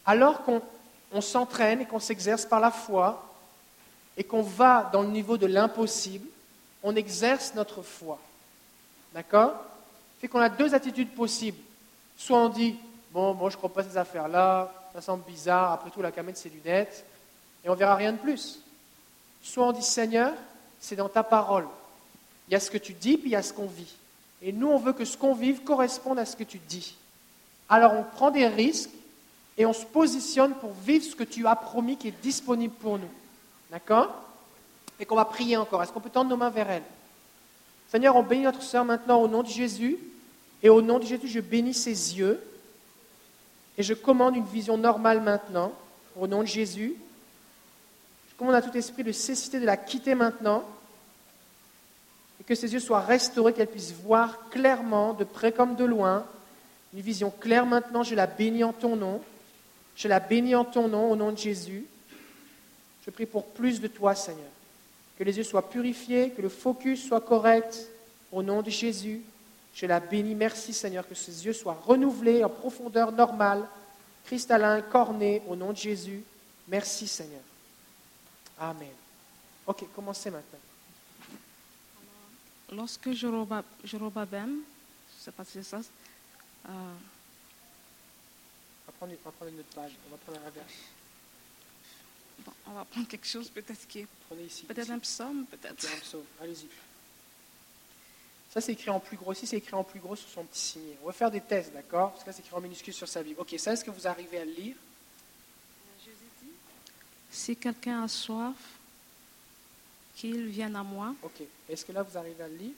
alors 0.07 0.43
qu'on 0.43 1.21
s'entraîne 1.21 1.81
et 1.81 1.87
qu'on 1.87 2.01
s'exerce 2.01 2.45
par 2.45 2.61
la 2.61 2.71
foi 2.71 3.31
et 4.17 4.25
qu'on 4.25 4.43
va 4.43 4.91
dans 4.93 5.03
le 5.03 5.09
niveau 5.09 5.37
de 5.37 5.47
l'impossible, 5.47 6.29
on 6.83 6.95
exerce 6.97 7.55
notre 7.55 7.83
foi. 7.83 8.19
D'accord? 9.15 9.55
Fait 10.21 10.29
qu'on 10.29 10.41
a 10.41 10.49
deux 10.49 10.75
attitudes 10.75 11.15
possibles. 11.15 11.59
Soit 12.17 12.39
on 12.39 12.49
dit, 12.49 12.77
bon, 13.13 13.35
moi 13.35 13.51
je 13.51 13.57
ne 13.57 13.59
crois 13.59 13.73
pas 13.73 13.81
à 13.81 13.85
ces 13.85 13.97
affaires-là, 13.97 14.73
ça 14.93 15.01
semble 15.01 15.25
bizarre, 15.25 15.73
après 15.73 15.91
tout 15.91 16.03
la 16.03 16.13
camène 16.13 16.37
c'est 16.37 16.49
lunettes, 16.49 17.05
et 17.65 17.69
on 17.69 17.75
verra 17.75 17.97
rien 17.97 18.13
de 18.13 18.19
plus. 18.19 18.61
Soit 19.43 19.67
on 19.67 19.73
dit, 19.73 19.83
Seigneur, 19.83 20.33
c'est 20.85 20.97
dans 20.97 21.09
ta 21.09 21.23
parole. 21.23 21.67
Il 22.47 22.53
y 22.53 22.55
a 22.55 22.61
ce 22.61 22.71
que 22.71 22.77
tu 22.77 22.93
dis, 22.93 23.17
puis 23.17 23.31
il 23.31 23.33
y 23.33 23.37
a 23.37 23.43
ce 23.43 23.55
qu'on 23.55 23.67
vit. 23.67 23.95
Et 24.43 24.53
nous, 24.53 24.69
on 24.69 24.77
veut 24.77 24.93
que 24.93 25.07
ce 25.07 25.17
qu'on 25.17 25.35
vive 25.35 25.63
corresponde 25.63 26.19
à 26.19 26.27
ce 26.27 26.37
que 26.37 26.45
tu 26.45 26.59
dis. 26.69 26.95
Alors 27.71 27.95
on 27.95 28.03
prend 28.03 28.31
des 28.31 28.47
risques 28.47 28.91
et 29.57 29.65
on 29.65 29.73
se 29.73 29.87
positionne 29.87 30.53
pour 30.53 30.73
vivre 30.73 31.03
ce 31.03 31.17
que 31.17 31.25
tu 31.25 31.47
as 31.47 31.57
promis 31.57 31.97
qui 31.97 32.09
est 32.09 32.23
disponible 32.23 32.75
pour 32.75 32.99
nous. 32.99 33.09
D'accord? 33.71 34.15
Et 35.01 35.07
qu'on 35.07 35.17
va 35.17 35.25
prier 35.25 35.57
encore. 35.57 35.83
Est-ce 35.83 35.91
qu'on 35.91 36.01
peut 36.01 36.11
tendre 36.11 36.29
nos 36.29 36.37
mains 36.37 36.51
vers 36.51 36.71
elle? 36.71 36.83
Seigneur, 37.89 38.15
on 38.17 38.23
bénit 38.23 38.43
notre 38.43 38.63
sœur 38.63 38.85
maintenant 38.85 39.23
au 39.23 39.29
nom 39.29 39.43
de 39.43 39.49
Jésus. 39.49 39.97
Et 40.63 40.69
au 40.69 40.83
nom 40.83 40.99
de 40.99 41.07
Jésus, 41.07 41.29
je 41.29 41.41
bénis 41.41 41.73
ses 41.73 42.19
yeux. 42.19 42.47
Et 43.79 43.83
je 43.83 43.95
commande 43.95 44.37
une 44.37 44.45
vision 44.45 44.77
normale 44.77 45.23
maintenant, 45.23 45.73
au 46.15 46.27
nom 46.27 46.43
de 46.43 46.47
Jésus. 46.47 46.95
Je 48.35 48.39
commande 48.41 48.57
à 48.57 48.63
tout 48.63 48.77
esprit 48.77 49.05
de 49.05 49.13
cécité 49.13 49.61
de 49.61 49.65
la 49.65 49.77
quitter 49.77 50.17
maintenant. 50.17 50.65
Et 52.41 52.45
que 52.45 52.57
ses 52.57 52.73
yeux 52.73 52.81
soient 52.81 53.01
restaurés, 53.01 53.53
qu'elle 53.53 53.69
puisse 53.69 53.93
voir 53.93 54.51
clairement, 54.51 55.15
de 55.15 55.23
près 55.23 55.53
comme 55.53 55.77
de 55.77 55.85
loin. 55.85 56.27
Une 56.93 57.01
vision 57.01 57.31
claire 57.31 57.65
maintenant, 57.65 58.03
je 58.03 58.17
la 58.17 58.27
bénis 58.27 58.65
en 58.65 58.73
ton 58.73 58.97
nom. 58.97 59.23
Je 59.95 60.09
la 60.09 60.19
bénis 60.19 60.57
en 60.57 60.65
ton 60.65 60.89
nom, 60.89 61.13
au 61.13 61.15
nom 61.15 61.31
de 61.31 61.39
Jésus. 61.39 61.87
Je 63.07 63.11
prie 63.11 63.27
pour 63.27 63.47
plus 63.47 63.81
de 63.81 63.87
toi, 63.87 64.17
Seigneur. 64.17 64.51
Que 65.17 65.23
les 65.23 65.37
yeux 65.37 65.45
soient 65.45 65.71
purifiés, 65.71 66.31
que 66.31 66.43
le 66.43 66.49
focus 66.49 67.07
soit 67.07 67.21
correct, 67.21 67.87
au 68.33 68.43
nom 68.43 68.63
de 68.63 68.71
Jésus. 68.71 69.23
Je 69.77 69.87
la 69.87 70.01
bénis. 70.01 70.35
Merci, 70.35 70.73
Seigneur, 70.73 71.09
que 71.09 71.15
ses 71.15 71.47
yeux 71.47 71.53
soient 71.53 71.81
renouvelés 71.87 72.43
en 72.43 72.49
profondeur 72.49 73.13
normale, 73.13 73.63
cristallin, 74.25 74.81
corné, 74.81 75.41
au 75.47 75.55
nom 75.55 75.71
de 75.71 75.77
Jésus. 75.77 76.25
Merci, 76.67 77.07
Seigneur. 77.07 77.43
Amen. 78.59 78.93
Ok, 79.67 79.85
commencez 79.95 80.31
maintenant. 80.31 80.59
Lorsque 82.73 83.13
je 83.13 83.27
roba, 83.27 83.63
je 83.85 83.97
ne 83.97 84.11
sais 85.19 85.31
pas 85.31 85.45
si 85.45 85.53
c'est 85.53 85.63
ça, 85.63 85.79
euh, 85.79 86.95
On 88.87 88.87
va 88.87 88.93
prendre, 88.99 89.13
on 89.13 89.25
va 89.25 89.33
prendre 89.33 89.53
une 89.53 89.61
autre 89.61 89.75
page. 89.75 89.93
On 90.07 90.11
va 90.11 90.17
prendre 90.17 90.39
un 90.39 90.51
bon, 92.39 92.53
on 92.67 92.73
va 92.73 92.85
prendre 92.85 93.09
quelque 93.09 93.27
chose 93.27 93.49
peut-être 93.49 93.87
qui 93.87 94.01
est 94.01 94.07
Prenez 94.29 94.45
ici. 94.45 94.65
peut-être 94.65 94.91
un 94.91 94.99
psaume, 94.99 95.47
peut-être. 95.47 95.87
Un 95.87 96.01
psaume. 96.01 96.25
Allez-y. 96.41 96.69
Ça, 98.51 98.61
c'est 98.61 98.73
écrit 98.73 98.91
en 98.91 99.01
plus 99.01 99.17
gros. 99.17 99.33
Ici, 99.33 99.47
c'est 99.47 99.57
écrit 99.57 99.75
en 99.75 99.85
plus 99.85 100.01
gros 100.01 100.17
sur 100.17 100.29
son 100.29 100.45
petit 100.45 100.61
signet. 100.61 100.97
On 101.03 101.07
va 101.07 101.13
faire 101.13 101.31
des 101.31 101.41
tests, 101.41 101.73
d'accord? 101.73 102.13
Parce 102.13 102.23
que 102.23 102.31
là, 102.31 102.35
c'est 102.35 102.43
écrit 102.43 102.55
en 102.55 102.61
minuscule 102.61 102.95
sur 102.95 103.09
sa 103.09 103.23
Bible. 103.23 103.41
Ok, 103.41 103.55
ça, 103.59 103.73
est-ce 103.73 103.85
que 103.85 103.91
vous 103.91 104.07
arrivez 104.07 104.39
à 104.39 104.45
le 104.45 104.53
lire? 104.53 104.77
Si 107.35 107.57
quelqu'un 107.57 108.05
a 108.05 108.09
soif, 108.09 108.55
qu'il 110.15 110.47
vienne 110.47 110.77
à 110.77 110.85
moi. 110.85 111.17
Ok. 111.21 111.43
Est-ce 111.69 111.85
que 111.85 111.91
là, 111.91 112.05
vous 112.05 112.17
arrivez 112.17 112.45
à 112.45 112.47
le 112.47 112.55
lire? 112.55 112.73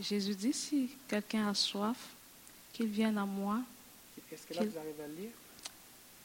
Jésus 0.00 0.34
dit, 0.34 0.54
si 0.54 0.90
quelqu'un 1.06 1.50
a 1.50 1.54
soif, 1.54 1.98
qu'il 2.72 2.86
vienne 2.86 3.18
à 3.18 3.26
moi. 3.26 3.58
Est-ce 4.32 4.46
que 4.46 4.54
là, 4.54 4.62
vous 4.64 4.78
arrivez 4.78 5.04
à 5.04 5.06
le 5.06 5.14
lire? 5.14 5.30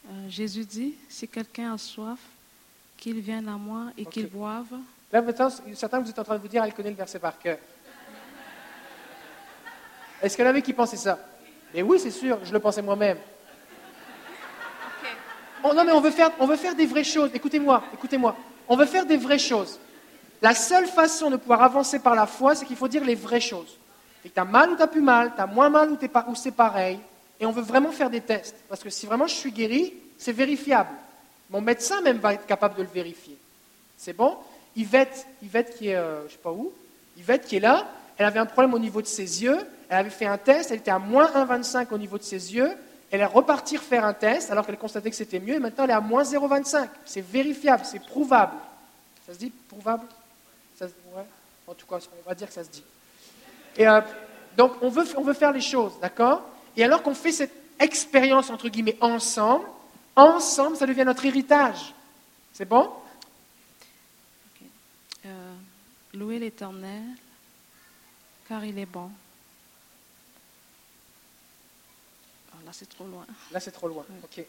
Euh, 0.10 0.30
Jésus 0.30 0.64
dit, 0.64 0.96
si 1.10 1.28
quelqu'un 1.28 1.74
a 1.74 1.78
soif, 1.78 2.20
qu'il 2.98 3.20
vienne 3.20 3.50
à 3.50 3.58
moi 3.58 3.92
et 3.98 4.06
qu'il 4.06 4.28
boive. 4.28 4.74
Là, 5.12 5.22
maintenant, 5.22 5.50
certains, 5.74 6.00
vous 6.00 6.10
êtes 6.10 6.20
en 6.20 6.24
train 6.24 6.38
de 6.38 6.42
vous 6.42 6.48
dire, 6.48 6.64
elle 6.64 6.74
connaît 6.74 6.92
le 6.92 6.96
verset 6.96 7.20
par 7.20 7.38
cœur. 7.38 7.58
Est-ce 10.22 10.34
qu'il 10.38 10.46
y 10.46 10.48
en 10.48 10.50
avait 10.50 10.62
qui 10.62 10.72
pensaient 10.72 10.96
ça? 10.96 11.20
Mais 11.74 11.82
oui, 11.82 12.00
c'est 12.00 12.10
sûr, 12.10 12.40
je 12.46 12.54
le 12.54 12.60
pensais 12.60 12.82
moi-même. 12.82 13.18
Oh, 15.68 15.74
non, 15.74 15.84
mais 15.84 15.92
on 15.94 16.00
veut, 16.00 16.12
faire, 16.12 16.30
on 16.40 16.46
veut 16.46 16.58
faire 16.58 16.76
des 16.76 16.86
vraies 16.86 17.04
choses. 17.04 17.32
Écoutez-moi, 17.34 17.84
écoutez-moi. 17.92 18.36
On 18.68 18.76
veut 18.76 18.86
faire 18.86 19.06
des 19.06 19.18
vraies 19.18 19.40
choses. 19.40 19.80
La 20.40 20.54
seule 20.54 20.86
façon 20.86 21.32
de 21.32 21.38
pouvoir 21.38 21.64
avancer 21.64 21.98
par 21.98 22.14
la 22.14 22.28
foi, 22.28 22.54
c'est 22.54 22.66
qu'il 22.66 22.76
faut 22.76 22.88
dire 22.88 23.04
les 23.04 23.16
vraies 23.16 23.40
choses. 23.42 23.78
Et 24.24 24.30
que 24.30 24.40
as 24.40 24.46
mal 24.46 24.70
ou 24.70 24.76
tu 24.78 24.86
plus 24.88 25.02
mal, 25.02 25.32
tu 25.36 25.42
as 25.42 25.48
moins 25.48 25.70
mal 25.70 25.90
ou, 25.92 25.96
pas- 25.96 26.26
ou 26.30 26.36
c'est 26.36 26.52
pareil. 26.52 27.00
Et 27.40 27.48
on 27.48 27.52
veut 27.52 27.64
vraiment 27.64 27.92
faire 27.92 28.12
des 28.12 28.22
tests. 28.22 28.56
Parce 28.70 28.84
que 28.84 28.92
si 28.92 29.08
vraiment 29.08 29.26
je 29.26 29.34
suis 29.34 29.52
guéri, 29.52 29.94
c'est 30.20 30.34
vérifiable. 30.34 30.90
Mon 31.50 31.62
médecin 31.62 32.00
même 32.02 32.18
va 32.18 32.36
être 32.36 32.46
capable 32.46 32.76
de 32.76 32.84
le 32.84 32.90
vérifier. 32.94 33.36
C'est 33.98 34.14
bon? 34.14 34.36
Yvette, 34.76 35.26
Yvette 35.42 35.78
qui 35.78 35.88
est, 35.88 35.96
euh, 35.96 36.28
je 36.28 36.34
sais 36.34 36.40
pas 36.44 36.52
où, 36.52 36.72
Yvette 37.18 37.46
qui 37.46 37.56
est 37.56 37.60
là, 37.60 37.88
elle 38.18 38.28
avait 38.28 38.40
un 38.40 38.46
problème 38.46 38.74
au 38.76 38.80
niveau 38.80 39.02
de 39.02 39.08
ses 39.08 39.42
yeux, 39.44 39.58
elle 39.90 39.98
avait 39.98 40.10
fait 40.12 40.26
un 40.28 40.38
test, 40.38 40.70
elle 40.70 40.78
était 40.78 40.92
à 40.92 41.00
moins 41.00 41.26
1,25 41.34 41.88
au 41.92 41.98
niveau 41.98 42.18
de 42.20 42.24
ses 42.24 42.54
yeux, 42.54 42.72
elle 43.12 43.22
est 43.22 43.26
repartie 43.26 43.78
refaire 43.78 44.06
un 44.06 44.14
test 44.14 44.52
alors 44.52 44.66
qu'elle 44.66 44.78
constatait 44.78 45.10
que 45.10 45.16
c'était 45.16 45.40
mieux, 45.40 45.56
et 45.56 45.60
maintenant 45.60 45.84
elle 45.86 45.92
est 45.92 45.94
à 45.94 46.02
moins 46.02 46.24
0,25. 46.24 46.90
C'est 47.06 47.22
vérifiable, 47.22 47.84
c'est 47.86 48.04
prouvable. 48.04 48.54
Ça 49.26 49.34
se 49.34 49.40
dit 49.40 49.52
prouvable? 49.68 50.06
En 51.68 51.74
tout 51.74 51.88
cas, 51.88 51.98
on 52.24 52.30
va 52.30 52.36
dire 52.36 52.48
que 52.48 52.54
ça 52.54 52.64
se 52.64 52.70
dit. 52.70 52.84
Et 53.78 53.88
euh, 53.88 54.02
donc, 54.56 54.74
on 54.82 54.90
veut, 54.90 55.06
on 55.18 55.22
veut 55.22 55.34
faire 55.34 55.52
les 55.52 55.62
choses, 55.62 55.94
d'accord? 56.00 56.44
Et 56.78 56.84
alors 56.84 57.02
qu'on 57.02 57.16
fait 57.16 57.32
cette 57.32 57.54
expérience, 57.80 58.50
entre 58.50 58.70
guillemets, 58.70 58.98
ensemble, 59.02 59.66
ensemble, 60.16 60.78
ça 60.78 60.86
devient 60.86 61.04
notre 61.06 61.26
héritage. 61.26 61.94
C'est 62.54 62.66
bon? 62.66 62.90
Euh, 65.26 65.56
louez 66.14 66.40
l'Éternel, 66.40 67.04
car 68.48 68.64
il 68.64 68.78
est 68.78 68.86
bon. 68.86 69.10
Oh, 72.54 72.55
là, 72.66 72.72
c'est 72.74 72.90
trop 72.90 73.06
loin. 73.06 73.26
Là, 73.52 73.60
c'est 73.60 73.72
trop 73.72 73.88
loin. 73.88 74.06
Ok. 74.24 74.44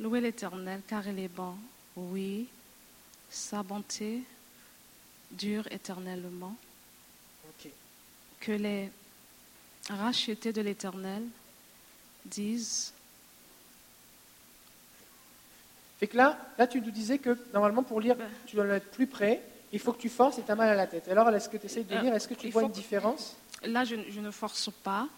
Louez 0.00 0.20
l'Éternel, 0.20 0.80
car 0.86 1.06
il 1.06 1.18
est 1.20 1.28
bon. 1.28 1.56
Oui, 1.96 2.48
sa 3.30 3.62
bonté 3.62 4.22
dure 5.30 5.66
éternellement. 5.70 6.56
ok. 7.48 7.70
Que 8.40 8.52
les 8.52 8.90
rachetés 9.88 10.52
de 10.52 10.60
l'Éternel 10.60 11.22
disent 12.24 12.92
Fait 16.00 16.08
que 16.08 16.16
là, 16.16 16.36
là, 16.58 16.66
tu 16.66 16.80
nous 16.80 16.90
disais 16.90 17.18
que 17.18 17.38
normalement, 17.52 17.82
pour 17.82 18.00
lire, 18.00 18.16
Ben. 18.16 18.28
tu 18.46 18.56
dois 18.56 18.66
être 18.66 18.90
plus 18.90 19.06
près. 19.06 19.40
Il 19.72 19.78
faut 19.78 19.92
que 19.92 20.00
tu 20.00 20.08
forces 20.08 20.38
et 20.38 20.42
tu 20.42 20.50
as 20.50 20.54
mal 20.56 20.68
à 20.68 20.74
la 20.74 20.86
tête. 20.86 21.08
Alors, 21.08 21.28
est-ce 21.30 21.48
que 21.48 21.56
tu 21.56 21.66
essayes 21.66 21.84
de 21.84 21.94
Euh, 21.94 22.00
lire? 22.00 22.14
Est-ce 22.14 22.28
que 22.28 22.34
tu 22.34 22.46
il 22.48 22.52
vois 22.52 22.62
une 22.62 22.70
que- 22.70 22.74
différence 22.74 23.36
Là, 23.62 23.84
je, 23.84 23.96
je 24.10 24.20
ne 24.20 24.30
force 24.30 24.70
pas. 24.82 25.08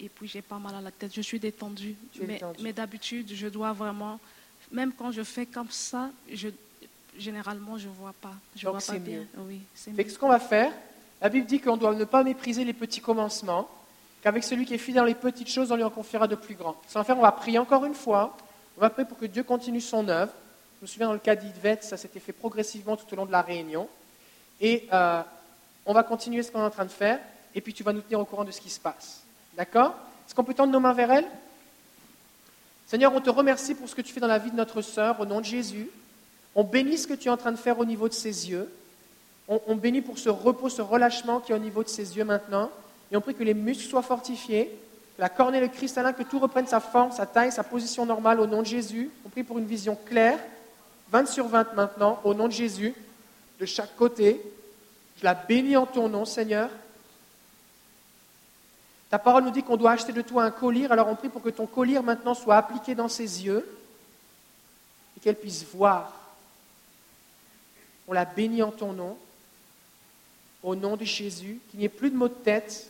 Et 0.00 0.08
puis, 0.08 0.26
j'ai 0.26 0.42
pas 0.42 0.58
mal 0.58 0.74
à 0.74 0.80
la 0.80 0.90
tête. 0.90 1.12
Je 1.14 1.20
suis 1.20 1.38
détendue. 1.38 1.94
Mais 2.20 2.34
détendue. 2.34 2.62
mais 2.62 2.72
d'habitude, 2.72 3.30
je 3.34 3.46
dois 3.48 3.72
vraiment. 3.72 4.18
Même 4.72 4.92
quand 4.96 5.12
je 5.12 5.22
fais 5.22 5.46
comme 5.46 5.70
ça, 5.70 6.10
je, 6.32 6.48
généralement, 7.18 7.76
je 7.76 7.88
ne 7.88 7.92
vois 7.92 8.14
pas. 8.20 8.32
Je 8.56 8.64
Donc, 8.64 8.72
vois 8.72 8.80
c'est 8.80 8.92
pas 8.94 8.98
bien. 8.98 9.18
mieux. 9.18 9.26
Oui, 9.46 9.60
c'est 9.74 10.08
ce 10.08 10.18
qu'on 10.18 10.28
va 10.28 10.40
faire, 10.40 10.72
la 11.20 11.28
Bible 11.28 11.46
dit 11.46 11.60
qu'on 11.60 11.76
doit 11.76 11.94
ne 11.94 12.04
pas 12.04 12.24
mépriser 12.24 12.64
les 12.64 12.72
petits 12.72 13.00
commencements, 13.00 13.68
qu'avec 14.22 14.42
celui 14.42 14.64
qui 14.64 14.74
est 14.74 14.78
fidèle 14.78 15.02
dans 15.02 15.06
les 15.06 15.14
petites 15.14 15.48
choses, 15.48 15.70
on 15.70 15.76
lui 15.76 15.84
en 15.84 15.90
confiera 15.90 16.26
de 16.26 16.34
plus 16.34 16.54
grands. 16.54 16.76
Sans 16.88 17.04
faire, 17.04 17.18
on 17.18 17.22
va 17.22 17.32
prier 17.32 17.58
encore 17.58 17.84
une 17.84 17.94
fois. 17.94 18.36
On 18.78 18.80
va 18.80 18.90
prier 18.90 19.06
pour 19.06 19.18
que 19.18 19.26
Dieu 19.26 19.42
continue 19.42 19.80
son 19.80 20.08
œuvre. 20.08 20.32
Je 20.78 20.84
me 20.84 20.86
souviens 20.86 21.08
dans 21.08 21.12
le 21.12 21.18
cas 21.18 21.36
d'Yvette, 21.36 21.84
ça 21.84 21.98
s'était 21.98 22.20
fait 22.20 22.32
progressivement 22.32 22.96
tout 22.96 23.12
au 23.12 23.16
long 23.16 23.26
de 23.26 23.32
la 23.32 23.42
réunion. 23.42 23.86
Et 24.62 24.88
euh, 24.92 25.22
on 25.84 25.92
va 25.92 26.02
continuer 26.02 26.42
ce 26.42 26.50
qu'on 26.50 26.60
est 26.60 26.64
en 26.64 26.70
train 26.70 26.86
de 26.86 26.90
faire. 26.90 27.18
Et 27.54 27.60
puis 27.60 27.74
tu 27.74 27.82
vas 27.82 27.92
nous 27.92 28.00
tenir 28.00 28.20
au 28.20 28.24
courant 28.24 28.44
de 28.44 28.50
ce 28.50 28.60
qui 28.60 28.70
se 28.70 28.80
passe. 28.80 29.22
D'accord 29.60 29.94
Est-ce 30.26 30.34
qu'on 30.34 30.42
peut 30.42 30.54
tendre 30.54 30.72
nos 30.72 30.80
mains 30.80 30.94
vers 30.94 31.10
elle 31.10 31.26
Seigneur, 32.86 33.14
on 33.14 33.20
te 33.20 33.28
remercie 33.28 33.74
pour 33.74 33.90
ce 33.90 33.94
que 33.94 34.00
tu 34.00 34.10
fais 34.10 34.18
dans 34.18 34.26
la 34.26 34.38
vie 34.38 34.50
de 34.50 34.56
notre 34.56 34.80
sœur, 34.80 35.20
au 35.20 35.26
nom 35.26 35.40
de 35.40 35.44
Jésus. 35.44 35.90
On 36.54 36.64
bénit 36.64 36.96
ce 36.96 37.06
que 37.06 37.12
tu 37.12 37.28
es 37.28 37.30
en 37.30 37.36
train 37.36 37.52
de 37.52 37.58
faire 37.58 37.78
au 37.78 37.84
niveau 37.84 38.08
de 38.08 38.14
ses 38.14 38.48
yeux. 38.48 38.72
On, 39.48 39.76
bénit 39.76 40.00
pour 40.00 40.18
ce 40.18 40.30
repos, 40.30 40.70
ce 40.70 40.80
relâchement 40.80 41.40
qui 41.40 41.52
est 41.52 41.54
au 41.54 41.58
niveau 41.58 41.84
de 41.84 41.90
ses 41.90 42.16
yeux 42.16 42.24
maintenant. 42.24 42.70
Et 43.12 43.18
on 43.18 43.20
prie 43.20 43.34
que 43.34 43.44
les 43.44 43.52
muscles 43.52 43.84
soient 43.84 44.00
fortifiés, 44.00 44.74
la 45.18 45.28
cornée, 45.28 45.60
le 45.60 45.68
cristallin, 45.68 46.14
que 46.14 46.22
tout 46.22 46.38
reprenne 46.38 46.66
sa 46.66 46.80
forme, 46.80 47.12
sa 47.12 47.26
taille, 47.26 47.52
sa 47.52 47.62
position 47.62 48.06
normale 48.06 48.40
au 48.40 48.46
nom 48.46 48.62
de 48.62 48.66
Jésus. 48.66 49.10
On 49.26 49.28
prie 49.28 49.42
pour 49.42 49.58
une 49.58 49.66
vision 49.66 49.94
claire, 50.06 50.38
20 51.12 51.28
sur 51.28 51.48
20 51.48 51.74
maintenant, 51.74 52.18
au 52.24 52.32
nom 52.32 52.46
de 52.46 52.52
Jésus, 52.52 52.94
de 53.60 53.66
chaque 53.66 53.94
côté. 53.94 54.40
Je 55.18 55.24
la 55.24 55.34
bénis 55.34 55.76
en 55.76 55.84
ton 55.84 56.08
nom, 56.08 56.24
Seigneur. 56.24 56.70
Ta 59.10 59.18
parole 59.18 59.44
nous 59.44 59.50
dit 59.50 59.64
qu'on 59.64 59.76
doit 59.76 59.90
acheter 59.90 60.12
de 60.12 60.22
toi 60.22 60.44
un 60.44 60.52
collier, 60.52 60.86
alors 60.86 61.08
on 61.08 61.16
prie 61.16 61.28
pour 61.28 61.42
que 61.42 61.50
ton 61.50 61.66
collier 61.66 61.98
maintenant 61.98 62.34
soit 62.34 62.56
appliqué 62.56 62.94
dans 62.94 63.08
ses 63.08 63.44
yeux 63.44 63.66
et 65.16 65.20
qu'elle 65.20 65.34
puisse 65.34 65.64
voir. 65.64 66.12
On 68.06 68.12
la 68.12 68.24
bénit 68.24 68.62
en 68.62 68.70
ton 68.70 68.92
nom, 68.92 69.18
au 70.62 70.76
nom 70.76 70.96
de 70.96 71.04
Jésus, 71.04 71.60
qu'il 71.68 71.80
n'y 71.80 71.86
ait 71.86 71.88
plus 71.88 72.10
de 72.10 72.16
maux 72.16 72.28
de 72.28 72.34
tête, 72.34 72.88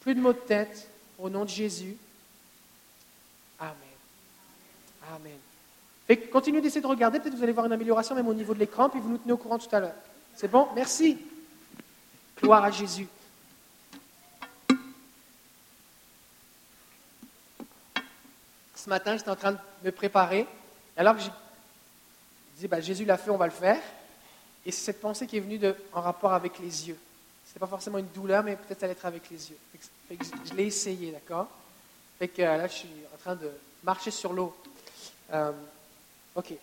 plus 0.00 0.14
de 0.14 0.20
maux 0.20 0.32
de 0.32 0.38
tête, 0.38 0.88
au 1.18 1.28
nom 1.28 1.44
de 1.44 1.50
Jésus. 1.50 1.96
Amen. 3.60 3.74
Amen. 5.14 5.38
Fait 6.06 6.16
que 6.16 6.32
continuez 6.32 6.62
d'essayer 6.62 6.80
de 6.80 6.86
regarder, 6.86 7.20
peut-être 7.20 7.34
vous 7.34 7.42
allez 7.42 7.52
voir 7.52 7.66
une 7.66 7.72
amélioration 7.72 8.14
même 8.14 8.28
au 8.28 8.34
niveau 8.34 8.54
de 8.54 8.58
l'écran, 8.58 8.88
puis 8.88 9.00
vous 9.00 9.10
nous 9.10 9.18
tenez 9.18 9.32
au 9.32 9.36
courant 9.36 9.58
tout 9.58 9.74
à 9.74 9.80
l'heure. 9.80 9.94
C'est 10.34 10.48
bon? 10.48 10.68
Merci. 10.74 11.18
Gloire 12.40 12.64
à 12.64 12.70
Jésus. 12.70 13.06
Ce 18.88 18.90
matin, 18.90 19.18
j'étais 19.18 19.28
en 19.28 19.36
train 19.36 19.52
de 19.52 19.58
me 19.84 19.92
préparer, 19.92 20.46
alors 20.96 21.14
que 21.14 21.20
je 21.20 21.28
disais, 22.54 22.68
bah, 22.68 22.80
Jésus 22.80 23.04
l'a 23.04 23.18
fait, 23.18 23.28
on 23.30 23.36
va 23.36 23.44
le 23.44 23.52
faire. 23.52 23.78
Et 24.64 24.72
c'est 24.72 24.80
cette 24.80 25.02
pensée 25.02 25.26
qui 25.26 25.36
est 25.36 25.40
venue 25.40 25.60
en 25.92 26.00
rapport 26.00 26.32
avec 26.32 26.58
les 26.58 26.88
yeux. 26.88 26.98
Ce 27.46 27.52
n'est 27.54 27.60
pas 27.60 27.66
forcément 27.66 27.98
une 27.98 28.08
douleur, 28.08 28.42
mais 28.42 28.56
peut-être 28.56 28.80
ça 28.80 28.86
allait 28.86 28.94
être 28.94 29.04
avec 29.04 29.28
les 29.28 29.50
yeux. 29.50 29.58
Que- 30.08 30.14
je- 30.48 30.54
l'ai 30.54 30.64
essayé, 30.64 31.12
d'accord? 31.12 31.48
Euh, 32.22 32.26
là, 32.56 32.66
je 32.66 32.72
suis 32.72 32.88
en 33.14 33.18
train 33.18 33.36
de 33.36 33.50
marcher 33.84 34.10
sur 34.10 34.32
l'eau. 34.32 34.56
Euh, 35.34 35.52
ok. 36.34 36.54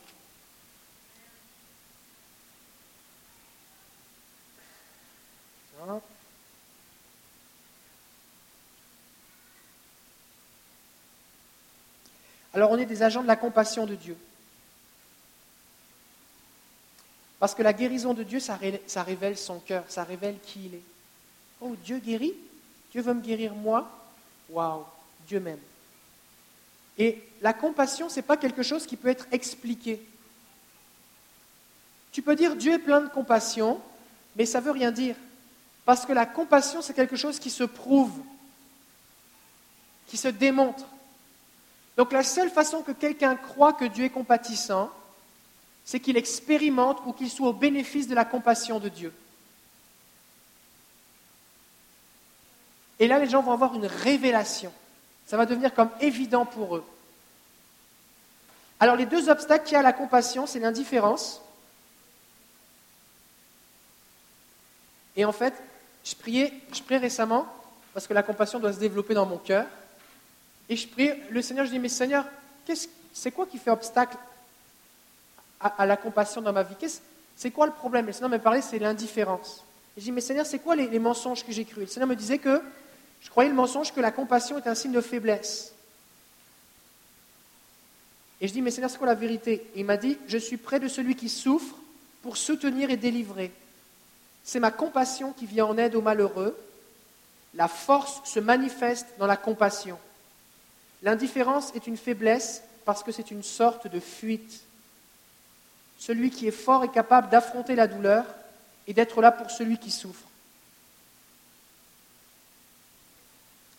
Alors 12.55 12.71
on 12.71 12.77
est 12.77 12.85
des 12.85 13.03
agents 13.03 13.21
de 13.21 13.27
la 13.27 13.35
compassion 13.35 13.85
de 13.85 13.95
Dieu. 13.95 14.17
Parce 17.37 17.53
que 17.53 17.61
la 17.61 17.73
guérison 17.73 18.13
de 18.13 18.23
Dieu, 18.23 18.39
ça, 18.39 18.57
révèle 19.03 19.37
son 19.37 19.59
cœur, 19.59 19.83
ça 19.89 20.05
révèle 20.05 20.37
qui 20.39 20.67
il 20.67 20.75
est. 20.75 20.83
Oh, 21.59 21.75
Dieu 21.83 21.99
guérit 21.99 22.33
Dieu 22.91 23.01
veut 23.01 23.13
me 23.13 23.21
guérir 23.21 23.53
moi 23.53 23.91
Waouh, 24.49 24.85
Dieu 25.27 25.41
m'aime. 25.41 25.59
Et 26.97 27.21
la 27.41 27.51
compassion, 27.51 28.07
ce 28.07 28.15
n'est 28.15 28.21
pas 28.21 28.37
quelque 28.37 28.63
chose 28.63 28.85
qui 28.85 28.95
peut 28.95 29.09
être 29.09 29.27
expliqué. 29.33 30.01
Tu 32.13 32.21
peux 32.21 32.37
dire 32.37 32.55
Dieu 32.55 32.73
est 32.73 32.79
plein 32.79 33.01
de 33.01 33.09
compassion, 33.09 33.81
mais 34.37 34.45
ça 34.45 34.61
ne 34.61 34.65
veut 34.65 34.71
rien 34.71 34.91
dire. 34.91 35.17
Parce 35.83 36.05
que 36.05 36.13
la 36.13 36.25
compassion, 36.25 36.81
c'est 36.81 36.93
quelque 36.93 37.17
chose 37.17 37.37
qui 37.37 37.49
se 37.49 37.65
prouve, 37.65 38.17
qui 40.07 40.15
se 40.15 40.29
démontre. 40.29 40.85
Donc 41.97 42.11
la 42.11 42.23
seule 42.23 42.49
façon 42.49 42.81
que 42.81 42.91
quelqu'un 42.91 43.35
croit 43.35 43.73
que 43.73 43.85
Dieu 43.85 44.05
est 44.05 44.09
compatissant, 44.09 44.91
c'est 45.85 45.99
qu'il 45.99 46.17
expérimente 46.17 46.99
ou 47.05 47.13
qu'il 47.13 47.29
soit 47.29 47.49
au 47.49 47.53
bénéfice 47.53 48.07
de 48.07 48.15
la 48.15 48.25
compassion 48.25 48.79
de 48.79 48.89
Dieu. 48.89 49.13
Et 52.99 53.07
là, 53.07 53.19
les 53.19 53.29
gens 53.29 53.41
vont 53.41 53.51
avoir 53.51 53.75
une 53.75 53.85
révélation. 53.85 54.73
Ça 55.25 55.37
va 55.37 55.45
devenir 55.45 55.73
comme 55.73 55.89
évident 56.01 56.45
pour 56.45 56.77
eux. 56.77 56.85
Alors 58.79 58.95
les 58.95 59.05
deux 59.05 59.29
obstacles 59.29 59.65
qu'il 59.65 59.73
y 59.73 59.77
a 59.77 59.79
à 59.79 59.83
la 59.83 59.93
compassion, 59.93 60.47
c'est 60.47 60.59
l'indifférence. 60.59 61.41
Et 65.15 65.23
en 65.23 65.31
fait, 65.31 65.53
je 66.03 66.13
priais, 66.15 66.53
je 66.73 66.81
priais 66.81 66.99
récemment, 66.99 67.47
parce 67.93 68.05
que 68.07 68.13
la 68.13 68.23
compassion 68.23 68.59
doit 68.59 68.73
se 68.73 68.79
développer 68.79 69.13
dans 69.13 69.25
mon 69.25 69.37
cœur. 69.37 69.65
Et 70.69 70.75
je 70.75 70.87
prie 70.87 71.11
le 71.29 71.41
Seigneur, 71.41 71.65
je 71.65 71.71
dis, 71.71 71.79
mais 71.79 71.89
Seigneur, 71.89 72.25
c'est 73.13 73.31
quoi 73.31 73.45
qui 73.45 73.57
fait 73.57 73.71
obstacle 73.71 74.17
à, 75.59 75.85
la 75.85 75.97
compassion 75.97 76.41
dans 76.41 76.53
ma 76.53 76.63
vie? 76.63 76.75
C'est 77.35 77.51
quoi 77.51 77.65
le 77.65 77.71
problème? 77.71 78.07
Le 78.07 78.13
Seigneur 78.13 78.29
m'a 78.29 78.39
parlé, 78.39 78.61
c'est 78.61 78.79
l'indifférence. 78.79 79.63
Et 79.95 80.01
je 80.01 80.05
dis, 80.05 80.11
mais 80.11 80.21
Seigneur, 80.21 80.45
c'est 80.45 80.59
quoi 80.59 80.75
les, 80.75 80.99
mensonges 80.99 81.45
que 81.45 81.51
j'ai 81.51 81.65
crus? 81.65 81.85
Le 81.85 81.87
Seigneur 81.87 82.09
me 82.09 82.15
disait 82.15 82.39
que 82.39 82.61
je 83.21 83.29
croyais 83.29 83.49
le 83.49 83.55
mensonge 83.55 83.93
que 83.93 84.01
la 84.01 84.11
compassion 84.11 84.57
est 84.57 84.67
un 84.67 84.75
signe 84.75 84.91
de 84.91 85.01
faiblesse. 85.01 85.73
Et 88.41 88.47
je 88.47 88.53
dis, 88.53 88.61
mais 88.61 88.71
Seigneur, 88.71 88.89
c'est 88.89 88.97
quoi 88.97 89.07
la 89.07 89.15
vérité? 89.15 89.65
Il 89.75 89.85
m'a 89.85 89.97
dit, 89.97 90.17
je 90.27 90.37
suis 90.37 90.57
près 90.57 90.79
de 90.79 90.87
celui 90.87 91.15
qui 91.15 91.29
souffre 91.29 91.75
pour 92.21 92.37
soutenir 92.37 92.89
et 92.89 92.97
délivrer. 92.97 93.51
C'est 94.43 94.59
ma 94.59 94.71
compassion 94.71 95.31
qui 95.31 95.45
vient 95.45 95.65
en 95.65 95.77
aide 95.77 95.95
aux 95.95 96.01
malheureux. 96.01 96.57
La 97.53 97.67
force 97.67 98.21
se 98.29 98.39
manifeste 98.39 99.07
dans 99.17 99.27
la 99.27 99.37
compassion. 99.37 99.97
L'indifférence 101.05 101.71
est 101.75 101.85
une 101.85 101.97
faiblesse 101.97 102.63
parce 102.83 103.03
que 103.03 103.11
c'est 103.11 103.29
une 103.29 103.43
sorte 103.43 103.87
de 103.87 103.99
fuite. 103.99 104.61
Celui 105.99 106.31
qui 106.31 106.47
est 106.47 106.51
fort 106.51 106.83
est 106.83 106.91
capable 106.91 107.29
d'affronter 107.29 107.75
la 107.75 107.87
douleur 107.87 108.25
et 108.87 108.93
d'être 108.93 109.21
là 109.21 109.31
pour 109.31 109.51
celui 109.51 109.77
qui 109.77 109.91
souffre. 109.91 110.25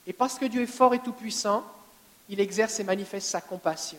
Et 0.07 0.13
parce 0.13 0.39
que 0.39 0.45
Dieu 0.45 0.63
est 0.63 0.67
fort 0.67 0.95
et 0.95 1.01
tout-puissant, 1.01 1.65
il 2.29 2.39
exerce 2.39 2.79
et 2.79 2.85
manifeste 2.85 3.29
sa 3.29 3.41
compassion. 3.41 3.99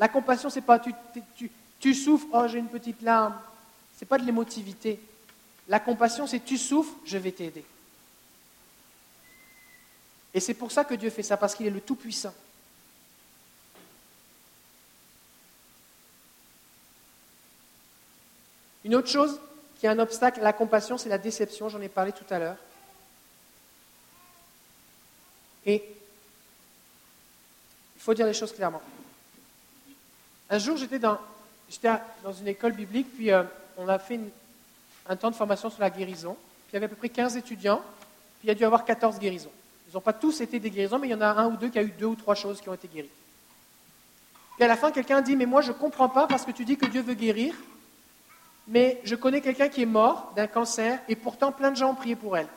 La 0.00 0.08
compassion, 0.08 0.50
ce 0.50 0.56
n'est 0.56 0.66
pas 0.66 0.80
tu, 0.80 0.92
tu, 1.78 1.94
souffres, 1.94 2.26
oh 2.32 2.48
j'ai 2.48 2.58
une 2.58 2.68
petite 2.68 3.02
larme. 3.02 3.38
Ce 3.96 4.04
n'est 4.04 4.08
pas 4.08 4.18
de 4.18 4.24
l'émotivité. 4.24 4.98
La 5.68 5.78
compassion, 5.78 6.26
c'est 6.26 6.44
tu 6.44 6.58
souffres, 6.58 6.96
je 7.04 7.18
vais 7.18 7.30
t'aider. 7.30 7.64
Et 10.34 10.40
c'est 10.40 10.54
pour 10.54 10.72
ça 10.72 10.84
que 10.84 10.94
Dieu 10.94 11.10
fait 11.10 11.22
ça, 11.22 11.36
parce 11.36 11.54
qu'il 11.54 11.66
est 11.66 11.70
le 11.70 11.80
Tout-Puissant. 11.80 12.34
Une 18.84 18.94
autre 18.94 19.08
chose 19.08 19.38
qui 19.78 19.86
est 19.86 19.88
un 19.88 19.98
obstacle 19.98 20.40
la 20.40 20.52
compassion, 20.52 20.98
c'est 20.98 21.08
la 21.08 21.18
déception, 21.18 21.68
j'en 21.68 21.80
ai 21.80 21.88
parlé 21.88 22.12
tout 22.12 22.24
à 22.30 22.38
l'heure. 22.38 22.56
Et 25.64 25.84
il 27.96 28.00
faut 28.00 28.14
dire 28.14 28.26
les 28.26 28.34
choses 28.34 28.52
clairement. 28.52 28.82
Un 30.50 30.58
jour, 30.58 30.76
j'étais 30.76 30.98
dans, 30.98 31.18
dans 32.24 32.32
une 32.32 32.48
école 32.48 32.72
biblique, 32.72 33.14
puis 33.14 33.30
euh, 33.30 33.44
on 33.76 33.88
a 33.88 33.98
fait 33.98 34.18
un 35.08 35.16
temps 35.16 35.30
de 35.30 35.36
formation 35.36 35.70
sur 35.70 35.80
la 35.80 35.90
guérison. 35.90 36.34
Puis 36.34 36.72
il 36.72 36.74
y 36.74 36.76
avait 36.78 36.86
à 36.86 36.88
peu 36.88 36.96
près 36.96 37.08
15 37.08 37.36
étudiants, 37.36 37.82
puis 38.38 38.44
il 38.44 38.48
y 38.48 38.50
a 38.50 38.54
dû 38.54 38.64
avoir 38.64 38.84
14 38.84 39.18
guérisons. 39.18 39.52
Ils 39.92 39.96
n'ont 39.96 40.00
pas 40.00 40.14
tous 40.14 40.40
été 40.40 40.58
des 40.58 40.70
guérisons, 40.70 40.98
mais 40.98 41.08
il 41.08 41.10
y 41.10 41.14
en 41.14 41.20
a 41.20 41.26
un 41.26 41.48
ou 41.48 41.56
deux 41.58 41.68
qui 41.68 41.78
a 41.78 41.82
eu 41.82 41.90
deux 41.90 42.06
ou 42.06 42.14
trois 42.14 42.34
choses 42.34 42.62
qui 42.62 42.68
ont 42.70 42.74
été 42.74 42.88
guéries. 42.88 43.10
Puis 44.54 44.64
à 44.64 44.68
la 44.68 44.76
fin, 44.76 44.90
quelqu'un 44.90 45.20
dit, 45.20 45.36
mais 45.36 45.44
moi 45.44 45.60
je 45.60 45.68
ne 45.68 45.76
comprends 45.76 46.08
pas 46.08 46.26
parce 46.26 46.46
que 46.46 46.50
tu 46.50 46.64
dis 46.64 46.78
que 46.78 46.86
Dieu 46.86 47.02
veut 47.02 47.12
guérir, 47.12 47.54
mais 48.68 49.02
je 49.04 49.14
connais 49.16 49.42
quelqu'un 49.42 49.68
qui 49.68 49.82
est 49.82 49.86
mort 49.86 50.32
d'un 50.34 50.46
cancer 50.46 50.98
et 51.08 51.16
pourtant 51.16 51.52
plein 51.52 51.70
de 51.70 51.76
gens 51.76 51.90
ont 51.90 51.94
prié 51.94 52.16
pour 52.16 52.38
elle. 52.38 52.48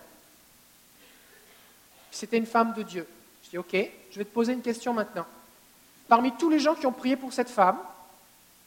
C'était 2.10 2.38
une 2.38 2.45
femme 2.45 2.74
de 2.74 2.84
Dieu. 2.84 3.06
Je 3.44 3.49
dis, 3.49 3.57
ok, 3.57 3.76
je 4.12 4.18
vais 4.18 4.24
te 4.24 4.34
poser 4.34 4.53
une 4.53 4.62
question 4.62 4.94
maintenant. 4.94 5.26
Parmi 6.07 6.32
tous 6.38 6.49
les 6.49 6.60
gens 6.60 6.76
qui 6.76 6.86
ont 6.86 6.94
prié 6.94 7.18
pour 7.18 7.34
cette 7.34 7.49
femme, 7.49 7.78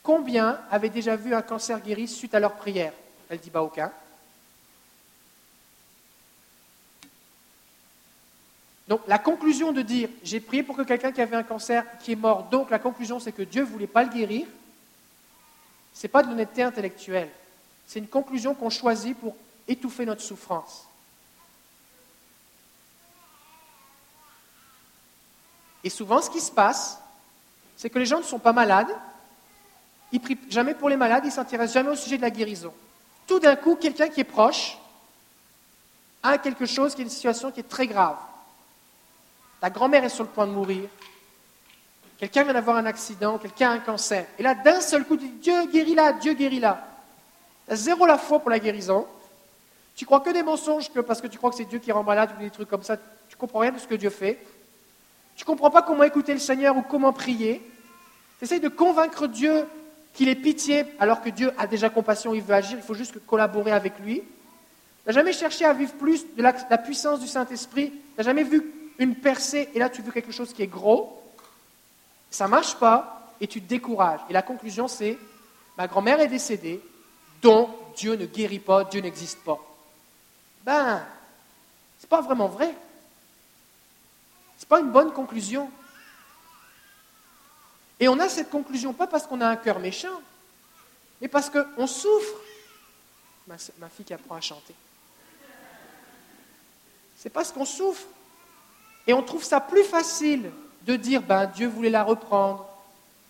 combien 0.03 0.61
avaient 0.71 0.91
déjà 0.91 1.17
vu 1.17 1.35
un 1.35 1.41
cancer 1.41 1.81
guéri 1.81 2.07
suite 2.07 2.35
à 2.35 2.41
leur 2.41 2.53
prière? 2.53 2.93
Elle 3.31 3.39
dit, 3.39 3.49
bah 3.49 3.63
aucun. 3.63 3.91
Donc 8.89 9.03
la 9.07 9.19
conclusion 9.19 9.73
de 9.73 9.83
dire 9.83 10.09
j'ai 10.23 10.41
prié 10.41 10.63
pour 10.63 10.77
que 10.77 10.83
quelqu'un 10.83 11.13
qui 11.13 11.21
avait 11.21 11.37
un 11.37 11.43
cancer 11.43 11.85
qui 12.01 12.13
est 12.13 12.17
mort, 12.17 12.45
donc 12.45 12.71
la 12.71 12.79
conclusion 12.79 13.21
c'est 13.21 13.33
que 13.33 13.43
Dieu 13.43 13.63
ne 13.63 13.67
voulait 13.67 13.87
pas 13.87 14.03
le 14.03 14.09
guérir, 14.11 14.47
ce 15.93 16.07
n'est 16.07 16.11
pas 16.11 16.23
de 16.23 16.29
l'honnêteté 16.29 16.63
intellectuelle. 16.63 17.31
C'est 17.87 17.99
une 17.99 18.09
conclusion 18.09 18.55
qu'on 18.55 18.71
choisit 18.71 19.17
pour 19.19 19.35
étouffer 19.67 20.07
notre 20.07 20.23
souffrance. 20.23 20.87
Et 25.85 25.91
souvent, 25.91 26.21
ce 26.21 26.31
qui 26.31 26.41
se 26.41 26.51
passe, 26.51 26.99
c'est 27.77 27.91
que 27.91 27.99
les 27.99 28.07
gens 28.07 28.19
ne 28.19 28.25
sont 28.25 28.39
pas 28.39 28.53
malades, 28.53 28.95
ils 30.13 30.21
prient 30.21 30.39
jamais 30.49 30.75
pour 30.75 30.89
les 30.89 30.97
malades, 30.97 31.25
ils 31.25 31.29
ne 31.29 31.33
s'intéressent 31.33 31.75
jamais 31.75 31.91
au 31.91 31.97
sujet 31.97 32.17
de 32.17 32.23
la 32.23 32.31
guérison. 32.31 32.73
Tout 33.27 33.41
d'un 33.41 33.57
coup, 33.57 33.77
quelqu'un 33.77 34.09
qui 34.09 34.21
est 34.21 34.25
proche 34.25 34.79
a 36.23 36.39
quelque 36.39 36.67
chose 36.67 36.95
qui 36.95 37.03
est 37.03 37.05
une 37.05 37.11
situation 37.11 37.51
qui 37.51 37.61
est 37.61 37.69
très 37.69 37.87
grave. 37.87 38.19
Ta 39.61 39.71
grand-mère 39.71 40.05
est 40.05 40.09
sur 40.09 40.25
le 40.25 40.31
point 40.31 40.47
de 40.47 40.53
mourir. 40.53 40.89
Quelqu'un 42.19 42.43
vient 42.43 42.53
d'avoir 42.53 42.77
un 42.77 42.87
accident, 42.87 43.39
quelqu'un 43.39 43.71
a 43.71 43.75
un 43.75 43.79
cancer. 43.79 44.27
Et 44.39 44.43
là, 44.43 44.55
d'un 44.55 44.81
seul 44.81 45.05
coup, 45.05 45.17
tu 45.17 45.29
dis 45.29 45.39
Dieu 45.41 45.67
guéris-la, 45.67 46.15
Dieu 46.15 46.35
guéris-la. 46.35 46.85
Tu 47.69 47.77
zéro 47.77 48.07
la 48.07 48.19
foi 48.19 48.41
pour 48.41 48.51
la 48.51 48.59
guérison. 48.59 49.07
Tu 49.95 50.05
crois 50.05 50.21
que 50.21 50.31
des 50.31 50.43
mensonges 50.43 50.91
que 50.93 51.01
parce 51.01 51.21
que 51.21 51.27
tu 51.27 51.39
crois 51.39 51.51
que 51.51 51.57
c'est 51.57 51.65
Dieu 51.65 51.79
qui 51.79 51.93
rend 51.93 52.03
malade 52.03 52.31
ou 52.37 52.43
des 52.43 52.51
trucs 52.51 52.69
comme 52.69 52.83
ça. 52.83 52.97
Tu 53.29 53.37
comprends 53.37 53.61
rien 53.61 53.73
de 53.73 53.79
ce 53.79 53.87
que 53.87 53.95
Dieu 53.95 54.11
fait. 54.11 54.39
Tu 55.37 55.45
comprends 55.45 55.71
pas 55.71 55.83
comment 55.83 56.03
écouter 56.03 56.33
le 56.33 56.41
Seigneur 56.41 56.77
ou 56.77 56.83
comment 56.83 57.13
prier. 57.13 57.63
Tu 58.41 58.61
de 58.61 58.69
convaincre 58.69 59.27
Dieu 59.27 59.65
qu'il 60.15 60.29
ait 60.29 60.35
pitié 60.35 60.85
alors 60.99 61.21
que 61.21 61.31
Dieu 61.31 61.53
a 61.59 61.67
déjà 61.67 61.91
compassion, 61.91 62.35
il 62.35 62.43
veut 62.43 62.55
agir, 62.55 62.79
il 62.79 62.83
faut 62.83 62.95
juste 62.95 63.25
collaborer 63.27 63.73
avec 63.73 63.99
lui. 64.01 64.21
Tu 64.21 64.27
n'as 65.07 65.13
jamais 65.13 65.33
cherché 65.33 65.65
à 65.65 65.73
vivre 65.73 65.93
plus 65.95 66.25
de 66.37 66.43
la, 66.43 66.53
la 66.71 66.79
puissance 66.79 67.21
du 67.21 67.29
Saint-Esprit? 67.29 67.91
Tu 67.91 67.99
n'as 68.17 68.25
jamais 68.25 68.43
vu 68.43 68.78
une 68.99 69.15
percée, 69.15 69.71
et 69.75 69.79
là 69.79 69.89
tu 69.89 70.03
veux 70.03 70.13
quelque 70.13 70.33
chose 70.33 70.53
qui 70.53 70.63
est 70.63 70.67
gros, 70.67 71.23
ça 72.31 72.45
ne 72.45 72.51
marche 72.51 72.77
pas, 72.77 73.33
et 73.41 73.47
tu 73.47 73.61
te 73.63 73.69
décourages. 73.69 74.21
Et 74.29 74.33
la 74.33 74.43
conclusion, 74.43 74.89
c'est, 74.89 75.19
ma 75.77 75.87
grand-mère 75.87 76.21
est 76.21 76.29
décédée, 76.29 76.81
donc 77.41 77.71
Dieu 77.97 78.15
ne 78.15 78.27
guérit 78.27 78.59
pas, 78.59 78.85
Dieu 78.85 79.01
n'existe 79.01 79.39
pas. 79.41 79.59
Ben, 80.65 81.05
c'est 81.99 82.09
pas 82.09 82.21
vraiment 82.21 82.49
vrai. 82.49 82.75
C'est 84.59 84.69
pas 84.69 84.81
une 84.81 84.91
bonne 84.91 85.13
conclusion. 85.13 85.71
Et 88.01 88.09
on 88.09 88.19
a 88.19 88.29
cette 88.29 88.51
conclusion 88.51 88.93
pas 88.93 89.07
parce 89.07 89.27
qu'on 89.27 89.41
a 89.41 89.49
un 89.49 89.57
cœur 89.57 89.79
méchant, 89.79 90.21
mais 91.21 91.29
parce 91.29 91.51
qu'on 91.51 91.87
souffre. 91.87 92.35
Ma, 93.47 93.57
ma, 93.79 93.89
fille 93.89 94.05
qui 94.05 94.13
apprend 94.13 94.35
à 94.35 94.41
chanter. 94.41 94.75
C'est 97.17 97.31
parce 97.31 97.51
qu'on 97.51 97.65
souffre. 97.65 98.07
Et 99.09 99.15
on 99.15 99.23
trouve 99.23 99.43
ça 99.43 99.59
plus 99.59 99.85
facile 99.85 100.51
de 100.87 100.95
dire 100.95 101.23
ben, 101.23 101.47
Dieu 101.47 101.67
voulait 101.67 101.91
la 101.91 102.05
reprendre 102.05 102.69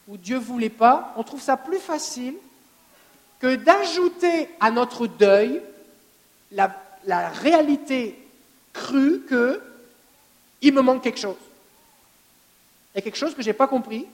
ou 0.09 0.17
Dieu 0.17 0.37
ne 0.37 0.43
voulait 0.43 0.69
pas. 0.69 1.15
On 1.17 1.23
trouve 1.23 1.41
ça 1.41 1.57
plus 1.57 1.79
facile 1.79 2.35
que 3.39 3.55
d'ajouter 3.55 4.49
à 4.59 4.73
notre 4.73 5.07
deuil 5.07 5.63
la, 6.51 6.75
réalité 7.29 8.19
crue 8.73 9.21
que 9.21 9.63
il 10.61 10.75
me 10.75 10.83
manque 10.83 11.05
quelque 11.05 11.21
chose. 11.21 11.37
Il 12.93 12.99
y 12.99 12.99
a 12.99 13.03
quelque 13.03 13.17
chose 13.17 13.35
que 13.35 13.43
je 13.43 13.47
n'ai 13.47 13.55
pas 13.55 13.69
compris, 13.69 14.07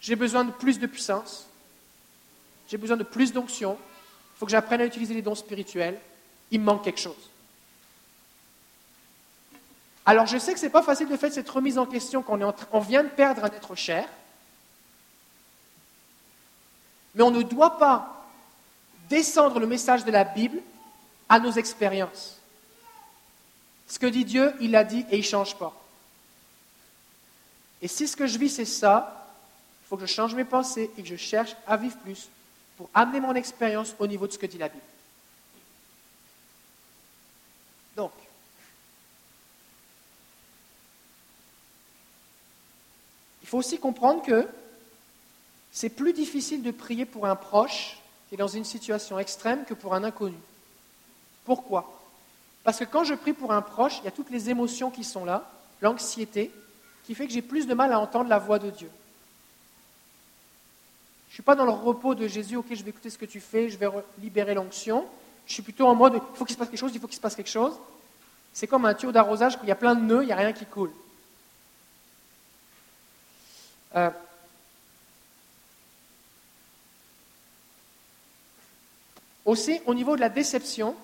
J'ai 0.00 0.16
besoin 0.16 0.44
de 0.44 0.50
plus 0.50 0.78
de 0.78 0.86
puissance. 0.86 1.46
J'ai 2.68 2.78
besoin 2.78 2.96
de 2.96 3.04
plus 3.04 3.32
d'onction. 3.32 3.76
Il 3.78 4.38
faut 4.38 4.46
que 4.46 4.52
j'apprenne 4.52 4.80
à 4.80 4.86
utiliser 4.86 5.12
les 5.12 5.22
dons 5.22 5.34
spirituels. 5.34 5.98
Il 6.50 6.60
me 6.60 6.64
manque 6.64 6.84
quelque 6.84 7.00
chose. 7.00 7.30
Alors 10.06 10.26
je 10.26 10.38
sais 10.38 10.54
que 10.54 10.60
ce 10.60 10.66
n'est 10.66 10.72
pas 10.72 10.82
facile 10.82 11.08
de 11.08 11.16
faire 11.16 11.32
cette 11.32 11.50
remise 11.50 11.78
en 11.78 11.86
question 11.86 12.22
quand 12.22 12.40
on, 12.40 12.54
on 12.72 12.80
vient 12.80 13.02
de 13.02 13.08
perdre 13.08 13.44
un 13.44 13.48
être 13.48 13.74
cher. 13.74 14.08
Mais 17.16 17.22
on 17.22 17.32
ne 17.32 17.42
doit 17.42 17.76
pas 17.78 18.24
descendre 19.08 19.58
le 19.58 19.66
message 19.66 20.04
de 20.04 20.12
la 20.12 20.24
Bible 20.24 20.60
à 21.28 21.40
nos 21.40 21.50
expériences. 21.50 22.38
Ce 23.88 23.98
que 23.98 24.06
dit 24.06 24.24
Dieu, 24.24 24.54
il 24.60 24.70
l'a 24.70 24.84
dit 24.84 25.04
et 25.10 25.16
il 25.16 25.20
ne 25.20 25.24
change 25.24 25.56
pas. 25.56 25.74
Et 27.82 27.88
si 27.88 28.08
ce 28.08 28.16
que 28.16 28.26
je 28.26 28.38
vis, 28.38 28.50
c'est 28.50 28.64
ça, 28.64 29.28
il 29.84 29.88
faut 29.88 29.96
que 29.96 30.06
je 30.06 30.12
change 30.12 30.34
mes 30.34 30.44
pensées 30.44 30.90
et 30.96 31.02
que 31.02 31.08
je 31.08 31.16
cherche 31.16 31.54
à 31.66 31.76
vivre 31.76 31.96
plus 31.98 32.28
pour 32.76 32.90
amener 32.94 33.20
mon 33.20 33.34
expérience 33.34 33.94
au 33.98 34.06
niveau 34.06 34.26
de 34.26 34.32
ce 34.32 34.38
que 34.38 34.46
dit 34.46 34.58
la 34.58 34.68
Bible. 34.68 34.82
Donc, 37.96 38.12
il 43.46 43.48
faut 43.48 43.58
aussi 43.58 43.78
comprendre 43.78 44.22
que 44.22 44.48
c'est 45.70 45.88
plus 45.88 46.12
difficile 46.12 46.64
de 46.64 46.72
prier 46.72 47.04
pour 47.04 47.26
un 47.26 47.36
proche 47.36 47.96
qui 48.28 48.34
est 48.34 48.38
dans 48.38 48.48
une 48.48 48.64
situation 48.64 49.20
extrême 49.20 49.64
que 49.64 49.72
pour 49.72 49.94
un 49.94 50.02
inconnu. 50.02 50.34
Pourquoi? 51.44 51.96
Parce 52.64 52.80
que 52.80 52.84
quand 52.84 53.04
je 53.04 53.14
prie 53.14 53.34
pour 53.34 53.52
un 53.52 53.62
proche, 53.62 53.98
il 54.00 54.04
y 54.06 54.08
a 54.08 54.10
toutes 54.10 54.30
les 54.30 54.50
émotions 54.50 54.90
qui 54.90 55.04
sont 55.04 55.24
là, 55.24 55.48
l'anxiété, 55.80 56.50
qui 57.04 57.14
fait 57.14 57.28
que 57.28 57.32
j'ai 57.32 57.40
plus 57.40 57.68
de 57.68 57.74
mal 57.74 57.92
à 57.92 58.00
entendre 58.00 58.28
la 58.28 58.40
voix 58.40 58.58
de 58.58 58.68
Dieu. 58.68 58.90
Je 61.28 61.30
ne 61.30 61.34
suis 61.34 61.42
pas 61.44 61.54
dans 61.54 61.66
le 61.66 61.70
repos 61.70 62.16
de 62.16 62.26
Jésus, 62.26 62.56
ok, 62.56 62.66
je 62.72 62.82
vais 62.82 62.90
écouter 62.90 63.10
ce 63.10 63.18
que 63.18 63.26
tu 63.26 63.38
fais, 63.38 63.68
je 63.68 63.78
vais 63.78 63.86
libérer 64.18 64.54
l'onction. 64.54 65.06
Je 65.46 65.52
suis 65.52 65.62
plutôt 65.62 65.86
en 65.86 65.94
mode, 65.94 66.14
il 66.14 66.36
faut 66.36 66.44
qu'il 66.44 66.54
se 66.54 66.58
passe 66.58 66.68
quelque 66.68 66.80
chose, 66.80 66.90
il 66.94 67.00
faut 67.00 67.06
qu'il 67.06 67.14
se 67.14 67.20
passe 67.20 67.36
quelque 67.36 67.48
chose. 67.48 67.78
C'est 68.52 68.66
comme 68.66 68.86
un 68.86 68.94
tuyau 68.94 69.12
d'arrosage 69.12 69.54
où 69.54 69.60
il 69.62 69.68
y 69.68 69.72
a 69.72 69.76
plein 69.76 69.94
de 69.94 70.00
nœuds, 70.00 70.24
il 70.24 70.26
n'y 70.26 70.32
a 70.32 70.36
rien 70.36 70.52
qui 70.52 70.66
coule. 70.66 70.90
Euh, 73.94 74.10
aussi, 79.44 79.80
au 79.86 79.94
niveau 79.94 80.16
de 80.16 80.20
la 80.20 80.28
déception, 80.28 80.96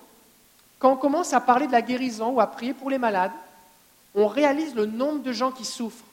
quand 0.79 0.91
on 0.91 0.97
commence 0.97 1.33
à 1.33 1.39
parler 1.39 1.67
de 1.67 1.71
la 1.71 1.81
guérison 1.81 2.31
ou 2.31 2.41
à 2.41 2.47
prier 2.47 2.73
pour 2.73 2.89
les 2.89 2.97
malades, 2.97 3.31
on 4.15 4.27
réalise 4.27 4.75
le 4.75 4.85
nombre 4.85 5.23
de 5.23 5.31
gens 5.31 5.51
qui 5.51 5.65
souffrent. 5.65 6.03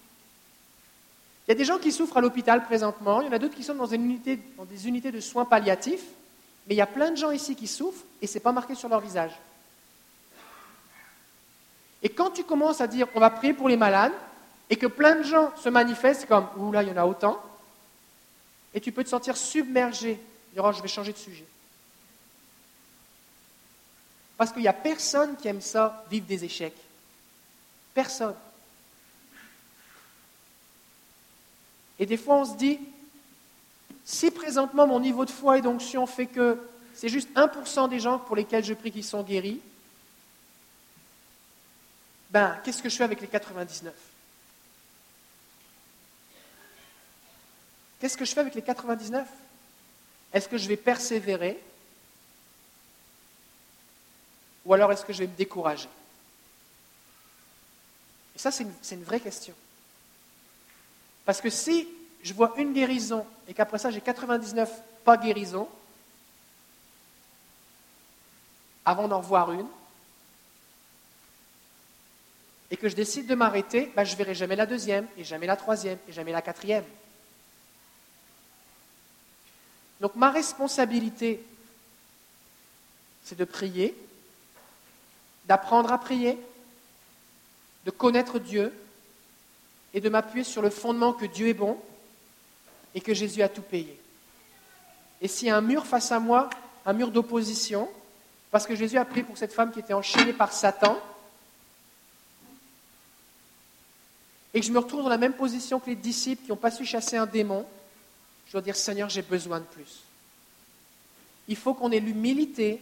Il 1.47 1.51
y 1.51 1.53
a 1.53 1.57
des 1.57 1.65
gens 1.65 1.79
qui 1.79 1.91
souffrent 1.91 2.17
à 2.17 2.21
l'hôpital 2.21 2.65
présentement, 2.65 3.21
il 3.21 3.27
y 3.27 3.29
en 3.29 3.33
a 3.33 3.39
d'autres 3.39 3.57
qui 3.57 3.65
sont 3.65 3.75
dans, 3.75 3.89
des 3.89 4.89
unités 4.89 5.11
de 5.11 5.21
soins 5.21 5.45
palliatifs, 5.45 6.05
mais 6.67 6.75
il 6.75 6.79
y 6.79 6.83
a 6.83 6.87
plein 6.87 7.11
de 7.11 7.17
gens 7.17 7.33
ici 7.33 7.57
qui 7.57 7.67
souffrent 7.67 8.05
et 8.23 8.29
ce 8.29 8.35
n'est 8.35 8.41
pas 8.41 8.53
marqué 8.53 8.77
sur 8.77 8.89
leur 8.89 9.01
visage. 9.01 9.33
Et 12.03 12.09
quand 12.09 12.31
tu 12.31 12.45
commences 12.45 12.81
à 12.81 12.87
dire 12.87 13.09
on 13.15 13.21
va 13.21 13.31
prier 13.31 13.53
pour 13.53 13.69
les 13.69 13.77
malades 13.77 14.13
et 14.71 14.77
que 14.77 14.87
plein 14.87 15.17
de 15.17 15.25
gens 15.25 15.53
se 15.57 15.69
manifestent 15.69 16.27
comme 16.27 16.47
ouh 16.57 16.71
là 16.71 16.85
il 16.85 16.89
y 16.89 16.93
en 16.93 16.97
a 16.97 17.05
autant, 17.05 17.43
et 18.73 18.81
tu 18.81 18.93
peux 18.93 19.03
te 19.03 19.09
sentir 19.09 19.37
submergé, 19.37 20.21
dire 20.53 20.65
oh, 20.65 20.73
je 20.73 20.81
vais 20.81 20.89
changer 20.89 21.13
de 21.13 21.19
sujet. 21.19 21.45
Parce 24.37 24.53
qu'il 24.53 24.63
n'y 24.63 24.69
a 24.69 24.73
personne 24.73 25.37
qui 25.37 25.49
aime 25.49 25.61
ça, 25.61 26.05
vivre 26.09 26.25
des 26.25 26.45
échecs. 26.45 26.77
Personne. 27.93 28.37
Et 31.99 32.07
des 32.07 32.17
fois, 32.17 32.37
on 32.37 32.45
se 32.47 32.57
dit, 32.57 32.79
si 34.05 34.31
présentement 34.31 34.87
mon 34.87 35.01
niveau 35.01 35.27
de 35.27 35.31
foi 35.31 35.59
et 35.59 35.61
d'onction 35.61 36.07
fait 36.07 36.27
que 36.27 36.59
c'est 36.95 37.11
juste 37.11 37.29
1% 37.35 37.89
des 37.91 38.01
gens 38.01 38.19
pour 38.19 38.37
lesquels 38.37 38.65
je 38.65 38.73
prie 38.73 38.93
qui 38.93 39.03
sont 39.03 39.23
guéris, 39.23 39.61
ben, 42.31 42.57
qu'est-ce 42.65 42.83
que 42.83 42.89
je 42.89 42.97
fais 42.97 43.05
avec 43.05 43.21
les 43.21 43.27
99 43.27 44.10
Qu'est-ce 48.01 48.17
que 48.17 48.25
je 48.25 48.33
fais 48.33 48.41
avec 48.41 48.55
les 48.55 48.63
99 48.63 49.29
Est-ce 50.33 50.49
que 50.49 50.57
je 50.57 50.67
vais 50.69 50.77
persévérer? 50.77 51.63
Ou 54.65 54.75
alors 54.75 54.91
est-ce 54.93 55.05
que 55.05 55.13
je 55.13 55.21
vais 55.21 55.27
me 55.27 55.37
décourager? 55.37 55.89
Ça, 58.37 58.51
c'est 58.51 58.65
une, 58.93 59.05
vraie 59.05 59.21
question. 59.21 59.53
Parce 61.27 61.43
que 61.43 61.51
si 61.51 61.87
je 62.23 62.33
vois 62.33 62.55
une 62.57 62.73
guérison 62.73 63.27
et 63.47 63.53
qu'après 63.53 63.79
ça, 63.79 63.91
j'ai 63.91 64.01
99 64.01 64.71
pas 65.05 65.19
guérison, 65.19 65.69
avant 68.87 69.09
d'en 69.09 69.21
voir 69.21 69.53
une, 69.53 69.67
et 72.71 72.79
que 72.79 72.89
je 72.89 72.97
décide 72.97 73.27
de 73.27 73.35
m'arrêter, 73.35 73.93
ben, 73.95 74.05
je 74.05 74.13
ne 74.13 74.17
verrai 74.17 74.35
jamais 74.35 74.57
la 74.57 74.65
deuxième, 74.65 75.07
et 75.19 75.25
jamais 75.25 75.47
la 75.47 75.57
troisième, 75.57 75.99
et 76.09 76.13
jamais 76.13 76.33
la 76.33 76.41
quatrième. 76.41 76.85
Donc 80.01 80.15
ma 80.15 80.31
responsabilité, 80.31 81.43
c'est 83.25 83.39
de 83.39 83.45
prier, 83.45 83.95
d'apprendre 85.47 85.93
à 85.93 85.99
prier, 85.99 86.39
de 87.85 87.91
connaître 87.91 88.39
Dieu 88.39 88.73
et 89.93 90.01
de 90.01 90.09
m'appuyer 90.09 90.45
sur 90.45 90.63
le 90.63 90.71
fondement 90.71 91.13
que 91.13 91.27
Dieu 91.27 91.49
est 91.49 91.55
bon 91.55 91.79
et 92.95 93.01
que 93.01 93.15
Jésus 93.15 93.43
a 93.43 93.49
tout 93.49 93.63
payé. 93.63 93.99
Et 95.21 95.29
s'il 95.29 95.49
y 95.49 95.51
a 95.51 95.57
un 95.57 95.61
mur 95.61 95.87
face 95.87 96.13
à 96.13 96.19
moi, 96.19 96.49
un 96.87 96.93
mur 96.93 97.11
d'opposition, 97.11 97.89
parce 98.51 98.67
que 98.67 98.75
Jésus 98.75 98.97
a 98.97 99.05
pris 99.05 99.23
pour 99.23 99.37
cette 99.37 99.53
femme 99.53 99.71
qui 99.71 99.81
était 99.81 99.93
enchaînée 99.93 100.33
par 100.33 100.53
Satan, 100.53 100.99
et 104.53 104.61
que 104.61 104.67
je 104.67 104.73
me 104.73 104.79
retrouve 104.79 105.03
dans 105.03 105.09
la 105.09 105.19
même 105.19 105.35
position 105.35 105.79
que 105.79 105.91
les 105.91 105.97
disciples 105.97 106.43
qui 106.43 106.49
n'ont 106.49 106.57
pas 106.57 106.71
su 106.71 106.85
chasser 106.85 107.17
un 107.17 107.27
démon, 107.27 107.67
je 108.51 108.55
dois 108.55 108.63
dire 108.63 108.75
Seigneur, 108.75 109.09
j'ai 109.09 109.23
besoin 109.23 109.61
de 109.61 109.65
plus. 109.65 110.01
Il 111.47 111.55
faut 111.55 111.73
qu'on 111.73 111.93
ait 111.93 112.01
l'humilité 112.01 112.81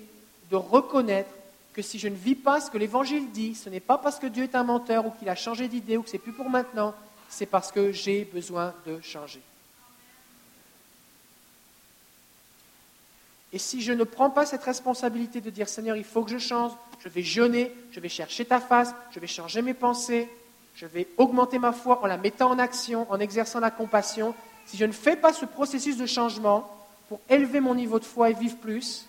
de 0.50 0.56
reconnaître 0.56 1.28
que 1.74 1.82
si 1.82 1.98
je 1.98 2.08
ne 2.08 2.14
vis 2.14 2.36
pas 2.36 2.62
ce 2.62 2.70
que 2.70 2.78
l'Évangile 2.78 3.30
dit, 3.32 3.54
ce 3.54 3.68
n'est 3.68 3.78
pas 3.78 3.98
parce 3.98 4.18
que 4.18 4.26
Dieu 4.26 4.44
est 4.44 4.54
un 4.54 4.64
menteur 4.64 5.04
ou 5.04 5.10
qu'il 5.10 5.28
a 5.28 5.34
changé 5.34 5.68
d'idée 5.68 5.98
ou 5.98 6.02
que 6.02 6.08
c'est 6.08 6.16
plus 6.16 6.32
pour 6.32 6.48
maintenant, 6.48 6.94
c'est 7.28 7.44
parce 7.44 7.70
que 7.70 7.92
j'ai 7.92 8.24
besoin 8.24 8.72
de 8.86 8.98
changer. 9.02 9.42
Et 13.52 13.58
si 13.58 13.82
je 13.82 13.92
ne 13.92 14.04
prends 14.04 14.30
pas 14.30 14.46
cette 14.46 14.64
responsabilité 14.64 15.42
de 15.42 15.50
dire 15.50 15.68
Seigneur, 15.68 15.96
il 15.96 16.04
faut 16.04 16.24
que 16.24 16.30
je 16.30 16.38
change, 16.38 16.72
je 17.00 17.10
vais 17.10 17.22
jeûner, 17.22 17.74
je 17.92 18.00
vais 18.00 18.08
chercher 18.08 18.46
ta 18.46 18.58
face, 18.58 18.94
je 19.10 19.20
vais 19.20 19.26
changer 19.26 19.60
mes 19.60 19.74
pensées, 19.74 20.30
je 20.74 20.86
vais 20.86 21.08
augmenter 21.18 21.58
ma 21.58 21.72
foi 21.72 22.02
en 22.02 22.06
la 22.06 22.16
mettant 22.16 22.50
en 22.50 22.58
action, 22.58 23.06
en 23.10 23.20
exerçant 23.20 23.60
la 23.60 23.70
compassion, 23.70 24.34
si 24.68 24.76
je 24.76 24.84
ne 24.84 24.92
fais 24.92 25.16
pas 25.16 25.32
ce 25.32 25.46
processus 25.46 25.96
de 25.96 26.06
changement 26.06 26.70
pour 27.08 27.20
élever 27.30 27.58
mon 27.58 27.74
niveau 27.74 27.98
de 27.98 28.04
foi 28.04 28.30
et 28.30 28.34
vivre 28.34 28.58
plus, 28.58 29.06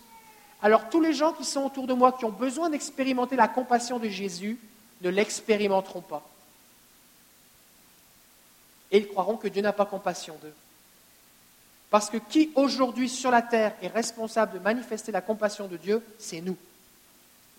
alors 0.61 0.89
tous 0.89 1.01
les 1.01 1.13
gens 1.13 1.33
qui 1.33 1.43
sont 1.43 1.63
autour 1.63 1.85
de 1.85 1.93
moi, 1.93 2.13
qui 2.13 2.23
ont 2.23 2.31
besoin 2.31 2.69
d'expérimenter 2.69 3.35
la 3.35 3.49
compassion 3.49 3.99
de 3.99 4.07
Jésus, 4.07 4.57
ne 5.01 5.09
l'expérimenteront 5.09 6.01
pas. 6.01 6.23
Et 8.91 8.99
ils 8.99 9.07
croiront 9.07 9.35
que 9.35 9.49
Dieu 9.49 9.61
n'a 9.61 9.73
pas 9.73 9.85
compassion 9.85 10.37
d'eux. 10.41 10.53
Parce 11.89 12.09
que 12.09 12.17
qui 12.17 12.51
aujourd'hui 12.55 13.09
sur 13.09 13.31
la 13.31 13.41
terre 13.41 13.75
est 13.81 13.87
responsable 13.87 14.53
de 14.53 14.59
manifester 14.59 15.11
la 15.11 15.21
compassion 15.21 15.67
de 15.67 15.75
Dieu, 15.75 16.03
c'est 16.17 16.39
nous, 16.39 16.57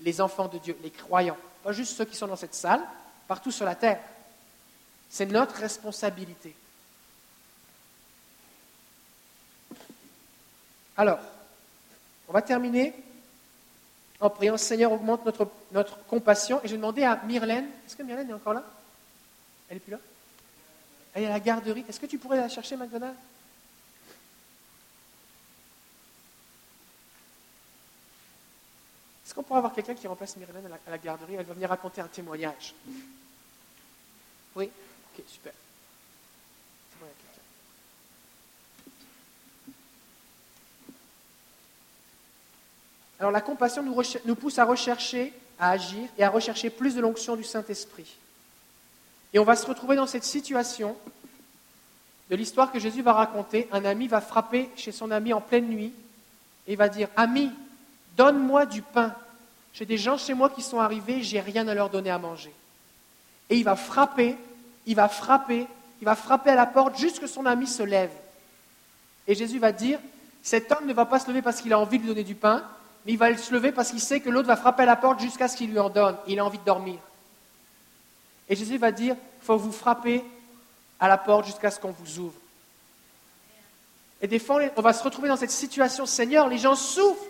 les 0.00 0.20
enfants 0.22 0.48
de 0.48 0.58
Dieu, 0.58 0.76
les 0.82 0.90
croyants. 0.90 1.36
Pas 1.62 1.72
juste 1.72 1.96
ceux 1.96 2.06
qui 2.06 2.16
sont 2.16 2.28
dans 2.28 2.36
cette 2.36 2.54
salle, 2.54 2.80
partout 3.28 3.50
sur 3.50 3.66
la 3.66 3.74
terre. 3.74 4.00
C'est 5.10 5.26
notre 5.26 5.56
responsabilité. 5.56 6.54
Alors, 11.00 11.18
on 12.28 12.32
va 12.34 12.42
terminer 12.42 12.92
en 14.20 14.28
priant 14.28 14.58
Seigneur, 14.58 14.92
augmente 14.92 15.24
notre, 15.24 16.04
compassion. 16.06 16.60
Et 16.62 16.68
je 16.68 16.72
vais 16.72 16.76
demander 16.76 17.04
à 17.04 17.16
Myrlène, 17.24 17.64
est-ce 17.86 17.96
que 17.96 18.02
Myrlène 18.02 18.28
est 18.28 18.34
encore 18.34 18.52
là? 18.52 18.62
Elle 19.70 19.76
n'est 19.76 19.80
plus 19.80 19.92
là? 19.92 19.98
Elle 21.14 21.22
est 21.22 21.26
à 21.26 21.30
la 21.30 21.40
garderie. 21.40 21.86
Est-ce 21.88 21.98
que 21.98 22.04
tu 22.04 22.18
pourrais 22.18 22.36
la 22.36 22.50
chercher, 22.50 22.76
McDonald 22.76 23.14
Est-ce 29.24 29.32
qu'on 29.32 29.42
pourrait 29.42 29.60
avoir 29.60 29.72
quelqu'un 29.72 29.94
qui 29.94 30.06
remplace 30.06 30.36
Myrlène 30.36 30.70
à 30.86 30.90
la 30.90 30.98
garderie? 30.98 31.36
Elle 31.36 31.46
va 31.46 31.54
venir 31.54 31.70
raconter 31.70 32.02
un 32.02 32.08
témoignage. 32.08 32.74
Oui? 34.54 34.68
Ok, 35.14 35.24
super. 35.26 35.54
Alors 43.20 43.30
la 43.30 43.42
compassion 43.42 43.82
nous, 43.82 44.34
pousse 44.34 44.58
à 44.58 44.64
rechercher, 44.64 45.34
à 45.58 45.70
agir 45.70 46.08
et 46.16 46.24
à 46.24 46.30
rechercher 46.30 46.70
plus 46.70 46.94
de 46.94 47.02
l'onction 47.02 47.36
du 47.36 47.44
Saint-Esprit. 47.44 48.16
Et 49.34 49.38
on 49.38 49.44
va 49.44 49.56
se 49.56 49.66
retrouver 49.66 49.94
dans 49.94 50.06
cette 50.06 50.24
situation 50.24 50.96
de 52.30 52.36
l'histoire 52.36 52.72
que 52.72 52.78
Jésus 52.78 53.02
va 53.02 53.12
raconter, 53.12 53.68
un 53.72 53.84
ami 53.84 54.08
va 54.08 54.22
frapper 54.22 54.70
chez 54.74 54.90
son 54.90 55.10
ami 55.10 55.34
en 55.34 55.42
pleine 55.42 55.68
nuit 55.68 55.92
et 56.66 56.76
va 56.76 56.88
dire 56.88 57.08
Ami, 57.14 57.50
donne-moi 58.16 58.64
du 58.64 58.80
pain. 58.80 59.14
J'ai 59.74 59.84
des 59.84 59.98
gens 59.98 60.16
chez 60.16 60.32
moi 60.32 60.48
qui 60.48 60.62
sont 60.62 60.80
arrivés, 60.80 61.22
j'ai 61.22 61.40
rien 61.40 61.68
à 61.68 61.74
leur 61.74 61.90
donner 61.90 62.10
à 62.10 62.18
manger. 62.18 62.54
Et 63.50 63.56
il 63.56 63.64
va 63.64 63.76
frapper, 63.76 64.36
il 64.86 64.96
va 64.96 65.08
frapper, 65.08 65.66
il 66.00 66.04
va 66.06 66.16
frapper 66.16 66.50
à 66.50 66.54
la 66.54 66.66
porte 66.66 66.96
jusqu'à 66.96 67.16
ce 67.16 67.20
que 67.20 67.26
son 67.26 67.44
ami 67.44 67.66
se 67.66 67.82
lève. 67.82 68.12
Et 69.26 69.34
Jésus 69.34 69.58
va 69.58 69.72
dire 69.72 69.98
Cet 70.42 70.72
homme 70.72 70.86
ne 70.86 70.94
va 70.94 71.04
pas 71.04 71.18
se 71.18 71.28
lever 71.28 71.42
parce 71.42 71.60
qu'il 71.60 71.74
a 71.74 71.78
envie 71.78 71.98
de 71.98 72.04
lui 72.04 72.08
donner 72.08 72.24
du 72.24 72.34
pain, 72.34 72.64
mais 73.04 73.12
il 73.12 73.18
va 73.18 73.36
se 73.36 73.52
lever 73.52 73.72
parce 73.72 73.90
qu'il 73.90 74.00
sait 74.00 74.20
que 74.20 74.30
l'autre 74.30 74.48
va 74.48 74.56
frapper 74.56 74.82
à 74.82 74.86
la 74.86 74.96
porte 74.96 75.20
jusqu'à 75.20 75.48
ce 75.48 75.56
qu'il 75.56 75.70
lui 75.70 75.78
en 75.78 75.90
donne. 75.90 76.16
Il 76.26 76.38
a 76.38 76.44
envie 76.44 76.58
de 76.58 76.64
dormir. 76.64 76.98
Et 78.48 78.56
Jésus 78.56 78.78
va 78.78 78.92
dire 78.92 79.16
Il 79.40 79.44
faut 79.44 79.56
vous 79.56 79.72
frapper 79.72 80.24
à 80.98 81.08
la 81.08 81.16
porte 81.16 81.46
jusqu'à 81.46 81.70
ce 81.70 81.80
qu'on 81.80 81.92
vous 81.92 82.18
ouvre. 82.18 82.34
Et 84.20 84.26
des 84.26 84.38
fois, 84.38 84.60
on 84.76 84.82
va 84.82 84.92
se 84.92 85.02
retrouver 85.02 85.28
dans 85.28 85.36
cette 85.36 85.50
situation, 85.50 86.04
Seigneur, 86.04 86.46
les 86.48 86.58
gens 86.58 86.74
souffrent. 86.74 87.24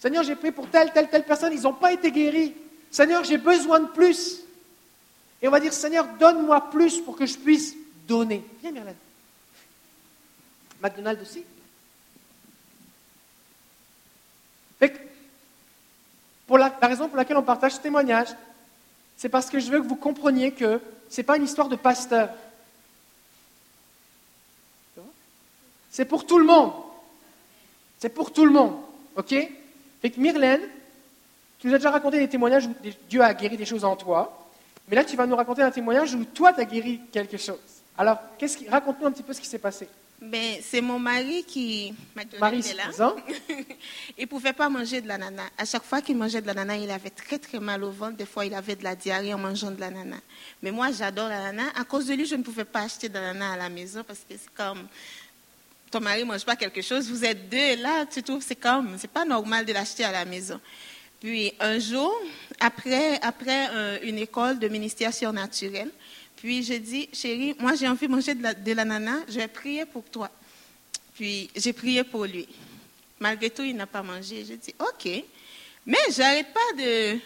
Seigneur, 0.00 0.24
j'ai 0.24 0.34
prié 0.34 0.52
pour 0.52 0.68
telle, 0.68 0.92
telle, 0.92 1.08
telle 1.08 1.24
personne, 1.24 1.52
ils 1.52 1.62
n'ont 1.62 1.72
pas 1.72 1.92
été 1.92 2.10
guéris. 2.10 2.54
Seigneur, 2.90 3.22
j'ai 3.24 3.38
besoin 3.38 3.80
de 3.80 3.86
plus. 3.86 4.40
Et 5.40 5.48
on 5.48 5.50
va 5.50 5.60
dire, 5.60 5.72
Seigneur, 5.72 6.06
donne-moi 6.18 6.70
plus 6.70 7.00
pour 7.00 7.16
que 7.16 7.24
je 7.24 7.38
puisse 7.38 7.74
donner. 8.08 8.44
Viens, 8.62 8.72
Myrlène. 8.72 8.96
McDonald's 10.82 11.22
aussi. 11.22 11.44
Pour 16.46 16.58
la, 16.58 16.68
raison 16.82 17.08
pour 17.08 17.16
laquelle 17.16 17.36
on 17.36 17.42
partage 17.42 17.72
ce 17.72 17.80
témoignage, 17.80 18.28
c'est 19.16 19.28
parce 19.28 19.50
que 19.50 19.58
je 19.58 19.70
veux 19.70 19.80
que 19.80 19.86
vous 19.86 19.96
compreniez 19.96 20.52
que 20.52 20.80
ce 21.10 21.20
n'est 21.20 21.24
pas 21.24 21.36
une 21.36 21.44
histoire 21.44 21.68
de 21.68 21.76
pasteur. 21.76 22.30
C'est 25.90 26.04
pour 26.04 26.26
tout 26.26 26.38
le 26.38 26.44
monde. 26.44 26.72
C'est 27.98 28.10
pour 28.10 28.32
tout 28.32 28.44
le 28.44 28.52
monde. 28.52 28.76
OK? 29.16 29.34
Myrlène, 30.18 30.60
tu 31.58 31.66
nous 31.66 31.74
as 31.74 31.78
déjà 31.78 31.90
raconté 31.90 32.18
des 32.18 32.28
témoignages 32.28 32.66
où 32.66 32.74
Dieu 33.08 33.20
a 33.22 33.34
guéri 33.34 33.56
des 33.56 33.64
choses 33.64 33.84
en 33.84 33.96
toi. 33.96 34.46
Mais 34.88 34.94
là, 34.94 35.04
tu 35.04 35.16
vas 35.16 35.26
nous 35.26 35.34
raconter 35.34 35.62
un 35.62 35.70
témoignage 35.72 36.14
où 36.14 36.24
toi, 36.24 36.52
tu 36.52 36.60
as 36.60 36.64
guéri 36.64 37.00
quelque 37.10 37.36
chose. 37.36 37.58
Alors, 37.98 38.18
qui... 38.38 38.68
raconte-nous 38.68 39.06
un 39.06 39.10
petit 39.10 39.24
peu 39.24 39.32
ce 39.32 39.40
qui 39.40 39.48
s'est 39.48 39.58
passé. 39.58 39.88
Ben, 40.20 40.56
c'est 40.62 40.80
mon 40.80 40.98
mari 40.98 41.44
qui 41.44 41.94
m'a 42.14 42.24
donné 42.24 42.62
là. 42.72 42.90
il 44.16 44.22
ne 44.22 44.26
pouvait 44.26 44.54
pas 44.54 44.68
manger 44.68 45.02
de 45.02 45.08
l'ananas. 45.08 45.50
À 45.58 45.66
chaque 45.66 45.84
fois 45.84 46.00
qu'il 46.00 46.16
mangeait 46.16 46.40
de 46.40 46.46
l'ananas, 46.46 46.76
il 46.76 46.90
avait 46.90 47.10
très 47.10 47.38
très 47.38 47.60
mal 47.60 47.84
au 47.84 47.90
ventre. 47.90 48.16
Des 48.16 48.24
fois, 48.24 48.46
il 48.46 48.54
avait 48.54 48.76
de 48.76 48.84
la 48.84 48.96
diarrhée 48.96 49.34
en 49.34 49.38
mangeant 49.38 49.70
de 49.70 49.78
l'ananas. 49.78 50.20
Mais 50.62 50.70
moi, 50.70 50.90
j'adore 50.90 51.28
l'ananas. 51.28 51.70
À 51.74 51.84
cause 51.84 52.06
de 52.06 52.14
lui, 52.14 52.24
je 52.24 52.34
ne 52.34 52.42
pouvais 52.42 52.64
pas 52.64 52.82
acheter 52.82 53.10
de 53.10 53.14
l'ananas 53.14 53.52
à 53.52 53.56
la 53.58 53.68
maison 53.68 54.02
parce 54.04 54.20
que 54.20 54.34
c'est 54.38 54.54
comme 54.54 54.88
ton 55.90 56.00
mari 56.00 56.20
ne 56.20 56.26
mange 56.26 56.44
pas 56.44 56.56
quelque 56.56 56.82
chose, 56.82 57.08
vous 57.08 57.24
êtes 57.24 57.48
deux, 57.48 57.76
là, 57.76 58.04
tu 58.06 58.22
trouves, 58.22 58.42
c'est 58.44 58.56
comme, 58.56 58.96
c'est 58.98 59.10
pas 59.10 59.24
normal 59.24 59.64
de 59.64 59.72
l'acheter 59.72 60.04
à 60.04 60.12
la 60.12 60.24
maison. 60.24 60.60
Puis 61.20 61.52
un 61.60 61.78
jour, 61.78 62.12
après, 62.60 63.18
après 63.22 63.68
euh, 63.70 63.98
une 64.02 64.18
école 64.18 64.58
de 64.58 64.68
ministère 64.68 65.14
surnaturel, 65.14 65.90
puis 66.36 66.62
j'ai 66.62 66.78
dit, 66.78 67.08
chérie, 67.12 67.54
moi 67.58 67.74
j'ai 67.74 67.88
envie 67.88 68.06
de 68.06 68.12
manger 68.12 68.34
de 68.34 68.72
l'ananas, 68.72 69.20
je 69.28 69.38
vais 69.38 69.48
prier 69.48 69.86
pour 69.86 70.04
toi. 70.04 70.30
Puis 71.14 71.50
j'ai 71.56 71.72
prié 71.72 72.04
pour 72.04 72.26
lui. 72.26 72.46
Malgré 73.18 73.48
tout, 73.48 73.62
il 73.62 73.74
n'a 73.74 73.86
pas 73.86 74.02
mangé. 74.02 74.44
J'ai 74.44 74.58
dit, 74.58 74.74
OK. 74.78 75.08
Mais 75.86 75.96
j'arrête 76.10 76.52
pas 76.52 76.72
de, 76.76 77.18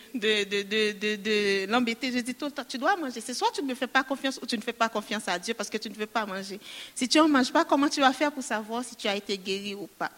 l'embêter. 1.66 2.12
Je 2.12 2.18
dis, 2.18 2.36
tu 2.68 2.78
dois 2.78 2.94
manger. 2.96 3.20
C'est 3.20 3.34
soit 3.34 3.50
tu 3.52 3.62
ne 3.62 3.68
me 3.68 3.74
fais 3.74 3.86
pas 3.86 4.04
confiance 4.04 4.38
ou 4.40 4.46
tu 4.46 4.56
ne 4.56 4.62
fais 4.62 4.74
pas 4.74 4.88
confiance 4.88 5.26
à 5.26 5.38
Dieu 5.38 5.54
parce 5.54 5.70
que 5.70 5.78
tu 5.78 5.88
ne 5.88 5.94
veux 5.94 6.06
pas 6.06 6.26
manger. 6.26 6.60
Si 6.94 7.08
tu 7.08 7.18
ne 7.18 7.26
manges 7.26 7.50
pas, 7.50 7.64
comment 7.64 7.88
tu 7.88 8.00
vas 8.00 8.12
faire 8.12 8.30
pour 8.30 8.44
savoir 8.44 8.84
si 8.84 8.94
tu 8.94 9.08
as 9.08 9.16
été 9.16 9.38
guéri 9.38 9.74
ou 9.74 9.86
pas? 9.86 10.10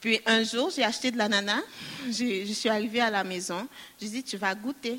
Puis 0.00 0.18
un 0.26 0.42
jour, 0.42 0.70
j'ai 0.74 0.82
acheté 0.82 1.10
de 1.10 1.18
l'ananas. 1.18 1.60
Je, 2.06 2.44
je 2.46 2.52
suis 2.52 2.70
arrivée 2.70 3.00
à 3.00 3.10
la 3.10 3.22
maison. 3.22 3.68
Je 4.00 4.06
dis, 4.06 4.22
tu 4.22 4.38
vas 4.38 4.54
goûter. 4.54 4.98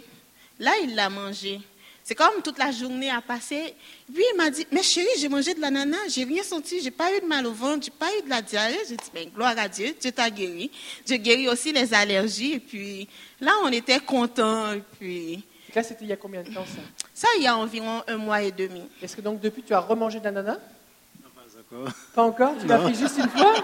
Là, 0.59 0.71
il 0.83 0.95
l'a 0.95 1.09
mangé. 1.09 1.59
C'est 2.07 2.13
comme 2.13 2.39
toute 2.43 2.59
la 2.59 2.69
journée 2.69 3.09
a 3.09 3.19
passé. 3.19 3.73
Puis 4.13 4.23
il 4.31 4.37
m'a 4.37 4.51
dit, 4.51 4.67
mais 4.71 4.83
chérie, 4.83 5.07
j'ai 5.17 5.27
mangé 5.27 5.55
de 5.55 5.59
l'ananas, 5.59 6.07
j'ai 6.09 6.23
rien 6.23 6.43
senti, 6.43 6.79
j'ai 6.79 6.91
pas 6.91 7.11
eu 7.11 7.19
de 7.19 7.25
mal 7.25 7.47
au 7.47 7.51
ventre, 7.51 7.85
j'ai 7.85 7.91
pas 7.91 8.15
eu 8.19 8.21
de 8.21 8.29
la 8.29 8.43
diarrhée. 8.43 8.77
J'ai 8.87 8.95
dit, 8.95 9.09
ben, 9.11 9.27
gloire 9.33 9.55
à 9.57 9.67
Dieu, 9.67 9.95
Dieu 9.99 10.11
t'a 10.11 10.29
guéri. 10.29 10.69
Dieu 11.03 11.17
guérit 11.17 11.49
aussi 11.49 11.73
les 11.73 11.91
allergies. 11.95 12.53
Et 12.53 12.59
puis 12.59 13.09
là, 13.41 13.53
on 13.63 13.69
était 13.69 13.99
contents. 13.99 14.73
Et 14.73 14.83
puis. 14.99 15.43
Là, 15.73 15.81
c'était 15.81 16.05
il 16.05 16.09
y 16.09 16.13
a 16.13 16.15
combien 16.15 16.43
de 16.43 16.53
temps 16.53 16.63
ça? 16.63 16.79
Ça, 17.11 17.27
il 17.37 17.43
y 17.43 17.47
a 17.47 17.57
environ 17.57 18.03
un 18.07 18.17
mois 18.17 18.43
et 18.43 18.51
demi. 18.51 18.83
Est-ce 19.01 19.15
que 19.15 19.21
donc 19.21 19.41
depuis, 19.41 19.63
tu 19.63 19.73
as 19.73 19.79
remangé 19.79 20.19
de 20.19 20.25
l'ananas? 20.25 20.59
Non, 21.23 21.29
pas 21.33 21.41
encore. 21.59 21.93
Pas 22.13 22.23
encore? 22.23 22.53
Tu 22.61 22.67
l'as 22.67 22.87
fait 22.87 22.93
juste 22.93 23.17
une 23.17 23.29
fois? 23.29 23.55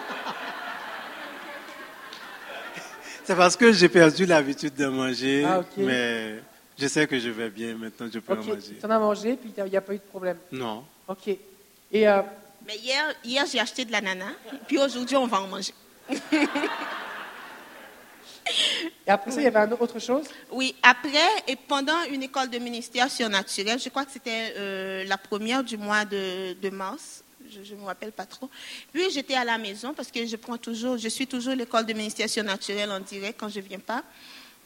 C'est 3.24 3.36
parce 3.36 3.56
que 3.56 3.72
j'ai 3.72 3.88
perdu 3.88 4.26
l'habitude 4.26 4.74
de 4.74 4.88
manger. 4.88 5.46
Ah, 5.46 5.62
Mais 5.78 6.42
je 6.82 6.88
sais 6.88 7.06
que 7.06 7.20
je 7.20 7.30
vais 7.30 7.50
bien 7.50 7.76
maintenant, 7.76 8.10
je 8.12 8.18
peux 8.20 8.34
en 8.34 8.38
manger. 8.38 8.76
Tu 8.80 8.86
en 8.86 8.90
as 8.90 9.00
mangé, 9.00 9.36
puis 9.36 9.54
il 9.56 9.64
n'y 9.64 9.78
a 9.78 9.82
pas 9.82 9.94
eu 9.94 9.98
de 9.98 10.02
problème 10.02 10.38
Non. 10.52 10.84
Ok. 11.08 11.28
Et 11.28 12.08
euh, 12.08 12.22
Mais 12.66 12.78
hier, 12.78 13.14
hier 13.24 13.46
j'ai 13.46 13.60
acheté 13.60 13.86
de 13.86 13.92
l'ananas, 13.92 14.34
puis 14.68 14.80
aujourd'hui, 14.80 15.16
on 15.16 15.28
va 15.28 15.42
en 15.42 15.48
manger. 15.48 15.74
Et 19.08 19.12
après 19.12 19.32
ça, 19.32 19.40
il 19.40 19.44
y 19.44 19.48
avait 19.48 19.74
autre 19.80 20.00
chose? 20.00 20.26
Oui, 20.52 20.76
après 20.82 21.10
et 21.48 21.56
pendant 21.56 22.04
une 22.12 22.24
école 22.24 22.50
de 22.50 22.58
ministère 22.58 23.10
surnaturel, 23.10 23.80
je 23.80 23.90
crois 23.90 24.04
que 24.04 24.12
c'était 24.12 24.54
euh, 24.58 25.04
la 25.06 25.18
première 25.18 25.64
du 25.64 25.78
mois 25.78 26.04
de, 26.04 26.54
de 26.54 26.70
mars, 26.70 27.24
je 27.50 27.76
ne 27.76 27.80
me 27.80 27.86
rappelle 27.86 28.12
pas 28.12 28.26
trop. 28.26 28.50
Puis 28.92 29.10
j'étais 29.12 29.36
à 29.36 29.46
la 29.46 29.58
maison 29.58 29.94
parce 29.94 30.12
que 30.12 30.26
je 30.26 30.36
prends 30.36 30.58
toujours, 30.58 30.98
je 30.98 31.08
suis 31.08 31.28
toujours 31.28 31.54
l'école 31.54 31.86
de 31.86 31.94
ministère 31.94 32.30
surnaturel 32.30 32.92
en 32.92 33.00
direct 33.00 33.40
quand 33.40 33.50
je 33.50 33.60
ne 33.60 33.66
viens 33.66 33.80
pas. 33.80 34.04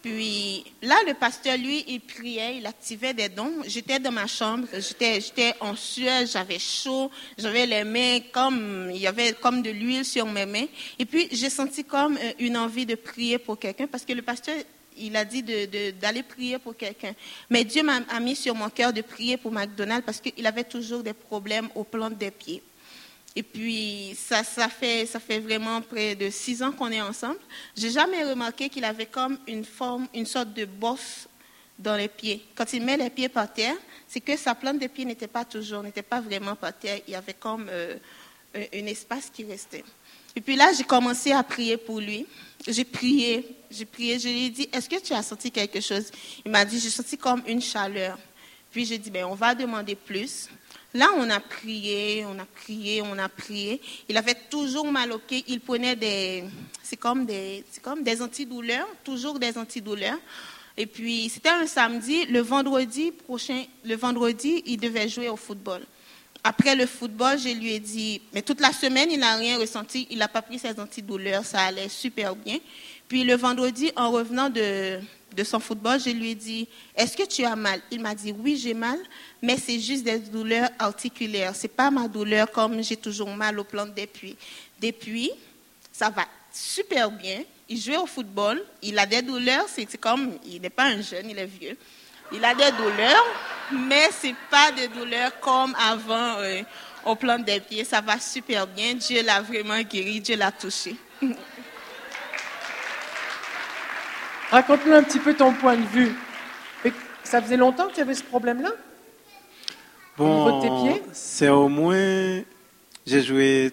Puis 0.06 0.64
là, 0.84 0.98
le 1.08 1.16
pasteur, 1.16 1.58
lui, 1.58 1.84
il 1.88 2.00
priait, 2.00 2.58
il 2.58 2.66
activait 2.68 3.16
des 3.16 3.28
dons. 3.28 3.64
J'étais 3.66 3.98
dans 3.98 4.12
ma 4.12 4.28
chambre, 4.28 4.68
j'étais 4.72 5.56
en 5.60 5.76
sueur, 5.76 6.28
j'avais 6.28 6.60
chaud, 6.60 7.10
j'avais 7.40 7.66
les 7.66 7.84
mains 7.84 8.20
comme, 8.32 8.92
il 8.94 9.02
y 9.02 9.08
avait 9.08 9.34
comme 9.34 9.64
de 9.64 9.72
l'huile 9.72 10.06
sur 10.06 10.28
mes 10.28 10.46
mains. 10.46 10.68
Et 11.00 11.06
puis, 11.06 11.28
j'ai 11.32 11.50
senti 11.50 11.84
comme 11.84 12.18
euh, 12.18 12.34
une 12.38 12.56
envie 12.56 12.86
de 12.86 12.94
prier 12.94 13.40
pour 13.40 13.58
quelqu'un 13.58 13.88
parce 13.88 14.06
que 14.06 14.14
le 14.14 14.22
pasteur, 14.22 14.54
il 14.96 15.16
a 15.16 15.26
dit 15.26 15.42
d'aller 15.42 16.22
prier 16.22 16.60
pour 16.60 16.78
quelqu'un. 16.78 17.16
Mais 17.50 17.64
Dieu 17.64 17.82
m'a 17.82 18.20
mis 18.20 18.36
sur 18.36 18.54
mon 18.54 18.70
cœur 18.70 18.94
de 18.94 19.02
prier 19.02 19.38
pour 19.38 19.52
McDonald's 19.52 20.06
parce 20.06 20.22
qu'il 20.22 20.46
avait 20.46 20.66
toujours 20.66 21.02
des 21.02 21.14
problèmes 21.14 21.70
aux 21.74 21.84
plantes 21.84 22.20
des 22.20 22.30
pieds. 22.30 22.62
Et 23.36 23.44
puis, 23.44 24.16
ça, 24.18 24.44
fait 24.44 25.40
vraiment 25.40 25.82
près 25.82 26.16
de 26.16 26.30
six 26.30 26.64
ans 26.64 26.72
qu'on 26.72 26.92
est 26.92 27.02
ensemble. 27.02 27.40
J'ai 27.76 27.92
jamais 27.92 28.24
remarqué 28.24 28.70
qu'il 28.70 28.86
avait 28.86 29.08
comme 29.08 29.38
une 29.48 29.66
forme, 29.66 30.08
une 30.14 30.26
sorte 30.26 30.54
de 30.54 30.64
bosse 30.64 31.28
dans 31.78 31.98
les 31.98 32.08
pieds. 32.08 32.46
Quand 32.56 32.72
il 32.72 32.82
met 32.82 32.96
les 32.96 33.10
pieds 33.10 33.28
par 33.28 33.52
terre, 33.52 33.76
c'est 34.08 34.22
que 34.22 34.38
sa 34.38 34.56
plante 34.56 34.80
de 34.80 34.88
pied 34.88 35.04
n'était 35.04 35.28
pas 35.28 35.44
toujours, 35.44 35.84
n'était 35.84 36.02
pas 36.02 36.22
vraiment 36.22 36.56
par 36.56 36.78
terre. 36.78 37.02
Il 37.08 37.12
y 37.12 37.16
avait 37.16 37.34
comme 37.34 37.68
euh, 37.70 37.98
un 38.56 38.86
espace 38.86 39.30
qui 39.34 39.44
restait. 39.44 39.84
Et 40.34 40.42
puis 40.42 40.56
là, 40.56 40.72
j'ai 40.72 40.84
commencé 40.84 41.34
à 41.34 41.44
prier 41.44 41.76
pour 41.76 42.00
lui. 42.00 42.26
J'ai 42.66 42.86
prié, 42.86 43.58
j'ai 43.70 43.86
prié. 43.86 44.18
Je 44.18 44.30
lui 44.30 44.46
ai 44.46 44.50
dit, 44.50 44.70
est-ce 44.72 44.90
que 44.90 45.02
tu 45.02 45.14
as 45.14 45.24
senti 45.24 45.52
quelque 45.52 45.82
chose? 45.82 46.10
Il 46.46 46.52
m'a 46.52 46.64
dit, 46.64 46.80
j'ai 46.80 46.90
senti 46.90 47.18
comme 47.18 47.42
une 47.48 47.62
chaleur. 47.62 48.18
Puis 48.72 48.86
j'ai 48.86 48.98
dit, 48.98 49.12
ben, 49.12 49.26
on 49.26 49.36
va 49.36 49.56
demander 49.56 49.96
plus. 49.96 50.50
Là, 50.96 51.10
on 51.18 51.30
a 51.30 51.42
prié, 51.42 52.26
on 52.26 52.40
a 52.40 52.46
prié, 52.46 53.02
on 53.02 53.20
a 53.20 53.28
prié. 53.28 53.82
Il 54.08 54.16
avait 54.16 54.38
toujours 54.50 54.90
mal 54.90 55.12
au 55.12 55.18
pied. 55.18 55.44
Il 55.50 55.60
prenait 55.60 55.98
des, 55.98 56.46
c'est 56.82 56.96
comme 56.96 57.26
des, 57.26 57.66
comme 57.82 58.02
des 58.02 58.22
antidouleurs, 58.22 58.88
toujours 59.04 59.38
des 59.38 59.58
antidouleurs. 59.58 60.18
Et 60.78 60.86
puis, 60.86 61.28
c'était 61.28 61.50
un 61.50 61.68
samedi. 61.68 62.26
Le 62.28 62.40
vendredi 62.40 63.12
prochain, 63.12 63.66
le 63.84 63.98
vendredi, 63.98 64.64
il 64.66 64.78
devait 64.78 65.10
jouer 65.10 65.28
au 65.28 65.36
football. 65.36 65.82
Après 66.46 66.78
le 66.78 66.86
football, 66.86 67.38
je 67.40 67.50
lui 67.50 67.74
ai 67.74 67.80
dit, 67.80 68.22
mais 68.34 68.42
toute 68.42 68.62
la 68.62 68.72
semaine, 68.72 69.10
il 69.12 69.20
n'a 69.20 69.36
rien 69.36 69.58
ressenti. 69.58 70.08
Il 70.12 70.20
n'a 70.20 70.30
pas 70.30 70.42
pris 70.42 70.60
ses 70.60 70.80
antidouleurs. 70.80 71.44
Ça 71.44 71.60
allait 71.60 71.90
super 71.90 72.38
bien. 72.38 72.60
Puis 73.10 73.26
le 73.26 73.36
vendredi, 73.36 73.92
en 73.98 74.12
revenant 74.12 74.50
de, 74.50 75.02
de 75.36 75.44
son 75.44 75.60
football, 75.60 76.00
je 76.00 76.10
lui 76.10 76.32
ai 76.32 76.36
dit, 76.36 76.68
est-ce 76.96 77.18
que 77.18 77.28
tu 77.28 77.44
as 77.44 77.56
mal? 77.56 77.82
Il 77.92 78.00
m'a 78.00 78.16
dit, 78.16 78.34
oui, 78.38 78.58
j'ai 78.58 78.74
mal, 78.74 78.98
mais 79.42 79.58
c'est 79.58 79.80
juste 79.80 80.04
des 80.04 80.20
douleurs 80.20 80.70
articulaires. 80.80 81.56
Ce 81.56 81.64
n'est 81.64 81.70
pas 81.70 81.92
ma 81.92 82.08
douleur 82.08 82.50
comme 82.52 82.82
j'ai 82.82 82.96
toujours 82.96 83.30
mal 83.30 83.60
aux 83.60 83.64
plantes 83.64 83.94
depuis. 83.94 84.38
Depuis, 84.82 85.32
ça 85.92 86.10
va 86.10 86.26
super 86.52 87.12
bien. 87.12 87.42
Il 87.68 87.82
joue 87.82 87.96
au 87.96 88.06
football, 88.06 88.64
il 88.82 88.98
a 88.98 89.06
des 89.06 89.22
douleurs, 89.22 89.66
c'est 89.68 89.98
comme, 89.98 90.38
il 90.46 90.62
n'est 90.62 90.70
pas 90.70 90.86
un 90.86 91.02
jeune, 91.02 91.30
il 91.30 91.38
est 91.38 91.46
vieux. 91.46 91.78
Il 92.32 92.44
a 92.44 92.56
des 92.56 92.72
douleurs, 92.72 93.26
mais 93.72 94.10
ce 94.12 94.28
n'est 94.28 94.36
pas 94.50 94.72
des 94.72 94.88
douleurs 94.88 95.40
comme 95.40 95.76
avant 95.76 96.38
euh, 96.40 96.62
aux 97.06 97.16
plantes 97.16 97.46
des 97.46 97.60
pieds. 97.60 97.84
Ça 97.84 98.02
va 98.02 98.20
super 98.20 98.66
bien. 98.68 98.94
Dieu 98.94 99.22
l'a 99.24 99.42
vraiment 99.42 99.82
guéri, 99.82 100.22
Dieu 100.22 100.36
l'a 100.36 100.52
touché. 100.52 100.96
Raconte-nous 104.52 104.94
un 104.94 105.04
petit 105.04 105.20
peu 105.20 105.34
ton 105.34 105.54
point 105.54 105.76
de 105.76 105.86
vue. 105.86 106.12
ça 107.24 107.42
faisait 107.42 107.58
longtemps 107.58 107.88
que 107.88 107.96
tu 107.96 108.02
avais 108.02 108.14
ce 108.14 108.24
problème-là? 108.24 108.72
Bon, 110.18 110.62
c'est 111.12 111.50
au 111.50 111.68
moins 111.68 112.42
J'ai 113.06 113.22
joué 113.22 113.72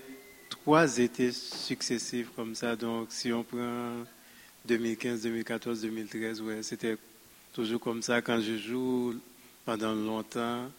trois 0.50 0.98
étés 0.98 1.32
successifs 1.32 2.28
comme 2.34 2.54
ça. 2.54 2.74
Donc, 2.76 3.08
si 3.10 3.32
on 3.32 3.44
prend 3.44 4.04
2015, 4.66 5.22
2014, 5.22 5.80
2013, 5.82 6.40
ouais, 6.42 6.62
c'était 6.62 6.96
toujours 7.52 7.80
comme 7.80 8.02
ça. 8.02 8.20
Quand 8.20 8.40
je 8.40 8.56
joue 8.58 9.14
pendant 9.64 9.94
longtemps, 9.94 10.70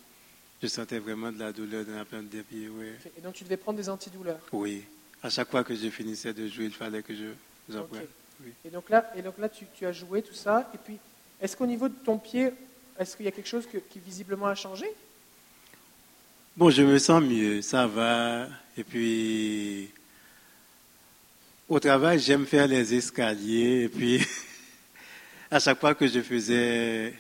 je 0.62 0.68
sentais 0.68 1.00
vraiment 1.00 1.32
de 1.32 1.40
la 1.40 1.52
douleur 1.52 1.86
dans 1.86 1.96
la 1.96 2.06
plante 2.06 2.30
des 2.30 2.44
pieds. 2.44 2.70
Ouais. 2.70 2.94
Et 3.18 3.22
donc, 3.22 3.34
tu 3.34 3.44
devais 3.44 3.58
prendre 3.58 3.78
des 3.78 3.90
antidouleurs? 3.90 4.40
Oui. 4.52 4.84
À 5.22 5.30
chaque 5.30 5.50
fois 5.50 5.64
que 5.64 5.74
je 5.76 5.90
finissais 5.90 6.34
de 6.34 6.48
jouer, 6.48 6.66
il 6.66 6.74
fallait 6.74 7.02
que 7.02 7.16
je 7.16 7.26
j'en 7.70 7.84
prenne. 7.86 8.08
Oui. 8.44 8.54
Et 8.66 8.70
donc 8.70 8.90
là, 8.90 9.12
et 9.16 9.22
donc 9.22 9.38
là 9.38 9.50
tu, 9.50 9.66
tu, 9.74 9.86
as 9.86 9.92
joué 9.92 10.22
tout 10.22 10.34
ça. 10.34 10.70
Et 10.74 10.78
puis, 10.78 10.98
est-ce 11.42 11.56
qu'au 11.56 11.66
niveau 11.66 11.88
de 11.88 11.96
ton 12.06 12.18
pied, 12.18 12.52
est-ce 13.00 13.16
qu'il 13.16 13.26
y 13.26 13.30
a 13.30 13.32
quelque 13.32 13.50
chose 13.50 13.68
que, 13.68 13.78
qui 13.78 14.00
visiblement 14.00 14.48
a 14.48 14.56
changé? 14.56 14.86
Bon, 16.56 16.70
je 16.70 16.84
me 16.84 17.00
sens 17.00 17.24
mieux, 17.24 17.62
ça 17.62 17.88
va. 17.88 18.48
Et 18.78 18.84
puis, 18.84 19.90
au 21.68 21.80
travail, 21.80 22.20
j'aime 22.20 22.46
faire 22.46 22.68
les 22.68 22.94
escaliers. 22.94 23.84
Et 23.84 23.90
puis, 23.90 24.26
à 25.52 25.60
chaque 25.60 25.80
fois 25.80 25.96
que 25.96 26.08
je 26.08 26.22
faisais 26.22 27.14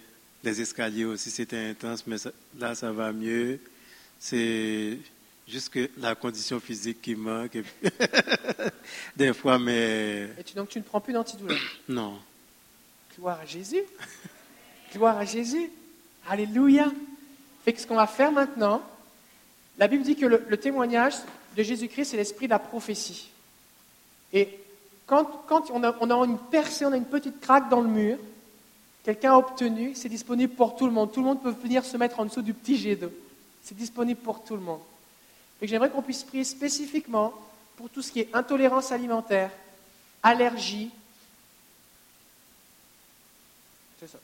les 0.43 0.61
escaliers 0.61 1.05
aussi, 1.05 1.31
c'était 1.31 1.69
intense, 1.69 2.05
mais 2.05 2.17
ça, 2.17 2.31
là, 2.59 2.75
ça 2.75 2.91
va 2.91 3.11
mieux. 3.11 3.59
C'est 4.19 4.99
juste 5.47 5.69
que 5.69 5.89
la 5.97 6.15
condition 6.15 6.59
physique 6.59 7.01
qui 7.01 7.15
manque. 7.15 7.57
Des 9.15 9.33
fois, 9.33 9.59
mais. 9.59 10.29
Et 10.39 10.43
tu, 10.43 10.55
donc, 10.55 10.69
tu 10.69 10.79
ne 10.79 10.83
prends 10.83 11.01
plus 11.01 11.13
d'antidouleur 11.13 11.57
Non. 11.89 12.19
Gloire 13.15 13.39
à 13.41 13.45
Jésus. 13.45 13.83
Gloire 14.93 15.17
à 15.17 15.25
Jésus. 15.25 15.69
Alléluia. 16.27 16.91
Fait 17.63 17.73
que 17.73 17.79
ce 17.79 17.87
qu'on 17.87 17.95
va 17.95 18.07
faire 18.07 18.31
maintenant, 18.31 18.81
la 19.77 19.87
Bible 19.87 20.03
dit 20.03 20.15
que 20.15 20.25
le, 20.25 20.43
le 20.47 20.57
témoignage 20.57 21.15
de 21.55 21.63
Jésus-Christ, 21.63 22.05
c'est 22.05 22.17
l'esprit 22.17 22.47
de 22.47 22.51
la 22.51 22.59
prophétie. 22.59 23.29
Et 24.31 24.59
quand, 25.05 25.25
quand 25.47 25.69
on, 25.71 25.83
a, 25.83 25.95
on, 25.99 26.09
a, 26.09 26.25
une 26.25 26.37
percée, 26.37 26.85
on 26.85 26.91
a 26.91 26.97
une 26.97 27.05
petite 27.05 27.39
craque 27.39 27.69
dans 27.69 27.81
le 27.81 27.89
mur, 27.89 28.17
quelqu'un 29.03 29.33
a 29.33 29.37
obtenu, 29.37 29.93
c'est 29.95 30.09
disponible 30.09 30.53
pour 30.53 30.75
tout 30.75 30.85
le 30.85 30.91
monde. 30.91 31.11
Tout 31.11 31.19
le 31.19 31.27
monde 31.27 31.43
peut 31.43 31.51
venir 31.51 31.85
se 31.85 31.97
mettre 31.97 32.19
en 32.19 32.25
dessous 32.25 32.41
du 32.41 32.53
petit 32.53 32.77
jet 32.77 32.95
d'eau. 32.95 33.11
C'est 33.61 33.77
disponible 33.77 34.19
pour 34.19 34.43
tout 34.43 34.55
le 34.55 34.61
monde. 34.61 34.79
Et 35.63 35.67
j'aimerais 35.67 35.89
qu'on 35.89 36.01
puisse 36.01 36.23
prier 36.23 36.43
spécifiquement 36.43 37.33
pour 37.77 37.89
tout 37.89 38.01
ce 38.01 38.11
qui 38.11 38.19
est 38.19 38.29
intolérance 38.33 38.91
alimentaire, 38.91 39.49
allergie. 40.21 40.91
C'est 43.97 44.07
ça. 44.07 44.17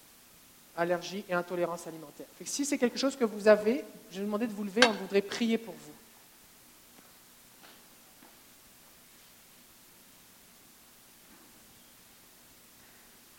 Allergie 0.76 1.24
et 1.30 1.34
intolérance 1.34 1.88
alimentaire. 1.88 2.26
Que 2.38 2.44
si 2.44 2.66
c'est 2.66 2.78
quelque 2.78 2.99
chose 2.99 3.16
que 3.16 3.24
vous 3.24 3.48
avez, 3.48 3.86
je 4.11 4.16
vais 4.16 4.20
vous 4.20 4.26
demander 4.26 4.48
de 4.48 4.52
vous 4.52 4.66
lever, 4.66 4.82
on 4.86 4.91
voudrait 4.91 5.22
prier 5.22 5.57
pour 5.57 5.74
vous. 5.74 5.94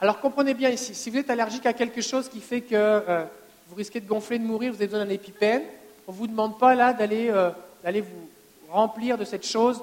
Alors 0.00 0.20
comprenez 0.20 0.54
bien 0.54 0.70
ici, 0.70 0.94
si 0.94 1.10
vous 1.10 1.18
êtes 1.18 1.28
allergique 1.28 1.66
à 1.66 1.74
quelque 1.74 2.00
chose 2.00 2.30
qui 2.30 2.40
fait 2.40 2.62
que 2.62 2.74
euh, 2.74 3.26
vous 3.68 3.74
risquez 3.74 4.00
de 4.00 4.08
gonfler, 4.08 4.38
de 4.38 4.44
mourir, 4.44 4.72
vous 4.72 4.78
avez 4.78 4.86
besoin 4.86 5.04
d'un 5.04 5.12
épipène, 5.12 5.64
on 6.06 6.12
ne 6.12 6.16
vous 6.16 6.26
demande 6.26 6.58
pas 6.58 6.74
là 6.74 6.94
d'aller 6.94 7.28
euh, 7.28 7.50
vous 7.82 8.28
remplir 8.70 9.18
de 9.18 9.24
cette 9.24 9.46
chose. 9.46 9.82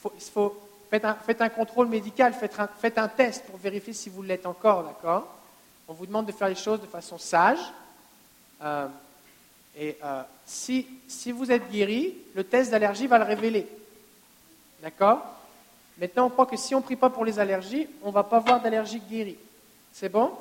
Faut, 0.00 0.56
faites, 0.90 1.04
un, 1.04 1.14
faites, 1.14 1.40
un, 1.40 1.48
contrôle 1.48 1.88
médical, 1.88 2.32
faites 2.34 2.58
un, 2.58 2.68
faites 2.68 2.98
un 2.98 3.08
test 3.08 3.44
pour 3.46 3.58
vérifier 3.58 3.92
si 3.92 4.08
vous 4.08 4.22
l'êtes 4.22 4.46
encore, 4.46 4.84
d'accord? 4.84 5.26
On 5.88 5.94
vous 5.94 6.06
demande 6.06 6.26
de 6.26 6.32
faire 6.32 6.48
les 6.48 6.54
choses 6.54 6.80
de 6.80 6.86
façon 6.86 7.18
sage. 7.18 7.58
Euh, 8.62 8.86
et 9.76 9.96
euh, 10.04 10.22
si, 10.44 10.86
si 11.06 11.32
vous 11.32 11.50
êtes 11.50 11.70
guéri, 11.70 12.14
le 12.34 12.44
test 12.44 12.70
d'allergie 12.70 13.06
va 13.06 13.18
le 13.18 13.24
révéler. 13.24 13.66
D'accord? 14.82 15.22
Maintenant, 15.98 16.26
on 16.26 16.30
croit 16.30 16.46
que 16.46 16.56
si 16.56 16.74
on 16.74 16.78
ne 16.78 16.84
prie 16.84 16.96
pas 16.96 17.10
pour 17.10 17.24
les 17.24 17.38
allergies, 17.38 17.88
on 18.02 18.08
ne 18.08 18.12
va 18.12 18.22
pas 18.22 18.38
voir 18.38 18.60
d'allergie 18.60 19.00
guérie. 19.00 19.38
C'est 19.92 20.08
bon? 20.08 20.32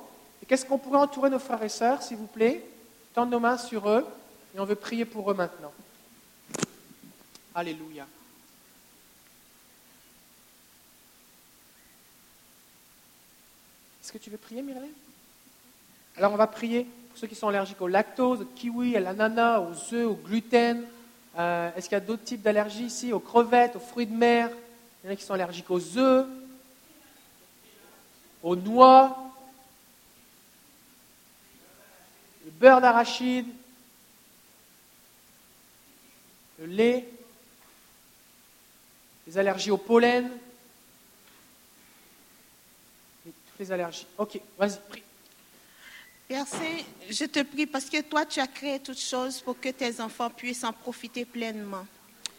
Et 0.41 0.45
qu'est-ce 0.45 0.65
qu'on 0.65 0.77
pourrait 0.77 0.99
entourer 0.99 1.29
nos 1.29 1.39
frères 1.39 1.63
et 1.63 1.69
sœurs, 1.69 2.03
s'il 2.03 2.17
vous 2.17 2.27
plaît? 2.27 2.63
Tendre 3.13 3.31
nos 3.31 3.39
mains 3.39 3.57
sur 3.57 3.89
eux 3.89 4.05
et 4.55 4.59
on 4.59 4.65
veut 4.65 4.75
prier 4.75 5.05
pour 5.05 5.31
eux 5.31 5.33
maintenant. 5.33 5.71
Alléluia. 7.57 8.05
Est-ce 13.99 14.11
que 14.11 14.19
tu 14.19 14.29
veux 14.29 14.37
prier, 14.37 14.61
Myrlène 14.61 14.91
Alors, 16.17 16.33
on 16.33 16.35
va 16.35 16.45
prier 16.45 16.83
pour 16.83 17.17
ceux 17.17 17.25
qui 17.25 17.33
sont 17.33 17.47
allergiques 17.47 17.81
au 17.81 17.87
lactose, 17.87 18.41
au 18.41 18.45
kiwi, 18.45 18.95
à 18.95 18.99
l'ananas, 18.99 19.61
aux 19.61 19.95
œufs, 19.95 20.05
au 20.05 20.13
gluten. 20.13 20.85
Euh, 21.39 21.71
Est-ce 21.75 21.89
qu'il 21.89 21.95
y 21.95 22.01
a 22.01 22.05
d'autres 22.05 22.25
types 22.25 22.43
d'allergies 22.43 22.85
ici? 22.85 23.11
Aux 23.11 23.19
crevettes, 23.19 23.75
aux 23.75 23.79
fruits 23.79 24.05
de 24.05 24.13
mer? 24.13 24.51
Il 25.03 25.07
y 25.07 25.09
en 25.09 25.13
a 25.13 25.15
qui 25.15 25.23
sont 25.23 25.33
allergiques 25.33 25.71
aux 25.71 25.97
œufs, 25.97 26.27
aux 28.43 28.55
noix, 28.55 29.33
le 32.45 32.51
beurre 32.51 32.81
d'arachide, 32.81 33.47
le 36.59 36.67
lait, 36.67 37.09
les 39.27 39.37
allergies 39.37 39.71
au 39.71 39.77
pollen, 39.77 40.29
toutes 43.23 43.59
les 43.59 43.71
allergies. 43.71 44.07
Ok, 44.17 44.39
vas-y, 44.57 44.79
prie. 44.89 45.03
Saint, 46.29 46.83
je 47.09 47.25
te 47.25 47.43
prie 47.43 47.65
parce 47.65 47.85
que 47.85 48.01
toi, 48.01 48.25
tu 48.25 48.39
as 48.39 48.47
créé 48.47 48.79
toutes 48.79 48.99
choses 48.99 49.41
pour 49.41 49.59
que 49.59 49.69
tes 49.69 49.99
enfants 49.99 50.29
puissent 50.29 50.63
en 50.63 50.73
profiter 50.73 51.25
pleinement. 51.25 51.85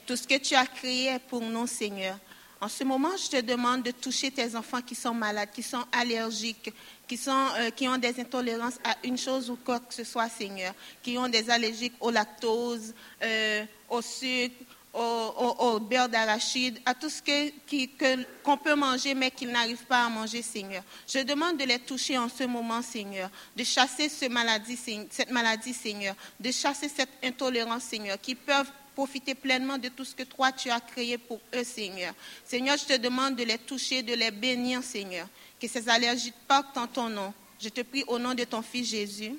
Tout 0.06 0.16
ce 0.16 0.26
que 0.26 0.38
tu 0.38 0.54
as 0.54 0.66
créé 0.66 1.06
est 1.06 1.18
pour 1.18 1.42
nous, 1.42 1.66
Seigneur. 1.66 2.18
En 2.60 2.68
ce 2.68 2.82
moment, 2.82 3.16
je 3.16 3.30
te 3.30 3.40
demande 3.40 3.82
de 3.82 3.92
toucher 3.92 4.30
tes 4.30 4.56
enfants 4.56 4.82
qui 4.82 4.94
sont 4.94 5.14
malades, 5.14 5.50
qui 5.52 5.62
sont 5.62 5.84
allergiques, 5.92 6.72
qui, 7.06 7.16
sont, 7.16 7.46
euh, 7.58 7.70
qui 7.70 7.86
ont 7.86 7.98
des 7.98 8.18
intolérances 8.18 8.78
à 8.82 8.96
une 9.04 9.16
chose 9.16 9.48
ou 9.48 9.56
quoi 9.56 9.78
que 9.78 9.94
ce 9.94 10.04
soit, 10.04 10.28
Seigneur, 10.28 10.74
qui 11.02 11.16
ont 11.18 11.28
des 11.28 11.48
allergiques 11.50 11.94
au 12.00 12.10
lactose, 12.10 12.94
euh, 13.22 13.64
au 13.88 14.02
sucre, 14.02 14.56
au, 14.94 14.98
au, 15.00 15.66
au 15.66 15.80
beurre 15.80 16.08
d'arachide, 16.08 16.80
à 16.84 16.94
tout 16.94 17.08
ce 17.08 17.22
qui, 17.22 17.88
que, 17.90 18.24
qu'on 18.42 18.56
peut 18.56 18.74
manger 18.74 19.14
mais 19.14 19.30
qu'ils 19.30 19.50
n'arrivent 19.50 19.84
pas 19.84 20.04
à 20.04 20.08
manger, 20.08 20.42
Seigneur. 20.42 20.82
Je 21.06 21.20
demande 21.20 21.56
de 21.56 21.64
les 21.64 21.78
toucher 21.78 22.18
en 22.18 22.28
ce 22.28 22.44
moment, 22.44 22.82
Seigneur, 22.82 23.30
de 23.56 23.64
chasser 23.64 24.08
ce 24.08 24.26
maladie, 24.26 24.78
cette 25.10 25.30
maladie, 25.30 25.74
Seigneur, 25.74 26.14
de 26.40 26.50
chasser 26.50 26.88
cette 26.88 27.10
intolérance, 27.22 27.84
Seigneur, 27.84 28.20
qui 28.20 28.34
peuvent 28.34 28.70
profiter 28.94 29.34
pleinement 29.36 29.78
de 29.78 29.88
tout 29.88 30.04
ce 30.04 30.14
que 30.14 30.24
toi 30.24 30.50
tu 30.50 30.70
as 30.70 30.80
créé 30.80 31.18
pour 31.18 31.38
eux, 31.54 31.62
Seigneur. 31.62 32.12
Seigneur, 32.44 32.76
je 32.76 32.84
te 32.84 32.96
demande 32.96 33.36
de 33.36 33.44
les 33.44 33.58
toucher, 33.58 34.02
de 34.02 34.14
les 34.14 34.32
bénir, 34.32 34.82
Seigneur. 34.82 35.28
Que 35.60 35.68
ces 35.68 35.88
allergies 35.88 36.32
partent 36.48 36.76
en 36.76 36.86
ton 36.88 37.08
nom. 37.08 37.32
Je 37.60 37.68
te 37.68 37.82
prie 37.82 38.04
au 38.08 38.18
nom 38.18 38.34
de 38.34 38.44
ton 38.44 38.62
Fils 38.62 38.88
Jésus. 38.88 39.34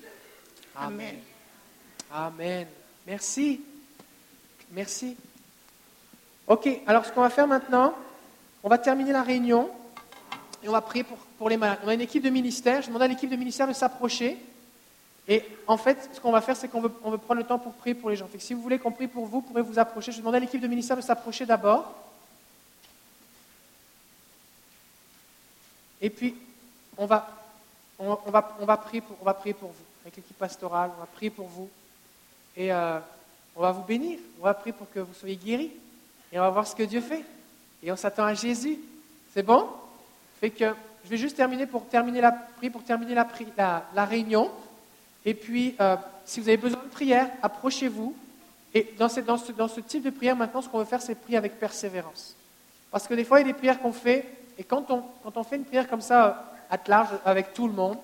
Amen. 0.74 1.18
Amen. 2.10 2.66
Merci. 3.06 3.60
Merci. 4.70 5.16
Ok, 6.50 6.68
alors 6.84 7.06
ce 7.06 7.12
qu'on 7.12 7.20
va 7.20 7.30
faire 7.30 7.46
maintenant, 7.46 7.94
on 8.64 8.68
va 8.68 8.76
terminer 8.76 9.12
la 9.12 9.22
réunion 9.22 9.70
et 10.64 10.68
on 10.68 10.72
va 10.72 10.80
prier 10.80 11.04
pour, 11.38 11.48
les 11.48 11.56
malades. 11.56 11.78
On 11.84 11.88
a 11.88 11.94
une 11.94 12.00
équipe 12.00 12.24
de 12.24 12.28
ministère. 12.28 12.82
Je 12.82 12.88
demande 12.88 13.02
à 13.02 13.06
l'équipe 13.06 13.30
de 13.30 13.36
ministère 13.36 13.68
de 13.68 13.72
s'approcher. 13.72 14.36
Et 15.28 15.44
en 15.68 15.76
fait, 15.76 16.10
ce 16.12 16.20
qu'on 16.20 16.32
va 16.32 16.40
faire, 16.40 16.56
c'est 16.56 16.66
qu'on 16.66 16.80
veut, 16.80 16.88
prendre 16.88 17.34
le 17.34 17.44
temps 17.44 17.60
pour 17.60 17.72
prier 17.74 17.94
pour 17.94 18.10
les 18.10 18.16
gens. 18.16 18.28
Si 18.36 18.52
vous 18.52 18.62
voulez 18.62 18.80
qu'on 18.80 18.90
prie 18.90 19.06
pour 19.06 19.26
vous, 19.26 19.30
vous 19.30 19.40
pourrez 19.42 19.62
vous 19.62 19.78
approcher. 19.78 20.10
Je 20.10 20.18
demande 20.18 20.34
à 20.34 20.40
l'équipe 20.40 20.60
de 20.60 20.66
ministère 20.66 20.96
de 20.96 21.02
s'approcher 21.02 21.46
d'abord. 21.46 21.94
Et 26.02 26.10
puis, 26.10 26.34
on 26.98 27.06
va, 27.06 27.28
on, 27.96 28.16
va, 28.26 28.56
on, 28.58 28.66
va 28.66 28.76
prier 28.76 29.02
pour, 29.02 29.16
on 29.20 29.24
va 29.24 29.34
prier 29.34 29.54
pour 29.54 29.68
vous. 29.68 29.84
Avec 30.02 30.16
l'équipe 30.16 30.36
pastorale, 30.36 30.90
on 30.96 31.00
va 31.00 31.06
prier 31.06 31.30
pour 31.30 31.46
vous. 31.46 31.70
Et 32.56 32.72
euh, 32.72 32.98
on 33.54 33.60
va 33.60 33.70
vous 33.70 33.84
bénir. 33.84 34.18
On 34.40 34.44
va 34.46 34.54
prier 34.54 34.72
pour 34.72 34.90
que 34.90 34.98
vous 34.98 35.14
soyez 35.14 35.36
guéris. 35.36 35.70
Et 36.32 36.38
on 36.38 36.42
va 36.42 36.50
voir 36.50 36.66
ce 36.66 36.74
que 36.74 36.82
Dieu 36.82 37.00
fait. 37.00 37.24
Et 37.82 37.90
on 37.90 37.96
s'attend 37.96 38.24
à 38.24 38.34
Jésus. 38.34 38.78
C'est 39.34 39.42
bon? 39.42 39.66
Fait 40.40 40.50
que 40.50 40.74
je 41.04 41.10
vais 41.10 41.16
juste 41.16 41.36
terminer 41.36 41.66
pour 41.66 41.86
terminer 41.86 42.20
la, 42.20 42.32
pour 42.72 42.84
terminer 42.84 43.14
la, 43.14 43.26
la, 43.56 43.84
la 43.94 44.04
réunion. 44.04 44.50
Et 45.24 45.34
puis, 45.34 45.74
euh, 45.80 45.96
si 46.24 46.40
vous 46.40 46.48
avez 46.48 46.56
besoin 46.56 46.82
de 46.82 46.88
prière, 46.88 47.28
approchez-vous. 47.42 48.14
Et 48.74 48.94
dans 48.98 49.08
ce, 49.08 49.20
dans, 49.20 49.36
ce, 49.36 49.52
dans 49.52 49.68
ce, 49.68 49.80
type 49.80 50.04
de 50.04 50.10
prière, 50.10 50.36
maintenant, 50.36 50.62
ce 50.62 50.68
qu'on 50.68 50.78
veut 50.78 50.84
faire, 50.84 51.02
c'est 51.02 51.14
prier 51.14 51.36
avec 51.36 51.58
persévérance. 51.58 52.36
Parce 52.90 53.06
que 53.06 53.14
des 53.14 53.24
fois, 53.24 53.40
il 53.40 53.46
y 53.46 53.50
a 53.50 53.52
des 53.52 53.58
prières 53.58 53.80
qu'on 53.80 53.92
fait, 53.92 54.26
et 54.58 54.64
quand 54.64 54.90
on, 54.90 55.02
quand 55.22 55.36
on 55.36 55.42
fait 55.42 55.56
une 55.56 55.64
prière 55.64 55.88
comme 55.88 56.00
ça, 56.00 56.52
à 56.70 56.78
large, 56.86 57.08
avec 57.24 57.52
tout 57.52 57.66
le 57.66 57.72
monde, 57.72 57.98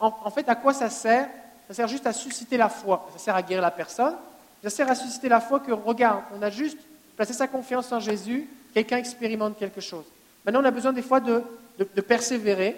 en, 0.00 0.30
fait, 0.30 0.48
à 0.48 0.54
quoi 0.54 0.74
ça 0.74 0.90
sert? 0.90 1.28
Ça 1.66 1.74
sert 1.74 1.88
juste 1.88 2.06
à 2.06 2.12
susciter 2.12 2.56
la 2.56 2.68
foi. 2.68 3.08
Ça 3.12 3.18
sert 3.18 3.34
à 3.34 3.42
guérir 3.42 3.62
la 3.62 3.70
personne. 3.70 4.14
Ça 4.62 4.70
sert 4.70 4.90
à 4.90 4.94
susciter 4.94 5.28
la 5.28 5.40
foi 5.40 5.60
que, 5.60 5.72
regarde, 5.72 6.22
on 6.36 6.42
a 6.42 6.50
juste 6.50 6.78
placé 7.20 7.34
sa 7.34 7.46
confiance 7.46 7.92
en 7.92 8.00
Jésus, 8.00 8.48
quelqu'un 8.72 8.96
expérimente 8.96 9.58
quelque 9.58 9.82
chose. 9.82 10.06
Maintenant, 10.42 10.62
on 10.62 10.64
a 10.64 10.70
besoin 10.70 10.94
des 10.94 11.02
fois 11.02 11.20
de, 11.20 11.42
de, 11.78 12.00
persévérer. 12.00 12.74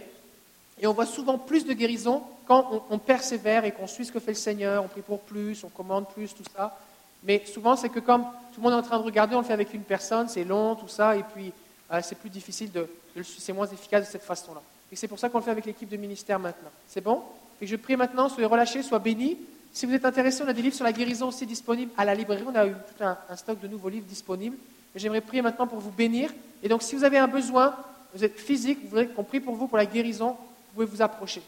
Et 0.80 0.88
on 0.88 0.92
voit 0.92 1.06
souvent 1.06 1.38
plus 1.38 1.64
de 1.64 1.72
guérison 1.72 2.24
quand 2.48 2.84
on, 2.90 2.98
persévère 2.98 3.64
et 3.64 3.70
qu'on 3.70 3.86
suit 3.86 4.04
ce 4.04 4.10
que 4.10 4.18
fait 4.18 4.32
le 4.32 4.36
Seigneur, 4.36 4.82
on 4.82 4.88
prie 4.88 5.00
pour 5.00 5.20
plus, 5.20 5.62
on 5.62 5.68
commande 5.68 6.08
plus, 6.08 6.34
tout 6.34 6.42
ça. 6.56 6.76
Mais 7.22 7.44
souvent, 7.46 7.76
c'est 7.76 7.88
que 7.88 8.00
comme 8.00 8.24
tout 8.52 8.60
le 8.60 8.62
monde 8.64 8.72
est 8.72 8.82
en 8.82 8.82
train 8.82 8.98
de 8.98 9.04
regarder, 9.04 9.36
on 9.36 9.42
le 9.42 9.44
fait 9.44 9.52
avec 9.52 9.72
une 9.74 9.84
personne, 9.84 10.28
c'est 10.28 10.42
long, 10.42 10.74
tout 10.74 10.88
ça, 10.88 11.14
et 11.14 11.22
puis 11.22 11.52
euh, 11.92 12.00
c'est 12.02 12.18
plus 12.18 12.28
difficile, 12.28 12.72
de, 12.72 12.88
c'est 13.22 13.52
moins 13.52 13.68
efficace 13.68 14.06
de 14.06 14.10
cette 14.10 14.24
façon-là. 14.24 14.62
Et 14.90 14.96
c'est 14.96 15.06
pour 15.06 15.20
ça 15.20 15.28
qu'on 15.28 15.38
le 15.38 15.44
fait 15.44 15.52
avec 15.52 15.66
l'équipe 15.66 15.88
de 15.88 15.96
ministère 15.96 16.40
maintenant. 16.40 16.70
C'est 16.88 17.00
bon? 17.00 17.22
Et 17.60 17.66
je 17.68 17.76
prie 17.76 17.94
maintenant, 17.94 18.28
soyez 18.28 18.46
relâchés, 18.46 18.82
soyez 18.82 19.04
bénis. 19.04 19.38
Si 19.72 19.86
vous 19.86 19.94
êtes 19.94 20.04
intéressé, 20.04 20.42
on 20.42 20.48
a 20.48 20.52
des 20.52 20.62
livres 20.62 20.74
sur 20.74 20.84
la 20.84 20.92
guérison 20.92 21.28
aussi 21.28 21.46
disponibles 21.46 21.90
à 21.96 22.04
la 22.04 22.14
librairie. 22.14 22.44
On 22.46 22.54
a 22.54 22.66
eu 22.66 22.72
tout 22.72 23.04
un, 23.04 23.36
stock 23.36 23.58
de 23.60 23.68
nouveaux 23.68 23.88
livres 23.88 24.06
disponibles. 24.06 24.56
Et 24.94 24.98
j'aimerais 24.98 25.22
prier 25.22 25.40
maintenant 25.40 25.66
pour 25.66 25.78
vous 25.78 25.90
bénir. 25.90 26.30
Et 26.62 26.68
donc, 26.68 26.82
si 26.82 26.94
vous 26.94 27.04
avez 27.04 27.16
un 27.16 27.26
besoin, 27.26 27.74
vous 28.14 28.22
êtes 28.22 28.38
physique, 28.38 28.80
vous 28.82 28.90
voulez 28.90 29.08
qu'on 29.08 29.24
prie 29.24 29.40
pour 29.40 29.54
vous 29.54 29.66
pour 29.66 29.78
la 29.78 29.86
guérison, 29.86 30.32
vous 30.32 30.74
pouvez 30.74 30.86
vous 30.86 31.00
approcher. 31.00 31.42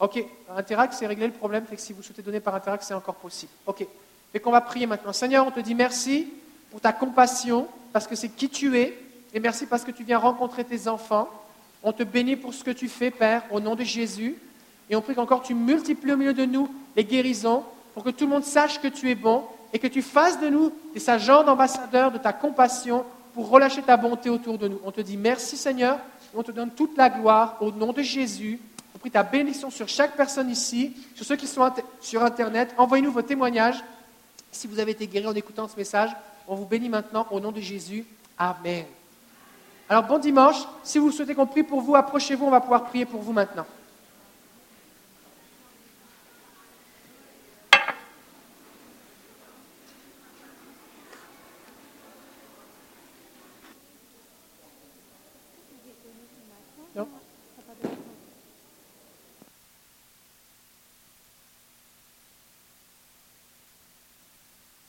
Ok, 0.00 0.22
Interact, 0.54 0.92
c'est 0.92 1.06
régler 1.06 1.26
le 1.26 1.32
problème. 1.32 1.64
Fait 1.64 1.76
que 1.76 1.82
si 1.82 1.94
vous 1.94 2.02
souhaitez 2.02 2.22
donner 2.22 2.40
par 2.40 2.54
Interact, 2.54 2.84
c'est 2.84 2.94
encore 2.94 3.16
possible. 3.16 3.50
Ok. 3.66 3.86
Fait 4.32 4.40
qu'on 4.40 4.52
va 4.52 4.60
prier 4.60 4.86
maintenant. 4.86 5.14
Seigneur, 5.14 5.46
on 5.46 5.50
te 5.50 5.60
dit 5.60 5.74
merci 5.74 6.28
pour 6.70 6.80
ta 6.80 6.92
compassion, 6.92 7.66
parce 7.94 8.06
que 8.06 8.14
c'est 8.14 8.28
qui 8.28 8.50
tu 8.50 8.78
es. 8.78 8.96
Et 9.32 9.40
merci 9.40 9.66
parce 9.66 9.84
que 9.84 9.90
tu 9.90 10.04
viens 10.04 10.18
rencontrer 10.18 10.64
tes 10.64 10.86
enfants. 10.86 11.28
On 11.82 11.92
te 11.92 12.02
bénit 12.02 12.36
pour 12.36 12.54
ce 12.54 12.64
que 12.64 12.70
tu 12.70 12.88
fais, 12.88 13.10
Père, 13.10 13.42
au 13.50 13.60
nom 13.60 13.74
de 13.74 13.84
Jésus. 13.84 14.36
Et 14.90 14.96
on 14.96 15.00
prie 15.00 15.14
qu'encore 15.14 15.42
tu 15.42 15.54
multiplies 15.54 16.12
au 16.12 16.16
milieu 16.16 16.34
de 16.34 16.44
nous 16.44 16.68
les 16.96 17.04
guérisons 17.04 17.64
pour 17.94 18.04
que 18.04 18.10
tout 18.10 18.24
le 18.24 18.30
monde 18.30 18.44
sache 18.44 18.80
que 18.80 18.88
tu 18.88 19.10
es 19.10 19.14
bon 19.14 19.44
et 19.72 19.78
que 19.78 19.86
tu 19.86 20.02
fasses 20.02 20.40
de 20.40 20.48
nous 20.48 20.72
des 20.94 21.10
agents 21.10 21.44
d'ambassadeurs 21.44 22.10
de 22.10 22.18
ta 22.18 22.32
compassion 22.32 23.04
pour 23.34 23.50
relâcher 23.50 23.82
ta 23.82 23.96
bonté 23.96 24.30
autour 24.30 24.58
de 24.58 24.68
nous. 24.68 24.80
On 24.84 24.90
te 24.90 25.00
dit 25.00 25.16
merci 25.16 25.56
Seigneur, 25.56 25.98
on 26.34 26.42
te 26.42 26.50
donne 26.50 26.70
toute 26.70 26.96
la 26.96 27.10
gloire 27.10 27.56
au 27.60 27.70
nom 27.70 27.92
de 27.92 28.02
Jésus. 28.02 28.58
On 28.94 28.98
prie 28.98 29.10
ta 29.10 29.22
bénédiction 29.22 29.70
sur 29.70 29.88
chaque 29.88 30.16
personne 30.16 30.50
ici, 30.50 30.96
sur 31.14 31.24
ceux 31.24 31.36
qui 31.36 31.46
sont 31.46 31.70
sur 32.00 32.22
Internet. 32.24 32.74
Envoyez-nous 32.78 33.12
vos 33.12 33.22
témoignages. 33.22 33.82
Si 34.50 34.66
vous 34.66 34.80
avez 34.80 34.92
été 34.92 35.06
guéri 35.06 35.26
en 35.26 35.34
écoutant 35.34 35.68
ce 35.68 35.76
message, 35.76 36.10
on 36.48 36.56
vous 36.56 36.66
bénit 36.66 36.88
maintenant 36.88 37.26
au 37.30 37.38
nom 37.38 37.52
de 37.52 37.60
Jésus. 37.60 38.04
Amen. 38.38 38.97
Alors 39.88 40.04
bon 40.04 40.18
dimanche. 40.18 40.56
Si 40.82 40.98
vous 40.98 41.10
souhaitez 41.10 41.34
qu'on 41.34 41.46
prie 41.46 41.62
pour 41.62 41.80
vous, 41.80 41.96
approchez-vous, 41.96 42.44
on 42.44 42.50
va 42.50 42.60
pouvoir 42.60 42.84
prier 42.84 43.06
pour 43.06 43.20
vous 43.20 43.32
maintenant. 43.32 43.64